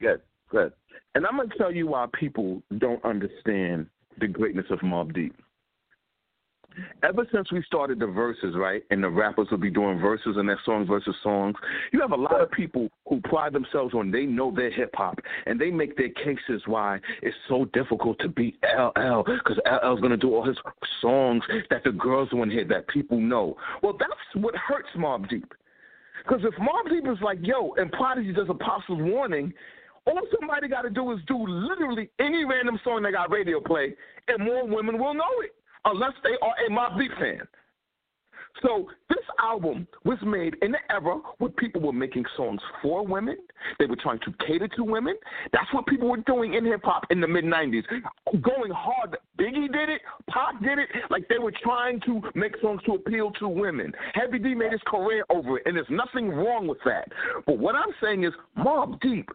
Good, 0.00 0.20
good. 0.50 0.72
and 1.14 1.26
I'm 1.26 1.36
gonna 1.36 1.48
tell 1.56 1.72
you 1.72 1.86
why 1.86 2.06
people 2.18 2.62
don't 2.78 3.04
understand 3.04 3.86
the 4.18 4.26
greatness 4.26 4.66
of 4.70 4.80
Mobb 4.80 5.14
Deep. 5.14 5.34
Ever 7.02 7.26
since 7.32 7.50
we 7.52 7.62
started 7.62 7.98
the 7.98 8.06
verses, 8.06 8.54
right, 8.56 8.82
and 8.90 9.02
the 9.02 9.08
rappers 9.08 9.48
will 9.50 9.58
be 9.58 9.70
doing 9.70 9.98
verses 9.98 10.36
and 10.36 10.48
their 10.48 10.60
songs 10.64 10.88
versus 10.88 11.14
songs, 11.22 11.54
you 11.92 12.00
have 12.00 12.12
a 12.12 12.16
lot 12.16 12.40
of 12.40 12.50
people 12.50 12.88
who 13.08 13.20
pride 13.22 13.52
themselves 13.52 13.94
on 13.94 14.10
they 14.10 14.24
know 14.24 14.50
their 14.54 14.70
hip 14.70 14.90
hop 14.94 15.18
and 15.46 15.60
they 15.60 15.70
make 15.70 15.96
their 15.96 16.10
cases 16.10 16.62
why 16.66 16.98
it's 17.22 17.36
so 17.48 17.66
difficult 17.66 18.18
to 18.20 18.28
beat 18.28 18.56
LL 18.76 19.22
because 19.22 19.58
LL's 19.66 20.00
gonna 20.00 20.16
do 20.16 20.34
all 20.34 20.44
his 20.44 20.56
songs 21.00 21.42
that 21.70 21.84
the 21.84 21.92
girls 21.92 22.28
want 22.32 22.50
to 22.50 22.56
hear 22.56 22.64
that 22.64 22.88
people 22.88 23.18
know. 23.18 23.56
Well, 23.82 23.96
that's 23.98 24.12
what 24.34 24.54
hurts 24.56 24.88
Mobb 24.96 25.28
Deep. 25.28 25.52
Because 26.26 26.42
if 26.44 26.54
Mobb 26.54 26.88
Deep 26.88 27.06
is 27.06 27.20
like, 27.22 27.38
yo, 27.42 27.74
and 27.76 27.92
Prodigy 27.92 28.32
does 28.32 28.48
Apostles 28.48 29.00
Warning, 29.02 29.52
all 30.06 30.20
somebody 30.38 30.68
got 30.68 30.82
to 30.82 30.90
do 30.90 31.12
is 31.12 31.18
do 31.26 31.36
literally 31.46 32.10
any 32.18 32.44
random 32.44 32.78
song 32.84 33.02
that 33.02 33.12
got 33.12 33.30
radio 33.30 33.60
play, 33.60 33.94
and 34.28 34.44
more 34.44 34.66
women 34.66 34.98
will 34.98 35.14
know 35.14 35.24
it, 35.40 35.54
unless 35.84 36.12
they 36.22 36.36
are 36.42 36.54
a 36.66 36.70
Mobb 36.70 36.98
Deep 36.98 37.12
fan. 37.18 37.46
So 38.62 38.88
this 39.08 39.18
album 39.40 39.86
was 40.04 40.18
made 40.24 40.56
in 40.62 40.72
the 40.72 40.78
era 40.90 41.18
where 41.38 41.50
people 41.50 41.80
were 41.80 41.92
making 41.92 42.24
songs 42.36 42.60
for 42.82 43.04
women. 43.04 43.36
They 43.78 43.86
were 43.86 43.96
trying 43.96 44.20
to 44.20 44.32
cater 44.46 44.68
to 44.68 44.84
women. 44.84 45.16
That's 45.52 45.72
what 45.72 45.86
people 45.86 46.08
were 46.08 46.18
doing 46.18 46.54
in 46.54 46.64
hip 46.64 46.82
hop 46.84 47.04
in 47.10 47.20
the 47.20 47.26
mid 47.26 47.44
'90s, 47.44 47.82
going 48.42 48.70
hard. 48.70 49.16
Biggie 49.38 49.72
did 49.72 49.88
it, 49.88 50.02
Pac 50.30 50.62
did 50.62 50.78
it. 50.78 50.88
Like 51.10 51.26
they 51.28 51.38
were 51.38 51.52
trying 51.62 52.00
to 52.02 52.22
make 52.34 52.52
songs 52.62 52.80
to 52.86 52.94
appeal 52.94 53.32
to 53.32 53.48
women. 53.48 53.92
Heavy 54.14 54.38
D 54.38 54.54
made 54.54 54.72
his 54.72 54.82
career 54.86 55.24
over 55.30 55.58
it, 55.58 55.64
and 55.66 55.76
there's 55.76 55.86
nothing 55.90 56.28
wrong 56.28 56.66
with 56.68 56.78
that. 56.84 57.08
But 57.46 57.58
what 57.58 57.74
I'm 57.74 57.92
saying 58.00 58.24
is, 58.24 58.32
Mobb 58.56 59.00
Deep 59.00 59.28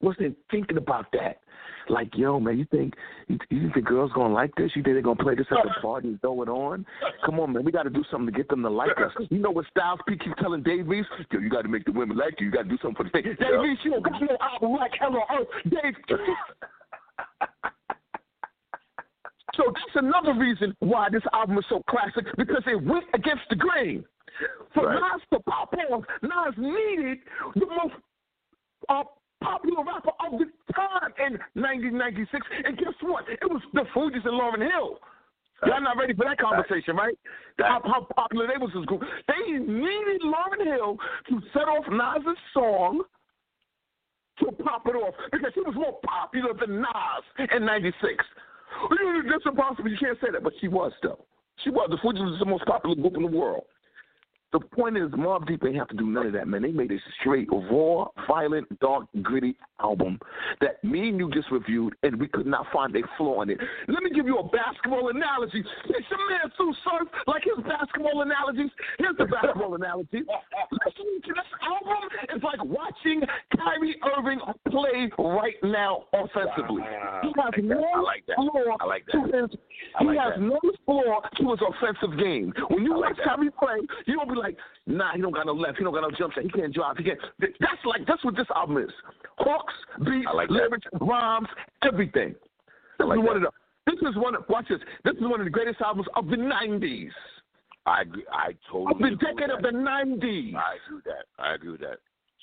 wasn't 0.00 0.36
thinking 0.50 0.76
about 0.76 1.06
that. 1.12 1.40
Like, 1.88 2.16
yo, 2.16 2.38
man, 2.38 2.58
you 2.58 2.66
think 2.70 2.94
you, 3.28 3.38
you 3.50 3.60
think 3.60 3.74
the 3.74 3.80
girls 3.80 4.10
gonna 4.14 4.34
like 4.34 4.54
this? 4.56 4.70
You 4.74 4.82
think 4.82 4.94
they're 4.94 5.02
gonna 5.02 5.22
play 5.22 5.34
this 5.34 5.46
at 5.50 5.58
the 5.64 5.80
party 5.80 6.08
and 6.08 6.20
throw 6.20 6.42
it 6.42 6.48
on? 6.48 6.84
Come 7.24 7.40
on, 7.40 7.52
man, 7.52 7.64
we 7.64 7.72
got 7.72 7.84
to 7.84 7.90
do 7.90 8.04
something 8.10 8.26
to 8.26 8.36
get 8.36 8.48
them 8.48 8.62
to 8.62 8.70
like 8.70 8.96
us. 8.98 9.12
You 9.30 9.38
know 9.38 9.50
what 9.50 9.66
Styles 9.70 10.00
P 10.06 10.16
keeps 10.16 10.34
telling 10.40 10.62
Dave 10.62 10.86
Reese? 10.86 11.06
Yo, 11.32 11.40
you 11.40 11.48
got 11.48 11.62
to 11.62 11.68
make 11.68 11.84
the 11.84 11.92
women 11.92 12.16
like 12.16 12.40
you. 12.40 12.46
You 12.46 12.52
got 12.52 12.64
to 12.64 12.68
do 12.68 12.78
something 12.82 12.96
for 12.96 13.04
the 13.04 13.10
thing. 13.10 13.22
Dave 13.24 13.60
Reese, 13.60 13.78
you 13.84 13.92
don't 13.92 14.04
got 14.04 14.20
no 14.20 14.36
album 14.40 14.72
like 14.72 14.92
Hell 14.98 15.16
on 15.16 15.40
Earth. 15.40 15.48
Dave. 15.70 15.94
So 19.54 19.64
that's 19.74 19.96
another 20.06 20.38
reason 20.38 20.74
why 20.78 21.08
this 21.10 21.22
album 21.32 21.58
is 21.58 21.64
so 21.68 21.82
classic 21.90 22.24
because 22.36 22.62
it 22.66 22.80
went 22.80 23.04
against 23.14 23.42
the 23.50 23.56
grain. 23.56 24.04
For 24.72 24.86
Right. 24.86 25.00
Nas 25.00 25.22
to 25.32 25.40
pop 25.40 25.74
off, 25.90 26.04
Nas 26.22 26.54
needed 26.56 27.18
the 27.56 27.66
most 27.66 27.94
uh, 28.88 29.02
popular 29.42 29.84
rapper 29.84 30.12
of 30.24 30.38
the 30.38 30.46
time 30.74 31.12
in 31.18 31.38
1996. 31.54 32.46
And 32.64 32.76
guess 32.78 32.94
what? 33.00 33.24
It 33.28 33.38
was 33.42 33.62
the 33.72 33.84
Fugees 33.94 34.26
and 34.26 34.38
Lauryn 34.38 34.70
Hill. 34.70 34.98
Y'all 35.66 35.80
not 35.82 35.96
ready 35.96 36.14
for 36.14 36.24
that 36.24 36.38
conversation, 36.38 36.94
right? 36.94 37.18
How, 37.58 37.80
how 37.84 38.06
popular 38.14 38.46
they 38.46 38.58
was 38.58 38.70
as 38.78 38.84
group. 38.86 39.02
They 39.26 39.58
needed 39.58 40.22
Lauryn 40.22 40.64
Hill 40.64 40.96
to 41.30 41.40
set 41.52 41.66
off 41.66 41.84
Nas's 41.90 42.38
song 42.54 43.02
to 44.38 44.52
pop 44.62 44.86
it 44.86 44.94
off 44.94 45.14
because 45.32 45.50
she 45.54 45.60
was 45.60 45.74
more 45.74 45.98
popular 46.04 46.54
than 46.54 46.80
Nas 46.80 47.48
in 47.52 47.64
'96. 47.64 48.24
That's 49.28 49.46
impossible. 49.46 49.90
You 49.90 49.98
can't 49.98 50.18
say 50.20 50.30
that, 50.30 50.44
but 50.44 50.52
she 50.60 50.68
was 50.68 50.92
though. 51.02 51.24
She 51.64 51.70
was. 51.70 51.88
The 51.90 51.96
Fugees 51.96 52.30
was 52.30 52.38
the 52.38 52.46
most 52.46 52.64
popular 52.64 52.94
group 52.94 53.16
in 53.16 53.22
the 53.22 53.36
world. 53.36 53.64
The 54.52 54.60
point 54.60 54.96
is, 54.96 55.10
Mobb 55.10 55.46
Deep 55.46 55.62
ain't 55.64 55.76
have 55.76 55.88
to 55.88 55.96
do 55.96 56.06
none 56.06 56.26
of 56.26 56.32
that, 56.32 56.48
man. 56.48 56.62
They 56.62 56.72
made 56.72 56.90
a 56.90 56.96
straight, 57.20 57.48
raw, 57.52 58.06
violent, 58.26 58.66
dark, 58.80 59.04
gritty 59.20 59.56
album 59.80 60.18
that 60.62 60.82
me 60.82 61.10
and 61.10 61.18
you 61.18 61.30
just 61.32 61.50
reviewed, 61.50 61.94
and 62.02 62.18
we 62.18 62.28
could 62.28 62.46
not 62.46 62.64
find 62.72 62.96
a 62.96 63.00
flaw 63.18 63.42
in 63.42 63.50
it. 63.50 63.58
Let 63.88 64.02
me 64.02 64.10
give 64.10 64.26
you 64.26 64.38
a 64.38 64.48
basketball 64.48 65.10
analogy. 65.10 65.62
It's 65.84 66.06
your 66.10 66.30
man 66.30 66.50
Sue 66.56 66.72
Surf, 66.84 67.08
like 67.26 67.42
his 67.44 67.62
basketball 67.64 68.22
analogies. 68.22 68.70
Here's 68.98 69.16
the 69.18 69.26
basketball 69.26 69.74
analogy. 69.74 70.22
Listening 70.24 71.20
to 71.26 71.32
this 71.34 71.50
album 71.62 72.08
is 72.34 72.42
like 72.42 72.64
watching 72.64 73.20
Kyrie 73.56 74.00
Irving 74.16 74.40
play 74.70 75.10
right 75.18 75.56
now 75.62 76.04
offensively. 76.14 76.82
Ah, 76.88 77.20
he 77.22 77.32
has 77.36 77.52
no 77.62 78.00
like 78.02 78.24
that. 78.28 78.36
flaw 78.36 78.76
I 78.80 78.84
like 78.86 79.04
that. 79.06 79.12
to 79.12 79.42
his. 79.42 79.58
I 79.96 80.02
He 80.02 80.06
like 80.06 80.18
has 80.18 80.32
that. 80.36 80.40
no 80.40 80.58
his 81.50 81.60
offensive 81.66 82.18
game. 82.18 82.52
When 82.68 82.84
you 82.84 82.94
watch 82.94 83.18
how 83.24 83.40
he 83.42 83.50
play, 83.50 83.80
you 84.06 84.16
don't 84.16 84.28
be 84.28 84.34
like, 84.34 84.56
nah, 84.86 85.12
he 85.14 85.20
don't 85.20 85.34
got 85.34 85.46
no 85.46 85.52
left, 85.52 85.78
he 85.78 85.84
don't 85.84 85.94
got 85.94 86.02
no 86.02 86.10
jump 86.10 86.32
shot, 86.34 86.42
he 86.44 86.50
can't 86.50 86.72
drive, 86.72 86.96
he 86.96 87.04
can't. 87.04 87.18
That's 87.38 87.84
like 87.84 88.06
that's 88.06 88.24
what 88.24 88.36
this 88.36 88.46
album 88.54 88.78
is. 88.78 88.90
Hooks, 89.38 89.74
beats, 90.04 90.28
like 90.34 90.50
lyrics, 90.50 90.86
rhymes, 91.00 91.48
everything. 91.82 92.34
This 92.98 93.08
like 93.08 93.18
is 93.18 93.24
one 93.24 93.36
of 93.36 93.42
the. 93.42 93.50
This 93.86 94.10
is 94.10 94.16
one. 94.16 94.34
Of, 94.34 94.44
watch 94.48 94.66
this. 94.68 94.80
This 95.04 95.14
is 95.14 95.22
one 95.22 95.40
of 95.40 95.46
the 95.46 95.50
greatest 95.50 95.80
albums 95.80 96.06
of 96.14 96.26
the 96.26 96.36
'90s, 96.36 97.10
I 97.86 98.02
agree. 98.02 98.24
I 98.30 98.52
totally 98.70 98.92
of 98.92 98.98
the 98.98 99.06
agree 99.06 99.34
decade 99.34 99.50
of 99.50 99.62
that. 99.62 99.72
the 99.72 99.78
'90s. 99.78 100.54
I 100.54 100.76
agree 100.76 100.96
with 100.96 101.04
that. 101.04 101.24
I 101.38 101.54
agree 101.54 101.70
with 101.70 101.80
that. 101.80 101.98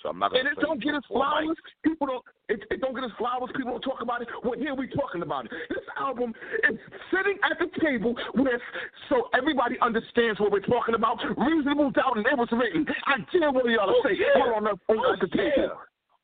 So 0.05 0.09
I'm 0.13 0.19
not 0.19 0.29
gonna. 0.31 0.47
And 0.47 0.55
it 0.55 0.61
don't 0.61 0.77
get 0.81 0.93
us 0.93 1.01
flowers. 1.09 1.57
People 1.83 2.05
don't. 2.05 2.23
It, 2.47 2.61
it 2.69 2.79
don't 2.79 2.93
get 2.93 3.03
us 3.03 3.11
flowers. 3.17 3.49
People 3.57 3.71
don't 3.71 3.81
talk 3.81 4.01
about 4.01 4.21
it. 4.21 4.27
Well, 4.43 4.53
here 4.53 4.75
we 4.75 4.85
talking 4.87 5.23
about 5.23 5.45
it. 5.45 5.51
This 5.67 5.81
album 5.97 6.31
is 6.69 6.77
sitting 7.09 7.39
at 7.41 7.57
the 7.57 7.65
table 7.81 8.13
with 8.35 8.61
so 9.09 9.29
everybody 9.33 9.77
understands 9.81 10.39
what 10.39 10.51
we're 10.51 10.59
talking 10.59 10.93
about. 10.93 11.17
Reasonable 11.37 11.89
doubt, 11.89 12.17
and 12.17 12.25
it 12.27 12.37
was 12.37 12.49
written. 12.51 12.85
I 13.07 13.17
dare 13.33 13.49
of 13.49 13.55
y'all 13.65 13.87
to 13.89 13.93
Oh, 13.97 14.01
say. 14.05 14.13
"Hold 14.37 14.53
on, 14.57 14.67
up, 14.67 14.79
Oh, 14.89 15.13
at 15.13 15.19
the 15.19 15.29
yeah. 15.33 15.73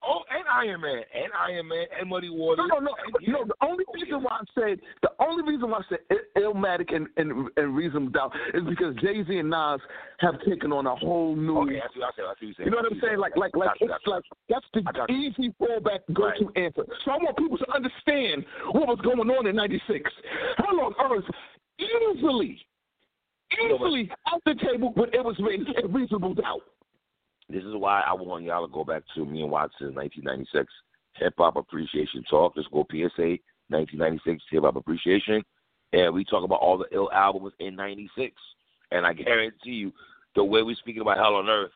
Table." 0.02 0.24
Oh, 0.24 0.24
and 0.36 0.44
Iron 0.52 0.82
Man, 0.82 1.04
and 1.14 1.32
Iron 1.48 1.68
Man, 1.68 1.86
and 2.00 2.10
Muddy 2.10 2.30
Waters. 2.30 2.66
No, 2.70 2.80
no, 2.80 2.86
no, 2.86 2.96
and, 3.06 3.16
yeah. 3.22 3.34
no. 3.34 3.46
The 3.46 3.56
only 3.62 3.86
reason 3.94 4.24
why 4.24 4.40
I 4.42 4.44
said 4.56 4.80
the 5.02 5.12
only 5.20 5.44
reason 5.44 5.70
why 5.70 5.80
I 5.80 5.82
said 5.90 6.00
Il- 6.10 6.54
Illmatic 6.54 6.96
and 6.96 7.08
and, 7.18 7.50
and 7.58 7.76
Reasonable 7.76 8.10
Doubt 8.10 8.34
is 8.54 8.64
because 8.68 8.96
Jay 8.96 9.24
Z 9.24 9.38
and 9.38 9.50
Nas 9.50 9.80
have 10.20 10.36
taken 10.48 10.72
on 10.72 10.88
a 10.88 10.96
whole 10.96 11.36
new. 11.36 11.60
Okay, 11.60 11.80
that's 11.80 11.96
what 11.96 12.06
I 12.06 12.12
said. 12.16 12.26
That's 12.28 12.42
what 12.42 12.60
you. 12.60 12.66
You 12.66 12.72
know 12.72 12.78
what 12.78 12.92
I'm 12.92 13.00
saying? 13.02 13.20
Like, 13.20 13.36
like, 13.38 13.56
like, 13.56 13.70
it's 13.80 14.08
like 14.08 14.24
that's 14.50 14.66
the 14.74 14.82
I 14.86 15.12
easy 15.12 15.54
fallback 15.62 16.00
go-to 16.14 16.52
answer. 16.56 16.84
So 17.06 17.12
I 17.12 17.18
want 17.18 17.38
people 17.38 17.58
to 17.58 17.72
understand 17.74 18.46
what 18.72 18.88
was 18.88 19.00
going 19.04 19.20
on 19.20 19.48
in 19.48 19.56
'96. 19.56 20.12
Hell 20.58 20.80
on 20.82 20.94
Earth, 21.12 21.26
easily, 21.80 22.60
easily 23.64 24.10
at 24.34 24.42
the 24.46 24.56
table 24.66 24.92
when 24.96 25.10
it 25.14 25.24
was 25.24 25.36
written 25.40 25.66
reasonable 25.92 26.34
doubt. 26.34 26.62
This 27.52 27.64
is 27.64 27.76
why 27.76 28.02
I 28.02 28.14
want 28.14 28.46
y'all 28.46 28.66
to 28.66 28.74
go 28.74 28.86
back 28.86 29.04
to 29.16 29.26
me 29.26 29.42
and 29.42 29.52
Watson 29.52 29.94
1996 29.94 30.72
Hip 31.16 31.34
Hop 31.38 31.58
Appreciation 31.58 32.24
Talk. 32.30 32.54
Let's 32.56 32.70
go 32.70 32.88
PSA 32.90 33.38
1996 33.68 34.42
Hip 34.52 34.64
Hop 34.64 34.78
Appreciation, 34.78 35.44
and 35.92 36.14
we 36.14 36.24
talk 36.24 36.46
about 36.46 36.62
all 36.62 36.78
the 36.78 36.88
ill 36.94 37.12
albums 37.12 37.52
in 37.60 37.76
'96. 37.76 38.34
And 38.92 39.06
I 39.06 39.12
guarantee 39.12 39.72
you, 39.72 39.92
the 40.36 40.44
way 40.44 40.64
we're 40.64 40.76
speaking 40.76 41.02
about 41.02 41.18
Hell 41.18 41.36
on 41.36 41.50
Earth, 41.50 41.72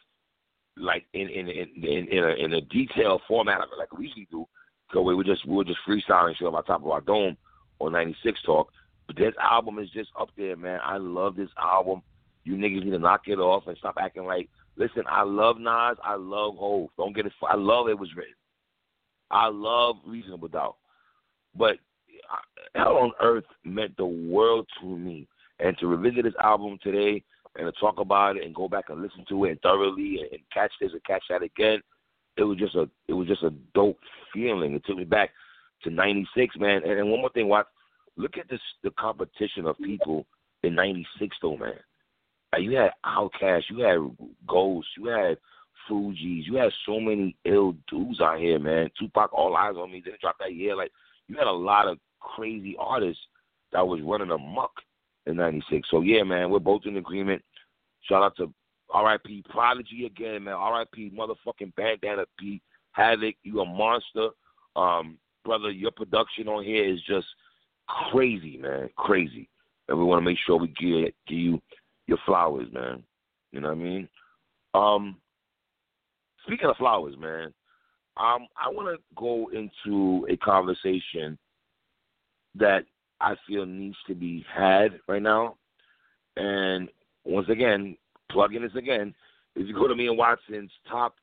like 0.77 1.05
in 1.13 1.27
in 1.27 1.49
in 1.49 1.67
in, 1.83 2.07
in, 2.07 2.23
a, 2.23 2.45
in 2.45 2.53
a 2.53 2.61
detailed 2.61 3.21
format 3.27 3.59
like 3.77 3.91
we 3.97 4.05
usually 4.05 4.27
do, 4.31 4.47
because 4.87 5.05
we 5.05 5.13
were 5.13 5.25
just 5.25 5.45
we 5.45 5.55
were 5.55 5.65
just 5.65 5.79
freestyling 5.85 6.37
shit 6.37 6.47
on 6.47 6.63
top 6.63 6.83
of 6.83 6.89
our 6.89 7.01
dome 7.01 7.35
on 7.79 7.91
'96 7.91 8.39
Talk. 8.45 8.71
But 9.07 9.17
this 9.17 9.33
album 9.41 9.79
is 9.79 9.89
just 9.89 10.09
up 10.17 10.29
there, 10.37 10.55
man. 10.55 10.79
I 10.81 10.97
love 10.97 11.35
this 11.35 11.49
album. 11.61 12.01
You 12.45 12.55
niggas 12.55 12.85
need 12.85 12.91
to 12.91 12.99
knock 12.99 13.27
it 13.27 13.39
off 13.39 13.67
and 13.67 13.77
stop 13.77 13.97
acting 13.99 14.25
like. 14.25 14.49
Listen, 14.77 15.03
I 15.09 15.23
love 15.23 15.57
Nas. 15.57 15.97
I 16.03 16.15
love 16.15 16.55
Hov. 16.57 16.89
Don't 16.97 17.15
get 17.15 17.25
it. 17.25 17.33
I 17.49 17.55
love 17.55 17.87
it 17.87 17.97
was 17.97 18.13
written. 18.15 18.33
I 19.31 19.47
love 19.47 19.95
Reasonable 20.05 20.49
Doubt. 20.49 20.75
But 21.57 21.77
Hell 22.75 22.97
on 22.97 23.11
Earth 23.21 23.45
meant 23.63 23.95
the 23.97 24.05
world 24.05 24.67
to 24.81 24.97
me. 24.97 25.27
And 25.59 25.77
to 25.79 25.87
revisit 25.87 26.25
this 26.25 26.33
album 26.41 26.77
today 26.83 27.23
and 27.55 27.65
to 27.65 27.79
talk 27.79 27.99
about 27.99 28.35
it 28.35 28.43
and 28.43 28.53
go 28.53 28.67
back 28.67 28.85
and 28.89 29.01
listen 29.01 29.25
to 29.29 29.45
it 29.45 29.59
thoroughly 29.63 30.19
and, 30.21 30.31
and 30.33 30.41
catch 30.53 30.71
this 30.81 30.91
and 30.91 31.03
catch 31.05 31.23
that 31.29 31.41
again, 31.41 31.81
it 32.37 32.43
was 32.43 32.57
just 32.57 32.75
a 32.75 32.89
it 33.07 33.13
was 33.13 33.27
just 33.27 33.43
a 33.43 33.53
dope 33.73 33.99
feeling. 34.33 34.73
It 34.73 34.85
took 34.85 34.97
me 34.97 35.05
back 35.05 35.31
to 35.83 35.89
'96, 35.89 36.57
man. 36.57 36.81
And, 36.83 36.99
and 36.99 37.09
one 37.09 37.21
more 37.21 37.29
thing, 37.29 37.47
watch. 37.47 37.67
Look 38.17 38.37
at 38.37 38.49
this 38.49 38.59
the 38.83 38.91
competition 38.91 39.65
of 39.65 39.77
people 39.77 40.25
in 40.63 40.75
'96, 40.75 41.37
though, 41.41 41.55
man. 41.55 41.79
You 42.61 42.77
had 42.77 42.91
Outkast, 43.05 43.63
you 43.69 43.79
had 43.79 44.27
Ghost, 44.47 44.87
you 44.97 45.07
had 45.07 45.37
Fugees, 45.89 46.45
you 46.45 46.55
had 46.55 46.71
so 46.85 46.99
many 46.99 47.35
ill 47.45 47.75
dudes 47.89 48.21
out 48.21 48.39
here, 48.39 48.59
man. 48.59 48.89
Tupac, 48.99 49.31
All 49.33 49.55
Eyez 49.55 49.81
on 49.81 49.91
Me, 49.91 50.01
didn't 50.01 50.21
drop 50.21 50.37
that 50.39 50.53
year. 50.53 50.75
Like 50.75 50.91
you 51.27 51.35
had 51.37 51.47
a 51.47 51.51
lot 51.51 51.87
of 51.87 51.97
crazy 52.19 52.75
artists 52.79 53.21
that 53.71 53.85
was 53.85 54.01
running 54.01 54.31
amok 54.31 54.71
in 55.25 55.37
'96. 55.37 55.87
So 55.89 56.01
yeah, 56.01 56.23
man, 56.23 56.49
we're 56.49 56.59
both 56.59 56.85
in 56.85 56.97
agreement. 56.97 57.43
Shout 58.01 58.23
out 58.23 58.37
to 58.37 58.53
R.I.P. 58.91 59.45
Prodigy 59.49 60.05
again, 60.05 60.43
man. 60.43 60.53
R.I.P. 60.53 61.11
Motherfucking 61.17 61.75
Bandana 61.75 62.25
P. 62.39 62.61
Havoc, 62.91 63.35
you 63.43 63.61
a 63.61 63.65
monster, 63.65 64.29
um, 64.75 65.17
brother. 65.43 65.69
Your 65.69 65.91
production 65.91 66.47
on 66.47 66.63
here 66.63 66.85
is 66.85 67.01
just 67.01 67.27
crazy, 67.87 68.57
man, 68.57 68.89
crazy. 68.97 69.49
And 69.87 69.97
we 69.97 70.05
want 70.05 70.21
to 70.21 70.25
make 70.25 70.37
sure 70.45 70.57
we 70.57 70.67
give, 70.67 71.11
give 71.27 71.37
you 71.37 71.61
your 72.07 72.17
flowers, 72.25 72.67
man. 72.71 73.03
You 73.51 73.61
know 73.61 73.69
what 73.69 73.77
I 73.77 73.81
mean? 73.81 74.09
Um, 74.73 75.17
speaking 76.45 76.69
of 76.69 76.77
flowers, 76.77 77.15
man, 77.17 77.53
um, 78.17 78.47
I 78.57 78.69
want 78.69 78.87
to 78.95 79.01
go 79.15 79.49
into 79.53 80.27
a 80.29 80.37
conversation 80.37 81.37
that 82.55 82.85
I 83.19 83.35
feel 83.47 83.65
needs 83.65 83.97
to 84.07 84.15
be 84.15 84.45
had 84.53 84.99
right 85.07 85.21
now. 85.21 85.57
And 86.37 86.89
once 87.23 87.47
again, 87.49 87.97
plugging 88.31 88.61
this 88.61 88.75
again, 88.75 89.13
if 89.55 89.67
you 89.67 89.73
go 89.73 89.87
to 89.87 89.95
me 89.95 90.07
and 90.07 90.17
Watson's 90.17 90.71
top 90.89 91.15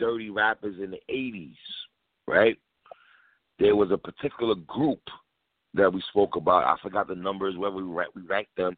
30 0.00 0.30
rappers 0.30 0.76
in 0.82 0.90
the 0.90 1.00
80s, 1.10 1.56
right? 2.26 2.56
There 3.58 3.76
was 3.76 3.90
a 3.90 3.98
particular 3.98 4.54
group 4.54 5.00
that 5.74 5.92
we 5.92 6.02
spoke 6.08 6.36
about. 6.36 6.64
I 6.64 6.76
forgot 6.82 7.08
the 7.08 7.14
numbers, 7.14 7.56
where 7.56 7.70
we, 7.70 7.82
we 7.82 8.22
ranked 8.26 8.56
them, 8.56 8.76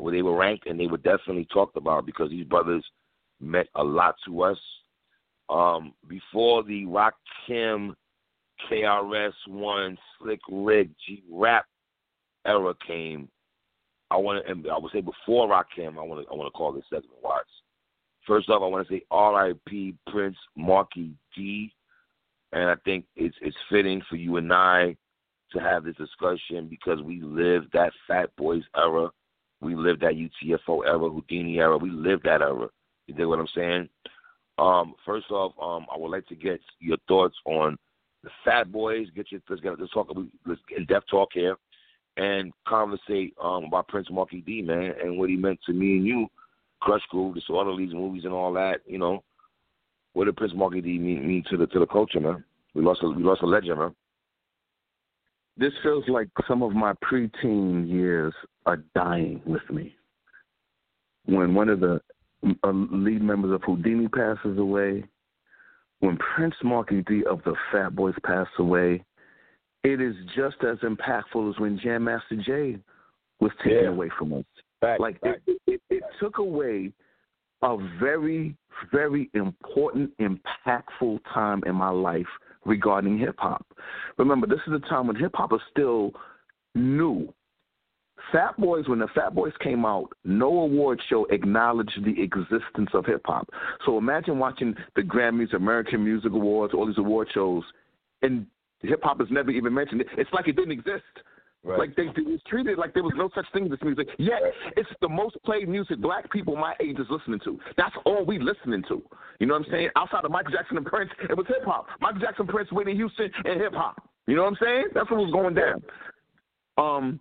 where 0.00 0.12
they 0.12 0.22
were 0.22 0.36
ranked, 0.36 0.66
and 0.66 0.78
they 0.78 0.86
were 0.86 0.98
definitely 0.98 1.46
talked 1.52 1.76
about 1.76 2.06
because 2.06 2.30
these 2.30 2.46
brothers 2.46 2.84
meant 3.40 3.68
a 3.74 3.84
lot 3.84 4.16
to 4.26 4.42
us. 4.42 4.58
Um, 5.48 5.94
before 6.08 6.62
the 6.62 6.86
Rock 6.86 7.14
Kim, 7.46 7.96
KRS 8.70 9.32
One, 9.48 9.98
Slick 10.18 10.40
Rick, 10.50 10.88
G 11.06 11.22
Rap 11.30 11.66
era 12.46 12.74
came, 12.86 13.28
I 14.10 14.16
want 14.16 14.44
to, 14.44 14.50
and 14.50 14.66
I 14.68 14.78
would 14.78 14.92
say 14.92 15.00
before 15.00 15.48
Rakim, 15.48 15.98
I 15.98 16.02
want 16.02 16.24
to, 16.24 16.32
I 16.32 16.34
want 16.34 16.52
to 16.52 16.56
call 16.56 16.72
this 16.72 16.84
segment 16.90 17.12
Watts. 17.22 17.48
First 18.26 18.48
off, 18.48 18.62
I 18.62 18.66
want 18.66 18.86
to 18.86 18.94
say 18.94 19.02
R.I.P. 19.10 19.94
Prince 20.08 20.36
Markie 20.56 21.14
Dee, 21.36 21.72
and 22.52 22.68
I 22.68 22.74
think 22.84 23.04
it's 23.16 23.36
it's 23.40 23.56
fitting 23.70 24.02
for 24.08 24.16
you 24.16 24.36
and 24.36 24.52
I 24.52 24.96
to 25.52 25.58
have 25.58 25.84
this 25.84 25.96
discussion 25.96 26.68
because 26.68 27.02
we 27.02 27.20
lived 27.22 27.68
that 27.72 27.92
Fat 28.06 28.30
Boys 28.36 28.62
era, 28.76 29.10
we 29.60 29.74
lived 29.74 30.00
that 30.02 30.14
UTFO 30.14 30.86
era, 30.86 30.98
Whodini 30.98 31.56
era, 31.56 31.76
we 31.76 31.90
lived 31.90 32.24
that 32.24 32.42
era. 32.42 32.68
You 33.06 33.14
dig 33.14 33.26
what 33.26 33.38
I'm 33.38 33.48
saying? 33.54 33.88
Um, 34.58 34.94
first 35.04 35.30
off, 35.30 35.52
um, 35.60 35.86
I 35.92 35.98
would 35.98 36.10
like 36.10 36.26
to 36.28 36.34
get 36.34 36.60
your 36.80 36.98
thoughts 37.08 37.36
on 37.44 37.78
the 38.22 38.30
Fat 38.44 38.70
Boys. 38.70 39.08
Get 39.14 39.32
your 39.32 39.40
let's 39.48 39.62
get 39.62 39.78
let's 39.78 39.92
talk 39.92 40.14
let's 40.46 40.60
in 40.76 40.84
depth 40.86 41.08
talk 41.10 41.30
here 41.32 41.56
and 42.16 42.52
conversate 42.66 43.34
um, 43.42 43.64
about 43.64 43.88
Prince 43.88 44.08
Markie 44.10 44.42
Dee, 44.42 44.62
man, 44.62 44.92
and 45.02 45.18
what 45.18 45.30
he 45.30 45.36
meant 45.36 45.60
to 45.66 45.72
me 45.72 45.96
and 45.96 46.06
you, 46.06 46.26
Krush 46.82 47.00
Groove, 47.10 47.34
the 47.34 47.40
Disorderlies 47.40 47.92
movies 47.92 48.24
and 48.24 48.34
all 48.34 48.52
that. 48.54 48.80
You 48.86 48.98
know, 48.98 49.22
what 50.12 50.26
did 50.26 50.36
Prince 50.36 50.52
Markie 50.54 50.80
Dee 50.80 50.98
mean, 50.98 51.26
mean 51.26 51.44
to 51.50 51.56
the 51.56 51.66
to 51.68 51.78
the 51.78 51.86
culture, 51.86 52.20
man? 52.20 52.44
We 52.74 52.82
lost 52.82 53.02
a, 53.02 53.08
we 53.08 53.22
lost 53.22 53.42
a 53.42 53.46
legend, 53.46 53.78
man. 53.78 53.94
This 55.60 55.74
feels 55.82 56.04
like 56.08 56.28
some 56.48 56.62
of 56.62 56.72
my 56.72 56.94
preteen 57.04 57.86
years 57.86 58.32
are 58.64 58.78
dying 58.94 59.42
with 59.44 59.62
me. 59.70 59.94
When 61.26 61.54
one 61.54 61.68
of 61.68 61.80
the 61.80 62.00
uh, 62.64 62.70
lead 62.72 63.20
members 63.20 63.52
of 63.52 63.60
Whodini 63.60 64.10
passes 64.10 64.58
away, 64.58 65.04
when 65.98 66.16
Prince 66.16 66.54
Markie 66.64 67.02
Dee 67.02 67.24
of 67.26 67.42
the 67.44 67.54
Fat 67.70 67.94
Boys 67.94 68.14
passed 68.24 68.48
away, 68.58 69.04
it 69.84 70.00
is 70.00 70.14
just 70.34 70.56
as 70.64 70.78
impactful 70.78 71.50
as 71.50 71.60
when 71.60 71.78
Jam 71.78 72.04
Master 72.04 72.36
Jay 72.36 72.78
was 73.40 73.52
taken 73.58 73.84
Yeah. 73.84 73.88
away 73.90 74.08
from 74.18 74.32
us. 74.32 74.44
Like 74.98 75.18
it, 75.22 75.42
it, 75.66 75.82
it 75.90 76.02
took 76.18 76.38
away 76.38 76.90
a 77.60 77.76
very, 78.00 78.56
very 78.90 79.28
important, 79.34 80.10
impactful 80.18 81.20
time 81.34 81.62
in 81.66 81.74
my 81.74 81.90
life 81.90 82.26
regarding 82.64 83.18
hip 83.18 83.36
hop. 83.38 83.66
Remember, 84.18 84.46
this 84.46 84.60
is 84.66 84.72
a 84.72 84.88
time 84.88 85.06
when 85.06 85.16
hip 85.16 85.32
hop 85.34 85.52
is 85.52 85.60
still 85.70 86.12
new. 86.74 87.32
Fat 88.32 88.56
Boys, 88.58 88.86
when 88.86 88.98
the 88.98 89.08
Fat 89.14 89.34
Boys 89.34 89.52
came 89.62 89.84
out, 89.84 90.08
no 90.24 90.46
award 90.46 91.00
show 91.08 91.24
acknowledged 91.30 92.04
the 92.04 92.22
existence 92.22 92.90
of 92.94 93.06
hip 93.06 93.22
hop. 93.24 93.48
So 93.86 93.98
imagine 93.98 94.38
watching 94.38 94.74
the 94.94 95.02
Grammys, 95.02 95.54
American 95.54 96.04
Music 96.04 96.32
Awards, 96.32 96.74
all 96.74 96.86
these 96.86 96.98
award 96.98 97.28
shows, 97.32 97.64
and 98.22 98.46
Hip 98.82 99.00
hop 99.02 99.20
is 99.20 99.28
never 99.30 99.50
even 99.50 99.74
mentioned. 99.74 100.04
It's 100.16 100.32
like 100.32 100.48
it 100.48 100.56
didn't 100.56 100.72
exist. 100.72 101.04
Right. 101.62 101.78
Like 101.78 101.96
they, 101.96 102.06
they 102.16 102.22
was 102.22 102.40
treated 102.48 102.78
like 102.78 102.94
there 102.94 103.02
was 103.02 103.12
no 103.16 103.28
such 103.34 103.44
thing 103.52 103.64
as 103.64 103.70
this 103.70 103.80
music. 103.82 104.08
Yet 104.18 104.40
it's 104.76 104.88
the 105.02 105.08
most 105.08 105.36
played 105.44 105.68
music 105.68 106.00
black 106.00 106.30
people 106.30 106.56
my 106.56 106.74
age 106.80 106.98
is 106.98 107.06
listening 107.10 107.40
to. 107.44 107.58
That's 107.76 107.94
all 108.06 108.24
we 108.24 108.38
listening 108.38 108.82
to. 108.88 109.02
You 109.40 109.46
know 109.46 109.54
what 109.54 109.66
I'm 109.66 109.70
saying? 109.70 109.90
Outside 109.94 110.24
of 110.24 110.30
Michael 110.30 110.52
Jackson 110.52 110.78
and 110.78 110.86
Prince, 110.86 111.10
it 111.28 111.36
was 111.36 111.46
hip 111.48 111.64
hop. 111.64 111.86
Michael 112.00 112.20
Jackson, 112.20 112.46
Prince, 112.46 112.72
Whitney 112.72 112.94
Houston, 112.94 113.30
and 113.44 113.60
hip 113.60 113.74
hop. 113.74 114.02
You 114.26 114.36
know 114.36 114.42
what 114.42 114.52
I'm 114.52 114.58
saying? 114.62 114.84
That's 114.94 115.10
what 115.10 115.20
was 115.20 115.32
going 115.32 115.54
down. 115.54 115.82
Um, 116.78 117.20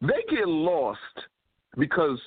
they 0.00 0.24
get 0.30 0.48
lost 0.48 0.98
because 1.76 2.18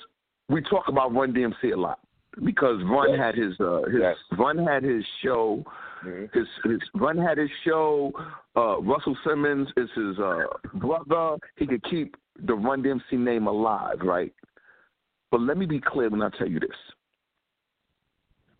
we 0.48 0.62
talk 0.62 0.84
about 0.88 1.12
Run 1.12 1.32
DMC 1.32 1.72
a 1.72 1.76
lot. 1.76 1.98
Because 2.44 2.80
Run 2.84 3.18
had 3.18 3.34
his 3.34 3.58
uh, 3.58 3.82
his 3.90 4.00
Yes. 4.00 4.16
Run 4.38 4.58
had 4.58 4.84
his 4.84 5.04
show. 5.22 5.64
Mhm. 6.04 6.32
His 6.34 6.46
his 6.64 6.80
Run 6.94 7.18
had 7.18 7.38
his 7.38 7.50
show. 7.64 8.12
Uh, 8.56 8.80
Russell 8.80 9.16
Simmons 9.24 9.68
is 9.76 9.90
his 9.94 10.18
uh, 10.18 10.44
brother. 10.74 11.36
He 11.56 11.66
could 11.66 11.82
keep 11.84 12.16
the 12.46 12.54
Run 12.54 12.82
DMC 12.82 13.12
name 13.18 13.46
alive, 13.46 13.98
right? 14.02 14.32
But 15.30 15.42
let 15.42 15.56
me 15.56 15.66
be 15.66 15.80
clear 15.80 16.08
when 16.08 16.22
I 16.22 16.30
tell 16.30 16.48
you 16.48 16.58
this. 16.60 16.70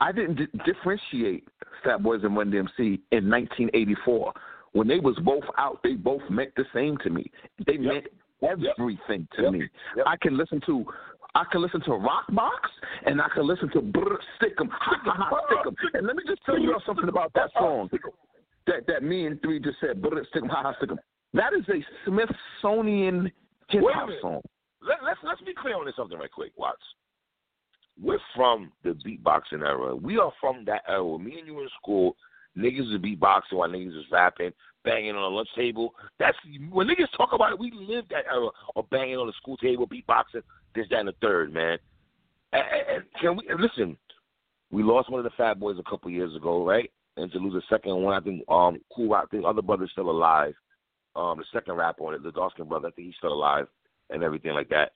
I 0.00 0.12
didn't 0.12 0.36
di- 0.36 0.60
differentiate 0.64 1.46
Fat 1.84 2.02
Boys 2.02 2.20
and 2.24 2.36
Run 2.36 2.50
DMC 2.50 3.00
in 3.12 3.28
1984 3.28 4.32
when 4.72 4.88
they 4.88 4.98
was 5.00 5.16
both 5.24 5.44
out. 5.58 5.80
They 5.82 5.94
both 5.94 6.22
meant 6.30 6.54
the 6.56 6.64
same 6.72 6.96
to 6.98 7.10
me. 7.10 7.30
They 7.66 7.76
meant 7.76 8.06
everything 8.42 9.28
to 9.36 9.42
Yep. 9.42 9.52
me. 9.52 9.68
Yep. 9.96 10.06
I 10.06 10.16
can 10.16 10.36
listen 10.36 10.60
to. 10.66 10.84
I 11.34 11.44
can 11.50 11.62
listen 11.62 11.80
to 11.82 11.90
Rockbox 11.90 12.68
and 13.06 13.20
I 13.20 13.28
can 13.34 13.46
listen 13.46 13.70
to 13.70 13.80
Brr 13.80 14.18
Stickum, 14.40 14.68
Ha 14.70 15.00
Ha 15.04 15.28
Ha 15.30 15.40
Stickum. 15.50 15.74
And 15.94 16.06
let 16.06 16.16
me 16.16 16.22
just 16.26 16.44
tell 16.44 16.58
you 16.58 16.76
something 16.86 17.08
about 17.08 17.32
that 17.34 17.50
song 17.56 17.88
that 18.66 18.86
that 18.86 19.02
me 19.02 19.26
and 19.26 19.40
three 19.42 19.60
just 19.60 19.78
said, 19.80 20.02
Brr 20.02 20.24
Stickum, 20.34 20.48
Ha 20.48 20.62
Ha 20.62 20.74
Stickum. 20.80 20.98
That 21.32 21.52
is 21.52 21.64
a 21.68 21.84
Smithsonian 22.04 23.30
hip 23.68 23.82
hop 23.92 24.08
song. 24.20 24.40
Let, 24.82 24.98
let's 25.04 25.20
let's 25.22 25.40
be 25.42 25.54
clear 25.54 25.76
on 25.76 25.86
this 25.86 25.94
something 25.96 26.18
right 26.18 26.30
quick, 26.30 26.52
Watts. 26.56 26.82
We're 28.02 28.18
from 28.34 28.72
the 28.82 28.90
beatboxing 28.90 29.60
era. 29.60 29.94
We 29.94 30.18
are 30.18 30.32
from 30.40 30.64
that 30.64 30.82
era. 30.88 31.18
Me 31.18 31.38
and 31.38 31.46
you 31.46 31.60
in 31.60 31.68
school, 31.80 32.16
niggas 32.56 32.94
is 32.94 33.00
beatboxing 33.00 33.52
while 33.52 33.68
niggas 33.68 33.98
is 33.98 34.04
rapping, 34.10 34.52
banging 34.84 35.14
on 35.14 35.22
the 35.22 35.36
lunch 35.36 35.48
table. 35.56 35.94
That's 36.18 36.36
when 36.70 36.88
niggas 36.88 37.16
talk 37.16 37.30
about 37.32 37.52
it. 37.52 37.58
We 37.58 37.72
lived 37.72 38.10
that 38.10 38.26
era 38.32 38.48
of 38.76 38.90
banging 38.90 39.16
on 39.16 39.26
the 39.26 39.32
school 39.40 39.56
table, 39.56 39.86
beatboxing, 39.86 40.42
this, 40.74 40.86
that, 40.90 41.00
and 41.00 41.08
the 41.08 41.14
third, 41.20 41.52
man. 41.52 41.78
And, 42.52 42.64
can 43.20 43.36
we 43.36 43.44
listen? 43.58 43.96
We 44.70 44.82
lost 44.82 45.10
one 45.10 45.20
of 45.20 45.24
the 45.24 45.36
Fat 45.36 45.58
Boys 45.58 45.76
a 45.78 45.88
couple 45.88 46.10
years 46.10 46.34
ago, 46.34 46.64
right? 46.64 46.90
And 47.16 47.30
to 47.32 47.38
lose 47.38 47.54
a 47.54 47.74
second 47.74 47.96
one, 47.96 48.14
I 48.14 48.20
think 48.20 48.48
um 48.48 48.78
cool. 48.94 49.14
I 49.14 49.24
think 49.30 49.44
other 49.44 49.62
brother's 49.62 49.90
still 49.92 50.10
alive. 50.10 50.54
Um, 51.16 51.38
the 51.38 51.44
second 51.52 51.74
rapper 51.74 52.04
on 52.04 52.14
it, 52.14 52.22
the 52.22 52.30
Dawson 52.30 52.68
brother, 52.68 52.88
I 52.88 52.90
think 52.92 53.08
he's 53.08 53.16
still 53.16 53.32
alive 53.32 53.66
and 54.10 54.22
everything 54.22 54.52
like 54.52 54.68
that. 54.68 54.92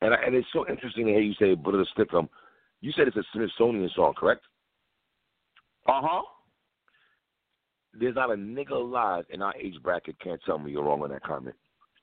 And 0.00 0.12
I, 0.12 0.16
and 0.26 0.34
it's 0.34 0.48
so 0.52 0.68
interesting 0.68 1.06
to 1.06 1.12
hear 1.12 1.20
you 1.20 1.34
say 1.38 1.54
"Brother 1.54 1.86
Stickum." 1.96 2.28
You 2.80 2.92
said 2.92 3.08
it's 3.08 3.16
a 3.16 3.24
Smithsonian 3.32 3.88
song, 3.94 4.14
correct? 4.16 4.42
Uh 5.86 6.00
huh. 6.02 6.22
There's 7.98 8.16
not 8.16 8.30
a 8.30 8.34
nigga 8.34 8.72
alive 8.72 9.24
in 9.30 9.42
our 9.42 9.54
age 9.56 9.74
bracket 9.82 10.18
can't 10.18 10.40
tell 10.44 10.58
me 10.58 10.72
you're 10.72 10.82
wrong 10.82 11.02
on 11.02 11.10
that 11.10 11.22
comment. 11.22 11.54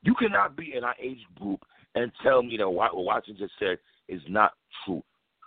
You 0.03 0.16
cannot 0.16 0.56
be 0.56 0.74
in 0.76 0.84
our 0.84 0.95
age 1.02 1.20
group 1.36 1.62
and 1.95 2.12
tell 2.24 2.41
me 2.41 2.58
that 2.58 2.70
what 2.70 2.95
Watson 2.95 3.36
just 3.38 3.53
said 3.60 3.78
is 4.08 4.22
not 4.28 4.53
true. 4.86 5.03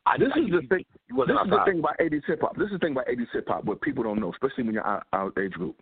I, 0.06 0.18
This 0.18 0.28
I, 0.34 0.40
is 0.40 0.46
you, 0.48 0.60
the 0.60 0.66
thing. 0.66 0.84
You 1.08 1.24
This 1.26 1.36
is 1.44 1.50
the 1.50 1.64
thing 1.64 1.78
about 1.78 1.98
80s 1.98 2.22
hip 2.26 2.40
hop. 2.42 2.56
This 2.56 2.66
is 2.66 2.72
the 2.72 2.78
thing 2.78 2.92
about 2.92 3.06
80s 3.06 3.26
hip 3.32 3.48
hop, 3.48 3.64
what 3.64 3.80
people 3.80 4.04
don't 4.04 4.20
know, 4.20 4.32
especially 4.32 4.64
when 4.64 4.74
you're 4.74 4.82
our, 4.82 5.02
our 5.12 5.32
age 5.42 5.52
group. 5.52 5.76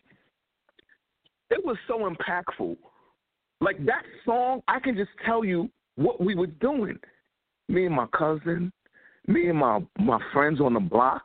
It 1.50 1.64
was 1.64 1.76
so 1.88 2.08
impactful. 2.08 2.76
Like 3.60 3.84
that 3.84 4.02
song, 4.24 4.62
I 4.68 4.80
can 4.80 4.96
just 4.96 5.10
tell 5.26 5.44
you 5.44 5.70
what 5.96 6.20
we 6.20 6.34
were 6.34 6.46
doing. 6.46 6.98
Me 7.68 7.86
and 7.86 7.94
my 7.94 8.06
cousin, 8.16 8.72
me 9.26 9.48
and 9.48 9.58
my 9.58 9.80
my 9.98 10.18
friends 10.32 10.60
on 10.60 10.74
the 10.74 10.80
block, 10.80 11.24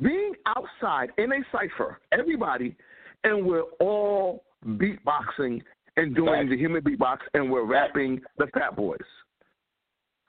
being 0.00 0.32
outside 0.46 1.10
in 1.18 1.32
a 1.32 1.40
cipher, 1.52 2.00
everybody, 2.12 2.76
and 3.24 3.44
we're 3.44 3.64
all 3.80 4.44
beatboxing 4.66 5.62
and 5.96 6.14
doing 6.14 6.40
Facts. 6.42 6.50
the 6.50 6.56
human 6.56 6.82
beatbox, 6.82 7.18
and 7.34 7.50
we're 7.50 7.64
rapping 7.64 8.20
the 8.38 8.46
Fat 8.54 8.76
Boys. 8.76 8.98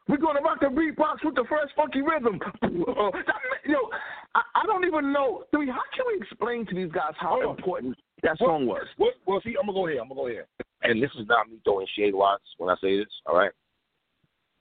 We're 0.08 0.18
gonna 0.18 0.42
rock 0.42 0.60
the 0.62 0.68
beatbox 0.68 1.26
with 1.26 1.36
the 1.36 1.44
first 1.50 1.74
funky 1.76 2.02
rhythm. 2.02 2.40
You 3.66 3.74
know, 3.74 3.90
I, 4.34 4.42
I 4.56 4.66
don't 4.66 4.86
even 4.86 5.12
know. 5.12 5.44
I 5.54 5.58
mean, 5.58 5.68
how 5.68 5.82
can 5.94 6.06
we 6.08 6.18
explain 6.22 6.66
to 6.68 6.74
these 6.74 6.90
guys 6.90 7.12
how 7.20 7.50
important 7.50 7.98
that 8.24 8.38
song 8.38 8.66
was? 8.66 8.86
Well, 8.98 9.12
well, 9.26 9.42
see, 9.44 9.56
I'm 9.60 9.68
gonna 9.68 9.78
go 9.78 9.88
here. 9.88 10.00
I'm 10.00 10.08
gonna 10.08 10.22
go 10.22 10.28
here. 10.28 10.48
And 10.84 11.04
this 11.04 11.10
is 11.20 11.28
not 11.28 11.50
me 11.50 11.58
throwing 11.66 11.86
shade 11.98 12.16
Watts 12.16 12.46
when 12.58 12.70
I 12.70 12.76
say 12.82 12.98
this. 12.98 13.10
All 13.26 13.36
right. 13.36 13.52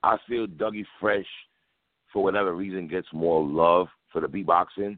I 0.03 0.17
feel 0.27 0.45
Dougie 0.45 0.85
Fresh, 0.99 1.25
for 2.11 2.21
whatever 2.21 2.53
reason, 2.53 2.89
gets 2.89 3.07
more 3.13 3.41
love 3.41 3.87
for 4.11 4.21
the 4.21 4.27
beatboxing, 4.27 4.97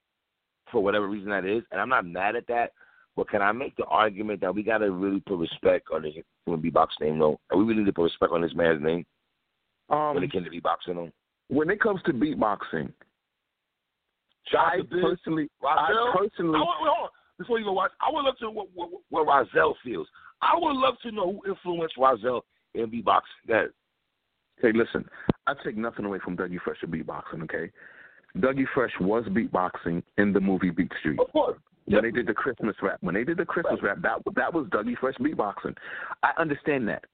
for 0.72 0.82
whatever 0.84 1.08
reason 1.08 1.30
that 1.30 1.46
is, 1.46 1.64
and 1.72 1.82
I'm 1.82 1.90
not 1.90 2.06
mad 2.06 2.36
at 2.36 2.48
that. 2.48 2.72
But 3.16 3.30
can 3.30 3.42
I 3.42 3.52
make 3.52 3.76
the 3.76 3.86
argument 3.86 4.40
that 4.42 4.54
we 4.54 4.64
gotta 4.64 4.90
really 4.90 5.20
put 5.22 5.38
respect 5.38 5.88
on 5.94 6.04
the 6.04 6.24
human 6.46 6.62
beatbox 6.62 6.88
name, 7.02 7.20
though? 7.20 7.40
And 7.50 7.60
we 7.60 7.66
really 7.66 7.80
need 7.80 7.88
to 7.88 7.94
put 7.94 8.04
respect 8.04 8.32
on 8.32 8.42
this 8.42 8.54
man's 8.56 8.82
name 8.82 9.06
Um, 9.90 10.16
when 10.16 10.24
it 10.24 10.32
came 10.32 10.44
to 10.44 10.50
beatboxing, 10.50 10.96
though. 10.96 11.12
when 11.50 11.70
it 11.70 11.82
comes 11.82 12.02
to 12.04 12.14
beatboxing, 12.14 12.94
I 14.58 14.80
personally, 14.90 15.50
I 15.64 16.12
personally, 16.18 16.60
I 16.60 16.64
hold 16.64 16.88
on. 16.88 17.10
Before 17.38 17.60
you 17.60 17.66
go 17.66 17.74
watch, 17.74 17.92
I 18.02 18.12
would 18.12 18.26
love 18.26 18.38
to 18.40 18.46
know 18.46 18.52
what, 18.52 18.68
what, 18.74 18.90
what 19.10 19.28
Rozelle 19.28 19.78
feels. 19.84 20.08
I 20.42 20.54
would 20.56 20.76
love 20.76 20.96
to 21.04 21.12
know 21.12 21.34
who 21.34 21.52
influenced 21.52 21.96
Rozelle 21.98 22.44
in 22.74 22.90
beatboxing. 22.90 23.22
That 23.48 23.70
Hey, 24.62 24.72
listen, 24.74 25.06
I 25.48 25.54
take 25.64 25.78
nothing 25.78 26.06
away 26.06 26.20
from 26.24 26.36
Dougie 26.36 26.60
Fresh 26.62 26.80
and 26.82 26.92
beatboxing, 26.94 27.44
okay? 27.44 27.72
Dougie 28.38 28.66
Fresh 28.74 28.92
was 29.00 29.26
beatboxing 29.26 30.04
in 30.18 30.34
the 30.34 30.40
movie 30.40 30.70
Beat 30.70 30.92
Street. 31.00 31.20
Of 31.20 31.32
course. 31.32 31.58
When 31.86 32.04
they 32.04 32.12
did 32.12 32.28
the 32.28 32.34
Christmas 32.34 32.76
rap, 32.84 33.00
when 33.02 33.16
they 33.16 33.24
did 33.24 33.38
the 33.38 33.46
Christmas 33.46 33.82
rap, 33.82 34.00
that 34.04 34.20
that 34.36 34.54
was 34.54 34.68
Dougie 34.68 34.98
Fresh 35.00 35.16
beatboxing. 35.16 35.76
I 36.22 36.32
understand 36.38 36.88
that, 36.88 37.06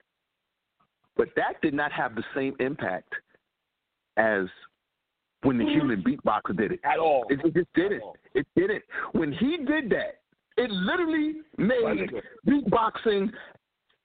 but 1.15 1.29
that 1.37 1.61
did 1.61 1.73
not 1.73 1.93
have 1.93 2.13
the 2.15 2.23
same 2.35 2.55
impact 2.59 3.13
as 4.17 4.47
when 5.43 5.57
the 5.57 5.65
human 5.65 6.03
beatboxer 6.03 6.57
did 6.57 6.73
it. 6.73 6.79
At 6.83 6.99
all. 6.99 7.25
It, 7.29 7.39
it 7.45 7.53
just 7.53 7.73
didn't. 7.73 8.03
It 8.33 8.45
didn't. 8.57 8.83
When 9.13 9.31
he 9.31 9.57
did 9.57 9.89
that, 9.91 10.19
it 10.57 10.69
literally 10.71 11.35
made 11.57 12.11
beatboxing 12.47 13.31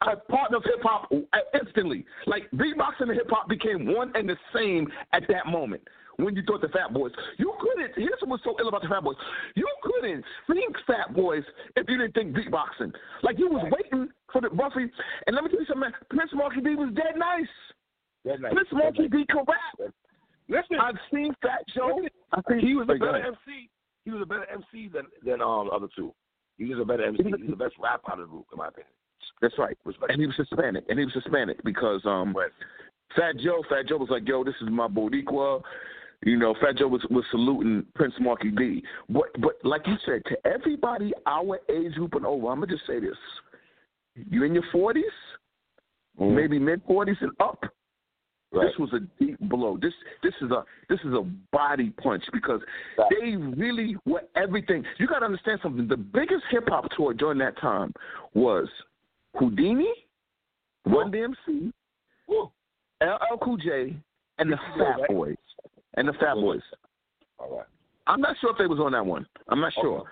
a 0.03 0.17
part 0.17 0.55
of 0.55 0.63
hip 0.65 0.83
hop 0.83 1.11
instantly. 1.53 2.05
Like 2.27 2.51
beatboxing 2.53 3.09
and 3.09 3.13
hip 3.13 3.29
hop 3.29 3.49
became 3.49 3.93
one 3.93 4.13
and 4.15 4.29
the 4.29 4.37
same 4.55 4.89
at 5.13 5.25
that 5.29 5.47
moment. 5.47 5.83
When 6.25 6.37
you 6.37 6.43
thought 6.47 6.61
the 6.61 6.69
Fat 6.69 6.93
Boys, 6.93 7.13
you 7.39 7.53
couldn't. 7.61 7.93
Here's 7.97 8.21
what's 8.25 8.45
so 8.45 8.55
ill 8.61 8.69
about 8.69 8.83
the 8.83 8.89
Fat 8.89 9.03
Boys. 9.03 9.17
You 9.55 9.67
couldn't 9.83 10.25
think 10.47 10.77
Fat 10.87 11.15
Boys 11.15 11.43
if 11.77 11.89
you 11.89 11.99
didn't 11.99 12.15
think 12.15 12.37
beatboxing. 12.37 12.93
Like 13.23 13.39
you 13.39 13.49
was 13.49 13.71
waiting 13.71 14.09
for 14.33 14.41
the 14.41 14.51
Buffy. 14.51 14.91
And 15.27 15.35
let 15.35 15.45
me 15.45 15.51
tell 15.51 15.61
you 15.61 15.67
something. 15.67 15.81
man. 15.81 15.93
Prince 16.11 16.31
Markie 16.35 16.61
Dee 16.61 16.75
was 16.75 16.93
dead 16.95 17.17
nice. 17.17 17.47
That 18.25 18.41
night. 18.41 18.53
Prince 18.53 18.69
Markie 18.73 19.09
Dee 19.09 19.27
can 19.27 19.45
rap. 19.49 19.93
Listen, 20.49 20.77
I've 20.83 20.99
seen 21.13 21.33
Fat 21.43 21.65
Joe. 21.75 22.03
I 22.33 22.41
think 22.43 22.63
he 22.63 22.75
was 22.75 22.89
a 22.91 22.99
better. 22.99 23.17
MC. 23.17 23.71
He 24.05 24.11
was 24.11 24.23
a 24.23 24.27
better 24.27 24.47
MC 24.51 24.89
than 24.89 25.05
than 25.25 25.41
um 25.41 25.69
the 25.69 25.73
other 25.73 25.89
two. 25.95 26.13
He 26.59 26.67
was 26.67 26.79
a 26.81 26.85
better 26.85 27.05
MC. 27.05 27.23
He's 27.25 27.51
the 27.51 27.57
best 27.57 27.75
rap 27.81 28.03
out 28.11 28.19
of 28.19 28.27
the 28.27 28.33
group, 28.33 28.47
in 28.53 28.59
my 28.59 28.69
opinion. 28.69 28.93
That's 29.41 29.57
right. 29.59 29.77
Respect. 29.85 30.13
And 30.13 30.21
he 30.21 30.27
was 30.27 30.37
Hispanic. 30.37 30.85
And 30.89 30.99
he 30.99 31.05
was 31.05 31.15
Hispanic 31.15 31.63
because 31.65 32.01
um 32.05 32.35
Right. 32.37 32.51
Fat 33.17 33.37
Joe, 33.43 33.63
Fat 33.69 33.89
Joe 33.89 33.97
was 33.97 34.09
like, 34.11 34.27
yo, 34.27 34.45
this 34.45 34.55
is 34.61 34.69
my 34.71 34.87
Boricua. 34.87 35.63
You 36.23 36.37
know, 36.37 36.55
Fat 36.61 36.77
Joe 36.77 36.89
was, 36.89 37.05
was 37.11 37.25
saluting 37.31 37.87
Prince 37.95 38.15
Markie 38.21 38.51
Dee. 38.51 38.83
But 39.09 39.29
but 39.41 39.55
like 39.65 39.87
you 39.87 39.97
said, 40.05 40.23
to 40.27 40.37
everybody 40.47 41.13
our 41.27 41.59
age 41.71 41.95
group 41.95 42.15
and 42.15 42.27
over, 42.27 42.49
I'm 42.49 42.61
gonna 42.61 42.67
just 42.73 42.87
say 42.87 43.01
this. 43.01 43.17
You 44.15 44.45
in 44.45 44.53
your 44.55 44.65
forties, 44.71 45.05
maybe 46.19 46.59
mid 46.59 46.83
forties 46.87 47.17
and 47.21 47.33
up. 47.41 47.65
Right. 48.53 48.67
This 48.67 48.79
was 48.79 48.93
a 48.93 49.25
deep 49.25 49.39
blow. 49.41 49.79
This 49.81 49.93
this 50.23 50.35
is 50.43 50.51
a 50.51 50.65
this 50.89 50.99
is 51.05 51.15
a 51.15 51.23
body 51.53 51.91
punch 52.03 52.25
because 52.33 52.61
Right. 52.99 53.09
they 53.21 53.37
really 53.37 53.97
were 54.05 54.23
everything. 54.35 54.85
You 54.99 55.07
got 55.07 55.21
to 55.21 55.27
understand 55.27 55.61
something. 55.63 55.87
The 55.87 55.97
biggest 55.97 56.43
hip 56.51 56.65
hop 56.69 56.91
tour 56.97 57.15
during 57.15 57.39
that 57.39 57.57
time 57.59 57.95
was 58.35 58.69
Whodini, 59.37 59.93
Run 60.85 61.13
DMC. 61.13 61.73
LL 63.03 63.39
Cool 63.41 63.57
J, 63.57 63.97
and 64.39 64.53
the 64.53 64.57
Fat. 64.77 65.09
Boys. 65.09 65.37
And 65.95 66.09
the 66.09 66.13
Fat 66.15 66.35
Boys. 66.35 66.63
All 67.39 67.57
right. 67.57 67.67
I'm 68.07 68.21
not 68.21 68.37
sure 68.41 68.51
if 68.51 68.59
they 68.59 68.67
was 68.67 68.79
on 68.79 68.93
that 68.93 69.05
one. 69.05 69.27
I'm 69.49 69.61
not 69.61 69.73
sure. 69.75 70.05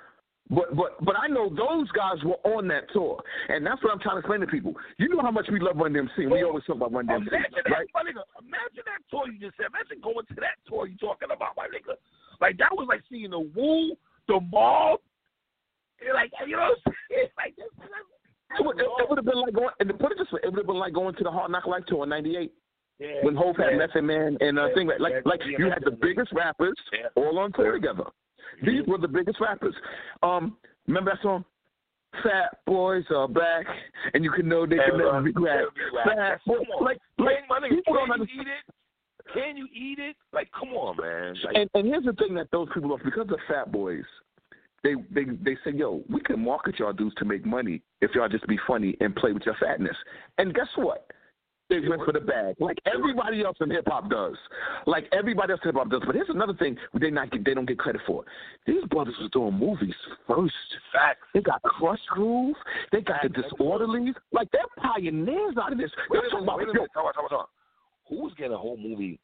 But 0.50 0.74
but 0.74 0.96
but 1.04 1.14
I 1.18 1.28
know 1.28 1.50
those 1.50 1.90
guys 1.92 2.24
were 2.24 2.40
on 2.56 2.68
that 2.68 2.88
tour, 2.92 3.20
and 3.48 3.66
that's 3.66 3.82
what 3.84 3.92
I'm 3.92 4.00
trying 4.00 4.16
to 4.16 4.20
explain 4.20 4.40
to 4.40 4.46
people. 4.46 4.72
You 4.96 5.08
know 5.10 5.20
how 5.20 5.30
much 5.30 5.46
we 5.52 5.60
love 5.60 5.76
Run 5.76 5.92
DMC. 5.92 6.30
We 6.30 6.42
always 6.42 6.64
talk 6.64 6.76
about 6.76 6.92
Run 6.92 7.06
DMC, 7.06 7.28
Imagine 7.28 7.52
that, 7.64 7.70
right? 7.70 7.86
my 7.92 8.00
nigga. 8.00 8.24
Imagine 8.40 8.84
that 8.88 9.04
tour 9.10 9.28
you 9.28 9.38
just 9.38 9.58
said. 9.58 9.66
Imagine 9.68 10.00
going 10.00 10.24
to 10.24 10.34
that 10.40 10.56
tour 10.66 10.86
you 10.86 10.96
talking 10.96 11.28
about, 11.30 11.52
my 11.54 11.66
nigga. 11.68 12.00
Like 12.40 12.56
that 12.56 12.72
was 12.72 12.86
like 12.88 13.02
seeing 13.10 13.30
the 13.30 13.40
Woo, 13.40 13.92
the 14.26 14.40
Mob, 14.40 15.00
like, 16.14 16.32
you 16.46 16.56
know, 16.56 16.72
what 16.72 16.78
I'm 16.86 16.94
saying? 17.12 17.28
like. 17.36 17.54
It 18.58 18.64
would, 18.64 18.80
it, 18.80 18.88
it 18.88 19.08
would 19.08 19.18
have 19.18 19.26
been 19.26 19.40
like 19.40 19.52
going, 19.52 19.68
and 19.78 19.88
to 19.90 19.94
put 19.94 20.12
it 20.12 20.18
this 20.18 20.32
way, 20.32 20.40
it 20.42 20.48
would 20.48 20.56
have 20.56 20.66
been 20.66 20.78
like 20.78 20.94
going 20.94 21.14
to 21.14 21.24
the 21.24 21.30
Hard 21.30 21.52
Knock 21.52 21.66
Life 21.66 21.84
tour 21.86 22.04
in 22.04 22.08
'98 22.08 22.50
Yeah, 22.98 23.22
when 23.22 23.36
Hope 23.36 23.56
had 23.58 23.72
yeah. 23.72 23.78
Method 23.78 24.02
Man 24.02 24.36
and 24.40 24.58
uh, 24.58 24.66
Yeah, 24.68 24.74
thing 24.74 24.86
like 24.88 25.00
like, 25.00 25.12
yeah, 25.12 25.20
like 25.24 25.40
yeah, 25.46 25.56
you 25.58 25.70
had 25.70 25.84
the 25.84 25.92
biggest 25.92 26.32
rappers 26.32 26.74
all 27.14 27.38
on 27.38 27.52
tour 27.52 27.72
together. 27.72 28.04
These 28.64 28.86
were 28.86 28.98
the 28.98 29.08
biggest 29.08 29.40
rappers. 29.40 29.74
Um, 30.22 30.56
remember 30.86 31.12
that 31.12 31.22
song? 31.22 31.44
Fat 32.24 32.58
boys 32.66 33.04
are 33.14 33.28
back, 33.28 33.66
and 34.14 34.24
you 34.24 34.30
can 34.32 34.48
know 34.48 34.66
they 34.66 34.76
can 34.76 34.98
never 34.98 35.22
be. 35.22 35.32
Fat 35.32 36.40
boys, 36.46 36.66
like 36.80 36.98
like 37.18 37.36
Can, 37.38 37.48
my 37.48 37.60
nigga, 37.60 37.76
people 37.76 37.94
don't 37.94 38.10
can 38.10 38.16
you 38.16 38.40
understand. 38.40 38.40
eat 38.40 38.48
it? 38.48 38.74
Can 39.34 39.56
you 39.56 39.68
eat 39.72 39.98
it? 39.98 40.16
Like, 40.32 40.48
come 40.58 40.70
on, 40.70 40.96
man. 40.96 41.36
Like, 41.44 41.54
And 41.54 41.70
and 41.74 41.86
here's 41.86 42.04
the 42.04 42.14
thing 42.14 42.34
that 42.34 42.50
throws 42.50 42.68
people 42.72 42.92
off 42.92 43.00
because 43.04 43.28
of 43.30 43.38
Fat 43.46 43.70
Boys. 43.70 44.04
They 44.82 44.94
they 45.10 45.24
they 45.42 45.56
say, 45.64 45.72
yo, 45.72 46.02
we 46.08 46.20
can 46.20 46.42
market 46.42 46.78
y'all 46.78 46.92
dudes 46.92 47.14
to 47.16 47.24
make 47.24 47.44
money 47.44 47.82
if 48.00 48.12
y'all 48.14 48.28
just 48.28 48.46
be 48.46 48.58
funny 48.66 48.96
and 49.00 49.14
play 49.14 49.32
with 49.32 49.42
your 49.44 49.56
fatness. 49.60 49.96
And 50.38 50.54
guess 50.54 50.68
what? 50.76 51.10
They 51.68 51.80
went 51.86 52.02
for 52.02 52.12
the 52.12 52.20
bag, 52.20 52.56
like 52.60 52.78
everybody 52.86 53.44
else 53.44 53.58
in 53.60 53.70
hip 53.70 53.84
hop 53.86 54.08
does, 54.08 54.36
like 54.86 55.06
everybody 55.12 55.52
else 55.52 55.60
in 55.64 55.68
hip 55.68 55.76
hop 55.76 55.90
does. 55.90 56.00
But 56.06 56.14
here's 56.14 56.30
another 56.30 56.54
thing 56.54 56.76
they 56.98 57.10
not 57.10 57.30
get, 57.30 57.44
they 57.44 57.52
don't 57.52 57.66
get 57.66 57.78
credit 57.78 58.00
for. 58.06 58.24
These 58.66 58.84
brothers 58.90 59.14
was 59.20 59.30
doing 59.32 59.52
movies 59.52 59.94
first. 60.26 60.54
facts. 60.94 61.20
They 61.34 61.40
got 61.42 61.60
Krush 61.62 61.98
Groove. 62.08 62.56
They 62.90 63.02
got 63.02 63.20
the 63.22 63.28
Disorderlies. 63.28 64.14
Like 64.32 64.48
they're 64.50 64.62
pioneers 64.78 65.56
out 65.62 65.72
of 65.72 65.78
this. 65.78 65.90
Wait 66.08 66.20
They're 66.22 66.28
a 66.28 66.30
talking 66.30 66.46
minute, 66.46 66.48
about 66.48 66.58
wait 66.58 66.64
a 66.64 66.72
yo, 66.72 66.72
minute. 66.72 66.90
Talk 66.94 67.04
talk 67.04 67.14
talk 67.14 67.30
about. 67.30 67.50
Who 68.08 68.22
was 68.22 68.32
getting 68.38 68.54
a 68.54 68.58
whole 68.58 68.78
movie 68.78 69.20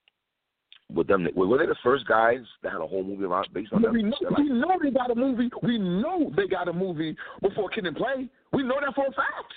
with 0.93 1.07
them? 1.07 1.27
Were 1.35 1.57
they 1.57 1.65
the 1.65 1.77
first 1.83 2.07
guys 2.07 2.41
that 2.63 2.73
had 2.73 2.83
a 2.83 2.87
whole 2.87 3.05
movie 3.05 3.25
about 3.25 3.51
based 3.55 3.73
on 3.73 3.81
them? 3.81 3.95
we 3.95 4.03
know, 4.03 4.17
like, 4.29 4.39
we 4.39 4.51
know 4.51 4.77
they 4.83 4.91
got 4.91 5.11
a 5.11 5.15
movie. 5.15 5.49
We 5.63 5.79
know 5.79 6.31
they 6.37 6.47
got 6.47 6.69
a 6.69 6.75
movie 6.75 7.17
before 7.41 7.71
Kid 7.71 7.87
and 7.87 7.97
Play. 7.97 8.29
We 8.53 8.63
know 8.65 8.77
that 8.85 8.95
for 8.95 9.07
a 9.07 9.13
fact. 9.13 9.55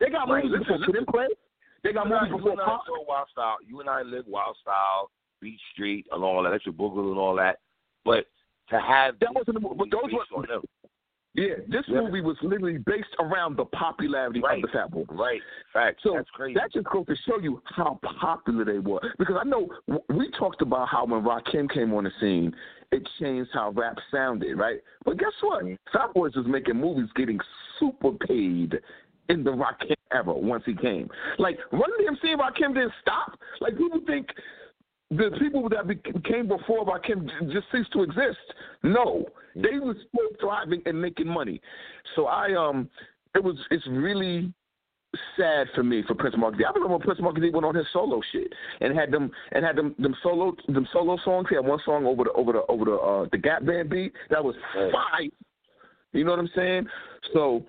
They 0.00 0.10
got 0.10 0.28
Right, 0.28 0.44
movies 0.44 0.58
listen, 0.60 0.80
before 0.80 0.86
Kid 0.92 0.96
and 0.96 1.06
Play. 1.06 1.26
They 1.86 1.92
got 1.92 2.06
you 2.06 2.12
movies 2.14 2.28
you 2.30 2.36
before 2.36 2.52
and 2.52 2.60
I 2.60 2.64
Pop. 2.64 2.82
saw 2.86 3.04
Wild 3.06 3.28
Style. 3.32 3.56
You 3.66 3.80
and 3.80 3.88
I 3.88 4.02
lived 4.02 4.28
Wild 4.28 4.56
Style, 4.60 5.10
Beat 5.40 5.58
Street, 5.72 6.06
and 6.12 6.22
all 6.24 6.42
that, 6.42 6.48
Electric 6.50 6.76
Boogaloo 6.76 7.10
and 7.10 7.18
all 7.18 7.34
that. 7.36 7.58
But 8.04 8.26
to 8.70 8.80
have 8.80 9.18
That 9.20 9.34
wasn't. 9.34 9.58
a- 9.58 9.60
But 9.60 9.90
those 9.90 10.10
were. 10.12 10.60
Yeah, 11.34 11.56
this 11.68 11.86
Yeah. 11.86 12.00
movie 12.00 12.22
was 12.22 12.38
literally 12.42 12.78
based 12.78 13.14
around 13.18 13.56
the 13.56 13.66
popularity 13.66 14.40
Right. 14.40 14.56
of 14.56 14.62
the 14.62 14.68
Fat 14.68 14.90
Boy. 14.90 15.04
right? 15.10 15.42
Facts. 15.70 16.02
So 16.02 16.14
That's 16.14 16.30
crazy. 16.30 16.54
that 16.54 16.72
just 16.72 16.86
goes 16.86 17.04
to 17.06 17.14
show 17.16 17.38
you 17.38 17.60
how 17.66 17.98
popular 18.02 18.64
they 18.64 18.78
were. 18.78 19.00
Because 19.18 19.36
I 19.36 19.44
know 19.44 19.68
we 20.08 20.30
talked 20.30 20.62
about 20.62 20.88
how 20.88 21.04
when 21.04 21.22
Rakim 21.22 21.68
came 21.70 21.92
on 21.92 22.04
the 22.04 22.10
scene, 22.12 22.56
it 22.90 23.06
changed 23.18 23.50
how 23.52 23.70
rap 23.72 23.98
sounded, 24.10 24.56
right? 24.56 24.80
But 25.04 25.18
guess 25.18 25.34
what? 25.42 25.64
Mm-hmm. 25.64 25.74
Fat 25.92 26.14
Boys 26.14 26.34
was 26.36 26.46
making 26.46 26.76
movies 26.76 27.12
getting 27.12 27.38
super 27.78 28.12
paid 28.12 28.80
in 29.28 29.44
the 29.44 29.50
Rakim 29.50 29.94
era 30.12 30.32
once 30.32 30.62
he 30.66 30.74
came. 30.74 31.08
Like 31.38 31.58
Run 31.72 31.90
DMC 32.00 32.32
and 32.32 32.40
Rakim 32.40 32.74
didn't 32.74 32.92
stop. 33.02 33.38
Like 33.60 33.76
people 33.76 34.00
think 34.06 34.28
the 35.10 35.30
people 35.38 35.68
that 35.68 35.86
came 36.24 36.48
before 36.48 36.84
Rakim 36.84 37.28
just 37.52 37.66
ceased 37.72 37.92
to 37.92 38.02
exist. 38.02 38.38
No, 38.82 39.26
they 39.54 39.78
were 39.78 39.94
still 40.08 40.28
thriving 40.40 40.82
and 40.86 41.00
making 41.00 41.28
money. 41.28 41.60
So 42.14 42.26
I 42.26 42.54
um, 42.54 42.88
it 43.34 43.42
was 43.42 43.56
it's 43.70 43.86
really 43.86 44.52
sad 45.36 45.68
for 45.74 45.82
me 45.82 46.02
for 46.06 46.14
Prince 46.14 46.34
Mark 46.36 46.58
D. 46.58 46.64
I 46.64 46.70
remember 46.70 46.96
when 46.96 47.00
Prince 47.00 47.20
Mark 47.20 47.36
D 47.36 47.50
went 47.50 47.64
on 47.64 47.74
his 47.74 47.86
solo 47.92 48.20
shit 48.32 48.52
and 48.80 48.96
had 48.96 49.10
them 49.10 49.30
and 49.52 49.64
had 49.64 49.76
them 49.76 49.94
them 49.98 50.14
solo 50.22 50.54
them 50.68 50.88
solo 50.92 51.16
songs. 51.24 51.46
He 51.48 51.54
had 51.54 51.64
one 51.64 51.80
song 51.84 52.04
over 52.06 52.24
the 52.24 52.32
over 52.32 52.52
the 52.52 52.62
over 52.68 52.84
the 52.84 52.94
uh, 52.94 53.26
the 53.30 53.38
Gap 53.38 53.64
Band 53.64 53.88
beat 53.88 54.12
that 54.30 54.42
was 54.44 54.56
fire. 54.72 55.28
You 56.12 56.24
know 56.24 56.30
what 56.30 56.40
I'm 56.40 56.50
saying? 56.56 56.86
So 57.32 57.64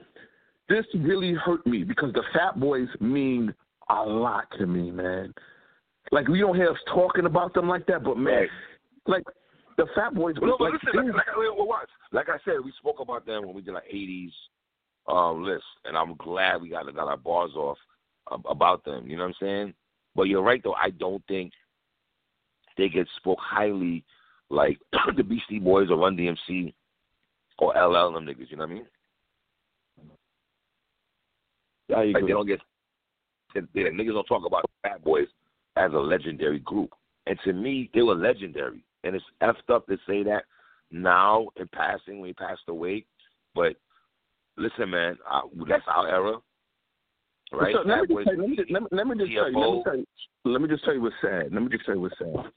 this 0.70 0.86
really 0.96 1.34
hurt 1.34 1.66
me 1.66 1.84
because 1.84 2.14
the 2.14 2.24
Fat 2.34 2.60
Boys 2.60 2.88
mean 3.00 3.54
a 3.90 4.04
lot 4.04 4.46
to 4.58 4.66
me, 4.66 4.92
man. 4.92 5.34
Like 6.12 6.28
we 6.28 6.40
don't 6.40 6.56
hear 6.56 6.72
us 6.72 6.78
talking 6.94 7.26
about 7.26 7.54
them 7.54 7.68
like 7.68 7.86
that, 7.88 8.04
but 8.04 8.18
man, 8.18 8.48
like 9.08 9.24
the 9.78 9.86
Fat 9.96 10.14
Boys. 10.14 10.36
No, 10.42 10.56
but 10.58 10.66
like, 10.66 10.74
listen, 10.74 11.06
like, 11.06 11.16
like, 11.16 11.28
like, 11.28 11.36
well, 11.38 11.68
watch. 11.68 11.90
like 12.12 12.30
I 12.30 12.38
said, 12.46 12.56
we 12.64 12.72
spoke 12.80 13.00
about 13.00 13.26
them 13.26 13.46
when 13.46 13.56
we 13.56 13.62
did 13.62 13.76
our 13.76 13.84
'80s 13.94 14.32
um, 15.08 15.44
list, 15.44 15.64
and 15.86 15.98
I'm 15.98 16.16
glad 16.16 16.62
we 16.62 16.70
got 16.70 16.94
got 16.94 17.08
our 17.08 17.18
bars 17.18 17.52
off 17.56 17.78
um, 18.32 18.44
about 18.50 18.84
them. 18.86 19.08
You 19.08 19.18
know 19.18 19.24
what 19.24 19.36
I'm 19.42 19.48
saying? 19.48 19.74
But 20.16 20.24
you're 20.24 20.42
right, 20.42 20.62
though. 20.64 20.74
I 20.74 20.90
don't 20.92 21.24
think 21.28 21.52
they 22.78 22.90
get 22.90 23.08
spoke 23.18 23.40
highly 23.42 24.04
like 24.50 24.80
the 25.16 25.24
Beastie 25.24 25.60
Boys 25.60 25.90
or 25.90 25.98
Run 25.98 26.18
DMC 26.18 26.74
or 27.60 27.74
LL 27.74 28.14
them 28.14 28.26
niggas. 28.26 28.50
You 28.50 28.58
know 28.58 28.64
what 28.64 28.72
I 28.72 28.76
mean? 28.76 28.86
I 31.96 32.06
Like 32.06 32.24
they 32.24 32.32
don't 32.32 32.48
get 32.48 32.60
they, 33.54 33.62
they, 33.74 33.82
niggas 33.90 34.14
don't 34.14 34.26
talk 34.26 34.46
about 34.46 34.70
Fat 34.84 35.04
Boys 35.04 35.28
as 35.76 35.92
a 35.94 35.98
legendary 35.98 36.60
group. 36.60 36.92
And 37.26 37.38
to 37.46 37.54
me, 37.54 37.90
they 37.94 38.02
were 38.02 38.16
legendary. 38.16 38.84
And 39.04 39.16
it's 39.16 39.26
effed 39.42 39.74
up 39.74 39.88
to 39.88 39.98
say 40.08 40.24
that 40.24 40.44
now 40.92 41.48
in 41.56 41.68
passing 41.74 42.20
when 42.20 42.28
he 42.28 42.34
passed 42.34 42.62
away. 42.68 43.06
But 43.56 43.76
listen, 44.58 44.90
man, 44.90 45.18
I, 45.30 45.42
that's 45.68 45.84
our 45.88 46.08
era, 46.08 46.38
right? 47.52 47.76
So, 47.76 47.88
let, 47.88 48.02
me 48.02 48.08
Boys- 48.08 48.26
just 48.26 48.36
you, 48.36 48.42
let, 48.42 48.50
me 48.50 48.56
just, 48.56 48.72
let, 48.72 48.82
me, 48.84 48.88
let 48.92 49.08
me 49.08 49.18
just 49.18 49.32
tell 49.34 49.52
you. 49.52 49.60
Let 49.60 49.72
me, 49.72 49.78
TFO. 49.78 49.84
tell 49.84 49.98
you 49.98 50.06
let 50.46 50.62
me 50.62 50.68
just 50.68 50.84
tell 50.86 50.94
you 50.94 51.02
what's 51.02 51.16
sad. 51.22 51.54
Let 51.54 51.62
me 51.62 51.70
just 51.70 51.86
tell 51.86 51.96
you 51.96 52.02
what's 52.02 52.18
sad. 52.18 52.52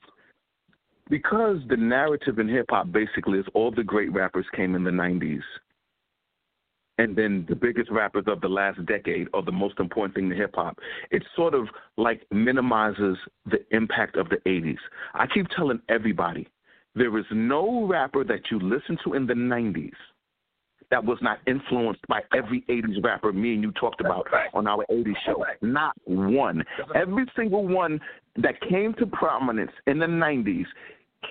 Because 1.09 1.57
the 1.67 1.75
narrative 1.75 2.39
in 2.39 2.47
hip 2.47 2.67
hop 2.69 2.91
basically 2.91 3.39
is 3.39 3.45
all 3.53 3.71
the 3.71 3.83
great 3.83 4.13
rappers 4.13 4.45
came 4.55 4.75
in 4.75 4.83
the 4.83 4.91
'90s, 4.91 5.41
and 7.01 7.15
then 7.15 7.45
the 7.49 7.55
biggest 7.55 7.89
rappers 7.89 8.25
of 8.27 8.41
the 8.41 8.47
last 8.47 8.85
decade 8.85 9.27
are 9.33 9.41
the 9.41 9.51
most 9.51 9.79
important 9.79 10.13
thing 10.13 10.29
to 10.29 10.35
hip 10.35 10.51
hop. 10.53 10.77
It 11.09 11.23
sort 11.35 11.55
of 11.55 11.67
like 11.97 12.21
minimizes 12.31 13.17
the 13.45 13.59
impact 13.71 14.17
of 14.17 14.29
the 14.29 14.37
'80s. 14.45 14.77
I 15.15 15.25
keep 15.25 15.47
telling 15.49 15.81
everybody 15.89 16.47
there 16.93 17.17
is 17.17 17.25
no 17.31 17.87
rapper 17.87 18.23
that 18.25 18.51
you 18.51 18.59
listen 18.59 18.97
to 19.03 19.15
in 19.15 19.25
the 19.25 19.33
'90s 19.33 19.93
that 20.91 21.03
was 21.03 21.17
not 21.21 21.39
influenced 21.47 22.05
by 22.07 22.19
every 22.35 22.61
80s 22.69 23.01
rapper 23.03 23.31
me 23.31 23.53
and 23.53 23.63
you 23.63 23.71
talked 23.71 24.01
about 24.01 24.27
Right. 24.31 24.49
on 24.53 24.67
our 24.67 24.85
80s 24.89 25.15
show. 25.25 25.41
Right. 25.41 25.55
Not 25.63 25.95
one. 26.03 26.63
Every 26.93 27.25
single 27.35 27.65
one 27.65 27.99
that 28.35 28.59
came 28.61 28.93
to 28.95 29.05
prominence 29.07 29.71
in 29.87 29.99
the 29.99 30.05
90s 30.05 30.67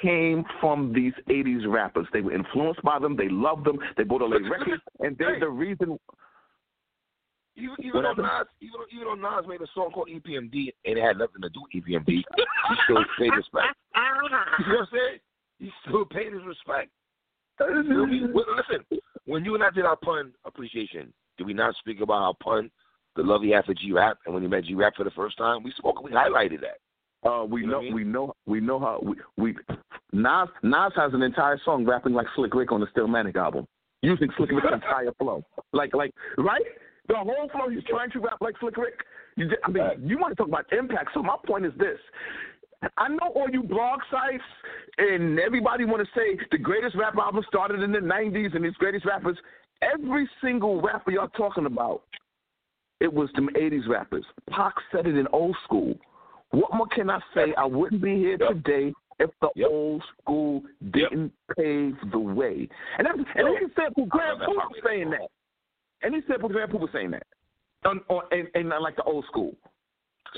came 0.00 0.44
from 0.60 0.92
these 0.92 1.12
80s 1.28 1.66
rappers. 1.66 2.06
They 2.12 2.20
were 2.20 2.32
influenced 2.32 2.82
by 2.82 2.98
them. 2.98 3.16
They 3.16 3.28
loved 3.28 3.64
them. 3.64 3.78
They 3.96 4.04
bought 4.04 4.22
all 4.22 4.30
their 4.30 4.42
records. 4.42 4.82
And 5.00 5.16
they're 5.18 5.34
Hey. 5.34 5.40
the 5.40 5.48
reason. 5.48 5.98
Even, 7.56 7.76
even 7.80 8.02
though 8.02 8.12
Nas, 8.14 8.46
even 8.60 8.80
even 8.92 9.04
though 9.04 9.14
Nas 9.14 9.46
made 9.46 9.60
a 9.60 9.66
song 9.74 9.90
called 9.90 10.08
EPMD 10.08 10.72
and 10.84 10.98
it 10.98 11.02
had 11.02 11.18
nothing 11.18 11.42
to 11.42 11.50
do 11.50 11.60
with 11.62 11.84
EPMD, 11.84 12.06
he 12.08 12.24
still 12.84 13.04
paid 13.18 13.34
respect. 13.34 13.76
You 13.94 14.02
know 14.02 14.28
what 14.30 14.32
I'm 14.32 14.86
saying? 14.92 15.18
He 15.58 15.70
still 15.86 16.04
paid 16.06 16.32
his 16.32 16.44
respect. 16.44 16.90
You 17.58 17.82
know 17.82 18.00
what 18.00 18.08
I 18.08 18.12
mean? 18.12 18.32
Well, 18.32 18.46
listen, 18.56 19.00
when 19.26 19.44
you 19.44 19.54
and 19.54 19.64
I 19.64 19.70
did 19.70 19.84
our 19.84 19.96
pun 19.96 20.32
appreciation, 20.46 21.12
did 21.36 21.46
we 21.46 21.52
not 21.52 21.74
speak 21.76 22.00
about 22.00 22.20
how 22.20 22.36
pun, 22.42 22.70
the 23.16 23.22
love 23.22 23.42
he 23.42 23.50
had 23.50 23.64
for 23.64 23.74
G 23.74 23.92
Rap, 23.92 24.18
and 24.24 24.32
when 24.32 24.42
he 24.42 24.48
met 24.48 24.64
G 24.64 24.74
Rap 24.74 24.94
for 24.96 25.04
the 25.04 25.10
first 25.10 25.36
time, 25.36 25.62
we 25.62 25.72
spoke, 25.72 26.02
we 26.02 26.12
highlighted 26.12 26.60
that. 26.60 26.78
Uh, 27.24 27.44
we 27.48 27.60
You 27.62 27.66
know 27.66 27.72
know, 27.72 27.78
I 27.78 27.82
mean? 27.82 27.94
we 27.94 28.04
know, 28.04 28.34
we 28.46 28.60
know 28.60 28.78
how 28.78 29.00
we, 29.02 29.16
we 29.36 29.54
Nas 30.12 30.48
Nas 30.62 30.92
has 30.96 31.12
an 31.12 31.22
entire 31.22 31.60
song 31.64 31.84
rapping 31.84 32.14
like 32.14 32.26
Slick 32.34 32.54
Rick 32.54 32.72
on 32.72 32.80
the 32.80 32.86
Stillmatic 32.86 33.36
album, 33.36 33.66
using 34.02 34.28
Slick 34.36 34.50
Rick's 34.50 34.66
entire 34.72 35.12
flow, 35.18 35.44
like 35.72 35.94
like 35.94 36.12
right. 36.38 36.62
The 37.08 37.16
whole 37.16 37.48
flow 37.50 37.68
he's 37.68 37.82
trying 37.84 38.10
to 38.12 38.20
rap 38.20 38.38
like 38.40 38.54
Slick 38.60 38.76
Rick. 38.76 38.94
You, 39.36 39.50
I 39.64 39.70
mean, 39.70 39.82
you 40.04 40.18
want 40.18 40.32
to 40.32 40.36
talk 40.36 40.48
about 40.48 40.72
impact. 40.72 41.10
So 41.12 41.22
my 41.22 41.36
point 41.44 41.66
is 41.66 41.72
this: 41.76 41.98
I 42.96 43.08
know 43.08 43.32
all 43.34 43.48
you 43.50 43.62
blog 43.62 44.00
sites 44.10 44.44
and 44.98 45.38
everybody 45.38 45.84
want 45.84 46.06
to 46.06 46.08
say 46.14 46.38
the 46.50 46.58
greatest 46.58 46.96
rap 46.96 47.16
album 47.16 47.44
started 47.48 47.82
in 47.82 47.92
the 47.92 47.98
'90s 47.98 48.54
and 48.54 48.64
these 48.64 48.74
greatest 48.74 49.04
rappers. 49.04 49.36
Every 49.82 50.28
single 50.42 50.80
rapper 50.80 51.10
y'all 51.10 51.28
talking 51.28 51.66
about, 51.66 52.02
it 53.00 53.12
was 53.12 53.28
them 53.34 53.48
'80s 53.56 53.88
rappers. 53.88 54.24
Pac 54.48 54.74
said 54.92 55.06
it 55.06 55.16
in 55.16 55.26
old 55.32 55.56
school. 55.64 55.94
What 56.50 56.74
more 56.74 56.86
can 56.88 57.10
I 57.10 57.20
say? 57.34 57.54
I 57.56 57.64
wouldn't 57.64 58.02
be 58.02 58.16
here 58.16 58.36
Yep. 58.40 58.48
today 58.48 58.92
if 59.18 59.30
the 59.40 59.50
Yep. 59.54 59.70
old 59.70 60.02
school 60.18 60.62
didn't 60.90 61.32
pave 61.56 61.96
the 62.10 62.18
way. 62.18 62.68
And 62.98 63.06
that's, 63.06 63.18
and 63.18 63.46
Yo, 63.48 63.54
any 63.54 63.66
sample 63.74 64.06
Grand 64.06 64.28
I 64.28 64.30
love 64.32 64.38
that 64.40 64.46
Poop 64.46 64.56
was 64.72 64.80
saying 64.84 65.10
that. 65.10 65.28
Any 66.02 66.22
sample 66.26 66.48
Grand 66.48 66.70
Puba 66.72 66.80
was 66.80 66.90
saying 66.92 67.10
that. 67.12 67.26
On, 67.84 68.00
on, 68.08 68.24
and, 68.32 68.48
and 68.54 68.68
not 68.68 68.82
like 68.82 68.96
the 68.96 69.02
old 69.04 69.24
school. 69.26 69.54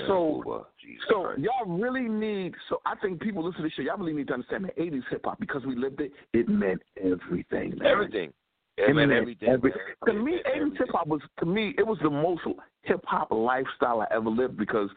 So 0.07 0.43
uh, 0.51 0.63
Jesus 0.81 1.05
so 1.07 1.23
Christ. 1.23 1.41
y'all 1.41 1.65
really 1.77 2.01
need. 2.07 2.55
So 2.69 2.81
I 2.85 2.95
think 2.95 3.21
people 3.21 3.43
listen 3.43 3.61
to 3.61 3.67
this 3.67 3.73
show. 3.73 3.81
Y'all 3.83 3.97
really 3.97 4.13
need 4.13 4.27
to 4.27 4.33
understand 4.33 4.65
the 4.65 4.81
'80s 4.81 5.03
hip 5.09 5.21
hop 5.25 5.39
because 5.39 5.63
we 5.65 5.75
lived 5.75 6.01
it. 6.01 6.11
It 6.33 6.49
meant 6.49 6.81
everything. 6.97 7.77
Man. 7.77 7.85
everything. 7.87 8.33
It 8.77 8.89
It 8.89 8.93
meant 8.95 9.09
meant 9.09 9.21
everything. 9.21 9.49
everything. 9.49 9.81
To 10.07 10.13
me, 10.13 10.41
'80s 10.47 10.77
hip 10.77 10.87
hop 10.91 11.07
was 11.07 11.21
to 11.39 11.45
me 11.45 11.75
it 11.77 11.85
was 11.85 11.99
the 12.01 12.09
most 12.09 12.41
hip 12.81 13.01
hop 13.05 13.29
lifestyle 13.31 14.01
I 14.01 14.07
ever 14.11 14.29
lived 14.29 14.57
because 14.57 14.89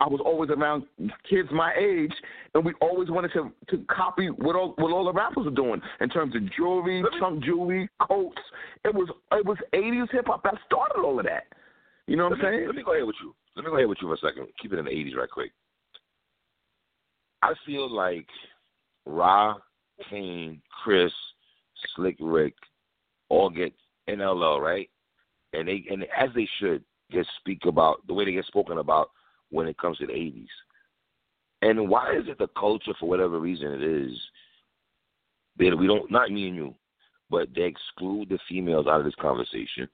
I 0.00 0.06
was 0.06 0.20
always 0.24 0.50
around 0.50 0.84
kids 1.28 1.48
my 1.50 1.74
age, 1.74 2.12
and 2.54 2.64
we 2.64 2.72
always 2.80 3.10
wanted 3.10 3.32
to 3.32 3.50
to 3.70 3.84
copy 3.90 4.28
what 4.28 4.54
all 4.54 4.74
what 4.78 4.92
all 4.92 5.04
the 5.04 5.12
rappers 5.12 5.44
were 5.44 5.50
doing 5.50 5.80
in 6.00 6.08
terms 6.08 6.36
of 6.36 6.42
jewelry, 6.56 7.02
chunk 7.18 7.42
jewelry, 7.42 7.88
coats. 8.00 8.40
It 8.84 8.94
was 8.94 9.08
it 9.32 9.44
was 9.44 9.58
'80s 9.74 10.10
hip 10.12 10.26
hop 10.26 10.44
that 10.44 10.54
started 10.66 11.00
all 11.02 11.18
of 11.18 11.26
that. 11.26 11.44
You 12.06 12.16
know 12.16 12.28
what 12.28 12.38
let 12.38 12.46
I'm 12.46 12.52
me, 12.52 12.58
saying? 12.58 12.66
Let 12.68 12.76
me 12.76 12.82
go 12.84 12.94
ahead 12.94 13.06
with 13.06 13.16
you. 13.22 13.34
Let 13.56 13.64
me 13.64 13.70
go 13.70 13.76
ahead 13.76 13.88
with 13.88 13.98
you 14.00 14.08
for 14.08 14.14
a 14.14 14.30
second. 14.30 14.46
Keep 14.62 14.72
it 14.72 14.78
in 14.78 14.84
the 14.84 14.90
'80s, 14.90 15.16
right 15.16 15.30
quick. 15.30 15.50
I 17.42 17.54
feel 17.66 17.92
like 17.92 18.26
Ra, 19.04 19.56
Kane, 20.08 20.60
Chris, 20.84 21.12
Slick 21.94 22.16
Rick, 22.20 22.54
all 23.30 23.50
get 23.50 23.72
NLL 24.08 24.60
right, 24.60 24.88
and 25.54 25.66
they 25.66 25.84
and 25.90 26.04
as 26.16 26.30
they 26.36 26.48
should 26.60 26.84
get 27.10 27.26
speak 27.40 27.62
about 27.66 28.06
the 28.06 28.14
way 28.14 28.24
they 28.24 28.32
get 28.32 28.44
spoken 28.44 28.78
about 28.78 29.10
when 29.50 29.66
it 29.66 29.78
comes 29.78 29.98
to 29.98 30.06
the 30.06 30.12
'80s. 30.12 30.46
And 31.62 31.88
why 31.88 32.12
is 32.16 32.28
it 32.28 32.38
the 32.38 32.48
culture, 32.58 32.92
for 33.00 33.08
whatever 33.08 33.40
reason 33.40 33.72
it 33.72 33.82
is, 33.82 34.12
that 35.58 35.76
we 35.76 35.86
don't, 35.88 36.10
not 36.10 36.30
me 36.30 36.46
and 36.46 36.56
you, 36.56 36.74
but 37.30 37.48
they 37.54 37.62
exclude 37.62 38.28
the 38.28 38.38
females 38.48 38.86
out 38.86 39.00
of 39.00 39.04
this 39.04 39.14
conversation? 39.20 39.88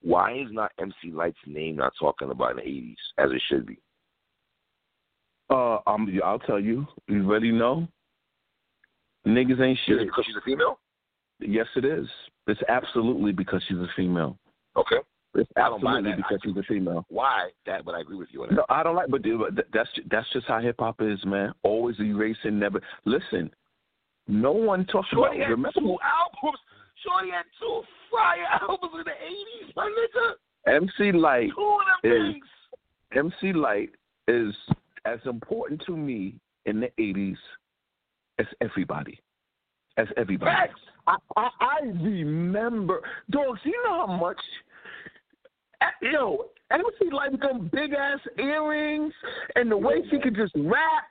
Why 0.00 0.32
is 0.34 0.48
not 0.50 0.72
MC 0.78 1.12
Lyte's 1.12 1.36
name 1.46 1.76
not 1.76 1.92
talking 1.98 2.30
about 2.30 2.52
in 2.52 2.56
the 2.56 2.62
'80s 2.62 2.96
as 3.18 3.30
it 3.32 3.42
should 3.48 3.66
be? 3.66 3.78
Uh, 5.50 5.78
um, 5.86 6.08
I'll 6.24 6.38
tell 6.38 6.60
you. 6.60 6.86
You 7.06 7.24
already 7.28 7.52
know. 7.52 7.86
Niggas 9.26 9.60
ain't 9.60 9.78
Is 9.78 9.84
shit. 9.86 10.00
it 10.00 10.06
because 10.06 10.24
she's 10.26 10.36
a 10.36 10.40
female? 10.44 10.78
Yes, 11.40 11.66
it 11.76 11.84
is. 11.84 12.06
It's 12.46 12.60
absolutely 12.68 13.32
because 13.32 13.62
she's 13.66 13.78
a 13.78 13.88
female. 13.96 14.38
Okay. 14.76 14.96
It's 15.36 15.50
I 15.56 15.68
don't 15.68 15.82
buy 15.82 15.96
absolutely 15.98 16.16
because 16.22 16.38
she's 16.44 16.56
a 16.56 16.62
female. 16.62 17.04
Why 17.08 17.50
that? 17.66 17.84
But 17.84 17.94
I 17.96 18.00
agree 18.00 18.16
with 18.16 18.28
you 18.30 18.42
on 18.44 18.50
that. 18.50 18.54
No, 18.54 18.64
I 18.68 18.82
don't 18.82 18.94
like, 18.94 19.08
but 19.08 19.22
dude, 19.22 19.40
but 19.56 19.66
that's 19.72 19.88
that's 20.10 20.26
just 20.32 20.46
how 20.46 20.60
hip 20.60 20.76
hop 20.78 21.00
is, 21.00 21.18
man. 21.24 21.52
Always 21.62 21.98
erasing, 22.00 22.58
never 22.58 22.80
listen. 23.04 23.50
No 24.28 24.52
one 24.52 24.86
talks 24.86 25.08
Shorty 25.10 25.36
about. 25.38 25.42
had 25.48 25.50
Remember, 25.50 25.80
two 25.80 25.98
albums. 26.02 26.58
Shorty 27.02 27.30
had 27.30 27.44
two 27.58 27.82
fire 28.10 28.46
albums 28.68 28.92
in 28.94 29.04
the 29.04 29.10
'80s, 29.10 29.76
my 29.76 29.90
nigga. 30.66 30.76
MC 30.76 31.12
Lyte 31.12 31.50
Two 31.54 31.62
of 32.04 32.12
them 32.12 32.12
is- 32.12 32.32
things. 32.32 32.44
MC 33.42 33.52
Lyte 33.52 33.90
is 34.28 34.54
as 35.04 35.18
important 35.26 35.82
to 35.86 35.96
me 35.96 36.34
in 36.66 36.80
the 36.80 36.90
'80s 36.98 37.36
as 38.38 38.46
everybody, 38.60 39.20
as 39.96 40.06
everybody. 40.16 40.50
Facts. 40.50 40.80
I, 41.06 41.16
I 41.36 41.48
I 41.60 41.78
remember, 41.84 43.02
dogs. 43.30 43.60
You 43.64 43.82
know 43.84 44.06
how 44.06 44.16
much, 44.16 44.38
yo, 46.02 46.46
MC 46.70 47.10
Lyte 47.12 47.32
with 47.32 47.40
them 47.40 47.70
big 47.72 47.92
ass 47.92 48.18
earrings 48.38 49.12
and 49.56 49.70
the 49.70 49.76
way 49.76 49.96
she 50.10 50.18
could 50.18 50.34
just 50.36 50.52
rap. 50.56 51.04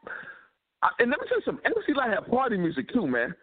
I, 0.82 0.90
and 1.00 1.10
let 1.10 1.20
me 1.22 1.28
tell 1.28 1.38
you 1.38 1.44
something. 1.46 1.66
MC 1.66 1.94
Lyte 1.94 2.10
had 2.10 2.28
party 2.30 2.58
music 2.58 2.92
too, 2.94 3.08
man. 3.08 3.34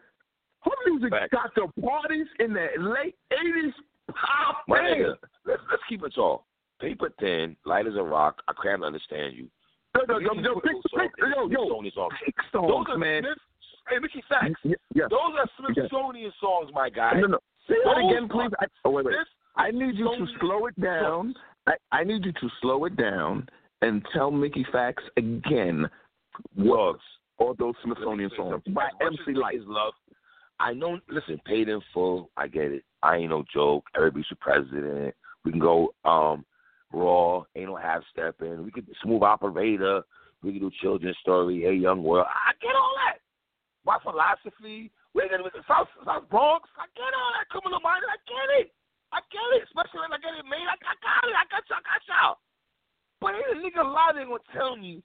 Her 0.62 0.70
music 0.86 1.11
Facts. 1.11 1.28
got 1.32 1.55
the 1.55 1.69
parties 1.81 2.27
in 2.39 2.52
the 2.52 2.66
late 2.78 3.16
'80s 3.32 3.73
pop. 4.15 4.62
My 4.69 4.81
nigga, 4.81 5.15
let's 5.47 5.62
let's 5.70 5.82
keep 5.89 6.02
it 6.05 6.12
tall. 6.15 6.47
Paper 6.81 7.11
thin, 7.20 7.57
light 7.65 7.86
as 7.86 7.94
a 7.97 8.02
rock. 8.02 8.43
I 8.48 8.52
can't 8.62 8.85
understand 8.85 9.35
you. 9.36 9.48
No, 9.97 10.02
no, 10.09 10.19
You 10.19 10.27
no, 10.28 10.35
can 10.35 10.44
yo, 10.44 10.55
put 10.55 10.65
pick, 10.65 10.73
those 10.73 10.82
pick, 11.02 11.11
yo, 11.19 11.48
yo, 11.48 11.48
Smithsonian 11.48 11.93
songs. 11.94 12.15
pick 12.24 12.35
Those 12.52 12.86
are 12.89 12.98
man. 12.98 13.23
Smith. 13.23 13.39
Hey, 13.89 13.98
Mickey 13.98 14.23
Sacks. 14.28 14.61
Y- 14.65 14.74
Yes. 14.94 15.09
Those 15.11 15.35
are 15.39 15.48
Smithsonian 15.59 16.32
songs, 16.40 16.70
my 16.73 16.89
guy. 16.90 17.19
No, 17.20 17.27
no. 17.27 17.39
Say 17.69 17.74
that 17.85 17.98
again, 17.98 18.28
please. 18.28 18.51
I, 18.61 18.66
oh, 18.85 18.90
wait, 18.90 19.05
wait. 19.07 19.15
Smith- 19.15 19.27
I 19.61 19.70
need 19.73 19.97
you 19.97 20.07
to 20.16 20.27
slow 20.41 20.66
it 20.66 20.81
down. 20.81 21.35
I, 21.66 21.73
I 21.93 22.05
need 22.05 22.24
you 22.24 22.32
to 22.32 22.49
slow 22.62 22.87
it 22.87 22.97
down 22.97 23.47
and 23.82 24.05
tell 24.15 24.31
Mickey 24.31 24.65
Facts 24.73 25.03
again 25.19 25.87
what 26.55 26.77
Dogs. 26.77 27.01
all 27.39 27.55
those 27.59 27.74
Smithsonian 27.85 28.31
songs 28.37 28.53
something. 28.53 28.73
by 28.73 28.89
MC 29.03 29.32
as 29.32 29.37
Light. 29.37 29.57
Is 29.57 29.62
love. 29.66 29.93
I 30.59 30.73
know. 30.73 30.99
Listen, 31.11 31.39
paid 31.45 31.69
in 31.69 31.81
full. 31.93 32.31
I 32.39 32.49
get 32.49 32.73
it. 32.73 32.85
I 33.03 33.16
ain't 33.16 33.31
no 33.31 33.45
joke. 33.53 33.85
Everybody's 33.95 34.27
your 34.31 34.39
president. 34.41 35.15
We 35.45 35.51
can 35.51 35.61
go 35.61 35.95
um 36.07 36.45
raw. 36.93 37.45
Ain't 37.55 37.66
no 37.66 37.77
half 37.77 38.03
stepping. 38.11 38.65
We 38.65 38.70
could 38.70 38.87
smooth 39.03 39.23
operator. 39.23 40.03
We 40.43 40.53
can 40.53 40.61
do 40.61 40.70
children's 40.81 41.19
story. 41.20 41.61
Hey, 41.61 41.74
young 41.74 42.03
world. 42.03 42.27
I 42.28 42.53
get 42.62 42.74
all 42.74 42.95
that. 43.07 43.19
My 43.85 43.99
philosophy. 44.03 44.91
We're 45.12 45.28
gonna 45.28 45.43
with 45.43 45.53
the 45.53 45.65
South 45.69 45.89
South 46.07 46.31
Bronx. 46.31 46.69
I 46.78 46.87
get 46.97 47.12
all 47.12 47.32
that. 47.37 47.49
Criminal 47.51 47.81
minded. 47.81 48.09
I 48.09 48.16
get 48.24 48.65
it. 48.65 48.73
I 49.12 49.20
get 49.31 49.49
it. 49.59 49.66
Especially 49.66 50.07
when 50.07 50.15
I 50.15 50.20
get 50.23 50.39
it 50.39 50.47
made. 50.47 50.66
I, 50.66 50.77
got 50.78 51.27
it. 51.27 51.35
I 51.35 51.45
got 51.51 51.66
y'all. 51.66 51.82
I 51.82 51.87
got 51.87 52.03
y'all. 52.07 52.37
But 53.20 53.37
ain't 53.37 53.53
a 53.53 53.59
nigga 53.61 53.85
lie 53.85 54.16
they 54.16 54.24
gonna 54.24 54.41
tell 54.55 54.77
me 54.77 55.03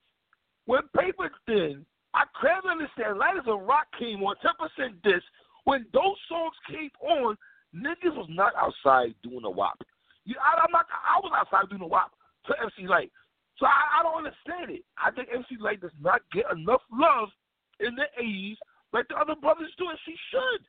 when 0.65 0.87
paper 0.95 1.29
thin. 1.45 1.85
I 2.15 2.23
can't 2.39 2.63
understand. 2.63 3.19
Lyte 3.19 3.43
as 3.43 3.47
a 3.51 3.59
Rock 3.59 3.91
came 3.99 4.23
on, 4.23 4.39
10% 4.39 5.03
this. 5.03 5.21
When 5.65 5.85
those 5.91 6.15
songs 6.31 6.55
came 6.71 6.93
on, 7.03 7.35
niggas 7.75 8.15
was 8.15 8.31
not 8.31 8.55
outside 8.55 9.13
doing 9.21 9.43
a 9.43 9.49
WAP. 9.51 9.75
You, 10.23 10.35
I, 10.39 10.63
I'm 10.63 10.71
not, 10.71 10.87
I 10.87 11.19
was 11.19 11.35
outside 11.35 11.67
doing 11.69 11.83
a 11.83 11.91
WAP 11.91 12.09
to 12.47 12.53
MC 12.63 12.87
Lyte. 12.87 13.11
So 13.59 13.65
I, 13.65 13.99
I 13.99 14.03
don't 14.03 14.23
understand 14.23 14.71
it. 14.71 14.87
I 14.95 15.11
think 15.11 15.27
MC 15.27 15.59
Lyte 15.59 15.81
does 15.81 15.95
not 15.99 16.21
get 16.31 16.45
enough 16.55 16.81
love 16.87 17.29
in 17.79 17.95
the 17.95 18.07
80s 18.15 18.55
like 18.93 19.07
the 19.09 19.19
other 19.19 19.35
brothers 19.35 19.75
do, 19.77 19.89
and 19.89 19.99
she 20.07 20.15
should. 20.31 20.63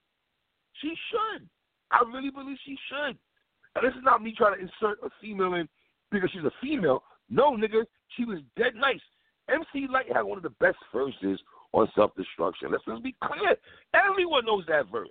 She 0.83 0.91
should. 1.15 1.47
I 1.95 2.03
really 2.11 2.31
believe 2.31 2.59
she 2.67 2.77
should. 2.91 3.15
And 3.77 3.85
this 3.87 3.97
is 3.97 4.05
not 4.05 4.23
me 4.23 4.35
trying 4.37 4.57
to 4.57 4.61
insert 4.61 4.99
a 5.05 5.11
female 5.21 5.55
in 5.55 5.69
because 6.11 6.31
she's 6.33 6.45
a 6.45 6.53
female. 6.63 7.03
No, 7.29 7.53
nigga, 7.53 7.85
she 8.17 8.25
was 8.25 8.39
dead 8.57 8.75
nice. 8.75 9.01
MC 9.49 9.87
Lyte 9.91 10.13
had 10.13 10.23
one 10.23 10.39
of 10.39 10.43
the 10.43 10.57
best 10.59 10.79
verses 10.93 11.39
on 11.73 11.89
self 11.95 12.13
destruction. 12.17 12.73
Let's, 12.73 12.83
let's 12.87 13.03
be 13.03 13.15
clear. 13.23 13.55
Everyone 13.95 14.47
knows 14.47 14.65
that 14.69 14.91
verse. 14.91 15.09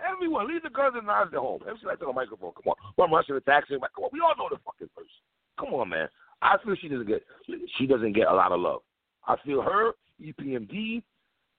Everyone, 0.00 0.48
leave 0.48 0.62
the 0.62 0.70
guns 0.70 0.94
and 0.96 1.06
knives 1.06 1.30
at 1.32 1.38
home. 1.38 1.60
MC 1.68 1.86
Lyte 1.86 2.00
on 2.02 2.08
the 2.08 2.12
microphone. 2.14 2.52
Come 2.52 2.72
on. 2.72 2.76
One 2.96 3.10
rushing 3.12 3.38
taxi. 3.46 3.74
Come 3.74 4.04
on. 4.04 4.10
We 4.12 4.20
all 4.20 4.34
know 4.36 4.48
the 4.50 4.60
fucking 4.64 4.88
verse. 4.96 5.12
Come 5.60 5.74
on, 5.74 5.90
man. 5.90 6.08
I 6.42 6.56
feel 6.64 6.74
she 6.80 6.88
doesn't 6.88 7.06
get 7.06 7.22
she 7.78 7.86
doesn't 7.86 8.12
get 8.12 8.28
a 8.28 8.34
lot 8.34 8.52
of 8.52 8.60
love. 8.60 8.80
I 9.26 9.36
feel 9.44 9.62
her, 9.62 9.92
EPMD, 10.22 11.02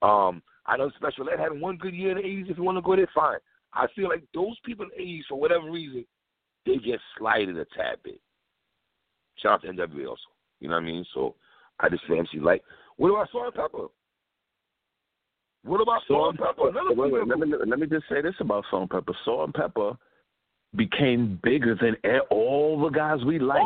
um, 0.02 0.42
I 0.66 0.76
know 0.76 0.90
Special 0.96 1.28
Ed 1.28 1.40
had 1.40 1.60
one 1.60 1.76
good 1.76 1.94
year 1.94 2.12
in 2.12 2.18
the 2.18 2.24
eighties. 2.24 2.46
If 2.48 2.56
you 2.56 2.62
want 2.62 2.78
to 2.78 2.82
go 2.82 2.94
there, 2.94 3.08
fine. 3.14 3.38
I 3.74 3.86
feel 3.94 4.08
like 4.08 4.24
those 4.34 4.56
people 4.64 4.84
in 4.84 4.90
the 4.96 5.02
eighties, 5.02 5.24
for 5.28 5.38
whatever 5.38 5.70
reason, 5.70 6.04
they 6.66 6.76
get 6.76 7.00
slighted 7.18 7.56
a 7.58 7.64
tad 7.76 7.98
bit. 8.02 8.20
Shout 9.36 9.52
out 9.52 9.62
to 9.62 9.68
NWA 9.68 10.08
also. 10.08 10.20
You 10.60 10.68
know 10.68 10.74
what 10.74 10.82
I 10.82 10.86
mean? 10.86 11.04
So 11.14 11.34
I 11.80 11.88
just 11.88 12.04
feel 12.06 12.18
MC 12.18 12.38
Lyte. 12.40 12.62
What 12.96 13.10
about 13.10 13.28
Salt-N-Pepa? 13.30 13.88
What 15.64 15.80
about 15.80 16.02
Salt-N-Pepa? 16.08 16.96
Wait, 16.96 17.12
wait, 17.12 17.28
let, 17.28 17.38
me, 17.38 17.54
let 17.66 17.78
me 17.78 17.86
just 17.86 18.08
say 18.08 18.20
this 18.20 18.34
about 18.40 18.64
Salt-N-Pepa. 18.70 19.14
Salt 19.24 19.44
and 19.44 19.54
Pepper 19.54 19.92
became 20.76 21.38
bigger 21.42 21.76
than 21.80 21.96
all 22.30 22.80
the 22.80 22.90
guys 22.90 23.24
we 23.24 23.38
like. 23.38 23.62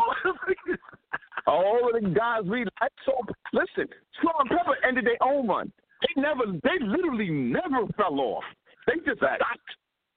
all 1.47 1.91
of 1.95 2.03
the 2.03 2.11
guys 2.11 2.43
we 2.45 2.65
like. 2.81 2.93
So 3.07 3.12
listen, 3.53 3.89
Salt-N-Pepa 4.23 4.87
ended 4.87 5.07
their 5.07 5.23
own 5.23 5.49
run. 5.49 5.73
They 6.03 6.20
never, 6.20 6.45
they 6.47 6.85
literally 6.85 7.31
never 7.31 7.87
fell 7.97 8.20
off. 8.20 8.45
They 8.87 8.95
just 9.07 9.19
stopped 9.19 9.43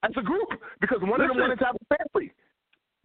as 0.05 0.11
a 0.17 0.21
group 0.21 0.49
because 0.81 0.99
one 1.01 1.21
of 1.21 1.27
them 1.27 1.37
Listen. 1.37 1.41
wanted 1.41 1.59
to 1.59 1.65
have 1.65 1.75
a 1.75 1.97
family. 1.97 2.31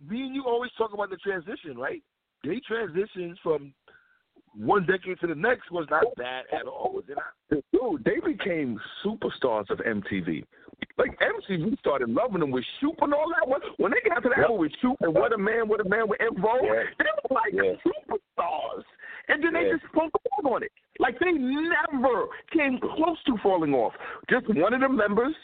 Me 0.09 0.23
and 0.23 0.35
you 0.35 0.45
always 0.47 0.71
talk 0.79 0.93
about 0.93 1.11
the 1.11 1.17
transition, 1.17 1.77
right? 1.77 2.03
They 2.45 2.61
transitions 2.67 3.39
from 3.43 3.75
one 4.57 4.85
decade 4.87 5.21
to 5.21 5.27
the 5.27 5.35
next 5.35 5.71
was 5.71 5.87
not 5.91 6.05
bad 6.17 6.45
at 6.53 6.67
all, 6.67 6.93
was 6.95 7.05
it 7.09 7.17
not? 7.17 7.63
Dude, 7.73 8.05
they 8.05 8.19
became 8.25 8.81
superstars 9.05 9.69
of 9.71 9.79
MTV. 9.79 10.45
Like 10.99 11.17
MTV 11.21 11.79
started 11.79 12.09
loving 12.09 12.41
them 12.41 12.51
with 12.51 12.65
Shoop 12.81 12.97
and 13.03 13.13
all 13.15 13.29
that. 13.39 13.47
When, 13.49 13.61
when 13.77 13.93
they 13.93 14.09
got 14.09 14.23
to 14.23 14.31
that 14.31 14.49
Yep. 14.51 14.59
with 14.59 14.73
Shoop 14.81 14.97
and 15.01 15.15
What 15.15 15.33
a 15.33 15.39
Man, 15.39 15.69
What 15.69 15.81
a 15.85 15.89
Man 15.89 16.09
with 16.09 16.21
Info, 16.21 16.55
Yeah. 16.65 16.85
they 16.99 17.05
were 17.29 17.35
like 17.37 17.53
Yeah. 17.53 17.75
superstars. 17.85 18.85
And 19.29 19.45
then 19.45 19.53
they 19.53 19.67
Yeah. 19.67 19.77
just 19.77 19.85
spoke 19.93 20.11
out 20.39 20.51
on 20.51 20.63
it. 20.63 20.73
Like 20.99 21.19
they 21.21 21.31
never 21.33 22.27
came 22.51 22.81
close 22.81 23.23
to 23.25 23.37
falling 23.43 23.75
off. 23.75 23.95
Just 24.29 24.49
one 24.49 24.73
of 24.75 24.81
the 24.81 24.89
members 24.89 25.35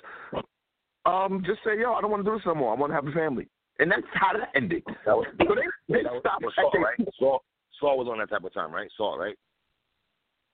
um 1.06 1.42
just 1.46 1.60
say, 1.64 1.78
Yo, 1.80 1.92
I 1.92 2.00
don't 2.00 2.10
want 2.10 2.24
to 2.24 2.30
do 2.30 2.36
this 2.36 2.46
no 2.46 2.54
more. 2.54 2.74
I 2.74 2.78
want 2.78 2.90
to 2.90 2.94
have 2.94 3.06
a 3.06 3.12
family. 3.12 3.48
And 3.78 3.90
that's 3.90 4.02
how 4.14 4.32
that 4.32 4.50
ended. 4.54 4.82
That 5.04 5.16
was 5.16 5.26
So 5.38 5.54
they, 5.54 5.94
they 5.94 6.02
that 6.02 6.12
stopped 6.20 6.42
was 6.42 6.52
Saul, 6.56 6.70
their 6.72 6.82
right? 6.82 7.08
Saul, 7.18 7.44
Saul 7.78 7.98
was 7.98 8.08
on 8.08 8.18
that 8.18 8.30
type 8.30 8.44
of 8.44 8.54
time, 8.54 8.72
right? 8.72 8.88
Saul, 8.96 9.18
right? 9.18 9.36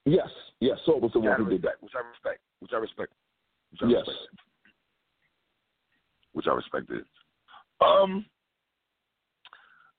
Yes, 0.05 0.29
yes, 0.61 0.79
Saul 0.85 1.01
was 1.01 1.13
the 1.13 1.21
I 1.21 1.29
one 1.29 1.45
who 1.45 1.51
did 1.51 1.63
that. 1.63 1.81
which 1.81 1.93
I 1.95 2.01
respect, 2.09 2.41
which 2.59 2.73
I 2.73 2.77
respect, 2.79 3.13
which 3.71 3.81
I 3.83 3.87
Yes. 3.87 4.07
respect, 4.07 4.41
which 6.33 6.47
I 6.49 6.55
respected. 6.55 7.05
Um, 7.81 8.27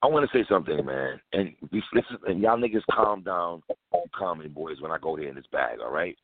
I 0.01 0.07
want 0.07 0.29
to 0.29 0.37
say 0.37 0.45
something, 0.49 0.85
man, 0.85 1.21
and 1.31 1.53
we, 1.71 1.81
and 2.27 2.41
y'all 2.41 2.57
niggas 2.57 2.83
calm 2.91 3.23
down 3.23 3.61
on 3.91 4.01
comedy 4.13 4.49
boys 4.49 4.81
when 4.81 4.91
I 4.91 4.97
go 4.97 5.15
there 5.15 5.29
in 5.29 5.35
this 5.35 5.45
bag, 5.53 5.79
all 5.79 5.91
right? 5.91 6.17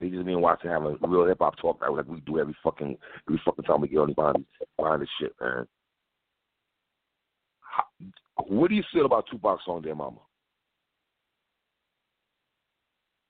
They 0.00 0.08
just 0.08 0.24
been 0.24 0.40
watching 0.40 0.70
having 0.70 0.96
real 1.02 1.26
hip 1.26 1.38
hop 1.40 1.56
talk 1.58 1.80
like 1.80 2.06
we 2.06 2.20
do 2.20 2.38
every 2.38 2.56
fucking 2.62 2.96
every 3.28 3.40
fucking 3.44 3.64
time 3.64 3.82
we 3.82 3.88
get 3.88 3.98
on 3.98 4.08
the 4.08 4.14
behind, 4.14 4.44
behind 4.76 5.02
this 5.02 5.08
shit, 5.20 5.34
man. 5.40 5.66
How, 7.60 7.84
what 8.46 8.68
do 8.68 8.74
you 8.74 8.82
feel 8.92 9.04
about 9.06 9.26
Tupac's 9.30 9.64
song, 9.66 9.82
Dear 9.82 9.94
Mama? 9.94 10.18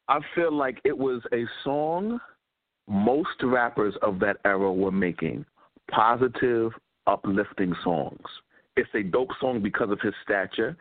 I 0.08 0.20
feel 0.34 0.52
like 0.52 0.80
it 0.84 0.96
was 0.96 1.22
a 1.32 1.44
song 1.64 2.20
most 2.88 3.42
rappers 3.42 3.94
of 4.02 4.18
that 4.18 4.38
era 4.44 4.72
were 4.72 4.90
making 4.90 5.44
positive, 5.90 6.72
uplifting 7.06 7.72
songs. 7.84 8.20
It's 8.76 8.90
a 8.94 9.02
dope 9.02 9.30
song 9.40 9.62
because 9.62 9.90
of 9.90 10.00
his 10.00 10.14
stature. 10.24 10.76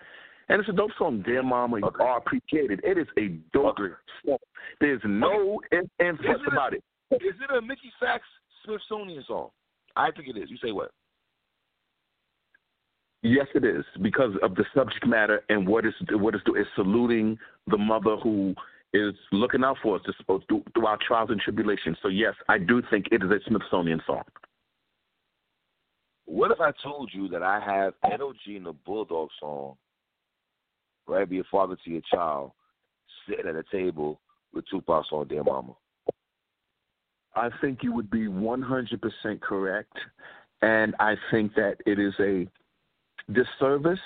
And 0.49 0.59
it's 0.59 0.69
a 0.69 0.73
dope 0.73 0.91
song. 0.97 1.21
Dear 1.21 1.43
Mama, 1.43 1.77
you 1.77 1.85
Okay. 1.85 2.03
are 2.03 2.17
appreciated. 2.17 2.81
It 2.84 2.97
is 2.97 3.07
a 3.17 3.27
dope 3.53 3.77
Agree. 3.77 3.91
song. 4.26 4.39
There's 4.80 5.03
no 5.05 5.61
in- 5.71 5.89
ifs 5.99 6.19
it 6.23 6.47
about 6.47 6.73
it. 6.73 6.84
Is 7.11 7.39
it 7.39 7.51
a 7.51 7.61
Mickey 7.61 7.91
Sachs 7.99 8.27
Smithsonian 8.63 9.23
song? 9.23 9.51
I 9.95 10.11
think 10.11 10.27
it 10.27 10.38
is. 10.38 10.49
You 10.49 10.57
say 10.57 10.71
what? 10.71 10.91
Yes, 13.21 13.47
it 13.53 13.65
is 13.65 13.85
because 14.01 14.35
of 14.41 14.55
the 14.55 14.65
subject 14.73 15.05
matter 15.05 15.43
and 15.49 15.67
what 15.67 15.85
is 15.85 15.93
what 16.11 16.35
is 16.35 16.41
is 16.55 16.67
saluting 16.76 17.38
the 17.67 17.77
mother 17.77 18.15
who 18.17 18.55
is 18.93 19.13
looking 19.31 19.63
out 19.63 19.77
for 19.84 19.97
us 19.97 20.01
supposed 20.17 20.45
oh, 20.45 20.47
through, 20.47 20.63
through 20.73 20.88
our 20.88 20.97
trials 21.05 21.30
and 21.30 21.39
tribulations. 21.41 21.97
So 22.01 22.07
yes, 22.07 22.34
I 22.47 22.57
do 22.57 22.81
think 22.89 23.07
it 23.11 23.21
is 23.21 23.30
a 23.30 23.39
Smithsonian 23.47 24.01
song. 24.07 24.23
What 26.26 26.51
if 26.51 26.61
I 26.61 26.71
told 26.81 27.11
you 27.13 27.27
that 27.30 27.43
I 27.43 27.59
have 27.59 27.93
Ed 28.03 28.21
O.G 28.21 28.55
and 28.55 28.65
the 28.65 28.73
Bulldog 28.73 29.30
song, 29.39 29.76
right? 31.10 31.30
Be 31.30 31.40
a 31.40 31.44
father 31.52 31.76
to 31.84 31.90
your 31.90 32.02
child, 32.11 32.52
sitting 33.27 33.48
at 33.48 33.56
a 33.56 33.64
table 33.72 34.19
with 34.53 34.65
Tupac's 34.69 35.07
on 35.11 35.27
their 35.27 35.44
Mama. 35.44 35.73
I 37.36 37.49
think 37.61 37.84
you 37.84 37.94
would 37.94 38.10
be 38.10 38.27
100% 38.27 39.41
correct. 39.41 39.98
And 40.61 40.95
I 40.99 41.15
think 41.31 41.56
that 41.56 41.77
it 41.86 41.99
is 41.99 42.14
a 42.19 42.48
disservice 43.31 43.99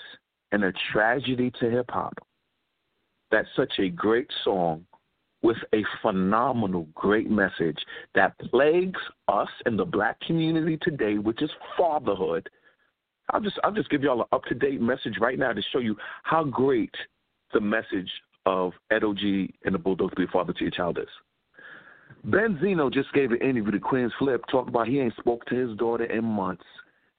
and 0.51 0.65
a 0.65 0.73
tragedy 0.91 1.51
to 1.59 1.69
hip 1.69 1.89
hop 1.89 2.13
that 3.31 3.45
such 3.55 3.73
a 3.79 3.89
great 3.89 4.29
song 4.43 4.85
with 5.41 5.57
a 5.73 5.83
phenomenal, 6.01 6.87
great 6.93 7.29
message 7.29 7.79
that 8.13 8.37
plagues 8.39 8.99
us 9.27 9.49
in 9.65 9.75
the 9.75 9.83
black 9.83 10.19
community 10.21 10.77
today, 10.81 11.17
which 11.17 11.41
is 11.41 11.49
fatherhood. 11.77 12.47
I'll 13.31 13.41
just 13.41 13.59
I'll 13.63 13.71
just 13.71 13.89
give 13.89 14.03
y'all 14.03 14.21
an 14.21 14.27
up 14.31 14.43
to 14.45 14.55
date 14.55 14.81
message 14.81 15.17
right 15.19 15.39
now 15.39 15.53
to 15.53 15.61
show 15.71 15.79
you 15.79 15.95
how 16.23 16.43
great 16.43 16.93
the 17.53 17.61
message 17.61 18.09
of 18.45 18.73
Ed 18.91 19.03
O.G. 19.03 19.53
and 19.63 19.73
the 19.73 19.79
Bulldogs 19.79 20.11
to 20.11 20.15
be 20.17 20.23
a 20.23 20.27
father 20.27 20.53
to 20.53 20.61
your 20.61 20.71
child 20.71 20.97
is. 20.97 21.07
Benzino 22.27 22.91
just 22.91 23.11
gave 23.13 23.31
an 23.31 23.41
interview 23.41 23.71
to 23.71 23.79
Queenzflip, 23.79 24.39
talked 24.49 24.69
about 24.69 24.87
he 24.87 24.99
ain't 24.99 25.15
spoke 25.17 25.45
to 25.45 25.55
his 25.55 25.77
daughter 25.77 26.05
in 26.05 26.23
months 26.23 26.63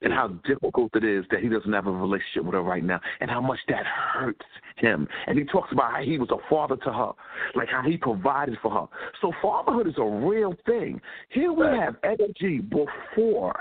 and 0.02 0.12
how 0.12 0.28
difficult 0.46 0.94
it 0.94 1.04
is 1.04 1.24
that 1.30 1.40
he 1.40 1.48
doesn't 1.48 1.72
have 1.72 1.86
a 1.86 1.90
relationship 1.90 2.44
with 2.44 2.54
her 2.54 2.62
right 2.62 2.84
now 2.84 3.00
and 3.20 3.30
how 3.30 3.40
much 3.40 3.58
that 3.68 3.84
hurts 3.86 4.44
him. 4.76 5.08
And 5.26 5.38
he 5.38 5.44
talks 5.44 5.72
about 5.72 5.92
how 5.92 6.02
he 6.02 6.18
was 6.18 6.28
a 6.30 6.36
father 6.48 6.76
to 6.76 6.92
her, 6.92 7.12
like 7.54 7.68
how 7.68 7.82
he 7.82 7.96
provided 7.96 8.58
for 8.62 8.70
her. 8.70 8.86
So 9.20 9.32
fatherhood 9.42 9.86
is 9.86 9.94
a 9.98 10.04
real 10.04 10.54
thing. 10.66 11.00
Here 11.30 11.52
we 11.52 11.64
have 11.64 11.96
G 12.38 12.58
before, 12.58 13.58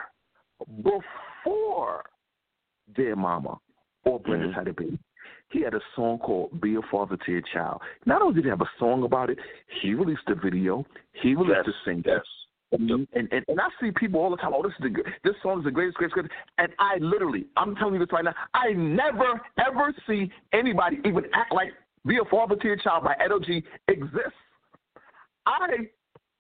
before 0.82 2.03
Dear 2.95 3.15
Mama 3.15 3.57
or 4.05 4.19
Brenda's 4.19 4.51
Mhm. 4.51 4.55
Had 4.55 4.68
It 4.68 4.76
Be. 4.76 4.99
He 5.49 5.61
had 5.61 5.73
a 5.73 5.81
song 5.95 6.19
called 6.19 6.60
Be 6.61 6.76
a 6.76 6.81
Father 6.84 7.15
to 7.18 7.31
Your 7.31 7.41
Child. 7.41 7.81
Not 8.05 8.22
only 8.22 8.35
did 8.35 8.45
he 8.45 8.49
have 8.49 8.61
a 8.61 8.69
song 8.80 9.03
about 9.03 9.30
it, 9.30 9.39
he 9.81 9.93
released 9.93 10.27
a 10.27 10.35
video, 10.35 10.85
he 11.14 11.35
released 11.35 11.68
Yes, 11.68 11.76
a 11.76 11.84
single. 11.85 12.14
yes. 12.14 12.26
And, 12.72 12.89
and, 12.89 13.31
and 13.31 13.45
and 13.47 13.61
I 13.61 13.69
see 13.80 13.91
people 13.91 14.19
all 14.19 14.31
the 14.31 14.38
time. 14.38 14.51
Oh, 14.55 14.64
this 14.64 14.73
is 14.73 14.80
the 14.80 15.03
this 15.23 15.39
song 15.43 15.60
is 15.60 15.64
the 15.65 15.69
greatest, 15.72 15.95
greatest, 15.97 16.15
greatest. 16.15 16.34
And 16.57 16.73
I 16.80 16.97
literally, 16.97 17.45
I'm 17.55 17.76
telling 17.76 17.93
you 17.93 17.99
this 17.99 18.11
right 18.11 18.23
now. 18.26 18.34
I 18.55 18.73
never 18.73 19.39
ever 19.60 19.93
see 20.07 20.31
anybody 20.53 20.99
even 21.05 21.26
act 21.35 21.53
like 21.53 21.72
"Be 22.03 22.18
a 22.18 22.26
Father 22.26 22.55
to 22.55 22.68
Your 22.68 22.77
Child" 22.77 23.03
by 23.03 23.14
Ed 23.19 23.31
O.G 23.31 23.64
exists. 23.89 24.34
I 25.45 25.88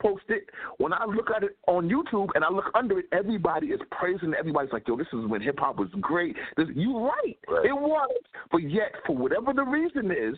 post 0.03 0.23
it 0.27 0.49
when 0.77 0.91
I 0.93 1.05
look 1.05 1.29
at 1.35 1.43
it 1.43 1.57
on 1.67 1.89
YouTube 1.89 2.27
and 2.35 2.43
I 2.43 2.49
look 2.49 2.69
under 2.75 2.99
it. 2.99 3.05
Everybody 3.11 3.67
is 3.67 3.79
praising. 3.91 4.33
Everybody's 4.37 4.73
like, 4.73 4.87
"Yo, 4.87 4.97
this 4.97 5.07
is 5.13 5.25
when 5.25 5.41
hip 5.41 5.59
hop 5.59 5.77
was 5.77 5.89
great." 6.01 6.35
This, 6.57 6.67
you 6.75 6.99
right, 6.99 7.37
Right. 7.47 7.65
it 7.65 7.73
was. 7.73 8.21
But 8.51 8.63
yet, 8.63 8.91
for 9.05 9.15
whatever 9.15 9.53
the 9.53 9.63
reason 9.63 10.11
is, 10.11 10.35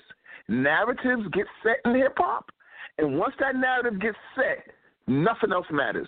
narratives 0.48 1.28
get 1.34 1.48
set 1.64 1.78
in 1.86 1.96
hip 1.96 2.14
hop, 2.18 2.52
and 3.00 3.18
once 3.18 3.34
that 3.40 3.56
narrative 3.56 4.00
gets 4.00 4.18
set, 4.36 4.72
nothing 5.08 5.52
else 5.52 5.68
matters. 5.72 6.08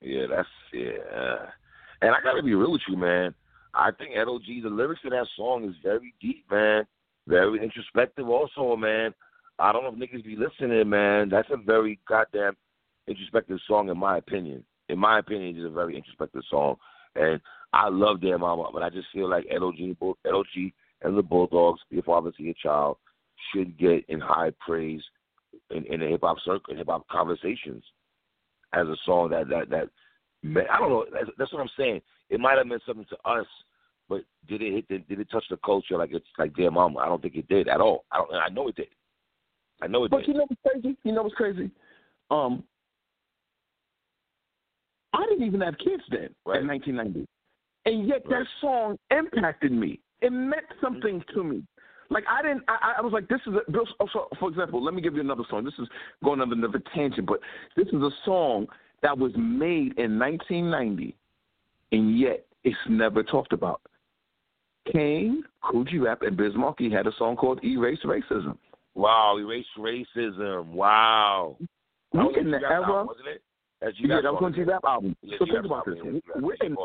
Yeah, 0.00 0.26
that's 0.28 0.48
yeah. 0.72 1.46
And 2.02 2.14
I 2.14 2.20
gotta 2.22 2.42
be 2.42 2.54
real 2.54 2.72
with 2.72 2.82
you, 2.88 2.96
man. 2.96 3.34
I 3.74 3.90
think 3.90 4.10
Ed 4.14 4.28
O.G, 4.28 4.60
the 4.60 4.68
lyrics 4.68 5.00
of 5.04 5.10
that 5.10 5.26
song 5.36 5.64
is 5.68 5.74
very 5.82 6.14
deep, 6.20 6.44
man. 6.50 6.86
Very 7.26 7.62
introspective 7.62 8.28
also, 8.28 8.76
man. 8.76 9.14
I 9.58 9.72
don't 9.72 9.84
know 9.84 9.90
if 9.90 10.10
niggas 10.10 10.24
be 10.24 10.36
listening, 10.36 10.88
man. 10.88 11.28
That's 11.28 11.48
a 11.50 11.56
very 11.56 12.00
goddamn 12.08 12.56
introspective 13.06 13.58
song 13.68 13.88
in 13.88 13.98
my 13.98 14.18
opinion. 14.18 14.64
In 14.88 14.98
my 14.98 15.18
opinion, 15.18 15.56
it's 15.56 15.66
a 15.66 15.70
very 15.70 15.96
introspective 15.96 16.42
song. 16.50 16.76
And 17.14 17.40
I 17.72 17.88
love 17.88 18.20
Dear 18.20 18.38
Mama, 18.38 18.70
but 18.72 18.82
I 18.82 18.90
just 18.90 19.06
feel 19.12 19.28
like 19.28 19.46
Ed 19.50 19.62
O.G, 19.62 19.96
Bull- 19.98 20.18
and 20.24 21.16
the 21.16 21.22
Bulldogs, 21.22 21.80
a 21.96 22.02
Father 22.02 22.32
to 22.32 22.42
Your 22.42 22.54
Child, 22.54 22.96
should 23.52 23.78
get 23.78 24.04
in 24.08 24.20
high 24.20 24.50
praise 24.66 25.02
in, 25.70 25.84
in 25.84 26.00
the 26.00 26.06
hip 26.06 26.20
hop 26.22 26.38
circle, 26.44 26.72
in 26.72 26.78
hip 26.78 26.88
hop 26.88 27.06
conversations 27.08 27.82
as 28.72 28.86
a 28.88 28.96
song 29.04 29.30
that 29.30 29.48
that 29.48 29.70
that 29.70 29.88
man, 30.42 30.64
I 30.72 30.78
don't 30.78 30.90
know. 30.90 31.04
That's, 31.12 31.30
that's 31.38 31.52
what 31.52 31.62
I'm 31.62 31.68
saying. 31.78 32.00
It 32.30 32.40
might 32.40 32.58
have 32.58 32.66
meant 32.66 32.82
something 32.86 33.06
to 33.10 33.30
us, 33.30 33.46
but 34.08 34.22
did 34.48 34.62
it 34.62 34.72
hit? 34.72 34.88
Did, 34.88 35.08
did 35.08 35.20
it 35.20 35.30
touch 35.30 35.44
the 35.50 35.58
culture 35.58 35.96
like 35.96 36.10
it's 36.12 36.26
like 36.38 36.54
Dear 36.54 36.70
Mama? 36.70 36.98
I 37.00 37.06
don't 37.06 37.22
think 37.22 37.36
it 37.36 37.48
did 37.48 37.68
at 37.68 37.80
all. 37.80 38.04
I 38.10 38.18
don't. 38.18 38.34
I 38.34 38.48
know 38.48 38.68
it 38.68 38.76
did. 38.76 38.88
I 39.82 39.86
know 39.86 40.04
it 40.04 40.10
But 40.10 40.18
did. 40.20 40.28
you 40.28 40.34
know 40.34 40.46
what's 40.48 40.60
crazy? 40.66 40.96
You 41.04 41.12
know 41.12 41.22
what's 41.22 41.34
crazy? 41.34 41.70
Um, 42.30 42.64
I 45.12 45.24
didn't 45.28 45.46
even 45.46 45.60
have 45.60 45.76
kids 45.78 46.02
then 46.10 46.34
Right. 46.44 46.60
in 46.60 46.66
1990, 46.68 47.26
and 47.86 48.08
yet 48.08 48.26
Right. 48.26 48.40
that 48.40 48.46
song 48.60 48.98
impacted 49.10 49.72
me. 49.72 50.00
It 50.20 50.30
meant 50.30 50.66
something 50.80 51.20
Mm-hmm. 51.20 51.34
to 51.34 51.44
me. 51.44 51.66
Like 52.10 52.24
I 52.28 52.42
didn't. 52.42 52.64
I, 52.68 52.94
I 52.98 53.00
was 53.00 53.12
like, 53.12 53.28
this 53.28 53.40
is 53.46 53.54
a. 53.54 53.60
Oh, 54.00 54.08
so, 54.12 54.28
for 54.38 54.48
example, 54.48 54.82
let 54.82 54.94
me 54.94 55.00
give 55.02 55.14
you 55.14 55.20
another 55.20 55.44
song. 55.48 55.64
This 55.64 55.78
is 55.78 55.88
going 56.22 56.40
on 56.40 56.52
another 56.52 56.80
tangent, 56.94 57.26
but 57.26 57.40
this 57.76 57.88
is 57.88 57.94
a 58.02 58.10
song 58.24 58.66
that 59.02 59.16
was 59.16 59.32
made 59.36 59.98
in 59.98 60.18
1990, 60.18 61.16
and 61.92 62.18
yet 62.18 62.46
it's 62.62 62.76
never 62.88 63.22
talked 63.22 63.52
about. 63.52 63.80
Kane, 64.92 65.44
Kool 65.62 65.84
G 65.84 65.98
Rap, 65.98 66.22
and 66.22 66.36
Biz 66.36 66.54
Markie 66.54 66.90
had 66.90 67.06
a 67.06 67.12
song 67.18 67.36
called 67.36 67.62
"Erase 67.64 68.00
Racism." 68.04 68.58
Wow, 68.94 69.36
erase 69.38 69.66
racism. 69.78 70.66
Wow. 70.66 71.56
We 72.12 72.20
was 72.20 72.36
in 72.38 72.50
the 72.50 72.58
era. 72.58 72.82
album, 72.82 73.06
wasn't 73.08 73.28
it? 73.28 73.42
That's 73.80 73.96
Yeah, 73.98 74.20
that 74.22 74.32
was 74.32 74.40
song, 74.40 74.44
on 74.46 74.54
G 74.54 74.62
Rap 74.62 74.84
album. 74.86 75.16
Yeah, 75.22 75.36
so 75.38 75.46
think 75.46 75.64
about 75.64 75.84
this. 75.84 75.96
We're 76.36 76.54
in, 76.62 76.76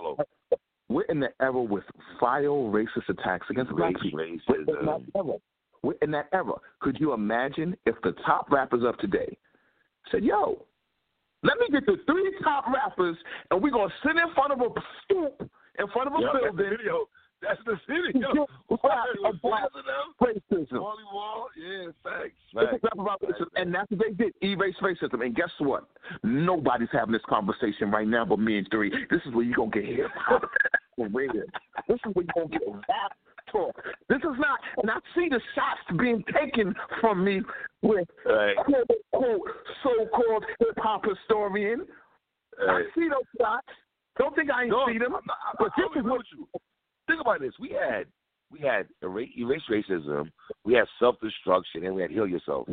we're 0.89 1.03
in 1.03 1.19
the 1.19 1.29
era 1.39 1.61
with 1.61 1.83
vile 2.19 2.71
racist 2.73 3.09
attacks 3.09 3.47
against 3.49 3.71
black 3.75 3.99
people. 4.01 4.19
We're 4.19 4.25
in 4.25 4.85
that 4.85 5.13
racism. 5.13 5.39
We're 5.81 5.93
in 6.01 6.11
that 6.11 6.27
era. 6.33 6.53
Could 6.81 6.99
you 6.99 7.13
imagine 7.13 7.77
if 7.85 7.95
the 8.03 8.13
top 8.25 8.51
rappers 8.51 8.83
of 8.83 8.97
today 8.97 9.37
said, 10.11 10.23
"Yo, 10.23 10.65
let 11.43 11.57
me 11.59 11.67
get 11.71 11.85
the 11.85 11.97
three 12.05 12.35
top 12.43 12.65
rappers, 12.73 13.17
and 13.49 13.61
we're 13.61 13.71
gonna 13.71 13.93
sit 14.03 14.17
in 14.17 14.33
front 14.33 14.51
of 14.51 14.59
a 14.59 14.81
stoop 15.03 15.49
in 15.77 15.87
front 15.89 16.07
of 16.07 16.15
a 16.15 16.17
the 16.17 16.51
building, 16.51 16.77
video. 16.77 17.07
That's 17.41 17.59
the 17.65 17.79
city. 17.87 18.19
rap 18.19 18.47
Wow, 18.69 19.05
about 19.23 19.71
them. 19.73 20.13
racism." 20.21 20.79
Wall. 20.81 21.47
Yeah, 21.57 21.87
thanks. 22.03 22.35
Let's 22.53 22.71
Facts. 22.71 22.83
rap 22.83 22.99
about 22.99 23.21
racism. 23.21 23.47
And 23.55 23.73
that's 23.73 23.89
what 23.91 23.99
they 23.99 24.11
did. 24.13 24.33
Erase 24.43 24.75
racism. 24.81 25.25
And 25.25 25.35
guess 25.35 25.49
what? 25.59 25.85
Nobody's 26.23 26.89
having 26.91 27.13
this 27.13 27.21
conversation 27.29 27.91
right 27.91 28.07
now 28.07 28.25
but 28.25 28.39
me 28.39 28.57
and 28.57 28.67
three. 28.71 28.89
This 29.09 29.21
is 29.25 29.33
where 29.33 29.45
you're 29.45 29.55
going 29.55 29.71
to 29.71 29.81
get 29.81 29.89
hip 29.95 30.11
hop. 30.15 30.43
This 30.97 31.05
is 31.07 31.11
where 31.13 31.23
you're 31.23 31.37
going 32.35 32.49
to 32.49 32.59
get 32.59 32.67
rap 32.67 33.13
talk. 33.51 33.75
This 34.09 34.17
is 34.19 34.37
not, 34.37 34.59
and 34.81 34.91
I 34.91 34.97
see 35.15 35.27
the 35.29 35.39
shots 35.55 35.97
being 35.97 36.23
taken 36.33 36.75
from 37.01 37.23
me 37.23 37.41
with 37.81 38.07
Right. 38.25 38.55
quote 38.57 38.89
unquote 39.13 39.41
so 39.83 40.05
called 40.13 40.45
hip 40.59 40.77
hop 40.77 41.05
historian. 41.05 41.85
I 42.67 42.83
see 42.93 43.07
those 43.09 43.23
shots. 43.39 43.67
Don't 44.17 44.35
think 44.35 44.51
I 44.51 44.63
ain't 44.63 44.71
No, 44.71 44.85
see 44.87 44.97
them. 44.97 45.15
I'm 45.15 45.21
I'm 45.23 45.55
but 45.57 45.71
this 45.77 45.85
arguing 45.87 46.05
is 46.05 46.11
what 46.11 46.21
you. 46.33 46.47
Think 47.09 47.21
about 47.21 47.39
this. 47.41 47.53
We 47.59 47.69
had 47.69 48.05
we 48.51 48.59
had 48.59 48.87
era- 49.01 49.25
erase 49.37 49.61
racism, 49.69 50.31
we 50.63 50.73
had 50.75 50.85
self 50.99 51.15
destruction, 51.21 51.85
and 51.85 51.95
we 51.95 52.01
had 52.03 52.11
heal 52.11 52.27
yourself. 52.27 52.67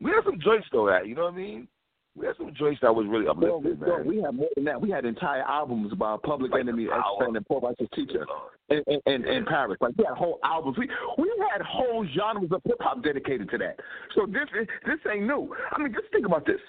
We 0.00 0.10
had 0.10 0.24
some 0.24 0.40
joints 0.40 0.68
though. 0.72 0.86
That 0.86 1.06
you 1.08 1.14
know 1.16 1.24
what 1.24 1.34
I 1.34 1.36
mean? 1.36 1.68
We 2.16 2.26
had 2.26 2.36
some 2.36 2.52
joints 2.56 2.80
that 2.82 2.94
was 2.94 3.06
really 3.08 3.28
uplifting, 3.28 3.78
well, 3.78 3.98
man. 3.98 4.06
we 4.06 4.20
had 4.20 4.34
more 4.34 4.48
than 4.56 4.64
that. 4.64 4.80
We 4.80 4.90
had 4.90 5.04
entire 5.04 5.42
albums 5.42 5.94
by 5.94 6.16
Public 6.24 6.50
Like 6.50 6.62
Enemy, 6.62 6.86
The. 6.86 7.24
And 7.24 7.46
Poor 7.46 7.60
Righteous 7.60 7.86
Teacher. 7.94 8.26
in, 8.68 8.82
in, 8.88 9.00
in, 9.06 9.24
in 9.24 9.44
Paris. 9.44 9.78
Like 9.80 9.92
we 9.96 10.04
had 10.04 10.16
whole 10.16 10.40
albums. 10.44 10.76
We 10.78 10.88
we 11.18 11.30
had 11.52 11.62
whole 11.62 12.06
genres 12.16 12.50
of 12.52 12.62
hip 12.64 12.78
hop 12.80 13.02
dedicated 13.02 13.50
to 13.50 13.58
that. 13.58 13.78
So 14.14 14.26
this 14.26 14.48
this 14.86 14.98
ain't 15.12 15.26
new. 15.26 15.54
I 15.72 15.80
mean, 15.82 15.92
just 15.92 16.10
think 16.12 16.26
about 16.26 16.46
this. 16.46 16.60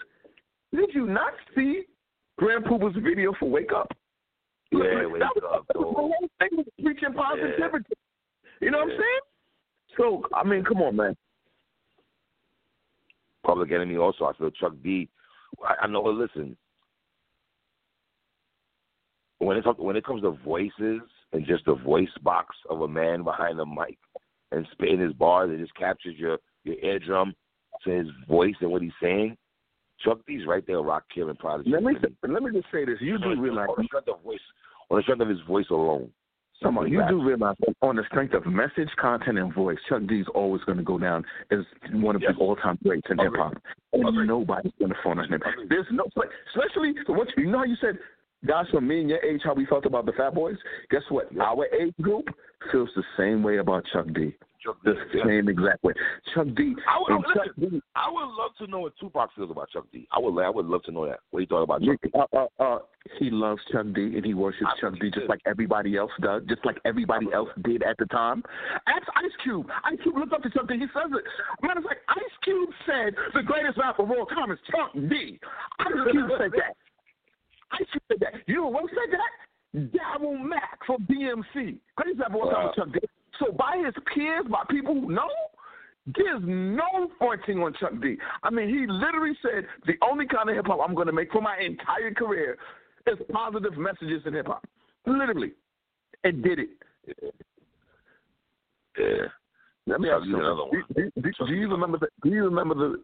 Did 0.73 0.89
you 0.93 1.05
not 1.05 1.33
see 1.55 1.83
Grand 2.37 2.65
Puba's 2.65 2.95
video 3.03 3.33
for 3.39 3.49
Wake 3.49 3.71
Up? 3.75 3.91
Yeah, 4.71 5.07
Wake 5.07 5.19
that 5.19 5.31
was, 5.35 5.43
Up, 5.51 5.67
that 5.67 5.79
was 5.79 5.83
the 5.83 5.83
dog. 5.83 5.95
whole 5.95 6.29
thing 6.39 6.49
was 6.53 6.65
preaching 6.81 7.13
positivity. 7.13 7.93
You 8.61 8.71
know 8.71 8.79
what 8.79 8.91
I'm 8.91 8.97
saying? 8.97 9.19
So 9.97 10.23
I 10.33 10.43
mean, 10.43 10.63
come 10.63 10.81
on, 10.81 10.95
man. 10.95 11.15
Public 13.43 13.71
Enemy 13.71 13.97
also. 13.97 14.25
I 14.25 14.33
feel 14.33 14.51
Chuck 14.51 14.73
D. 14.83 15.09
I, 15.63 15.85
I 15.85 15.87
know. 15.87 16.03
Listen, 16.03 16.55
when 19.39 19.57
it 19.57 19.63
comes 19.63 19.77
when 19.79 19.95
it 19.95 20.05
comes 20.05 20.21
to 20.21 20.37
voices 20.45 21.01
and 21.33 21.45
just 21.45 21.65
the 21.65 21.75
voice 21.75 22.09
box 22.23 22.55
of 22.69 22.81
a 22.81 22.87
man 22.87 23.23
behind 23.25 23.59
the 23.59 23.65
mic 23.65 23.97
and 24.51 24.67
spitting 24.71 24.99
his 24.99 25.13
bars, 25.13 25.49
it 25.51 25.59
just 25.59 25.75
captures 25.75 26.15
your 26.17 26.37
your 26.63 26.75
eardrum 26.83 27.33
to 27.83 27.89
his 27.89 28.07
voice 28.27 28.55
and 28.61 28.71
what 28.71 28.81
he's 28.81 28.91
saying. 29.01 29.35
Chuck 30.03 30.19
D's 30.27 30.47
right 30.47 30.65
there, 30.65 30.81
rock 30.81 31.03
killing 31.13 31.35
prodigy. 31.35 31.71
Let 31.71 31.83
me 31.83 31.93
let 32.23 32.43
me 32.43 32.51
just 32.53 32.71
say 32.71 32.85
this: 32.85 32.97
you 33.01 33.17
do 33.17 33.39
realize 33.39 33.69
on 33.77 33.87
the 34.05 34.13
voice, 34.23 34.39
on 34.91 34.97
the 34.97 35.03
strength 35.03 35.21
of 35.21 35.29
his 35.29 35.39
voice 35.47 35.65
alone. 35.71 36.11
Come 36.61 36.77
on, 36.77 36.91
you 36.91 37.01
do 37.09 37.23
realize 37.23 37.55
on 37.81 37.95
the 37.95 38.03
strength 38.05 38.35
of 38.35 38.45
message, 38.45 38.89
content, 38.99 39.39
and 39.39 39.51
voice, 39.51 39.79
Chuck 39.89 40.03
D 40.07 40.19
is 40.19 40.27
always 40.35 40.61
going 40.65 40.77
to 40.77 40.83
go 40.83 40.99
down 40.99 41.25
as 41.49 41.59
one 41.91 42.15
of 42.15 42.21
yes. 42.21 42.33
the 42.37 42.43
all-time 42.43 42.77
greats 42.83 43.07
in 43.09 43.17
hip 43.17 43.33
hop, 43.35 43.53
and 43.93 44.27
nobody's 44.27 44.71
going 44.77 44.91
to 44.91 44.97
phone 45.03 45.17
on 45.17 45.33
him. 45.33 45.41
There's 45.69 45.87
no, 45.91 46.03
especially 46.55 46.93
what 47.07 47.29
you 47.35 47.47
know. 47.47 47.59
How 47.59 47.63
you 47.63 47.77
said 47.81 47.97
guys 48.45 48.65
from 48.71 48.87
me 48.87 48.99
and 49.01 49.09
your 49.09 49.25
age, 49.25 49.41
how 49.43 49.55
we 49.55 49.65
felt 49.65 49.87
about 49.87 50.05
the 50.05 50.11
Fat 50.11 50.35
Boys. 50.35 50.57
Guess 50.91 51.01
what? 51.09 51.35
Our 51.39 51.65
age 51.73 51.95
group 51.99 52.27
feels 52.71 52.89
the 52.95 53.03
same 53.17 53.41
way 53.41 53.57
about 53.57 53.83
Chuck 53.91 54.05
D. 54.13 54.35
Chuck 54.63 54.77
the 54.83 54.95
same 55.25 55.49
exact 55.49 55.83
way. 55.83 55.93
Chuck 56.33 56.47
D. 56.55 56.75
I 56.87 56.99
would, 56.99 57.25
Chuck 57.33 57.47
listen, 57.57 57.79
D. 57.79 57.81
I 57.95 58.11
would 58.11 58.29
love 58.35 58.51
to 58.59 58.67
know 58.67 58.79
what 58.79 58.93
Tupac 58.99 59.29
feels 59.35 59.49
about 59.49 59.69
Chuck 59.71 59.85
D. 59.91 60.07
I 60.11 60.19
would. 60.19 60.39
I 60.41 60.49
would 60.49 60.65
love 60.65 60.83
to 60.83 60.91
know 60.91 61.07
that. 61.07 61.19
What 61.31 61.39
he 61.39 61.45
thought 61.45 61.63
about 61.63 61.81
Chuck 61.81 61.97
D. 62.03 62.09
Uh, 62.13 62.25
uh, 62.37 62.63
uh, 62.63 62.79
he 63.17 63.29
loves 63.31 63.61
Chuck 63.71 63.87
D. 63.95 64.15
and 64.15 64.25
he 64.25 64.33
worships 64.33 64.69
I 64.77 64.79
Chuck 64.79 64.93
D. 64.99 65.09
Just 65.09 65.29
like 65.29 65.39
everybody 65.47 65.97
else 65.97 66.11
does, 66.21 66.43
just 66.47 66.63
like 66.65 66.77
everybody 66.85 67.27
else 67.33 67.49
did 67.63 67.81
at 67.83 67.97
the 67.97 68.05
time. 68.07 68.43
Ask 68.87 69.07
Ice 69.15 69.31
Cube. 69.43 69.67
Ice 69.85 69.97
Cube 70.03 70.17
looked 70.17 70.33
up 70.33 70.43
to 70.43 70.49
Chuck 70.51 70.67
D. 70.67 70.75
He 70.75 70.85
says 70.93 71.09
it. 71.11 71.23
Matter 71.65 71.79
of 71.79 71.85
fact, 71.85 72.01
Ice 72.09 72.35
Cube 72.43 72.69
said 72.85 73.15
the 73.33 73.41
greatest 73.41 73.77
rapper 73.77 74.03
of 74.03 74.11
all 74.11 74.25
time 74.27 74.51
is 74.51 74.59
Chuck 74.69 74.93
D. 74.93 75.39
Ice 75.79 75.87
Cube 76.11 76.29
said 76.37 76.51
that. 76.51 76.75
Ice 77.73 77.87
Cube 77.91 78.03
said 78.09 78.19
that. 78.19 78.33
You 78.47 78.55
know 78.55 78.67
what 78.67 78.89
said 78.89 79.17
that? 79.17 79.31
Darryl 79.73 80.39
Mack 80.39 80.79
from 80.85 81.07
DMC. 81.09 81.77
Greatest 81.95 82.19
rapper 82.19 82.35
of 82.35 82.41
all 82.41 82.51
time 82.51 82.65
wow. 82.65 82.73
Chuck 82.75 82.93
D. 82.93 82.99
So 83.39 83.51
by 83.51 83.81
his 83.83 83.93
peers, 84.13 84.45
by 84.49 84.63
people 84.69 84.93
who 84.93 85.11
know, 85.11 85.29
there's 86.05 86.41
no 86.43 87.09
fronting 87.17 87.59
on 87.59 87.73
Chuck 87.79 87.93
D. 88.01 88.17
I 88.43 88.49
mean, 88.49 88.69
he 88.69 88.87
literally 88.87 89.37
said 89.41 89.65
the 89.85 89.93
only 90.03 90.25
kind 90.25 90.49
of 90.49 90.55
hip 90.55 90.65
hop 90.67 90.79
I'm 90.83 90.95
going 90.95 91.07
to 91.07 91.13
make 91.13 91.31
for 91.31 91.41
my 91.41 91.57
entire 91.59 92.13
career 92.13 92.57
is 93.07 93.17
positive 93.31 93.77
messages 93.77 94.23
in 94.25 94.33
hip 94.33 94.47
hop. 94.47 94.67
Literally, 95.05 95.51
and 96.23 96.43
did 96.43 96.59
it. 96.59 96.69
Yeah. 98.97 99.27
Let 99.87 99.99
me 99.99 100.09
ask 100.09 100.25
you 100.27 100.37
another 100.37 100.65
one. 100.65 100.83
Do, 100.95 101.11
do, 101.21 101.31
do, 101.47 101.53
you 101.53 101.67
remember 101.67 101.97
the? 101.97 102.07
Do 102.23 102.29
you 102.29 102.43
remember 102.45 102.75
the? 102.75 103.01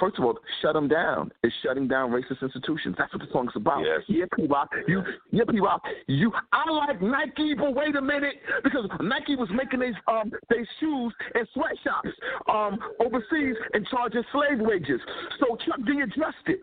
First 0.00 0.18
of 0.18 0.24
all, 0.24 0.38
shut 0.62 0.72
them 0.72 0.88
down. 0.88 1.30
It's 1.42 1.54
shutting 1.62 1.86
down 1.86 2.10
racist 2.10 2.40
institutions. 2.40 2.96
That's 2.98 3.12
what 3.12 3.20
the 3.20 3.28
song's 3.30 3.52
about. 3.54 3.82
Yes. 3.84 4.00
Yeah, 4.08 4.24
Pete 4.34 4.50
Rock. 4.50 4.70
You, 4.88 5.02
yeah, 5.30 5.44
Pete 5.50 5.62
Rock. 5.62 5.82
You. 6.06 6.32
I 6.52 6.70
like 6.70 7.02
Nike, 7.02 7.54
but 7.54 7.74
wait 7.74 7.94
a 7.94 8.00
minute, 8.00 8.36
because 8.62 8.88
Nike 9.00 9.36
was 9.36 9.50
making 9.54 9.80
these 9.80 9.94
um 10.08 10.32
these 10.48 10.66
shoes 10.80 11.12
in 11.34 11.46
sweatshops 11.52 12.08
um 12.50 12.78
overseas 13.00 13.56
and 13.74 13.86
charging 13.88 14.24
slave 14.32 14.60
wages. 14.60 15.00
So 15.40 15.56
Chuck 15.56 15.84
D 15.86 16.00
addressed 16.00 16.46
it. 16.46 16.60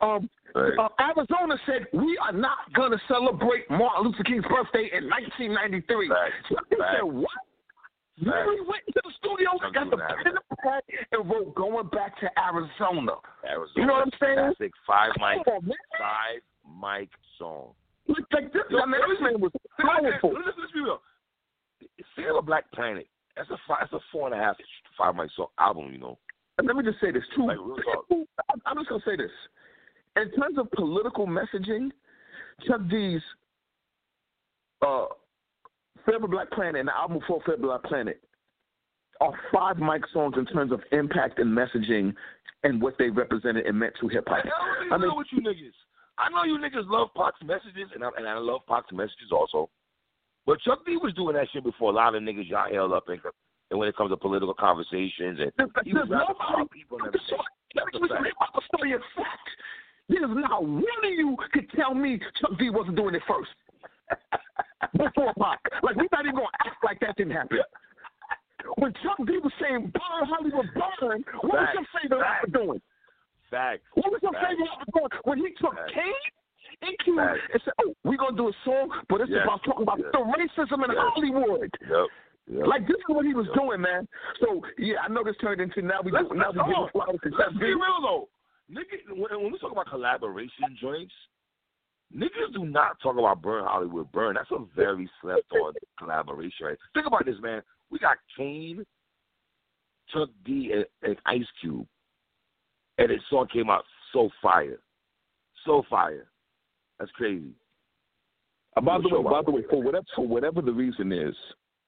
Um, 0.00 0.30
Right. 0.54 0.78
Uh, 0.78 0.88
Arizona 1.00 1.58
said 1.66 1.86
we 1.92 2.16
are 2.18 2.32
not 2.32 2.72
going 2.76 2.92
to 2.92 3.00
celebrate 3.08 3.68
Martin 3.70 4.04
Luther 4.04 4.22
King's 4.22 4.44
birthday 4.44 4.88
in 4.96 5.10
1993. 5.10 6.08
Right. 6.08 6.30
Chuck 6.48 6.64
D 6.70 6.76
said 6.78 7.02
what? 7.02 7.26
Literally 8.20 8.60
went 8.60 8.86
to 8.94 9.00
the 9.02 9.12
studio, 9.18 9.50
got 9.74 9.90
the 9.90 9.96
pen 9.96 10.38
and 10.38 10.58
pad, 10.62 10.82
and 11.10 11.28
wrote 11.28 11.54
"Going 11.54 11.88
Back 11.88 12.18
to 12.20 12.30
Arizona." 12.38 13.18
Arizona. 13.44 13.74
You 13.74 13.86
know 13.86 13.94
what 13.94 14.06
I'm 14.06 14.12
saying? 14.20 14.38
Classic 14.38 14.72
five 14.86 15.10
mic, 15.18 15.44
five 15.98 16.40
mic 16.62 17.10
song. 17.38 17.74
Like, 18.06 18.52
this, 18.52 18.62
Yo, 18.70 18.78
I 18.78 18.86
mean, 18.86 19.00
this 19.08 19.20
man 19.20 19.40
was 19.40 19.50
powerful. 19.80 20.30
Listen, 20.30 20.52
let's 20.60 20.72
be 20.72 20.80
real. 20.80 21.00
Fear 22.14 22.30
of 22.30 22.36
a 22.36 22.42
Black 22.42 22.70
Planet. 22.72 23.08
That's 23.36 23.50
a 23.50 23.58
five, 23.66 23.78
that's 23.80 23.92
a 23.92 24.00
four 24.12 24.30
and 24.30 24.40
a 24.40 24.44
half, 24.44 24.56
five 24.96 25.16
mic 25.16 25.30
song 25.34 25.48
album. 25.58 25.90
You 25.92 25.98
know. 25.98 26.18
And 26.58 26.68
let 26.68 26.76
me 26.76 26.84
just 26.84 27.00
say 27.00 27.10
this 27.10 27.24
too. 27.34 27.46
Like, 27.46 27.58
I'm 28.66 28.76
just 28.76 28.88
gonna 28.88 29.02
say 29.04 29.16
this. 29.16 29.32
In 30.16 30.30
terms 30.40 30.56
of 30.58 30.70
political 30.70 31.26
messaging, 31.26 31.90
Chuck 32.64 32.80
D's 32.88 33.20
uh, 34.82 35.06
Fear 36.06 36.16
of 36.16 36.24
a 36.24 36.28
Black 36.28 36.50
Planet 36.50 36.76
and 36.76 36.88
the 36.88 36.94
album 36.94 37.20
for 37.26 37.40
Fear 37.44 37.54
of 37.54 37.60
a 37.60 37.62
Black 37.62 37.82
Planet 37.84 38.20
are 39.20 39.32
five 39.52 39.78
mic 39.78 40.02
songs 40.12 40.34
in 40.36 40.44
terms 40.46 40.72
of 40.72 40.80
impact 40.92 41.38
and 41.38 41.56
messaging 41.56 42.14
and 42.62 42.80
what 42.80 42.96
they 42.98 43.10
represented 43.10 43.66
and 43.66 43.78
meant 43.78 43.94
to 44.00 44.08
hip 44.08 44.24
hop. 44.26 44.44
I, 44.44 44.94
I 44.94 44.98
mean, 44.98 45.08
know 45.08 45.14
what 45.14 45.26
you 45.30 45.40
niggas. 45.40 45.72
I 46.18 46.30
know 46.30 46.44
you 46.44 46.58
niggas 46.58 46.88
love 46.88 47.08
Pac's 47.16 47.42
messages, 47.44 47.90
and 47.94 48.04
I, 48.04 48.10
and 48.16 48.28
I 48.28 48.38
love 48.38 48.60
Pac's 48.68 48.92
messages 48.92 49.32
also. 49.32 49.68
But 50.46 50.60
Chuck 50.60 50.84
D 50.84 50.96
was 50.96 51.14
doing 51.14 51.34
that 51.36 51.48
shit 51.52 51.64
before 51.64 51.90
a 51.90 51.94
lot 51.94 52.14
of 52.14 52.22
niggas 52.22 52.48
y'all 52.48 52.72
held 52.72 52.92
up 52.92 53.08
and, 53.08 53.20
and 53.70 53.78
when 53.78 53.88
it 53.88 53.96
comes 53.96 54.10
to 54.10 54.16
political 54.16 54.54
conversations 54.54 55.40
and 55.40 55.52
he 55.84 55.94
was 55.94 56.06
rapping 56.10 56.68
people 56.68 56.98
and 56.98 57.08
everything. 57.08 57.38
Fact. 58.38 58.64
Story 58.74 58.92
of 58.92 59.00
fact. 59.16 59.48
There's 60.08 60.22
not 60.28 60.62
one 60.62 60.82
of 60.82 61.10
you 61.10 61.36
could 61.52 61.70
tell 61.74 61.94
me 61.94 62.20
Chuck 62.40 62.58
D 62.58 62.68
wasn't 62.68 62.96
doing 62.96 63.14
it 63.14 63.22
first. 63.26 63.50
before 64.92 65.32
Pac. 65.38 65.60
Like 65.82 65.96
we're 65.96 66.08
not 66.12 66.24
even 66.24 66.36
gonna 66.36 66.58
act 66.60 66.82
like 66.84 67.00
that 67.00 67.16
didn't 67.16 67.32
happen. 67.32 67.58
When 68.76 68.92
Chuck 69.02 69.18
D 69.26 69.38
was 69.38 69.52
saying 69.60 69.92
burn 69.92 70.22
Hollywood 70.28 70.68
burn, 70.74 71.24
what 71.42 71.58
Fact. 71.58 71.76
was 71.76 71.84
your 71.84 71.86
favorite 72.00 72.20
rapper 72.20 72.50
doing? 72.50 72.80
Fact. 73.50 73.82
What 73.94 74.12
was 74.12 74.20
your 74.22 74.32
Fact. 74.32 74.46
favorite 74.48 74.68
rapper 74.72 74.90
doing? 74.92 75.12
When 75.24 75.38
he 75.38 75.48
took 75.60 75.74
Fact. 75.74 75.92
Kane 75.92 77.16
Fact. 77.16 77.40
and 77.52 77.62
said, 77.64 77.74
Oh, 77.80 77.94
we're 78.04 78.16
gonna 78.16 78.36
do 78.36 78.48
a 78.48 78.56
song, 78.64 78.88
but 79.08 79.20
it's 79.20 79.30
yes. 79.30 79.44
about 79.44 79.60
talking 79.64 79.84
about 79.84 80.00
yes. 80.00 80.08
the 80.12 80.22
racism 80.24 80.84
in 80.84 80.90
yes. 80.90 81.00
Hollywood. 81.12 81.70
Yep. 81.80 82.06
Yep. 82.44 82.66
Like 82.66 82.84
this 82.86 83.00
is 83.00 83.08
what 83.08 83.24
he 83.24 83.32
was 83.32 83.46
yep. 83.48 83.56
doing, 83.56 83.80
man. 83.80 84.08
So 84.40 84.60
yeah, 84.78 85.00
I 85.04 85.08
know 85.08 85.24
this 85.24 85.36
turned 85.40 85.60
into 85.60 85.80
now 85.80 86.00
we 86.04 86.12
let's, 86.12 86.28
do, 86.28 86.34
now 86.34 86.52
let's, 86.52 86.92
we 86.92 87.00
to 87.00 87.36
Let's 87.36 87.56
be 87.56 87.72
real 87.72 88.00
though. 88.04 88.28
Nigga, 88.72 89.12
when, 89.12 89.42
when 89.42 89.52
we 89.52 89.58
talk 89.58 89.72
about 89.72 89.88
collaboration 89.88 90.76
joints, 90.80 91.12
Niggas 92.16 92.52
do 92.52 92.64
not 92.64 93.00
talk 93.00 93.16
about 93.18 93.42
Burn 93.42 93.64
Hollywood 93.64 94.10
Burn. 94.12 94.36
That's 94.36 94.50
a 94.52 94.64
very 94.76 95.10
slept 95.20 95.50
on 95.52 95.74
collaboration. 95.98 96.66
Right? 96.66 96.78
Think 96.94 97.06
about 97.06 97.24
this, 97.26 97.36
man. 97.40 97.62
We 97.90 97.98
got 97.98 98.16
Kane, 98.36 98.84
Chuck 100.12 100.28
D, 100.44 100.72
and, 100.72 100.84
and 101.02 101.16
Ice 101.26 101.46
Cube, 101.60 101.86
and 102.98 103.10
his 103.10 103.20
song 103.28 103.48
came 103.52 103.68
out 103.68 103.84
so 104.12 104.30
fire, 104.40 104.78
so 105.66 105.82
fire. 105.90 106.26
That's 106.98 107.10
crazy. 107.12 107.52
Uh, 108.76 108.80
by 108.80 108.98
the 108.98 109.08
way, 109.08 109.22
by 109.22 109.42
the 109.44 109.50
way, 109.50 109.62
for 109.68 109.82
whatever 109.82 110.06
for 110.14 110.26
whatever 110.26 110.62
the 110.62 110.72
reason 110.72 111.12
is, 111.12 111.34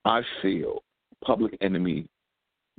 I 0.03 0.21
feel 0.41 0.83
Public 1.23 1.57
Enemy 1.61 2.07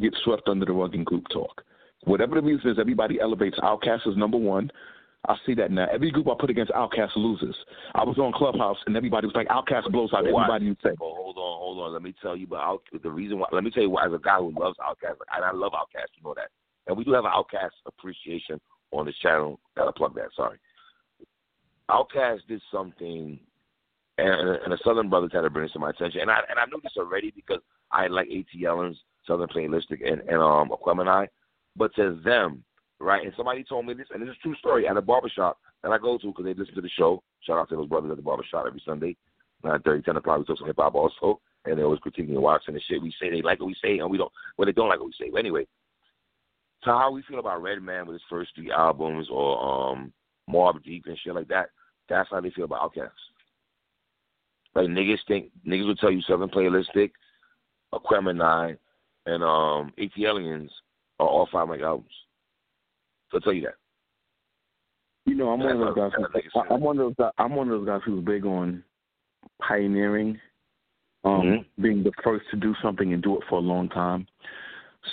gets 0.01 0.17
swept 0.25 0.49
under 0.49 0.67
the 0.67 0.73
rug 0.73 0.95
in 0.95 1.05
group 1.05 1.25
talk. 1.33 1.63
Whatever 2.05 2.37
the 2.37 2.43
reason 2.43 2.71
is, 2.71 2.79
everybody 2.79 3.21
elevates 3.21 3.59
Outkast 3.59 4.07
as 4.07 4.17
number 4.17 4.39
one. 4.39 4.71
I 5.27 5.37
see 5.45 5.55
that 5.55 5.71
now. 5.71 5.87
Every 5.93 6.11
group 6.11 6.29
I 6.29 6.35
put 6.39 6.51
against 6.51 6.73
Outkast 6.73 7.17
loses. 7.17 7.55
I 7.95 8.05
was 8.05 8.19
on 8.19 8.33
Clubhouse 8.33 8.79
and 8.87 8.97
everybody 8.97 9.27
was 9.27 9.35
like, 9.35 9.49
Outkast 9.49 9.91
blows 9.91 10.11
out 10.15 10.21
everybody 10.27 10.67
you 10.67 10.77
say. 10.83 10.91
Oh, 11.01 11.15
hold 11.15 11.37
on, 11.37 11.59
hold 11.59 11.79
on. 11.81 11.93
Let 11.93 12.03
me 12.03 12.15
tell 12.23 12.37
you 12.37 12.47
about 12.47 12.83
the 13.03 13.11
reason 13.11 13.39
why. 13.39 13.49
Let 13.53 13.65
me 13.65 13.71
tell 13.71 13.83
you 13.83 13.91
why. 13.91 14.07
As 14.07 14.13
a 14.13 14.19
guy 14.19 14.39
who 14.39 14.53
loves 14.59 14.77
Outkast, 14.79 15.17
and 15.35 15.45
I 15.45 15.53
love 15.53 15.73
Outkast, 15.73 16.15
you 16.17 16.23
know 16.25 16.35
that, 16.35 16.51
and 16.87 16.97
we 16.97 17.05
do 17.05 17.13
have 17.13 17.25
an 17.25 17.33
Outkast 17.33 17.71
appreciation 17.87 18.61
on 18.93 19.07
this 19.07 19.17
channel. 19.21 19.59
Gotta 19.77 19.93
plug 19.93 20.15
that. 20.15 20.29
Sorry. 20.37 20.59
Outkast 21.91 22.41
did 22.49 22.63
something, 22.73 23.39
and, 24.19 24.49
and 24.63 24.73
the 24.73 24.79
Southern 24.85 25.11
Brothers 25.11 25.33
had 25.35 25.41
to 25.43 25.51
bring 25.51 25.67
it 25.67 25.73
to 25.73 25.79
my 25.79 25.91
attention, 25.91 26.21
and 26.21 26.31
I 26.31 26.39
and 26.49 26.59
I 26.59 26.65
knew 26.67 26.81
this 26.83 26.93
already 26.97 27.33
because 27.35 27.61
I 27.91 28.07
like 28.07 28.29
ATLiens, 28.29 28.97
Southern 29.27 29.49
Playlistic, 29.49 30.07
and 30.07 30.21
and 30.23 30.41
um 30.41 30.71
Aquemini, 30.71 31.27
but 31.77 31.95
to 31.97 32.21
them 32.25 32.63
right? 33.01 33.25
And 33.25 33.33
somebody 33.37 33.65
told 33.65 33.87
me 33.87 33.95
this, 33.95 34.07
and 34.13 34.23
this 34.23 34.31
is 34.31 34.37
a 34.39 34.43
true 34.43 34.57
story 34.57 34.87
at 34.89 34.97
a 34.97 35.03
barbershop 35.03 35.59
that 35.83 35.93
I 35.93 35.99
go 35.99 36.19
to 36.19 36.27
because 36.29 36.45
they 36.45 36.55
listen 36.55 36.75
to 36.75 36.81
the 36.81 36.91
show. 36.91 37.23
Shout 37.43 37.59
out 37.59 37.69
to 37.71 37.77
those 37.77 37.89
brothers 37.89 38.11
at 38.11 38.17
the 38.17 38.23
barbershop 38.23 38.65
every 38.67 38.83
Sunday, 38.85 39.17
9 39.65 39.81
30, 39.83 40.03
10 40.03 40.17
o'clock. 40.17 40.39
We 40.39 40.45
talk 40.45 40.59
some 40.59 40.67
hip 40.67 40.77
hop 40.79 40.95
also, 40.95 41.41
and 41.65 41.79
they 41.79 41.83
always 41.83 42.01
critiquing 42.01 42.31
and 42.31 42.43
watching 42.43 42.75
the 42.75 42.81
shit 42.89 43.03
we 43.03 43.15
say. 43.21 43.31
They 43.31 43.43
like 43.43 43.61
what 43.61 43.67
we 43.67 43.77
say, 43.83 43.99
and 43.99 44.11
we 44.11 44.19
don't. 44.19 44.33
Well, 44.57 44.67
they 44.67 44.73
don't 44.73 44.89
like 44.89 44.99
what 44.99 45.07
we 45.07 45.15
say. 45.19 45.31
But 45.31 45.39
anyway, 45.39 45.67
so 46.85 46.91
how 46.91 47.11
we 47.11 47.23
feel 47.23 47.39
about 47.39 47.63
Redman 47.63 48.07
with 48.07 48.15
his 48.15 48.23
first 48.29 48.51
three 48.55 48.71
albums, 48.71 49.29
or 49.31 49.93
um 49.93 50.13
Mobb 50.49 50.83
Deep 50.83 51.05
and 51.07 51.19
shit 51.19 51.35
like 51.35 51.49
that. 51.49 51.71
That's 52.09 52.29
how 52.31 52.41
they 52.41 52.51
feel 52.51 52.65
about 52.65 52.93
Outkast. 52.93 53.11
Like 54.75 54.87
niggas 54.87 55.19
think 55.27 55.51
niggas 55.67 55.87
will 55.87 55.97
tell 55.97 56.11
you 56.11 56.23
Southern 56.23 56.49
Playlistic, 56.49 57.11
Aquemini, 57.93 58.77
and 59.27 59.43
um 59.43 59.93
ATLiens 59.99 60.71
are 61.21 61.27
all 61.27 61.49
five 61.53 61.69
mic 61.69 61.81
albums. 61.81 62.11
So 63.31 63.37
I'll 63.39 63.41
tell 63.41 63.53
you 63.53 63.63
that. 63.63 63.75
You 65.27 65.35
know, 65.35 65.51
I'm 65.51 65.61
one 65.61 65.73
of 65.73 65.79
those 65.79 65.95
guys. 65.95 66.13
I'm 66.71 66.81
one 66.81 66.99
of 66.99 67.07
those. 67.07 67.15
Guys, 67.19 67.33
I'm 67.39 67.55
one 67.55 67.71
of 67.71 67.79
those 67.79 67.87
guys 67.87 68.01
who's 68.05 68.25
big 68.25 68.47
on 68.47 68.83
pioneering, 69.61 70.39
um, 71.25 71.33
mm-hmm. 71.33 71.83
being 71.83 72.03
the 72.03 72.13
first 72.25 72.47
to 72.51 72.57
do 72.57 72.75
something 72.83 73.13
and 73.13 73.23
do 73.23 73.37
it 73.37 73.43
for 73.49 73.59
a 73.59 73.63
long 73.63 73.89
time. 73.91 74.27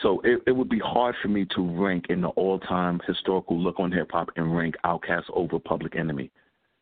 So 0.02 0.22
it, 0.24 0.42
it 0.48 0.52
would 0.52 0.70
be 0.70 0.80
hard 0.80 1.16
for 1.22 1.28
me 1.28 1.46
to 1.56 1.62
rank 1.62 2.06
in 2.10 2.22
the 2.22 2.30
all-time 2.30 3.02
historical 3.08 3.60
look 3.60 3.80
on 3.80 3.92
hip 3.92 4.12
hop 4.12 4.30
and 4.36 4.56
rank 4.56 4.76
Outkast 4.84 5.26
over 5.34 5.60
Public 5.60 5.96
Enemy. 5.96 6.32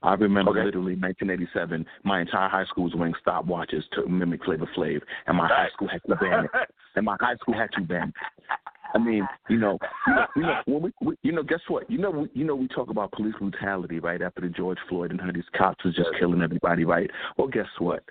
I 0.02 0.14
remember 0.16 0.52
Okay. 0.52 0.64
literally 0.66 0.96
1987. 0.96 1.86
My 2.04 2.22
entire 2.22 2.50
high 2.50 2.66
school 2.66 2.84
was 2.84 2.94
wearing 2.96 3.16
stopwatches 3.26 3.84
to 3.94 4.08
mimic 4.08 4.44
Flavor 4.44 4.68
Flav, 4.76 5.02
and 5.28 5.38
my 5.38 5.48
high 5.48 5.70
school 5.74 5.88
had 5.88 6.02
to 6.08 6.16
ban 6.16 6.46
it. 6.46 6.52
And 6.96 7.06
my 7.06 7.18
high 7.20 7.36
school 7.38 7.56
had 7.56 7.72
to 7.72 7.82
ban 7.82 8.10
it. 8.10 8.16
I 8.94 9.00
mean, 9.00 9.28
you 9.50 9.58
know, 9.58 9.80
you 10.08 10.14
know, 10.14 10.26
you 10.36 10.42
know, 10.44 10.62
when 10.66 10.82
we, 10.84 10.92
we, 11.02 11.16
you 11.24 11.32
know, 11.32 11.44
guess 11.44 11.60
what? 11.68 11.90
You 11.90 11.98
know, 11.98 12.12
we, 12.12 12.30
you 12.34 12.46
know, 12.46 12.56
we 12.56 12.68
talk 12.68 12.90
about 12.90 13.12
police 13.12 13.34
brutality, 13.40 14.00
right? 14.00 14.22
After 14.22 14.42
the 14.42 14.50
George 14.50 14.78
Floyd 14.88 15.12
and 15.12 15.20
how 15.20 15.32
these 15.32 15.44
cops 15.58 15.84
was 15.84 15.96
just 15.96 16.10
killing 16.20 16.42
everybody, 16.42 16.86
right? 16.86 17.10
Well, 17.38 17.48
guess 17.48 17.66
what? 17.80 18.04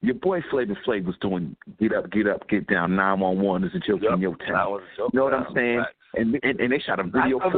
Your 0.00 0.14
boy 0.14 0.40
Flavor 0.50 0.78
Flav 0.86 1.06
was 1.06 1.16
doing 1.20 1.56
get 1.80 1.92
up, 1.92 2.10
get 2.12 2.28
up, 2.28 2.48
get 2.48 2.68
down. 2.68 2.94
Nine 2.94 3.18
one 3.18 3.40
one 3.40 3.64
is 3.64 3.72
a 3.74 3.80
joke 3.80 4.02
in 4.12 4.20
your 4.20 4.36
town. 4.36 4.70
was 4.70 4.82
a 4.94 4.96
joke. 4.96 5.10
You 5.12 5.18
know 5.18 5.24
what 5.24 5.34
I'm 5.34 5.46
saying? 5.54 5.84
And, 6.14 6.38
and 6.42 6.60
and 6.60 6.72
they 6.72 6.78
shot 6.78 7.00
a 7.00 7.04
video 7.04 7.40
for 7.40 7.50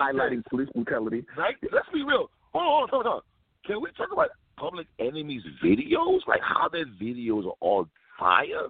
highlighting 0.00 0.44
police 0.48 0.68
brutality. 0.74 1.24
Like, 1.36 1.56
let's 1.72 1.88
be 1.92 2.04
real. 2.04 2.30
Hold 2.52 2.64
on, 2.64 2.64
hold 2.64 2.82
on, 2.82 2.88
hold 2.90 3.06
on. 3.06 3.20
Can 3.66 3.82
we 3.82 3.90
talk 3.96 4.12
about 4.12 4.28
Public 4.56 4.86
Enemy's 4.98 5.42
videos? 5.62 6.20
Like 6.28 6.40
how 6.40 6.68
their 6.68 6.86
videos 6.86 7.46
are 7.46 7.56
all 7.60 7.88
fire? 8.18 8.68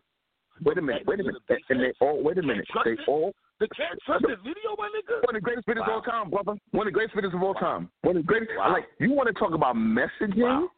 Wait 0.65 0.79
a 0.79 0.83
minute, 0.83 1.03
wait 1.07 1.21
a 1.21 1.23
minute, 1.23 1.43
and 1.69 1.81
they 1.81 1.93
all 2.01 2.23
wait 2.23 2.39
a 2.39 2.43
minute, 2.43 2.67
they 2.85 2.97
all 3.07 3.33
The 3.61 3.69
can't 3.75 3.99
trust 4.07 4.23
the 4.23 4.37
video, 4.37 4.77
my 4.79 4.89
nigga. 4.95 5.23
one 5.27 5.35
of 5.35 5.35
the 5.35 5.41
greatest 5.41 5.67
videos 5.67 5.83
of 5.83 5.89
all 5.93 6.03
time, 6.03 6.31
brother. 6.31 6.55
One 6.71 6.87
of 6.87 6.93
the 6.93 6.97
greatest 6.97 7.17
videos 7.17 7.35
of 7.35 7.43
all 7.43 7.55
time. 7.55 7.91
One 8.03 8.17
of 8.17 8.23
the 8.23 8.27
greatest. 8.27 8.51
Wow. 8.57 8.73
Like 8.73 8.85
you 9.01 9.13
want 9.13 9.27
to 9.27 9.33
talk 9.35 9.53
about 9.53 9.75
messaging? 9.77 10.37
Wow. 10.39 10.69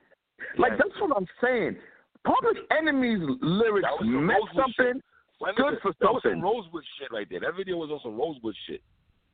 Like 0.56 0.72
Yes. 0.72 0.80
that's 0.84 1.00
what 1.00 1.16
I'm 1.16 1.26
saying. 1.42 1.76
Public 2.24 2.56
Enemy's 2.76 3.20
lyrics 3.42 3.88
meant 4.02 4.44
something. 4.54 5.00
Good 5.40 5.56
nigga, 5.56 5.80
for 5.82 5.92
that 6.00 6.12
was 6.12 6.22
some. 6.22 6.40
Rosewood 6.40 6.84
shit 6.98 7.12
right 7.12 7.26
there. 7.30 7.40
That 7.40 7.56
video 7.56 7.76
was 7.76 7.90
on 7.90 8.00
some 8.02 8.16
Rosewood 8.16 8.54
shit. 8.66 8.82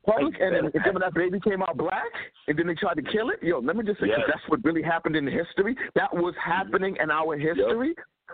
Public 0.05 0.33
Like, 0.33 0.41
Enemy. 0.41 0.69
And 0.73 0.83
then 0.85 0.93
when 0.93 1.01
that 1.01 1.13
baby 1.13 1.39
came 1.41 1.61
out 1.61 1.75
black, 1.77 2.11
and 2.47 2.57
then 2.57 2.67
they 2.67 2.75
tried 2.75 2.95
to 2.95 3.01
kill 3.01 3.29
it. 3.29 3.43
Yo, 3.43 3.59
let 3.59 3.75
me 3.75 3.83
just 3.83 3.99
say 3.99 4.07
Yes. 4.07 4.19
that's 4.27 4.41
what 4.47 4.63
really 4.63 4.81
happened 4.81 5.15
in 5.17 5.27
history. 5.27 5.75
That 5.95 6.13
was 6.13 6.33
happening 6.43 6.95
in 7.01 7.11
our 7.11 7.37
history. 7.37 7.93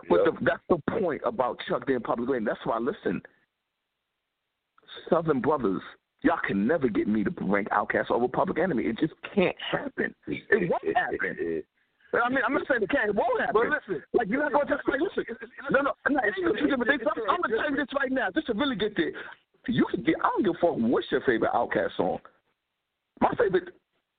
But 0.10 0.26
Yep. 0.26 0.34
the, 0.40 0.46
that's 0.46 0.64
the 0.70 0.78
point 1.00 1.22
about 1.26 1.60
Chuck 1.68 1.86
D 1.88 1.94
and 1.94 2.04
Public 2.04 2.30
Enemy. 2.30 2.46
That's 2.46 2.64
why, 2.66 2.76
I 2.76 2.80
listen, 2.80 3.22
Southern 5.10 5.42
brothers, 5.42 5.82
y'all 6.22 6.40
can 6.48 6.68
never 6.68 6.90
get 6.90 7.08
me 7.08 7.24
to 7.24 7.32
rank 7.42 7.70
Outkast 7.70 8.12
over 8.12 8.28
Public 8.28 8.60
Enemy. 8.60 8.84
It 8.84 9.00
just 9.00 9.14
can't 9.34 9.56
happen. 9.72 10.14
It 10.28 10.70
won't 10.70 10.98
happen. 10.98 11.64
I 12.14 12.30
mean, 12.30 12.40
I'm 12.46 12.54
not 12.54 12.64
saying 12.70 12.84
it 12.84 12.90
can't. 12.90 13.10
It 13.10 13.16
won't 13.16 13.40
happen. 13.40 13.56
But 13.56 13.70
listen, 13.70 14.04
like 14.14 14.28
you're 14.30 14.44
not 14.44 14.54
going 14.54 14.68
to 14.68 14.78
like 14.88 15.02
listen. 15.02 15.26
No, 15.72 15.82
no, 15.82 15.92
no. 16.10 16.20
It's 16.24 16.38
two 16.38 16.68
different 16.68 16.88
things. 16.88 17.02
I'm, 17.02 17.22
I'm 17.30 17.42
gonna 17.42 17.58
tell 17.58 17.72
you 17.72 17.78
this 17.78 17.88
right 18.00 18.12
now, 18.12 18.30
just 18.30 18.48
to 18.48 18.54
really 18.54 18.76
get 18.76 18.96
there. 18.96 19.12
You 19.68 19.86
can 19.90 20.04
get. 20.04 20.16
I 20.24 20.30
don't 20.30 20.44
give 20.44 20.54
a 20.56 20.60
fuck. 20.62 20.78
What's 20.78 21.08
your 21.10 21.22
favorite 21.22 21.52
Outkast 21.54 21.98
song? 21.98 22.20
My 23.20 23.32
favorite 23.38 23.70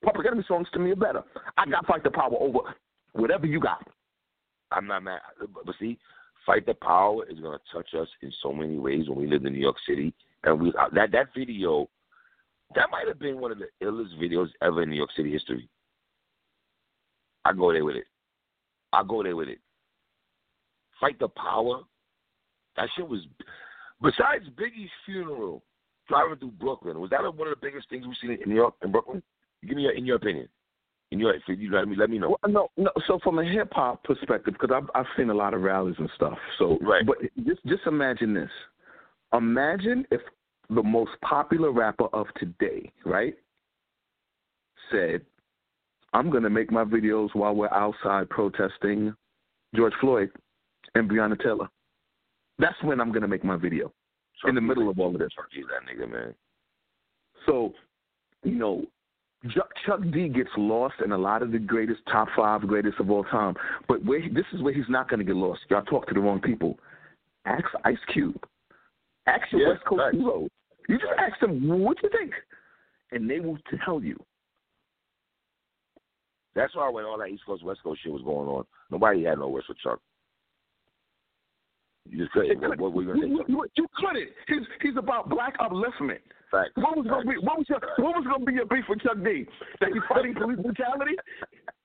Public 0.05 0.27
Enemy 0.27 0.45
songs 0.49 0.69
to 0.73 0.79
me 0.79 0.91
are 0.93 0.97
better. 0.97 1.23
I 1.57 1.67
got 1.67 1.87
Fight 1.87 2.03
the 2.03 2.11
Power 2.11 2.35
over 2.39 2.61
whatever 3.13 3.47
you 3.47 3.61
got. 3.61 3.87
I'm 4.73 4.87
not 4.87 5.05
mad. 5.05 5.21
But, 5.65 5.75
see, 5.79 5.99
Fight 6.45 6.67
the 6.67 6.75
Power 6.75 7.25
is 7.31 7.39
going 7.39 7.59
to 7.59 7.65
touch 7.73 7.95
us 7.95 8.09
in 8.23 8.33
so 8.43 8.53
many 8.53 8.79
ways 8.79 9.09
when 9.09 9.19
we 9.19 9.27
lived 9.27 9.47
in 9.47 9.53
New 9.53 9.61
York 9.61 9.77
City. 9.87 10.13
And 10.45 10.61
we 10.61 10.69
uh, 10.71 10.89
that 10.95 11.11
that 11.13 11.29
video, 11.37 11.89
that 12.75 12.91
might 12.91 13.09
have 13.09 13.19
been 13.19 13.41
one 13.41 13.53
of 13.53 13.59
the 13.59 13.67
illest 13.83 14.19
videos 14.21 14.49
ever 14.63 14.83
in 14.83 14.91
New 14.91 14.97
York 14.97 15.11
City 15.17 15.33
history. 15.33 15.69
I 17.45 17.53
go 17.53 17.73
there 17.73 17.85
with 17.85 17.97
it. 17.97 18.07
I 18.93 19.03
go 19.07 19.23
there 19.23 19.37
with 19.37 19.49
it. 19.49 19.59
Fight 21.01 21.19
the 21.19 21.29
Power. 21.29 21.81
That 22.77 22.89
shit 22.97 23.09
was. 23.09 23.21
Besides 24.03 24.45
Biggie's 24.57 24.91
funeral, 25.07 25.63
driving 26.09 26.37
through 26.37 26.53
Brooklyn, 26.53 27.01
was 27.01 27.11
that 27.11 27.23
one 27.23 27.49
of 27.49 27.55
the 27.59 27.67
biggest 27.67 27.89
things 27.89 28.07
we've 28.07 28.17
seen 28.21 28.33
in 28.43 28.49
New 28.49 28.57
York 28.57 28.75
in 28.83 28.93
Brooklyn? 28.93 29.23
Give 29.67 29.77
me 29.77 29.83
your, 29.83 29.93
in 29.93 30.05
your 30.05 30.17
opinion. 30.17 30.49
In 31.11 31.21
your, 31.21 31.35
if 31.35 31.43
you 31.47 31.71
let 31.71 31.87
me 31.89 31.97
let 31.97 32.11
me 32.11 32.19
know. 32.19 32.37
Well, 32.43 32.53
no, 32.53 32.69
no. 32.77 32.91
So 33.07 33.19
from 33.23 33.39
a 33.39 33.45
hip 33.45 33.73
hop 33.73 34.03
perspective, 34.05 34.55
because 34.59 34.75
I've 34.75 34.91
I've 34.95 35.11
seen 35.17 35.31
a 35.31 35.35
lot 35.35 35.55
of 35.55 35.63
rallies 35.63 35.95
and 35.99 36.11
stuff. 36.17 36.37
So, 36.59 36.79
Right. 36.81 37.07
but 37.07 37.19
just 37.47 37.65
just 37.67 37.87
imagine 37.87 38.35
this. 38.35 38.51
Imagine 39.33 40.07
if 40.11 40.21
the 40.71 40.83
most 40.83 41.13
popular 41.23 41.71
rapper 41.71 42.07
of 42.13 42.27
today, 42.37 42.91
right, 43.05 43.35
said, 44.91 45.25
"I'm 46.13 46.31
gonna 46.31 46.51
make 46.51 46.71
my 46.71 46.85
videos 46.85 47.35
while 47.35 47.55
we're 47.55 47.73
outside 47.73 48.29
protesting 48.31 49.15
George 49.75 49.95
Floyd 50.01 50.31
and 50.95 51.11
Breonna 51.11 51.41
Taylor." 51.41 51.69
That's 52.59 52.81
when 52.83 53.01
I'm 53.01 53.13
gonna 53.13 53.29
make 53.29 53.45
my 53.45 53.57
video. 53.57 53.93
in 54.47 54.55
the 54.55 54.61
middle 54.61 54.91
of 54.91 54.99
all 54.99 55.15
of 55.15 55.19
this. 55.19 55.33
Chucky's 55.33 55.65
that 55.69 55.89
nigga, 55.89 56.11
man. 56.11 56.35
So, 57.47 57.73
you 58.43 58.57
know, 58.57 58.87
Chuck, 59.53 60.01
D 60.11 60.29
gets 60.29 60.51
lost 60.57 60.95
in 61.05 61.13
a 61.13 61.19
lot 61.19 61.43
of 61.43 61.53
the 61.53 61.59
greatest 61.59 62.01
top 62.11 62.29
five 62.35 62.67
greatest 62.67 62.99
of 62.99 63.11
all 63.11 63.25
time. 63.25 63.55
But 63.89 64.05
where 64.05 64.21
he, 64.21 64.29
this 64.29 64.47
is 64.53 64.63
where 64.63 64.73
he's 64.73 64.89
not 64.89 65.09
going 65.09 65.19
to 65.19 65.25
get 65.25 65.37
lost. 65.37 65.61
Y'all 65.69 65.83
talk 65.83 66.07
to 66.09 66.15
the 66.15 66.21
wrong 66.21 66.41
people. 66.41 66.79
Ask 67.45 67.67
Ice 67.85 67.99
Cube. 68.13 68.43
Ask 69.27 69.51
your 69.53 69.61
Yeah, 69.63 69.69
West 69.71 69.85
Coast 69.87 70.03
facts. 70.03 70.17
heroes. 70.17 70.49
You 70.89 70.99
just 70.99 71.13
ask 71.19 71.41
them 71.41 71.69
what 71.81 71.97
you 72.03 72.11
think, 72.11 72.33
and 73.13 73.29
they 73.29 73.41
will 73.41 73.59
tell 73.85 74.03
you. 74.03 74.17
That's 76.55 76.75
why 76.77 76.89
when 76.91 77.05
all 77.05 77.19
that 77.19 77.29
East 77.29 77.45
Coast 77.47 77.65
West 77.65 77.81
Coast 77.83 78.01
shit 78.03 78.13
was 78.13 78.23
going 78.23 78.49
on, 78.49 78.65
nobody 78.91 79.25
had 79.25 79.39
no 79.39 79.49
words 79.49 79.67
for 79.67 79.75
Chuck. 79.83 80.01
You 82.09 82.19
just 82.19 82.33
couldn't. 82.33 82.61
What, 82.61 82.79
what 82.79 82.93
were 82.93 83.03
you 83.03 83.09
gonna 83.09 83.23
say? 83.23 83.29
You, 83.49 83.67
you 83.77 83.87
couldn't. 83.97 84.29
He's 84.47 84.67
he's 84.83 84.97
about 84.97 85.31
black 85.31 85.59
upliftment. 85.59 86.21
Facts. 86.51 86.71
What 86.77 86.97
was 86.99 87.07
gonna 87.09 87.25
be 87.25 87.39
what 87.39 87.59
was 87.59 87.67
your, 87.69 87.81
what 87.97 88.15
was 88.15 88.25
gonna 88.31 88.45
be 88.45 88.53
your 88.53 88.67
beef 88.67 88.85
with 88.89 89.01
Chuck 89.01 89.17
D? 89.25 89.47
That 89.81 89.89
he's 89.93 90.03
fighting 90.09 90.35
police 90.35 90.59
brutality? 90.61 91.17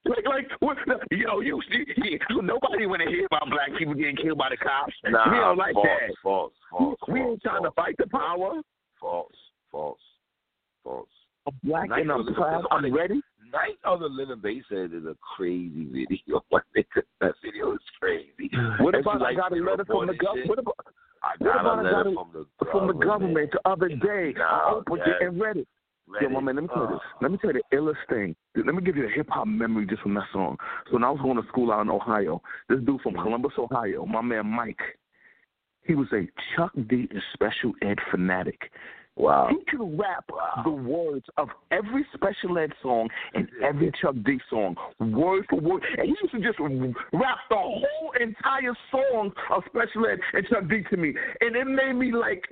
Like 0.10 0.26
like 0.26 0.48
what 0.60 0.78
yo, 1.12 1.40
you, 1.42 1.62
you 1.70 2.42
nobody 2.42 2.86
wanna 2.88 3.06
hear 3.08 3.26
about 3.28 3.50
black 3.50 3.70
people 3.78 3.94
getting 3.94 4.16
killed 4.16 4.38
by 4.40 4.50
the 4.50 4.58
cops. 4.58 4.94
Nah, 5.06 5.30
we 5.32 5.38
don't 5.38 5.58
like 5.58 5.74
false, 5.74 5.88
that. 5.88 6.16
False, 6.24 6.54
false, 6.72 6.98
we 7.08 7.20
false, 7.20 7.32
ain't 7.32 7.42
trying 7.44 7.62
false, 7.62 7.74
to 7.76 7.82
fight 7.82 7.96
the 7.98 8.08
power. 8.08 8.62
False, 9.00 9.36
false, 9.72 10.00
false. 10.84 11.08
I'm 11.48 11.54
black 11.64 11.90
Night 11.90 12.02
and 12.02 12.12
of 12.12 12.20
I'm 12.22 12.26
the- 12.26 12.32
proud. 12.34 12.66
I'm 12.72 12.94
ready. 12.94 13.22
Night 13.54 13.78
of 13.84 14.00
the 14.02 14.08
Living 14.08 14.40
Basehead 14.42 14.94
is 14.94 15.06
a 15.06 15.16
crazy 15.36 15.86
video. 15.92 16.44
My 16.52 16.60
nigga, 16.78 17.02
that 17.22 17.34
video 17.44 17.74
is 17.74 17.80
crazy. 18.00 18.50
What 18.80 18.96
And 18.96 19.04
she 19.04 19.10
about 19.10 19.22
I 19.24 19.34
got 19.34 19.52
a 19.54 19.56
letter 19.56 19.86
from 19.86 20.08
the 20.08 20.14
government? 20.14 20.50
What 20.50 20.60
about 20.60 20.76
I 21.24 21.32
what 21.40 21.54
got 21.54 21.62
about 21.62 21.86
a 21.86 21.90
I 21.90 21.92
letter 21.98 22.04
got 22.04 22.08
a- 22.12 22.14
from 22.16 22.30
the 22.34 22.66
from 22.72 22.88
the 22.88 22.94
government 23.06 23.52
the 23.52 23.70
other 23.70 23.90
day? 23.90 24.34
I 24.36 24.40
Nah, 24.40 24.76
opened 24.76 25.02
yes. 25.06 25.16
it 25.22 25.26
and 25.28 25.40
read 25.42 25.58
it. 25.58 25.68
Read 26.10 26.24
Yo, 26.24 26.30
my 26.30 26.40
man, 26.40 26.56
let 26.56 26.62
me 26.64 26.68
tell 26.70 26.78
you 26.80 26.88
Uh, 26.88 26.92
this. 26.94 27.02
Let 27.22 27.32
me 27.32 27.38
tell 27.38 27.54
you 27.54 27.62
the 27.70 27.78
illest 27.78 28.08
thing. 28.10 28.36
Let 28.56 28.74
me 28.74 28.82
give 28.82 28.98
you 28.98 29.06
a 29.06 29.10
hip 29.10 29.30
hop 29.30 29.48
memory 29.48 29.86
just 29.86 30.02
from 30.02 30.16
that 30.16 30.26
song. 30.34 30.58
So 30.88 30.94
when 30.94 31.04
I 31.04 31.12
was 31.12 31.22
going 31.22 31.40
to 31.42 31.48
school 31.50 31.72
out 31.72 31.82
in 31.82 31.90
Ohio, 31.90 32.42
this 32.68 32.80
dude 32.82 33.02
from 33.02 33.14
Columbus, 33.14 33.54
Ohio, 33.58 34.06
my 34.06 34.22
man 34.22 34.48
Mike, 34.48 34.82
he 35.84 35.94
was 35.96 36.08
a 36.12 36.28
Chuck 36.56 36.72
D 36.88 37.08
and 37.10 37.22
Special 37.34 37.74
Ed 37.84 37.98
fanatic. 38.10 38.72
Wow. 39.16 39.50
He 39.50 39.58
could 39.70 40.00
rap 40.00 40.24
the 40.64 40.72
words 40.72 41.26
of 41.38 41.50
every 41.72 42.06
Special 42.14 42.58
Ed 42.58 42.72
song 42.82 43.10
and 43.34 43.50
every 43.64 43.92
Chuck 44.02 44.16
D 44.26 44.40
song, 44.50 44.78
word 45.00 45.46
for 45.50 45.60
word. 45.60 45.84
And 45.98 46.08
he 46.08 46.16
used 46.22 46.32
to 46.32 46.40
just 46.40 46.58
rap 46.60 47.38
the 47.50 47.56
whole 47.56 48.14
entire 48.20 48.74
song 48.90 49.32
of 49.52 49.64
Special 49.68 50.08
Ed 50.08 50.20
and 50.34 50.48
Chuck 50.48 50.70
D 50.70 50.84
to 50.90 50.98
me. 50.98 51.14
And 51.42 51.56
it 51.56 51.66
made 51.66 51.94
me 51.94 52.14
like 52.14 52.46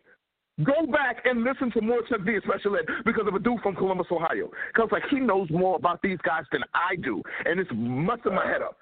go 0.64 0.86
back 0.92 1.18
and 1.26 1.44
listen 1.44 1.72
to 1.72 1.82
more 1.82 2.02
Chuck 2.10 2.26
D 2.26 2.34
and 2.34 2.44
Special 2.44 2.76
Ed 2.76 2.86
because 3.06 3.28
of 3.28 3.36
a 3.36 3.40
dude 3.40 3.62
from 3.62 3.76
Columbus, 3.76 4.08
Ohio. 4.12 4.50
Because 4.74 4.90
like 4.92 5.04
he 5.10 5.20
knows 5.20 5.50
more 5.50 5.76
about 5.76 6.02
these 6.02 6.18
guys 6.24 6.44
than 6.52 6.64
I 6.74 6.96
do. 6.96 7.22
And 7.46 7.60
it's 7.60 7.70
messing 7.74 8.36
my 8.36 8.46
head 8.46 8.62
up. 8.62 8.78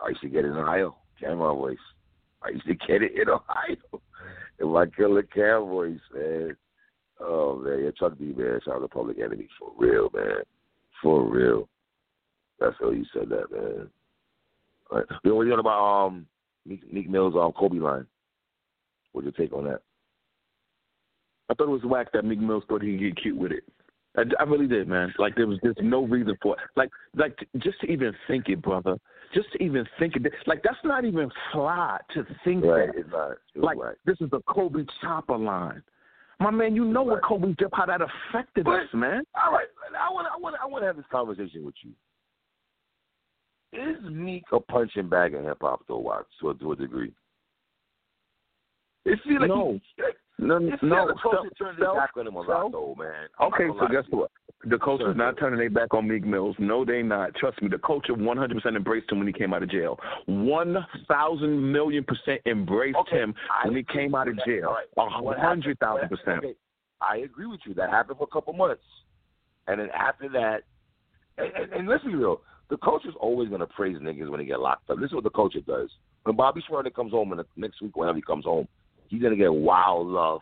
I 0.00 0.08
used 0.08 0.20
to 0.22 0.28
get 0.28 0.44
it 0.44 0.48
in 0.48 0.56
Ohio. 0.56 0.96
Camera 1.20 1.54
voice. 1.54 1.78
I 2.42 2.50
used 2.50 2.66
to 2.66 2.74
get 2.74 3.02
it 3.02 3.12
in 3.14 3.28
Ohio. 3.28 4.02
In 4.60 4.68
my 4.68 4.86
killer 4.86 5.24
voice, 5.32 5.98
man. 6.14 6.56
Oh 7.20 7.56
man, 7.56 7.84
yeah, 7.84 7.90
Chuck 7.98 8.18
D 8.18 8.34
man, 8.36 8.60
shout 8.64 8.76
out 8.76 8.80
to 8.80 8.88
Public 8.88 9.18
Enemy 9.18 9.48
for 9.58 9.72
real, 9.78 10.10
man. 10.14 10.42
For 11.02 11.24
real. 11.24 11.68
That's 12.58 12.74
how 12.80 12.90
you 12.90 13.04
said 13.12 13.28
that, 13.30 13.50
man. 13.50 13.88
All 14.90 14.98
right. 14.98 15.06
What 15.22 15.42
you 15.42 15.50
know 15.50 15.58
about 15.58 16.06
um 16.06 16.26
Meek, 16.66 16.92
Meek 16.92 17.08
Mill's 17.08 17.34
um 17.34 17.52
Kobe 17.52 17.78
line? 17.78 18.06
What's 19.12 19.24
your 19.24 19.32
take 19.32 19.52
on 19.52 19.64
that? 19.64 19.82
I 21.50 21.54
thought 21.54 21.64
it 21.68 21.70
was 21.70 21.84
whack 21.84 22.08
that 22.12 22.24
Meek 22.24 22.40
Mills 22.40 22.64
thought 22.68 22.82
he'd 22.82 22.98
get 22.98 23.16
cute 23.20 23.36
with 23.36 23.52
it. 23.52 23.64
I, 24.16 24.22
I 24.40 24.44
really 24.44 24.66
did, 24.66 24.88
man. 24.88 25.12
Like 25.18 25.34
there 25.36 25.46
was 25.46 25.58
just 25.64 25.80
no 25.82 26.04
reason 26.04 26.36
for 26.42 26.54
it. 26.54 26.60
Like, 26.76 26.90
like 27.16 27.36
just 27.58 27.80
to 27.80 27.86
even 27.86 28.12
think 28.28 28.48
it, 28.48 28.62
brother. 28.62 28.96
Just 29.34 29.50
to 29.52 29.62
even 29.62 29.84
think 29.98 30.14
it. 30.16 30.22
Like 30.46 30.62
that's 30.62 30.78
not 30.84 31.04
even 31.04 31.30
fly 31.52 31.98
to 32.14 32.24
think 32.44 32.64
Right, 32.64 32.86
that. 32.94 32.98
it's 33.00 33.10
not. 33.10 33.32
It 33.32 33.58
was 33.60 33.76
Like 33.76 33.96
this 34.06 34.16
is 34.20 34.30
the 34.30 34.40
Kobe 34.48 34.84
chopper 35.00 35.36
line. 35.36 35.82
My 36.40 36.50
man, 36.50 36.74
you 36.74 36.84
know 36.84 37.02
what 37.02 37.22
Kobe 37.22 37.52
did, 37.54 37.68
how 37.72 37.86
that 37.86 38.00
affected 38.00 38.64
But- 38.64 38.80
us, 38.82 38.88
man. 38.94 39.22
All 39.34 39.52
right, 39.52 39.66
I 39.98 40.10
want, 40.12 40.26
I 40.32 40.38
want, 40.40 40.56
I 40.62 40.66
want 40.66 40.82
to 40.82 40.86
have 40.86 40.96
this 40.96 41.04
conversation 41.10 41.64
with 41.64 41.74
you. 41.82 41.92
Is 43.72 43.96
Meek 44.04 44.44
a 44.52 44.60
punching 44.60 45.08
bag 45.08 45.34
in 45.34 45.44
hip 45.44 45.58
hop, 45.60 45.80
though, 45.88 45.98
Watts, 45.98 46.28
to 46.40 46.50
a, 46.50 46.54
to 46.54 46.72
a 46.72 46.76
degree? 46.76 47.12
It 49.04 49.18
feels 49.26 49.40
like 49.40 49.48
No. 49.48 49.78
he, 49.96 50.02
like, 50.02 50.16
no, 50.38 50.56
It's 50.56 50.82
no. 50.82 51.06
the 51.08 51.14
culture 51.22 51.38
self- 51.42 51.58
turned 51.58 51.78
their 51.78 51.86
self- 51.86 51.96
back 51.96 52.10
on 52.16 52.26
him 52.26 52.34
a 52.36 52.40
lot, 52.40 52.72
though, 52.72 52.94
man. 52.98 53.28
I'm 53.38 53.50
not 53.50 53.54
Okay, 53.60 53.68
so 53.78 53.86
guess 53.88 54.04
what? 54.10 54.30
The 54.64 54.78
culture's 54.78 55.06
Sure. 55.08 55.14
not 55.14 55.36
turning 55.36 55.58
their 55.58 55.68
back 55.70 55.92
on 55.92 56.08
Meek 56.08 56.24
Mills. 56.24 56.56
No, 56.58 56.84
they 56.84 57.02
not. 57.02 57.34
Trust 57.34 57.60
me, 57.60 57.68
the 57.68 57.78
culture 57.78 58.14
100% 58.14 58.76
embraced 58.76 59.12
him 59.12 59.18
when 59.18 59.26
he 59.26 59.32
came 59.32 59.52
out 59.52 59.62
of 59.62 59.68
jail. 59.68 59.98
1,000 60.26 61.72
million 61.72 62.04
percent 62.04 62.40
embraced 62.46 62.96
Okay, 62.98 63.18
him 63.18 63.34
I 63.62 63.66
when 63.68 63.76
he 63.76 63.82
came 63.84 64.14
out 64.14 64.28
of 64.28 64.36
jail. 64.46 64.68
All 64.68 64.74
right. 64.74 65.36
A 65.36 65.40
hundred 65.40 65.78
thousand 65.78 66.02
happened- 66.04 66.20
percent. 66.20 66.38
Okay, 66.44 66.54
I 67.00 67.18
agree 67.18 67.46
with 67.46 67.60
you. 67.66 67.74
That 67.74 67.90
happened 67.90 68.18
for 68.18 68.24
a 68.24 68.32
couple 68.32 68.52
months, 68.54 68.82
and 69.66 69.80
then 69.80 69.90
after 69.90 70.28
that, 70.30 70.62
and, 71.38 71.52
and, 71.54 71.72
and 71.72 71.88
let's 71.88 72.04
be 72.04 72.14
real, 72.14 72.40
the 72.70 72.76
coach 72.78 73.04
is 73.04 73.14
always 73.20 73.48
gonna 73.50 73.66
praise 73.66 73.96
niggas 73.98 74.28
when 74.30 74.40
they 74.40 74.46
get 74.46 74.60
locked 74.60 74.88
up. 74.88 74.98
This 74.98 75.08
is 75.08 75.14
what 75.14 75.24
the 75.24 75.30
culture 75.30 75.60
does. 75.60 75.90
When 76.22 76.36
Bobby 76.36 76.62
Shmurda 76.68 76.94
comes 76.94 77.12
home, 77.12 77.32
and 77.32 77.40
the 77.40 77.46
next 77.56 77.82
week 77.82 77.96
whenever 77.96 78.16
he 78.16 78.22
comes 78.22 78.44
home, 78.46 78.66
he's 79.14 79.22
gonna 79.22 79.36
get 79.36 79.52
wild 79.52 80.06
love. 80.08 80.40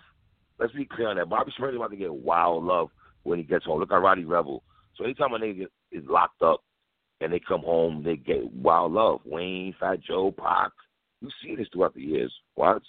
Let's 0.59 0.73
be 0.73 0.85
clear 0.85 1.09
on 1.09 1.17
that. 1.17 1.29
Bobby 1.29 1.53
Shmurda's 1.59 1.77
about 1.77 1.91
to 1.91 1.97
get 1.97 2.13
wild 2.13 2.65
love 2.65 2.89
when 3.23 3.39
he 3.39 3.45
gets 3.45 3.65
home. 3.65 3.81
Look 3.81 3.93
at 3.93 3.97
Roddy 3.97 4.25
Rebel. 4.25 4.63
So 4.97 5.05
anytime 5.05 5.33
a 5.35 5.39
nigga 5.39 5.67
is 5.91 6.05
locked 6.09 6.43
up 6.43 6.63
and 7.21 7.33
they 7.33 7.41
come 7.41 7.63
home, 7.63 8.03
they 8.05 8.17
get 8.17 8.53
wild 8.53 8.93
love. 8.93 9.21
Wayne, 9.25 9.75
Fat 9.79 10.01
Joe, 10.03 10.33
Pac. 10.37 10.71
You 11.21 11.29
see 11.43 11.55
this 11.55 11.69
throughout 11.73 11.95
the 11.95 12.03
years. 12.03 12.33
What? 12.55 12.83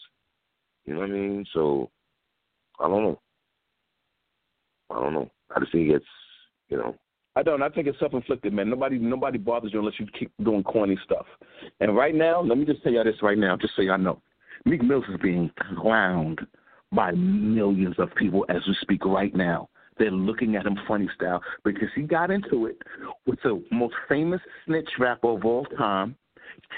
You 0.86 0.94
know 0.94 1.02
what 1.02 1.10
I 1.10 1.14
mean? 1.14 1.46
So 1.54 1.90
I 2.80 2.88
don't 2.88 3.04
know. 3.04 3.20
I 4.90 5.00
don't 5.00 5.14
know. 5.14 5.30
I 5.56 5.60
just 5.60 5.72
think 5.72 5.90
it's 5.90 6.06
you 6.70 6.78
know. 6.78 6.96
I 7.36 7.42
don't. 7.42 7.64
I 7.64 7.70
think 7.70 7.88
it's 7.88 8.00
self-inflicted, 8.00 8.54
man. 8.54 8.70
Nobody, 8.70 9.00
nobody 9.00 9.40
bothers 9.40 9.74
you 9.74 9.80
unless 9.80 10.00
you 10.00 10.06
keep 10.18 10.32
doing 10.44 10.64
corny 10.64 11.00
stuff. 11.04 11.26
And 11.80 11.96
right 11.96 12.14
now, 12.14 12.42
let 12.42 12.60
me 12.60 12.66
just 12.66 12.84
tell 12.84 12.92
y'all 12.92 13.04
this 13.04 13.16
right 13.24 13.38
now, 13.38 13.58
just 13.58 13.76
so 13.76 13.82
y'all 13.82 13.98
know, 13.98 14.22
Meek 14.66 14.82
Mills 14.82 15.06
is 15.10 15.20
being 15.22 15.52
clowned 15.78 16.46
by 16.92 17.12
millions 17.12 17.96
of 17.98 18.14
people 18.16 18.46
as 18.50 18.62
we 18.68 18.76
speak 18.82 19.06
right 19.06 19.36
now. 19.36 19.70
They're 19.98 20.12
looking 20.12 20.56
at 20.56 20.66
him 20.66 20.78
funny 20.88 21.10
style 21.16 21.42
because 21.64 21.90
he 21.96 22.04
got 22.04 22.32
into 22.32 22.66
it 22.66 22.82
with 23.26 23.40
the 23.44 23.64
most 23.72 23.96
famous 24.10 24.42
snitch 24.66 24.90
rapper 25.00 25.30
of 25.30 25.46
all 25.46 25.66
time, 25.78 26.16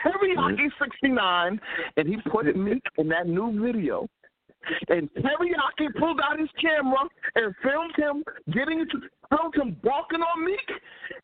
Teriyaki 0.04 0.38
mm-hmm. 0.38 0.84
69, 0.84 1.60
and 1.98 2.08
he 2.08 2.18
put 2.30 2.54
Meek 2.56 2.84
in 2.98 3.08
that 3.10 3.28
new 3.28 3.62
video. 3.62 4.08
And 4.90 5.10
Teriyaki 5.14 5.94
pulled 6.00 6.20
out 6.22 6.40
his 6.40 6.50
camera 6.60 7.08
and 7.36 7.54
filmed 7.62 7.94
him 7.98 8.24
getting 8.52 8.80
into 8.80 9.00
filmed 9.30 9.56
him 9.56 9.78
walking 9.84 10.22
on 10.22 10.44
Meek 10.44 10.70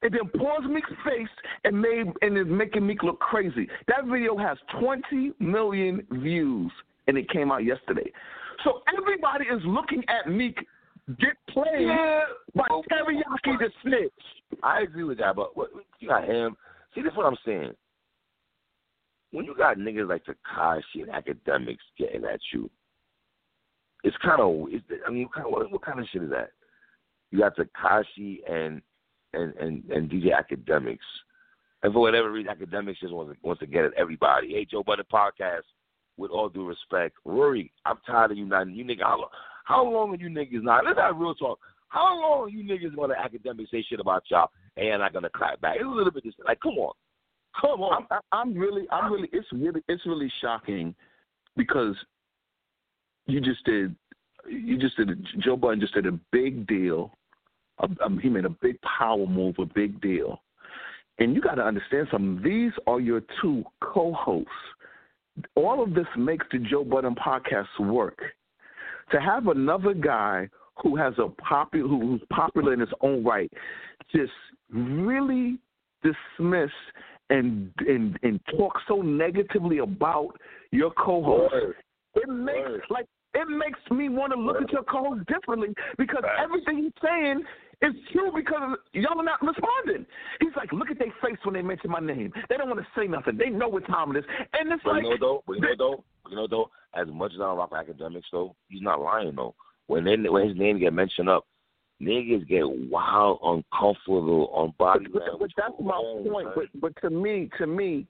and 0.03 0.13
then 0.13 0.29
paused 0.39 0.69
Meek's 0.69 0.89
face 1.03 1.27
and 1.63 1.81
made 1.81 2.07
and 2.21 2.37
is 2.37 2.45
making 2.47 2.85
Meek 2.85 3.01
look 3.03 3.19
crazy. 3.19 3.67
That 3.87 4.05
video 4.05 4.37
has 4.37 4.57
twenty 4.79 5.31
million 5.39 6.05
views 6.11 6.71
and 7.07 7.17
it 7.17 7.29
came 7.29 7.51
out 7.51 7.63
yesterday. 7.63 8.11
So 8.63 8.81
everybody 8.95 9.45
is 9.45 9.61
looking 9.65 10.03
at 10.07 10.31
Meek 10.31 10.59
get 11.19 11.35
played 11.49 11.87
by 12.55 12.65
but- 12.69 12.85
Teriyaki 12.91 13.57
the 13.57 13.71
snitch. 13.81 14.59
I 14.63 14.81
agree 14.81 15.03
with 15.03 15.17
that, 15.17 15.35
but 15.35 15.57
what, 15.57 15.69
you 15.99 16.09
got 16.09 16.25
him. 16.25 16.55
See, 16.93 17.01
this 17.01 17.11
is 17.11 17.17
what 17.17 17.25
I'm 17.25 17.37
saying. 17.45 17.71
When 19.31 19.45
you 19.45 19.55
got 19.55 19.77
niggas 19.77 20.09
like 20.09 20.23
Tekashi 20.25 21.03
and 21.03 21.07
Akademiks 21.09 21.77
getting 21.97 22.25
at 22.25 22.39
you, 22.53 22.69
it's 24.03 24.18
kind 24.23 24.41
of. 24.41 24.68
I 25.07 25.11
mean, 25.11 25.28
kind 25.34 25.48
of, 25.48 25.52
what, 25.52 25.72
what 25.72 25.86
kind 25.86 25.99
of 25.99 26.07
shit 26.11 26.23
is 26.23 26.30
that? 26.30 26.52
You 27.32 27.40
got 27.40 27.56
Tekashi 27.56 28.40
and 28.49 28.82
and 29.34 29.53
and 29.56 29.84
and 29.90 30.10
DJ 30.10 30.30
Akademiks, 30.32 30.98
and 31.84 31.94
for 31.94 31.99
whatever 31.99 32.32
reason, 32.32 32.53
Akademiks 32.53 32.99
just 32.99 33.14
wants 33.14 33.34
to, 33.34 33.48
wants 33.48 33.60
to 33.61 33.68
get 33.68 33.86
at 33.86 33.94
everybody. 33.94 34.49
Hey, 34.49 34.65
Joe 34.69 34.84
Budden 34.84 35.06
podcast. 35.11 35.61
With 36.18 36.30
all 36.30 36.49
due 36.49 36.68
respect, 36.68 37.15
Rory, 37.26 37.72
I'm 37.86 37.98
tired 38.06 38.32
of 38.32 38.38
you 38.38 38.45
not. 38.45 38.69
You 38.69 38.84
nigga, 38.84 39.02
how, 39.02 39.30
how 39.64 39.84
long 39.84 40.11
are 40.11 40.18
you 40.18 40.30
niggas 40.30 40.61
not? 40.61 40.86
Let's 40.86 40.99
have 40.99 41.18
real 41.18 41.34
talk. 41.34 41.57
How 41.88 42.22
long 42.22 42.44
are 42.44 42.49
you 42.49 42.64
niggas 42.64 42.95
gonna 42.95 43.15
Akademiks 43.15 43.69
say 43.69 43.84
shit 43.88 43.99
about 43.99 44.23
y'all 44.30 44.49
and 44.78 44.86
you're 44.88 44.98
not 44.98 45.14
gonna 45.14 45.30
clap 45.36 45.60
back? 45.61 45.76
It's 45.76 45.86
a 45.86 45.90
little 45.90 46.11
bit 46.11 46.23
just 46.23 46.38
like, 46.45 46.60
come 46.60 46.73
on, 46.73 46.94
come 47.60 47.82
on. 47.82 48.06
I'm, 48.11 48.19
I'm 48.32 48.53
really, 48.53 48.84
I'm 48.91 49.11
really, 49.11 49.30
it's 49.34 49.48
really, 49.52 49.82
it's 49.88 50.06
really 50.06 50.32
shocking 50.41 50.94
because 51.57 51.95
you 53.31 53.41
just 53.41 53.63
did, 53.65 53.95
you 54.47 54.77
just 54.77 54.97
did, 54.97 55.09
Joe 55.39 55.55
Budden 55.55 55.79
just 55.79 55.93
did 55.93 56.05
a 56.05 56.19
big 56.31 56.67
deal. 56.67 57.17
Um, 57.79 58.19
he 58.21 58.29
made 58.29 58.45
a 58.45 58.49
big 58.49 58.79
power 58.81 59.25
move, 59.25 59.55
a 59.59 59.65
big 59.65 59.99
deal. 60.01 60.41
And 61.19 61.35
you 61.35 61.41
got 61.41 61.55
to 61.55 61.63
understand 61.63 62.07
something. 62.11 62.41
These 62.43 62.71
are 62.87 62.99
your 62.99 63.21
two 63.41 63.63
co-hosts. 63.81 64.49
All 65.55 65.81
of 65.81 65.93
this 65.93 66.07
makes 66.17 66.45
the 66.51 66.59
Joe 66.59 66.83
Budden 66.83 67.15
podcast 67.15 67.67
work. 67.79 68.19
To 69.11 69.19
have 69.19 69.47
another 69.47 69.93
guy 69.93 70.49
who 70.81 70.95
has 70.95 71.13
a 71.17 71.29
popular, 71.41 71.87
who's 71.87 72.21
popular 72.31 72.73
in 72.73 72.79
his 72.79 72.89
own 73.01 73.23
right, 73.23 73.51
just 74.15 74.31
really 74.71 75.57
dismiss 76.03 76.71
and 77.29 77.71
and 77.79 78.17
and 78.23 78.39
talk 78.57 78.73
so 78.87 79.01
negatively 79.01 79.79
about 79.79 80.31
your 80.71 80.91
co-host. 80.91 81.53
Word. 81.53 81.75
It 82.15 82.29
makes 82.29 82.69
Word. 82.69 82.81
like 82.89 83.05
it 83.33 83.47
makes 83.47 83.79
me 83.91 84.09
want 84.09 84.33
to 84.33 84.39
look 84.39 84.61
at 84.61 84.71
your 84.71 84.83
co-host 84.83 85.25
differently 85.27 85.69
because 85.97 86.21
Facts. 86.21 86.39
everything 86.43 86.83
he's 86.83 86.91
saying 87.03 87.43
is 87.81 87.93
true 88.11 88.31
because 88.35 88.77
y'all 88.93 89.19
are 89.19 89.23
not 89.23 89.41
responding. 89.41 90.05
He's 90.39 90.51
like, 90.55 90.71
look 90.71 90.91
at 90.91 90.99
their 90.99 91.13
face 91.21 91.37
when 91.43 91.53
they 91.55 91.61
mention 91.61 91.89
my 91.89 91.99
name. 91.99 92.31
They 92.49 92.57
don't 92.57 92.69
want 92.69 92.79
to 92.81 92.87
say 92.99 93.07
nothing. 93.07 93.37
They 93.37 93.49
know 93.49 93.69
what 93.69 93.85
time 93.87 94.15
it 94.15 94.19
is, 94.19 94.25
and 94.53 94.71
it's 94.71 94.83
But 94.83 94.93
like 94.93 95.03
you 95.03 95.09
know 95.11 95.17
though, 95.19 95.43
but 95.47 95.53
you 95.53 95.61
know 95.61 95.75
though, 95.77 96.03
you 96.29 96.35
know 96.35 96.47
though, 96.47 96.69
as 96.93 97.07
much 97.07 97.31
as 97.33 97.41
I 97.41 97.45
rock 97.53 97.71
Akademiks 97.71 98.23
though, 98.31 98.55
he's 98.69 98.81
not 98.81 99.01
lying 99.01 99.35
though. 99.35 99.55
When 99.87 100.03
they, 100.05 100.15
when 100.17 100.47
his 100.47 100.57
name 100.57 100.79
get 100.79 100.93
mentioned 100.93 101.27
up, 101.29 101.45
niggas 102.01 102.47
get 102.47 102.63
wild 102.89 103.39
uncomfortable 103.43 104.49
on 104.53 104.73
body 104.77 105.05
But, 105.05 105.13
but, 105.13 105.21
language. 105.23 105.51
but 105.57 105.63
that's 105.63 105.81
my 105.81 105.95
Oh, 105.95 106.23
point. 106.29 106.45
man. 106.45 106.53
But 106.55 106.81
but 106.81 107.01
to 107.01 107.09
me, 107.09 107.49
to 107.57 107.67
me, 107.67 108.07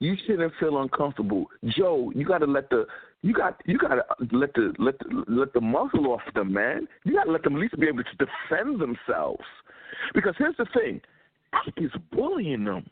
you 0.00 0.14
shouldn't 0.26 0.52
feel 0.60 0.80
uncomfortable, 0.80 1.46
Joe. 1.66 2.12
You 2.14 2.24
got 2.26 2.38
to 2.38 2.46
let 2.46 2.70
the 2.70 2.86
you 3.22 3.34
got 3.34 3.60
you 3.66 3.78
got 3.78 3.88
to 3.94 4.04
let 4.32 4.54
the 4.54 4.72
let 4.78 4.98
the, 4.98 5.24
let 5.28 5.52
the 5.52 5.60
muzzle 5.60 6.12
off 6.12 6.22
them, 6.34 6.52
man. 6.52 6.88
You 7.04 7.14
got 7.14 7.24
to 7.24 7.32
let 7.32 7.42
them 7.42 7.56
at 7.56 7.60
least 7.60 7.78
be 7.78 7.86
able 7.88 8.02
to 8.04 8.16
defend 8.18 8.80
themselves. 8.80 9.44
Because 10.14 10.34
here's 10.38 10.56
the 10.56 10.66
thing, 10.74 11.00
he's 11.76 11.90
bullying 12.12 12.64
them. 12.64 12.86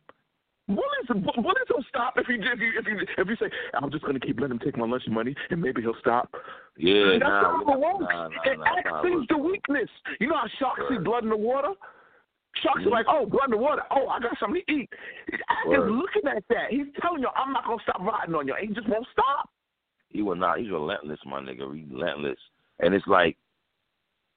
Bullies, 0.67 1.09
bu- 1.09 1.41
bullies 1.43 1.69
will 1.71 1.85
stop 1.89 2.15
if 2.19 2.29
you 2.29 2.35
if 2.37 2.61
you 2.61 2.73
if 2.79 2.87
you 2.87 2.99
if 3.17 3.27
you 3.29 3.37
say 3.37 3.51
I'm 3.73 3.91
just 3.91 4.05
going 4.05 4.21
to 4.21 4.27
keep 4.27 4.39
letting 4.39 4.57
him 4.57 4.59
take 4.59 4.77
my 4.77 4.87
lunch 4.87 5.05
money 5.09 5.35
and 5.49 5.63
maybe 5.63 5.81
he'll 5.81 5.97
stop. 6.01 6.29
Yeah, 6.77 7.13
That's 7.19 7.23
nah, 7.23 7.65
how 7.65 7.73
it 7.73 7.81
works. 7.81 8.13
nah, 8.13 8.29
nah, 8.29 8.43
it 8.45 8.59
nah, 8.85 9.03
sees 9.03 9.27
the 9.31 9.39
weakness. 9.39 9.89
You 10.21 10.29
know 10.29 10.37
how 10.37 10.47
sharks 10.59 10.83
see 10.91 10.99
blood 10.99 11.25
in 11.25 11.31
the 11.31 11.37
water? 11.37 11.73
Sharks 12.63 12.83
are 12.83 12.89
Mhm. 12.89 12.91
like, 12.91 13.07
oh, 13.09 13.25
blood 13.25 13.47
in 13.47 13.51
the 13.53 13.57
water. 13.57 13.83
Oh, 13.91 14.09
I 14.09 14.21
got 14.21 14.39
something 14.39 14.63
to 14.67 14.73
eat. 14.73 14.91
Act 15.49 15.67
is 15.69 15.79
Word. 15.79 15.91
looking 15.91 16.27
at 16.29 16.45
that. 16.49 16.71
He's 16.71 16.87
telling 17.01 17.23
you, 17.23 17.29
I'm 17.35 17.53
not 17.53 17.65
going 17.65 17.79
to 17.79 17.83
stop 17.85 18.01
riding 18.01 18.35
on 18.35 18.47
you. 18.47 18.55
And 18.55 18.69
he 18.69 18.75
just 18.75 18.89
won't 18.89 19.07
stop. 19.13 19.49
He 20.09 20.23
will 20.23 20.37
not. 20.37 20.59
He's 20.59 20.71
relentless, 20.71 21.21
my 21.27 21.41
nigga. 21.41 21.71
Relentless. 21.71 22.39
And 22.81 22.95
it's 22.95 23.07
like, 23.07 23.37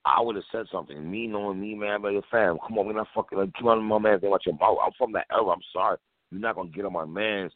I 0.06 0.20
would 0.22 0.36
have 0.36 0.46
said 0.52 0.66
something. 0.72 1.10
Me 1.10 1.28
knowing 1.28 1.62
me, 1.62 1.76
man, 1.76 2.02
but 2.02 2.10
your 2.10 2.24
fam, 2.32 2.58
come 2.68 2.78
on, 2.78 2.88
we're 2.88 2.94
not 2.94 3.08
fucking. 3.14 3.38
Like, 3.38 3.54
keep 3.54 3.66
on 3.66 3.84
my 3.84 4.00
man's 4.00 4.24
name 4.24 4.34
out 4.34 4.46
your 4.46 4.58
mouth. 4.58 4.78
I'm 4.84 4.92
from 4.98 5.12
that 5.14 5.28
era. 5.32 5.46
I'm 5.46 5.60
sorry. 5.72 5.98
You're 6.32 6.42
not 6.42 6.56
gonna 6.56 6.70
get 6.70 6.86
on 6.86 6.94
my 6.94 7.06
man's. 7.06 7.52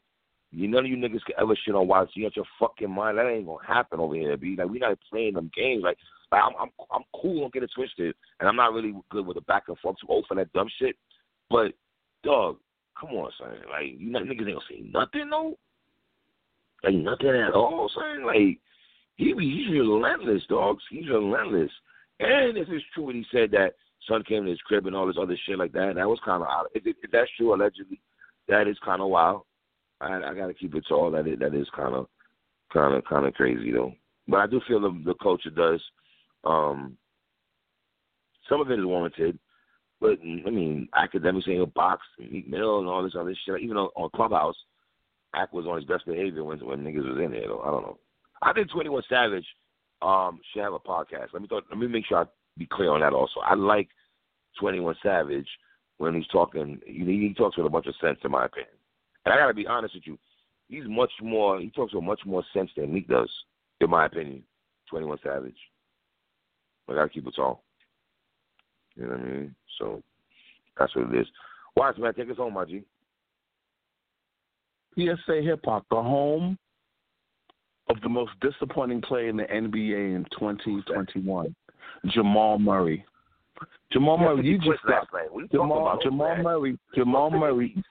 You 0.52 0.68
none 0.68 0.86
of 0.86 0.92
you 0.92 0.96
niggas 0.96 1.26
can 1.26 1.36
ever 1.40 1.56
shit 1.56 1.76
on 1.76 1.88
YC. 1.88 2.10
You 2.14 2.26
got 2.26 2.36
your 2.36 2.46
fucking 2.60 2.90
mind. 2.90 3.18
That 3.18 3.28
ain't 3.28 3.48
gonna 3.48 3.66
happen 3.66 4.00
over 4.00 4.16
here, 4.16 4.38
B. 4.38 4.56
Like 4.58 4.70
we 4.70 4.80
not 4.80 4.98
playing 5.10 5.34
them 5.34 5.52
games. 5.56 5.84
Like, 5.84 5.98
like 6.32 6.42
I'm, 6.44 6.54
I'm, 6.60 6.70
I'm 6.92 7.04
cool. 7.20 7.42
Don't 7.42 7.54
get 7.54 7.64
it 7.64 7.72
twisted. 7.76 8.16
And 8.40 8.48
I'm 8.48 8.56
not 8.56 8.74
really 8.74 8.94
good 9.10 9.26
with 9.26 9.36
the 9.36 9.42
back 9.42 9.64
and 9.68 9.78
forth. 9.80 9.98
Too 10.00 10.08
old 10.08 10.26
for 10.28 10.36
that 10.36 10.54
dumb 10.54 10.68
shit. 10.80 10.96
But, 11.50 11.74
dog, 12.24 12.58
come 13.00 13.10
on, 13.12 13.32
son. 13.40 13.50
Like 13.70 14.00
you 14.00 14.10
niggas 14.12 14.30
ain't 14.30 14.40
gonna 14.40 14.60
say 14.70 14.84
nothing, 14.94 15.30
though. 15.30 15.58
Like 16.86 16.96
nothing 16.96 17.30
at 17.30 17.54
all, 17.54 17.90
son. 17.94 18.26
Like 18.26 18.60
he 19.16 19.34
he's 19.38 19.72
relentless, 19.72 20.44
dogs. 20.50 20.84
He's 20.92 21.10
relentless. 21.10 21.72
And 22.20 22.58
if 22.58 22.70
it's 22.70 22.86
true 22.94 23.06
what 23.06 23.16
he 23.16 23.26
said 23.32 23.52
that 23.52 23.74
son 24.08 24.24
came 24.24 24.46
to 24.46 24.52
his 24.52 24.62
crib 24.62 24.86
and 24.86 24.96
all 24.96 25.08
this 25.08 25.18
other 25.20 25.38
shit 25.46 25.58
like 25.58 25.74
that, 25.74 25.96
that 25.96 26.08
was 26.08 26.20
kind 26.24 26.44
of. 26.44 26.50
If, 26.76 26.84
if 26.86 27.12
that's 27.12 27.32
true, 27.38 27.56
allegedly, 27.56 28.00
that 28.48 28.68
is 28.68 28.78
kind 28.86 29.02
of 29.02 29.10
wild. 29.10 29.42
I, 30.00 30.22
I 30.24 30.34
got 30.36 30.48
to 30.48 30.54
keep 30.54 30.76
it 30.76 30.86
to 30.90 30.94
all 30.94 31.12
that. 31.12 31.26
That 31.40 31.56
is 31.56 31.68
kind 31.76 31.96
of, 31.96 32.08
kind 32.72 32.94
of, 32.94 33.04
kind 33.06 33.26
of 33.26 33.34
crazy 33.34 33.72
though. 33.72 33.94
But 34.28 34.38
I 34.38 34.48
do 34.48 34.62
feel 34.68 34.82
the, 34.82 35.02
the 35.06 35.16
culture 35.22 35.50
does. 35.50 35.82
Um, 36.44 36.98
some 38.50 38.62
of 38.62 38.70
it 38.70 38.80
is 38.80 38.86
warranted, 38.86 39.40
but 40.00 40.20
I 40.22 40.50
mean, 40.52 40.88
Akademiks 40.94 41.50
ain't 41.50 41.64
a 41.64 41.68
box, 41.68 42.04
Meek 42.20 42.48
Mill 42.48 42.80
and 42.80 42.88
all 42.88 43.04
this 43.04 43.16
other 43.18 43.36
shit. 43.46 43.62
Even 43.62 43.78
on, 43.78 43.90
on 43.96 44.10
Clubhouse, 44.16 44.56
Ack 45.36 45.54
was 45.54 45.66
on 45.66 45.76
his 45.76 45.86
best 45.86 46.06
behavior 46.06 46.44
when 46.44 46.60
when 46.60 46.84
niggas 46.84 47.08
was 47.08 47.24
in 47.24 47.32
there. 47.32 47.48
Though 47.48 47.62
I 47.62 47.72
don't 47.72 47.84
know. 47.84 47.98
I 48.42 48.54
think 48.54 48.72
Twenty 48.72 48.90
One 48.90 49.04
Savage 49.10 49.46
um, 50.02 50.40
should 50.54 50.64
have 50.64 50.74
a 50.74 50.80
podcast. 50.80 51.34
Let 51.34 51.42
me 51.42 51.48
talk, 51.48 51.66
let 51.70 51.78
me 51.78 51.88
make 51.88 52.06
sure 52.06 52.20
I 52.20 52.26
be 52.58 52.68
clear 52.72 52.92
on 52.92 53.02
that. 53.02 53.14
Also, 53.14 53.40
I 53.42 53.56
like 53.56 53.90
Twenty 54.60 54.80
One 54.80 54.96
Savage 55.04 55.48
when 55.98 56.16
he's 56.16 56.28
talking. 56.28 56.80
He, 56.86 57.04
he 57.04 57.34
talks 57.36 57.58
with 57.58 57.66
a 57.66 57.70
bunch 57.70 57.88
of 57.88 57.96
sense, 58.02 58.20
in 58.24 58.32
my 58.32 58.46
opinion. 58.46 58.74
And 59.26 59.34
I 59.34 59.38
got 59.38 59.48
to 59.48 59.54
be 59.54 59.68
honest 59.68 59.96
with 59.96 60.06
you, 60.06 60.18
he's 60.70 60.84
much 60.88 61.12
more. 61.22 61.60
He 61.60 61.70
talks 61.70 61.94
with 61.94 62.04
much 62.04 62.22
more 62.26 62.44
sense 62.54 62.70
than 62.78 62.94
Meek 62.94 63.08
does, 63.08 63.30
in 63.82 63.90
my 63.90 64.06
opinion. 64.06 64.44
Twenty 64.90 65.06
One 65.06 65.20
Savage. 65.24 65.58
I 66.90 66.94
gotta 66.94 67.10
keep 67.10 67.28
it 67.28 67.34
tall. 67.36 67.64
You 68.96 69.04
know 69.04 69.10
what 69.10 69.20
I 69.20 69.24
mean? 69.24 69.56
So 69.80 70.04
that's 70.78 70.96
what 70.96 71.14
it 71.14 71.20
is. 71.20 71.28
Watch, 71.76 71.98
man, 71.98 72.14
take 72.14 72.30
us 72.30 72.38
home, 72.38 72.54
my 72.54 72.66
G. 72.66 72.84
PSA 74.98 75.42
Hip 75.44 75.62
Hop, 75.66 75.86
the 75.90 76.02
home 76.02 76.58
of 77.90 78.02
the 78.02 78.10
most 78.10 78.32
disappointing 78.42 79.02
player 79.02 79.30
in 79.30 79.38
the 79.38 79.44
NBA 79.44 80.16
in 80.16 80.26
2021, 80.32 81.56
Jamal 82.08 82.58
Murray. 82.60 83.06
Jamal 83.92 84.18
Murray, 84.18 84.46
you 84.46 84.58
just 84.58 84.82
dropped 84.86 85.14
night. 85.14 85.32
What 85.32 85.40
are 85.40 85.44
you 85.44 85.48
Jamal 85.50 85.88
about, 85.88 86.02
Jamal? 86.02 86.36
Murray. 86.38 86.78
Jamal 86.96 87.30
50. 87.30 87.40
Murray. 87.40 87.84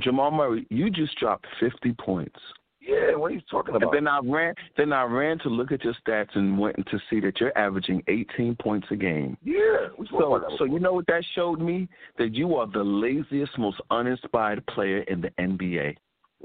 Jamal 0.00 0.30
Murray, 0.30 0.66
you 0.70 0.90
just 0.90 1.18
dropped 1.18 1.46
50 1.60 1.92
points. 1.94 2.38
Yeah, 2.80 3.16
what 3.16 3.32
are 3.32 3.34
you 3.34 3.40
talking 3.50 3.74
about? 3.74 3.94
And 3.94 4.06
then 4.06 4.08
I 4.08 4.20
ran. 4.22 4.54
Then 4.76 4.92
I 4.92 5.02
ran 5.02 5.38
to 5.40 5.48
look 5.48 5.72
at 5.72 5.82
your 5.82 5.94
stats 6.06 6.34
and 6.34 6.56
went 6.56 6.76
to 6.76 7.00
see 7.10 7.18
that 7.20 7.40
you're 7.40 7.56
averaging 7.58 8.02
18 8.06 8.56
points 8.56 8.86
a 8.92 8.96
game. 8.96 9.36
yeah, 9.42 9.88
So, 10.10 10.40
so 10.56 10.64
you 10.64 10.78
know 10.78 10.92
what 10.92 11.06
that 11.08 11.24
showed 11.34 11.60
me? 11.60 11.88
That 12.16 12.34
you 12.34 12.54
are 12.54 12.66
the 12.68 12.84
laziest, 12.84 13.58
most 13.58 13.80
uninspired 13.90 14.64
player 14.66 15.00
in 15.02 15.20
the 15.20 15.30
NBA. 15.30 15.96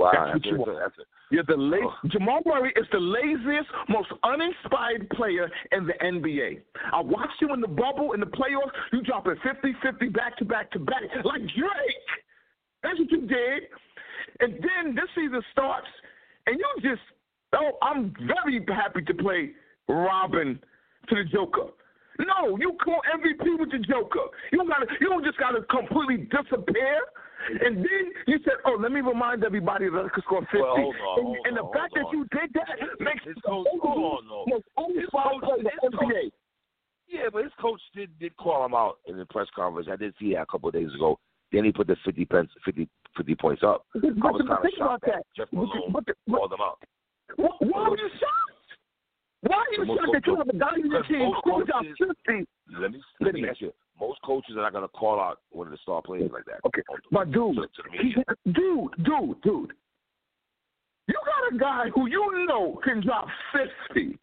Wow, 0.01 0.11
that's 0.13 0.33
what 0.33 0.45
you 0.45 0.65
are. 0.65 0.79
that's 0.79 0.95
You're 1.31 1.43
the 1.43 1.55
la- 1.57 1.77
Oh. 1.81 2.07
Jamal 2.07 2.41
Murray 2.45 2.73
is 2.75 2.85
the 2.91 2.99
laziest, 2.99 3.69
most 3.89 4.09
uninspired 4.23 5.09
player 5.11 5.49
in 5.71 5.87
the 5.87 5.93
NBA. 6.03 6.61
I 6.93 7.01
watched 7.01 7.39
you 7.41 7.53
in 7.53 7.61
the 7.61 7.67
bubble 7.67 8.13
in 8.13 8.19
the 8.19 8.25
playoffs. 8.25 8.71
You 8.91 9.01
dropping 9.01 9.35
50, 9.43 9.73
50 9.81 10.09
back 10.09 10.37
to 10.37 10.45
back 10.45 10.71
to 10.71 10.79
back 10.79 11.03
like 11.23 11.41
Drake. 11.41 12.09
That's 12.83 12.99
what 12.99 13.11
you 13.11 13.27
did. 13.27 13.63
And 14.39 14.53
then 14.55 14.95
this 14.95 15.09
season 15.15 15.41
starts, 15.51 15.87
and 16.47 16.57
you 16.57 16.89
just 16.89 17.01
oh, 17.53 17.77
I'm 17.81 18.13
very 18.19 18.65
happy 18.67 19.01
to 19.03 19.13
play 19.13 19.51
Robin 19.87 20.59
to 21.09 21.15
the 21.15 21.23
Joker. 21.31 21.69
No, 22.19 22.57
you 22.57 22.77
call 22.83 23.01
MVP 23.15 23.59
with 23.59 23.71
the 23.71 23.79
Joker. 23.79 24.25
You 24.51 24.59
don't 24.59 24.67
gotta 24.67 24.85
you 24.99 25.09
don't 25.09 25.23
just 25.23 25.37
gotta 25.37 25.61
completely 25.69 26.27
disappear. 26.29 27.01
And 27.49 27.77
then 27.77 28.03
you 28.27 28.37
said, 28.43 28.53
"Oh, 28.65 28.77
let 28.79 28.91
me 28.91 29.01
remind 29.01 29.43
everybody 29.43 29.89
that 29.89 30.05
I 30.05 30.09
could 30.09 30.23
score 30.23 30.41
50." 30.41 30.57
Well, 30.59 30.75
hold 30.75 30.95
on, 30.95 31.17
and, 31.19 31.25
hold 31.25 31.37
and 31.47 31.57
the 31.57 31.61
on, 31.61 31.73
fact 31.73 31.93
that 31.95 32.05
you 32.11 32.25
did 32.31 32.53
that 32.53 32.67
makes 32.99 33.23
His 33.25 33.35
coach- 33.45 33.67
hold 33.81 34.21
on, 34.21 34.27
no. 34.27 34.45
most 34.47 34.65
uninspired 34.77 35.41
player 35.41 35.57
in 35.57 35.63
the 35.63 35.97
NBA. 35.97 36.31
Yeah, 37.07 37.27
but 37.31 37.43
his 37.43 37.53
coach 37.59 37.81
did 37.93 38.17
did 38.19 38.35
call 38.37 38.63
him 38.65 38.73
out 38.73 38.99
in 39.07 39.17
the 39.17 39.25
press 39.25 39.47
conference. 39.55 39.87
I 39.91 39.95
did 39.97 40.13
see 40.19 40.33
that 40.33 40.41
a 40.43 40.45
couple 40.45 40.69
of 40.69 40.73
days 40.73 40.93
ago. 40.95 41.19
Then 41.51 41.65
he 41.65 41.71
put 41.73 41.87
the 41.87 41.97
50 42.05 42.23
pence, 42.25 42.49
50, 42.63 42.87
50 43.17 43.35
points 43.35 43.61
up. 43.63 43.85
But, 43.93 44.05
I 44.05 44.31
was 44.31 44.41
but 44.47 44.47
kind 44.47 44.65
of 44.65 44.71
shocked 44.77 45.05
that. 45.07 45.25
Jeff 45.35 45.49
But, 45.51 45.57
Malone 45.57 45.91
but, 45.91 46.05
but, 46.05 46.15
called 46.37 46.53
him 46.53 46.61
out. 46.61 46.79
why, 47.35 47.49
why 47.59 47.89
were 47.89 47.97
you 47.97 48.09
shocked? 48.15 48.71
Why 49.41 49.57
are 49.57 49.73
you 49.73 49.97
shocked 49.97 50.11
that 50.13 50.27
you 50.27 50.35
have 50.37 50.47
a 50.47 50.53
guy 50.57 50.75
in 50.79 50.89
your 50.89 51.03
team 51.03 51.33
who 51.43 51.65
got 51.65 51.83
50? 51.83 52.47
Let 52.79 52.91
me 52.91 53.01
let 53.19 53.33
me 53.33 53.43
ask 53.49 53.59
you. 53.59 53.73
Most 53.99 54.19
coaches 54.25 54.55
are 54.57 54.61
not 54.63 54.71
going 54.73 54.83
to 54.83 54.87
call 54.89 55.19
out 55.19 55.39
one 55.51 55.67
of 55.67 55.71
the 55.71 55.77
star 55.83 56.01
players 56.01 56.31
like 56.33 56.45
that. 56.45 56.59
Okay, 56.65 56.81
but 57.11 57.31
dude, 57.31 57.55
To- 57.55 57.61
to 57.61 57.83
the 57.83 57.97
he, 57.97 58.03
media. 58.07 58.23
dude, 58.45 59.05
dude, 59.05 59.41
dude, 59.43 59.71
you 61.07 61.15
got 61.25 61.55
a 61.55 61.57
guy 61.57 61.89
who 61.93 62.07
you 62.07 62.45
know 62.47 62.79
can 62.83 63.01
drop 63.05 63.27
fifty 63.53 64.17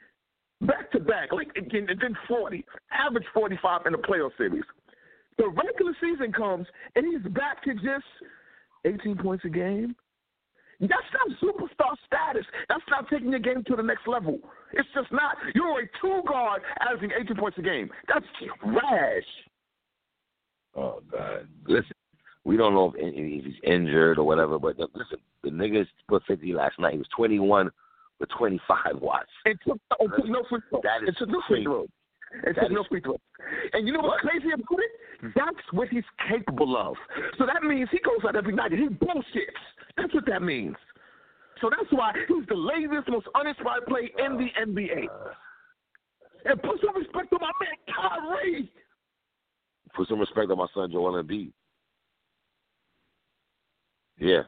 back 0.62 0.90
to 0.93 1.01
back, 1.01 1.32
like 1.32 1.49
and 1.57 1.70
then 1.73 1.86
and 1.89 2.01
then 2.01 2.16
forty, 2.27 2.65
average 2.93 3.24
forty-five 3.35 3.82
in 3.86 3.93
the 3.93 3.99
playoff 3.99 4.31
series. 4.36 4.65
The 5.36 5.49
regular 5.49 5.95
season 6.01 6.32
comes 6.32 6.66
and 6.97 7.07
he's 7.07 7.32
back 7.32 7.62
to 7.65 7.74
just 7.74 8.05
eighteen 8.85 9.16
points 9.16 9.45
a 9.45 9.49
game. 9.49 9.95
That's 10.81 10.93
not 11.12 11.36
superstar 11.43 11.95
status. 12.07 12.47
That's 12.69 12.82
not 12.89 13.09
taking 13.11 13.31
your 13.31 13.40
game 13.40 13.65
to 13.66 13.74
the 13.77 13.82
next 13.82 14.07
level. 14.07 14.39
It's 14.73 14.89
just 14.95 15.11
not. 15.11 15.36
You're 15.55 15.81
a 15.81 15.89
two 16.01 16.23
guard 16.28 16.62
averaging 16.81 17.11
18 17.20 17.36
points 17.36 17.59
a 17.59 17.62
game. 17.62 17.90
That's 18.07 18.24
trash. 18.39 19.24
Oh 20.78 21.02
God! 21.10 21.48
Listen, 21.66 21.92
we 22.44 22.56
don't 22.56 22.72
know 22.72 22.92
if, 22.94 23.14
if 23.14 23.44
he's 23.44 23.55
injured 23.64 24.18
or 24.18 24.24
whatever, 24.24 24.59
but 24.59 24.78
listen, 24.78 25.18
the 25.42 25.50
niggas 25.50 25.86
put 26.09 26.22
50 26.26 26.52
last 26.55 26.78
night. 26.78 26.92
He 26.92 26.98
was 26.98 27.09
21 27.16 27.70
with 28.20 28.28
25 28.38 29.00
watts. 29.00 29.26
It 29.44 29.59
took, 29.66 29.78
oh, 30.00 30.05
it 30.06 30.10
took 30.16 30.26
no 30.26 30.42
free 30.48 30.60
throws. 30.70 30.82
That 30.84 31.02
is 31.02 31.09
It 31.10 31.18
took 31.18 31.28
no 31.28 31.42
free 31.48 31.64
throws. 31.64 31.88
It 32.44 32.56
took 32.60 32.70
no 32.70 32.84
free 32.88 33.00
throws. 33.00 33.18
And 33.72 33.86
you 33.86 33.92
know 33.92 34.00
what's 34.00 34.20
crazy 34.20 34.48
about 34.52 34.78
it? 34.78 35.34
That's 35.34 35.66
what 35.72 35.88
he's 35.88 36.05
capable 36.28 36.76
of. 36.76 36.96
So 37.38 37.46
that 37.46 37.62
means 37.62 37.88
he 37.90 37.98
goes 37.98 38.24
out 38.26 38.36
every 38.36 38.55
night 38.55 38.72
and 38.72 38.80
he 38.80 38.88
bullshits. 38.88 39.62
That's 39.96 40.14
what 40.14 40.26
that 40.26 40.42
means. 40.42 40.76
So 41.60 41.70
that's 41.70 41.90
why 41.90 42.12
he's 42.28 42.46
the 42.48 42.55
laziest, 42.55 43.09
most 43.09 43.26
uninspired 43.34 43.86
player 43.86 44.09
in 44.24 44.36
the 44.38 44.48
NBA. 44.64 45.06
Uh, 45.06 45.32
and 46.44 46.62
put 46.62 46.80
some 46.84 46.96
respect 46.96 47.32
on 47.32 47.40
my 47.40 47.50
man 47.60 47.76
Kyrie. 47.94 48.70
Put 49.94 50.09
some 50.09 50.20
respect 50.20 50.51
on 50.51 50.59
my 50.59 50.66
son 50.74 50.90
Joel 50.90 51.23
Embiid. 51.23 51.52
Yeah. 54.19 54.43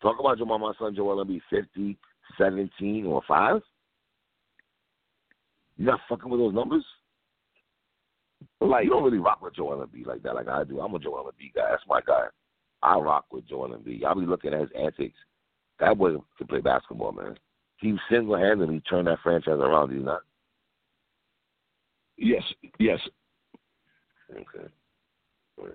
Talk 0.00 0.18
about 0.18 0.38
Jamal, 0.38 0.58
my 0.58 0.72
son 0.78 0.94
Joel 0.94 1.24
Embiid, 1.24 1.40
50, 1.50 1.98
17, 2.38 3.06
or 3.06 3.22
5? 3.26 3.60
You 5.76 5.86
not 5.86 6.00
fucking 6.08 6.30
with 6.30 6.40
those 6.40 6.54
numbers? 6.54 6.84
Like, 8.60 8.84
you 8.84 8.90
don't 8.90 9.04
really 9.04 9.18
rock 9.18 9.42
with 9.42 9.54
Joel 9.54 9.86
Embiid 9.86 10.06
like 10.06 10.22
that, 10.22 10.34
like 10.34 10.48
I 10.48 10.64
do. 10.64 10.80
I'm 10.80 10.94
a 10.94 10.98
Joel 10.98 11.24
Embiid 11.24 11.54
guy. 11.54 11.70
That's 11.70 11.82
my 11.88 12.00
guy. 12.06 12.26
I 12.82 12.96
rock 12.96 13.26
with 13.32 13.48
Joel 13.48 13.70
Embiid. 13.70 14.04
I'll 14.04 14.18
be 14.18 14.26
looking 14.26 14.54
at 14.54 14.60
his 14.60 14.70
antics. 14.78 15.16
That 15.78 15.98
boy 15.98 16.16
can 16.38 16.46
play 16.46 16.60
basketball, 16.60 17.12
man. 17.12 17.36
He 17.78 17.96
single 18.10 18.36
handedly 18.36 18.80
turned 18.88 19.08
that 19.08 19.18
franchise 19.22 19.58
around, 19.58 19.88
did 19.88 19.98
he 19.98 20.04
not? 20.04 20.20
Yes, 22.16 22.42
yes. 22.78 23.00
Okay. 24.32 24.68
Right. 25.60 25.72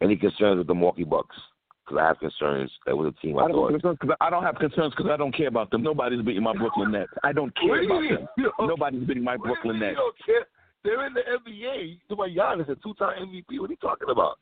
Any 0.00 0.16
concerns 0.16 0.58
with 0.58 0.66
the 0.66 0.74
Milwaukee 0.74 1.04
Bucks? 1.04 1.36
Because 1.84 2.00
I 2.02 2.06
have 2.08 2.18
concerns. 2.20 2.70
That 2.86 2.96
was 2.96 3.12
a 3.16 3.20
team 3.20 3.36
I, 3.38 3.42
I 3.44 3.48
don't, 3.48 3.56
thought. 3.56 3.70
concerns 3.72 3.98
'cause 4.00 4.10
I 4.20 4.30
don't 4.30 4.42
have 4.44 4.56
concerns 4.56 4.94
because 4.96 5.10
I 5.10 5.16
don't 5.16 5.34
care 5.36 5.48
about 5.48 5.70
them. 5.70 5.82
Nobody's 5.82 6.22
beating 6.22 6.42
my 6.42 6.52
Brooklyn 6.56 6.92
Nets. 6.92 7.10
I 7.24 7.32
don't 7.32 7.54
care 7.56 7.82
about 7.84 8.02
them. 8.36 8.48
Nobody's 8.60 9.04
beating 9.06 9.24
my 9.24 9.36
Brooklyn 9.36 9.76
You 9.76 9.80
Nets. 9.80 9.96
don't 9.96 10.16
care. 10.24 10.46
They're 10.84 11.06
in 11.06 11.12
the 11.14 11.20
NBA. 11.20 11.88
You 11.88 11.96
talking 12.08 12.38
about 12.38 12.58
Giannis, 12.58 12.68
a 12.70 12.76
two-time 12.76 13.28
MVP. 13.28 13.58
What 13.60 13.68
are 13.68 13.72
you 13.72 13.76
talking 13.82 14.08
about? 14.10 14.38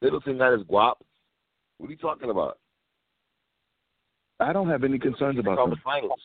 Littleton 0.00 0.38
got 0.38 0.52
his 0.52 0.62
guap. 0.62 0.94
What 1.78 1.88
are 1.88 1.90
you 1.90 1.96
talking 1.98 2.30
about? 2.30 2.58
I 4.40 4.52
don't 4.52 4.68
have 4.68 4.84
any 4.84 4.98
concerns 4.98 5.38
about 5.38 5.56
them. 5.56 5.70
the 5.70 5.76
finals. 5.84 6.20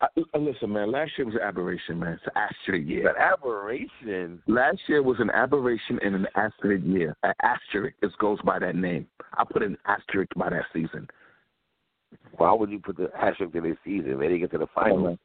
I, 0.00 0.06
uh, 0.34 0.38
listen, 0.38 0.72
man. 0.72 0.90
Last 0.90 1.12
year 1.16 1.26
was 1.26 1.34
an 1.36 1.40
aberration, 1.42 1.98
man. 1.98 2.14
It's 2.14 2.22
an 2.26 2.32
asterisk 2.34 2.88
year. 2.88 3.04
That 3.04 3.20
aberration. 3.20 4.42
Last 4.46 4.80
year 4.88 5.02
was 5.02 5.16
an 5.20 5.30
aberration 5.30 5.98
and 6.02 6.14
an 6.14 6.26
asterisk 6.34 6.84
year. 6.84 7.16
An 7.22 7.32
asterisk 7.42 7.96
it 8.02 8.10
goes 8.18 8.38
by 8.44 8.58
that 8.58 8.76
name. 8.76 9.06
I 9.34 9.44
put 9.44 9.62
an 9.62 9.76
asterisk 9.86 10.32
by 10.36 10.50
that 10.50 10.64
season. 10.72 11.08
Why 12.36 12.52
would 12.52 12.70
you 12.70 12.80
put 12.80 12.96
the 12.96 13.08
asterisk 13.16 13.54
in 13.54 13.62
this 13.62 13.76
season? 13.84 14.18
They 14.18 14.26
didn't 14.26 14.40
get 14.40 14.50
to 14.52 14.58
the 14.58 14.66
finals. 14.74 15.18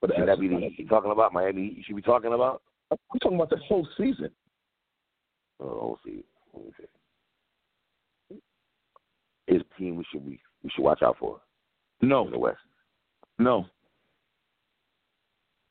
But 0.00 0.10
Should 0.16 0.28
that 0.28 0.40
be 0.40 0.48
the 0.48 0.56
Heat 0.56 0.78
you 0.78 0.88
talking 0.88 1.10
about? 1.10 1.32
Miami 1.32 1.74
you 1.76 1.82
should 1.86 1.96
be 1.96 2.02
talking 2.02 2.32
about? 2.32 2.62
I'm 2.90 2.98
talking 3.20 3.36
about 3.36 3.50
the 3.50 3.56
whole 3.56 3.86
season. 3.96 4.30
Oh. 5.60 5.98
Let 6.04 6.14
me 6.64 6.72
see. 8.30 8.40
His 9.46 9.62
team 9.78 9.96
we 9.96 10.04
should 10.10 10.24
be 10.24 10.40
we 10.62 10.70
should 10.74 10.82
watch 10.82 11.02
out 11.02 11.16
for 11.18 11.40
in 12.00 12.08
the 12.08 12.38
West. 12.38 12.58
No, 13.38 13.66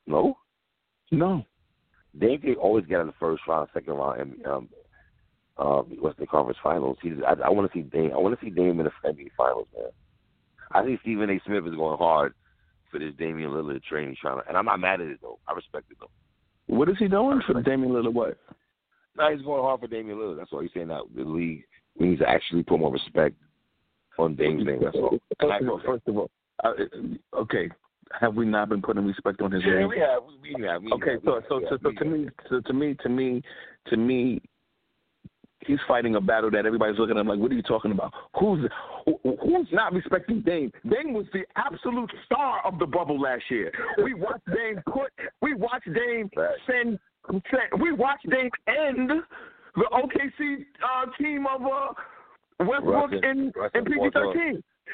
No? 0.06 0.36
no. 1.10 1.44
Dame 2.18 2.40
could 2.40 2.56
always 2.56 2.86
get 2.86 3.00
in 3.00 3.06
the 3.08 3.14
first 3.18 3.42
round, 3.48 3.68
second 3.74 3.94
round, 3.94 4.20
and 4.20 4.46
um, 4.46 4.68
uh, 5.58 5.82
Western 6.00 6.26
Conference 6.26 6.58
Finals. 6.62 6.96
He's, 7.02 7.14
I, 7.26 7.34
I 7.46 7.50
want 7.50 7.70
to 7.70 7.76
see 7.76 7.82
Dame. 7.82 8.12
I 8.12 8.18
want 8.18 8.38
to 8.38 8.44
see 8.44 8.50
Dame 8.50 8.78
in 8.78 8.86
the 8.86 8.92
NBA 9.04 9.30
Finals, 9.36 9.66
man. 9.76 9.88
I 10.72 10.82
think 10.84 11.00
Stephen 11.00 11.30
A. 11.30 11.40
Smith 11.44 11.66
is 11.66 11.74
going 11.74 11.98
hard 11.98 12.34
for 12.90 12.98
this 12.98 13.12
Damian 13.18 13.50
Lillard 13.50 13.82
train. 13.82 14.10
He's 14.10 14.18
trying 14.18 14.40
to, 14.40 14.48
and 14.48 14.56
I'm 14.56 14.64
not 14.64 14.78
mad 14.78 15.00
at 15.00 15.08
it 15.08 15.18
though. 15.20 15.38
I 15.48 15.52
respect 15.52 15.90
it 15.90 15.96
though. 16.00 16.10
What 16.66 16.88
is 16.88 16.96
he 16.98 17.08
doing 17.08 17.40
for 17.46 17.60
Damian 17.62 17.92
Lillard? 17.92 18.12
What? 18.12 18.38
No, 19.16 19.34
he's 19.34 19.44
going 19.44 19.62
hard 19.62 19.80
for 19.80 19.86
Damian 19.88 20.18
Lillard. 20.18 20.38
That's 20.38 20.50
all 20.52 20.60
he's 20.60 20.70
saying. 20.74 20.88
That 20.88 21.02
the 21.14 21.24
league 21.24 21.64
needs 21.98 22.20
to 22.20 22.28
actually 22.28 22.62
put 22.62 22.78
more 22.78 22.92
respect 22.92 23.34
on 24.18 24.36
Dame's 24.36 24.64
name. 24.64 24.80
That's 24.82 24.96
all. 24.96 25.18
And 25.40 25.52
I 25.52 25.58
First 25.84 26.06
of 26.06 26.16
all, 26.16 26.30
agree. 26.70 26.84
first 26.84 26.94
of 26.94 27.00
all, 27.00 27.14
uh, 27.36 27.42
okay. 27.42 27.70
Have 28.20 28.34
we 28.34 28.44
not 28.44 28.68
been 28.68 28.82
putting 28.82 29.04
respect 29.06 29.40
on 29.40 29.50
his 29.50 29.62
Yeah, 29.64 29.78
name? 29.80 29.88
we 29.88 29.98
have. 29.98 30.22
We, 30.40 30.64
have. 30.64 30.82
We 30.82 30.92
Okay, 30.92 31.12
have, 31.12 31.20
so 31.24 31.40
so 31.48 31.60
have, 31.60 31.68
so, 31.70 31.78
so 31.82 31.90
to 31.90 32.04
me, 32.04 32.28
so 32.48 32.60
to 32.60 32.72
me, 32.72 32.94
to 33.02 33.08
me, 33.08 33.42
to 33.88 33.96
me, 33.96 34.40
he's 35.66 35.78
fighting 35.88 36.14
a 36.14 36.20
battle 36.20 36.50
that 36.50 36.66
everybody's 36.66 36.98
looking 36.98 37.16
at 37.16 37.20
him 37.20 37.26
like, 37.28 37.38
what 37.38 37.50
are 37.50 37.54
you 37.54 37.62
talking 37.62 37.90
about? 37.92 38.12
Who's 38.38 38.68
who's 39.06 39.66
not 39.72 39.92
respecting 39.92 40.42
Dame? 40.42 40.70
Dame 40.88 41.12
was 41.12 41.26
the 41.32 41.44
absolute 41.56 42.10
star 42.26 42.60
of 42.64 42.78
the 42.78 42.86
bubble 42.86 43.20
last 43.20 43.42
year. 43.50 43.72
We 44.02 44.14
watched 44.14 44.46
Dame 44.46 44.80
put, 44.86 45.10
we 45.42 45.54
watched 45.54 45.86
Dame 45.92 46.30
send, 46.66 46.98
send 47.30 47.82
we 47.82 47.92
watched 47.92 48.28
Dame 48.30 48.50
end 48.68 49.10
the 49.76 49.88
OKC 49.92 50.64
uh, 50.84 51.06
team 51.20 51.46
of 51.52 51.62
uh, 51.62 51.92
Westbrook 52.60 53.10
Russell- 53.10 53.20
and 53.24 53.52
Russell 53.56 53.70
and 53.74 53.86
PG 53.86 53.98
Westbrook. 53.98 54.36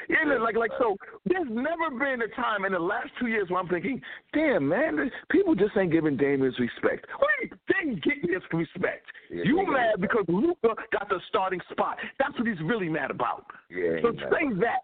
Thirteen. 0.07 0.31
Yeah, 0.31 0.37
like 0.39 0.55
like 0.55 0.71
so. 0.79 0.97
There's 1.25 1.47
never 1.49 1.91
been 1.91 2.21
a 2.21 2.27
time 2.35 2.65
in 2.65 2.73
the 2.73 2.79
last 2.79 3.09
two 3.19 3.27
years 3.27 3.49
where 3.49 3.59
I'm 3.59 3.67
thinking, 3.67 4.01
damn 4.33 4.67
man, 4.67 5.11
people 5.29 5.55
just 5.55 5.75
ain't 5.77 5.91
giving 5.91 6.17
Dame 6.17 6.41
his 6.41 6.57
respect. 6.59 7.05
Wait, 7.21 7.53
they 7.67 7.95
get 7.95 8.21
his 8.21 8.41
respect. 8.53 9.05
Yeah, 9.29 9.43
you 9.45 9.61
yeah. 9.61 9.69
mad 9.69 10.01
because 10.01 10.25
Luka 10.27 10.75
got 10.91 11.09
the 11.09 11.19
starting 11.29 11.61
spot? 11.71 11.97
That's 12.19 12.37
what 12.37 12.47
he's 12.47 12.61
really 12.63 12.89
mad 12.89 13.11
about. 13.11 13.45
Yeah, 13.69 14.01
So 14.01 14.11
he 14.11 14.17
mad. 14.17 14.29
say 14.31 14.59
that. 14.61 14.79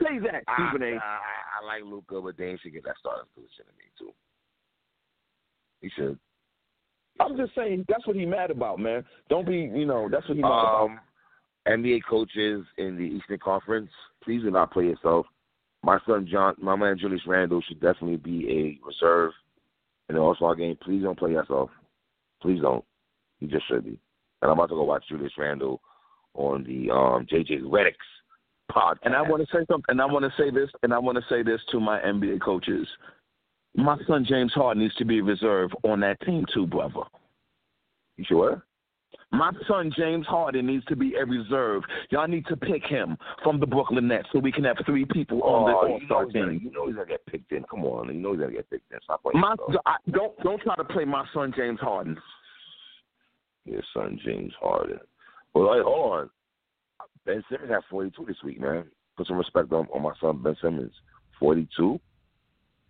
Say 0.00 0.18
that, 0.20 0.42
I, 0.48 0.70
Stephen 0.70 0.88
A. 0.88 0.96
I, 0.96 1.18
I 1.60 1.66
like 1.66 1.84
Luka, 1.84 2.20
but 2.22 2.36
Dame 2.38 2.56
should 2.62 2.72
get 2.72 2.84
that 2.84 2.94
starting 2.98 3.26
position 3.34 3.66
to 3.66 3.72
me 3.76 3.84
too. 3.98 4.12
He 5.82 5.90
should. 5.90 6.18
I'm 7.20 7.36
just 7.36 7.54
saying 7.54 7.84
that's 7.88 8.06
what 8.06 8.16
he 8.16 8.24
mad 8.24 8.50
about, 8.50 8.78
man. 8.78 9.04
Don't 9.28 9.46
be, 9.46 9.56
you 9.56 9.84
know, 9.84 10.08
that's 10.10 10.26
what 10.28 10.36
he 10.36 10.42
mad 10.42 10.48
about. 10.48 10.84
Um, 10.84 11.00
NBA 11.66 12.00
coaches 12.08 12.64
in 12.78 12.96
the 12.96 13.02
Eastern 13.04 13.38
Conference, 13.38 13.90
please 14.22 14.42
do 14.42 14.50
not 14.50 14.72
play 14.72 14.84
yourself. 14.84 15.26
My 15.84 15.98
son 16.06 16.28
John, 16.30 16.54
my 16.58 16.76
man 16.76 16.98
Julius 16.98 17.26
Randle 17.26 17.62
should 17.66 17.80
definitely 17.80 18.16
be 18.16 18.48
a 18.48 18.86
reserve 18.86 19.32
in 20.08 20.14
the 20.14 20.20
All 20.20 20.34
Star 20.34 20.54
game. 20.54 20.76
Please 20.82 21.02
don't 21.02 21.18
play 21.18 21.32
yourself. 21.32 21.70
Please 22.40 22.60
don't. 22.60 22.84
You 23.40 23.48
just 23.48 23.66
should 23.68 23.84
be. 23.84 23.98
And 24.40 24.50
I'm 24.50 24.58
about 24.58 24.68
to 24.68 24.74
go 24.74 24.84
watch 24.84 25.04
Julius 25.08 25.32
Randle 25.38 25.80
on 26.34 26.64
the 26.64 26.92
um, 26.92 27.26
JJ 27.26 27.62
Redick's 27.62 27.96
podcast. 28.70 28.98
And 29.04 29.14
I 29.14 29.22
want 29.22 29.42
to 29.42 29.52
say 29.52 29.64
something. 29.70 29.84
And 29.88 30.00
I 30.00 30.06
want 30.06 30.24
to 30.24 30.32
say 30.42 30.50
this. 30.50 30.70
And 30.82 30.92
I 30.92 30.98
want 30.98 31.18
to 31.18 31.24
say 31.28 31.42
this 31.42 31.60
to 31.70 31.80
my 31.80 32.00
NBA 32.00 32.40
coaches. 32.40 32.86
My 33.74 33.96
son 34.06 34.26
James 34.28 34.52
Harden 34.52 34.82
needs 34.82 34.94
to 34.96 35.04
be 35.04 35.20
reserved 35.20 35.74
on 35.82 36.00
that 36.00 36.20
team 36.20 36.44
too, 36.52 36.66
brother. 36.66 37.02
you 38.16 38.24
sure? 38.28 38.62
My 39.32 39.50
son 39.66 39.90
James 39.96 40.26
Harden 40.26 40.66
needs 40.66 40.84
to 40.86 40.96
be 40.96 41.14
a 41.14 41.24
reserve. 41.24 41.82
Y'all 42.10 42.28
need 42.28 42.44
to 42.46 42.56
pick 42.56 42.84
him 42.84 43.16
from 43.42 43.58
the 43.58 43.66
Brooklyn 43.66 44.06
Nets 44.08 44.28
so 44.30 44.38
we 44.38 44.52
can 44.52 44.64
have 44.64 44.76
three 44.84 45.06
people 45.06 45.42
on 45.42 45.70
the 45.70 45.72
Oh, 45.72 45.76
All 45.78 45.88
you 45.88 46.00
know, 46.00 46.06
Star 46.06 46.24
team. 46.26 46.60
you 46.62 46.70
know 46.70 46.86
he's 46.86 46.96
gonna 46.96 47.08
get 47.08 47.24
picked 47.26 47.50
in. 47.50 47.64
Come 47.64 47.84
on, 47.84 48.08
you 48.08 48.20
know 48.20 48.32
he's 48.32 48.40
gonna 48.40 48.52
get 48.52 48.68
picked 48.68 48.92
in. 48.92 48.98
Stop 49.02 49.22
playing 49.22 49.40
My. 49.40 49.54
I, 49.86 49.96
don't 50.10 50.38
don't 50.42 50.60
try 50.60 50.76
to 50.76 50.84
play 50.84 51.06
my 51.06 51.24
son 51.32 51.52
James 51.56 51.80
Harden. 51.80 52.18
Your 53.64 53.82
son 53.94 54.20
James 54.24 54.52
Harden. 54.60 54.98
Well, 55.54 55.72
hey, 55.74 55.80
hold 55.82 56.12
on. 56.12 56.30
Ben 57.24 57.42
Simmons 57.48 57.70
had 57.70 57.80
42 57.88 58.26
this 58.26 58.36
week, 58.44 58.60
man. 58.60 58.84
Put 59.16 59.28
some 59.28 59.36
respect 59.38 59.72
on, 59.72 59.86
on 59.94 60.02
my 60.02 60.12
son 60.20 60.42
Ben 60.42 60.56
Simmons. 60.60 60.92
42. 61.38 61.98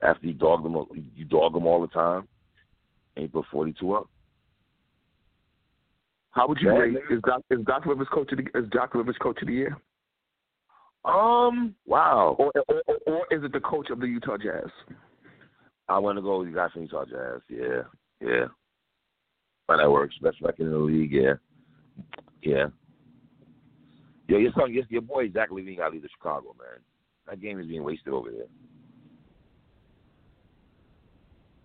After 0.02 0.27
you 0.27 0.32
dog 0.32 0.64
him, 0.66 0.77
you 1.14 1.24
dog 1.24 1.55
him 1.55 1.66
all 1.66 1.81
the 1.81 1.86
time, 1.89 2.27
and 3.14 3.24
you 3.24 3.28
put 3.28 3.44
42 3.52 3.93
up. 3.94 4.09
How 6.32 6.48
would 6.48 6.59
you 6.60 6.70
Yeah, 6.72 6.78
rate? 6.78 6.94
nigga. 6.94 7.16
Is 7.16 7.22
Doc 7.26 7.42
is 7.50 7.60
Doc 7.64 7.86
Rivers 7.86 8.09
coach 8.12 8.32
of 8.32 8.38
the 8.38 8.59
is 8.59 8.68
Doc 8.70 8.94
Rivers 8.94 9.16
coach 9.20 9.40
of 9.42 9.48
the 9.48 9.54
year, 9.54 9.76
Um, 11.04 11.74
wow. 11.86 12.36
or 12.38 12.50
or, 12.68 12.82
or, 12.86 12.98
or 13.06 13.26
is 13.30 13.44
it 13.44 13.52
the 13.52 13.60
coach 13.60 13.90
of 13.90 14.00
the 14.00 14.06
Utah 14.06 14.38
Jazz? 14.38 14.70
I 15.88 15.98
want 15.98 16.16
to 16.16 16.22
go 16.22 16.38
with 16.38 16.48
the 16.48 16.54
guys 16.54 16.70
from 16.72 16.82
Utah 16.82 17.04
Jazz. 17.04 17.40
Yeah, 17.48 17.82
yeah. 18.20 18.46
But 19.68 19.76
that 19.78 19.90
works. 19.90 20.16
Best 20.22 20.40
record 20.40 20.66
in 20.66 20.72
the 20.72 20.78
league. 20.78 21.12
Yeah, 21.12 21.34
yeah. 22.42 22.66
Yo, 24.28 24.38
your 24.38 24.52
son, 24.52 24.72
your, 24.72 24.84
your 24.88 25.02
boy 25.02 25.30
Zach 25.32 25.50
LaVine 25.50 25.76
got 25.76 25.88
to 25.88 25.92
leave 25.92 26.02
to 26.02 26.09
Chicago, 26.09 26.54
man. 26.59 26.80
That 27.28 27.40
game 27.40 27.60
is 27.60 27.66
being 27.66 27.84
wasted 27.84 28.14
over 28.14 28.30
there. 28.30 28.46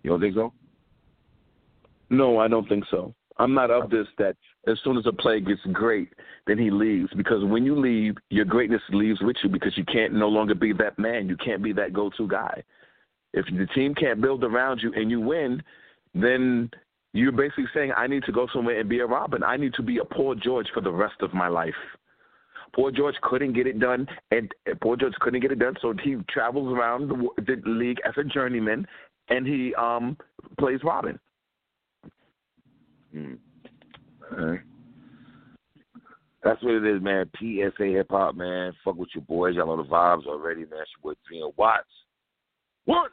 You 0.03 0.09
don't 0.09 0.19
think 0.19 0.35
so? 0.35 0.51
No, 2.09 2.39
I 2.39 2.47
don't 2.47 2.67
think 2.67 2.83
so. 2.91 3.13
I'm 3.37 3.53
not 3.53 3.69
of 3.71 3.89
this 3.89 4.07
that 4.17 4.35
as 4.67 4.77
soon 4.83 4.97
as 4.97 5.05
a 5.05 5.13
play 5.13 5.39
gets 5.39 5.61
great, 5.71 6.09
then 6.45 6.57
he 6.57 6.69
leaves. 6.69 7.09
Because 7.15 7.43
when 7.43 7.65
you 7.65 7.79
leave, 7.79 8.15
your 8.29 8.45
greatness 8.45 8.81
leaves 8.91 9.19
with 9.21 9.37
you 9.43 9.49
because 9.49 9.77
you 9.77 9.85
can't 9.85 10.13
no 10.13 10.27
longer 10.27 10.55
be 10.55 10.73
that 10.73 10.99
man. 10.99 11.27
You 11.29 11.37
can't 11.37 11.63
be 11.63 11.73
that 11.73 11.93
go 11.93 12.09
to 12.17 12.27
guy. 12.27 12.63
If 13.33 13.45
the 13.45 13.67
team 13.73 13.95
can't 13.95 14.21
build 14.21 14.43
around 14.43 14.81
you 14.81 14.93
and 14.93 15.09
you 15.09 15.21
win, 15.21 15.61
then 16.13 16.69
you're 17.13 17.31
basically 17.31 17.65
saying, 17.73 17.93
I 17.95 18.07
need 18.07 18.23
to 18.23 18.31
go 18.31 18.47
somewhere 18.53 18.79
and 18.79 18.89
be 18.89 18.99
a 18.99 19.05
Robin. 19.05 19.43
I 19.43 19.57
need 19.57 19.73
to 19.75 19.83
be 19.83 19.99
a 19.99 20.05
Paul 20.05 20.35
George 20.35 20.67
for 20.73 20.81
the 20.81 20.91
rest 20.91 21.15
of 21.21 21.33
my 21.33 21.47
life. 21.47 21.73
Paul 22.75 22.91
George 22.91 23.15
couldn't 23.21 23.53
get 23.53 23.65
it 23.65 23.79
done, 23.79 24.07
and 24.31 24.51
Paul 24.81 24.97
George 24.97 25.13
couldn't 25.21 25.39
get 25.39 25.51
it 25.51 25.59
done, 25.59 25.75
so 25.81 25.93
he 26.03 26.17
travels 26.29 26.71
around 26.73 27.09
the, 27.09 27.29
the 27.37 27.61
league 27.65 27.99
as 28.05 28.13
a 28.17 28.23
journeyman, 28.23 28.85
and 29.29 29.47
he 29.47 29.73
um 29.75 30.17
plays 30.59 30.79
Robin. 30.83 31.19
Hmm. 33.13 33.35
That's 36.43 36.63
what 36.63 36.75
it 36.75 36.85
is, 36.85 37.01
man. 37.01 37.29
PSA 37.37 37.85
hip 37.85 38.07
hop, 38.09 38.35
man. 38.35 38.73
Fuck 38.83 38.95
with 38.95 39.09
your 39.13 39.23
boys. 39.23 39.55
Y'all 39.55 39.67
know 39.67 39.81
the 39.83 39.89
vibes 39.89 40.25
already, 40.27 40.61
man. 40.61 40.79
It's 40.81 40.91
your 41.03 41.13
boy 41.13 41.19
Trina 41.27 41.49
Watts. 41.57 41.85
One. 42.85 43.09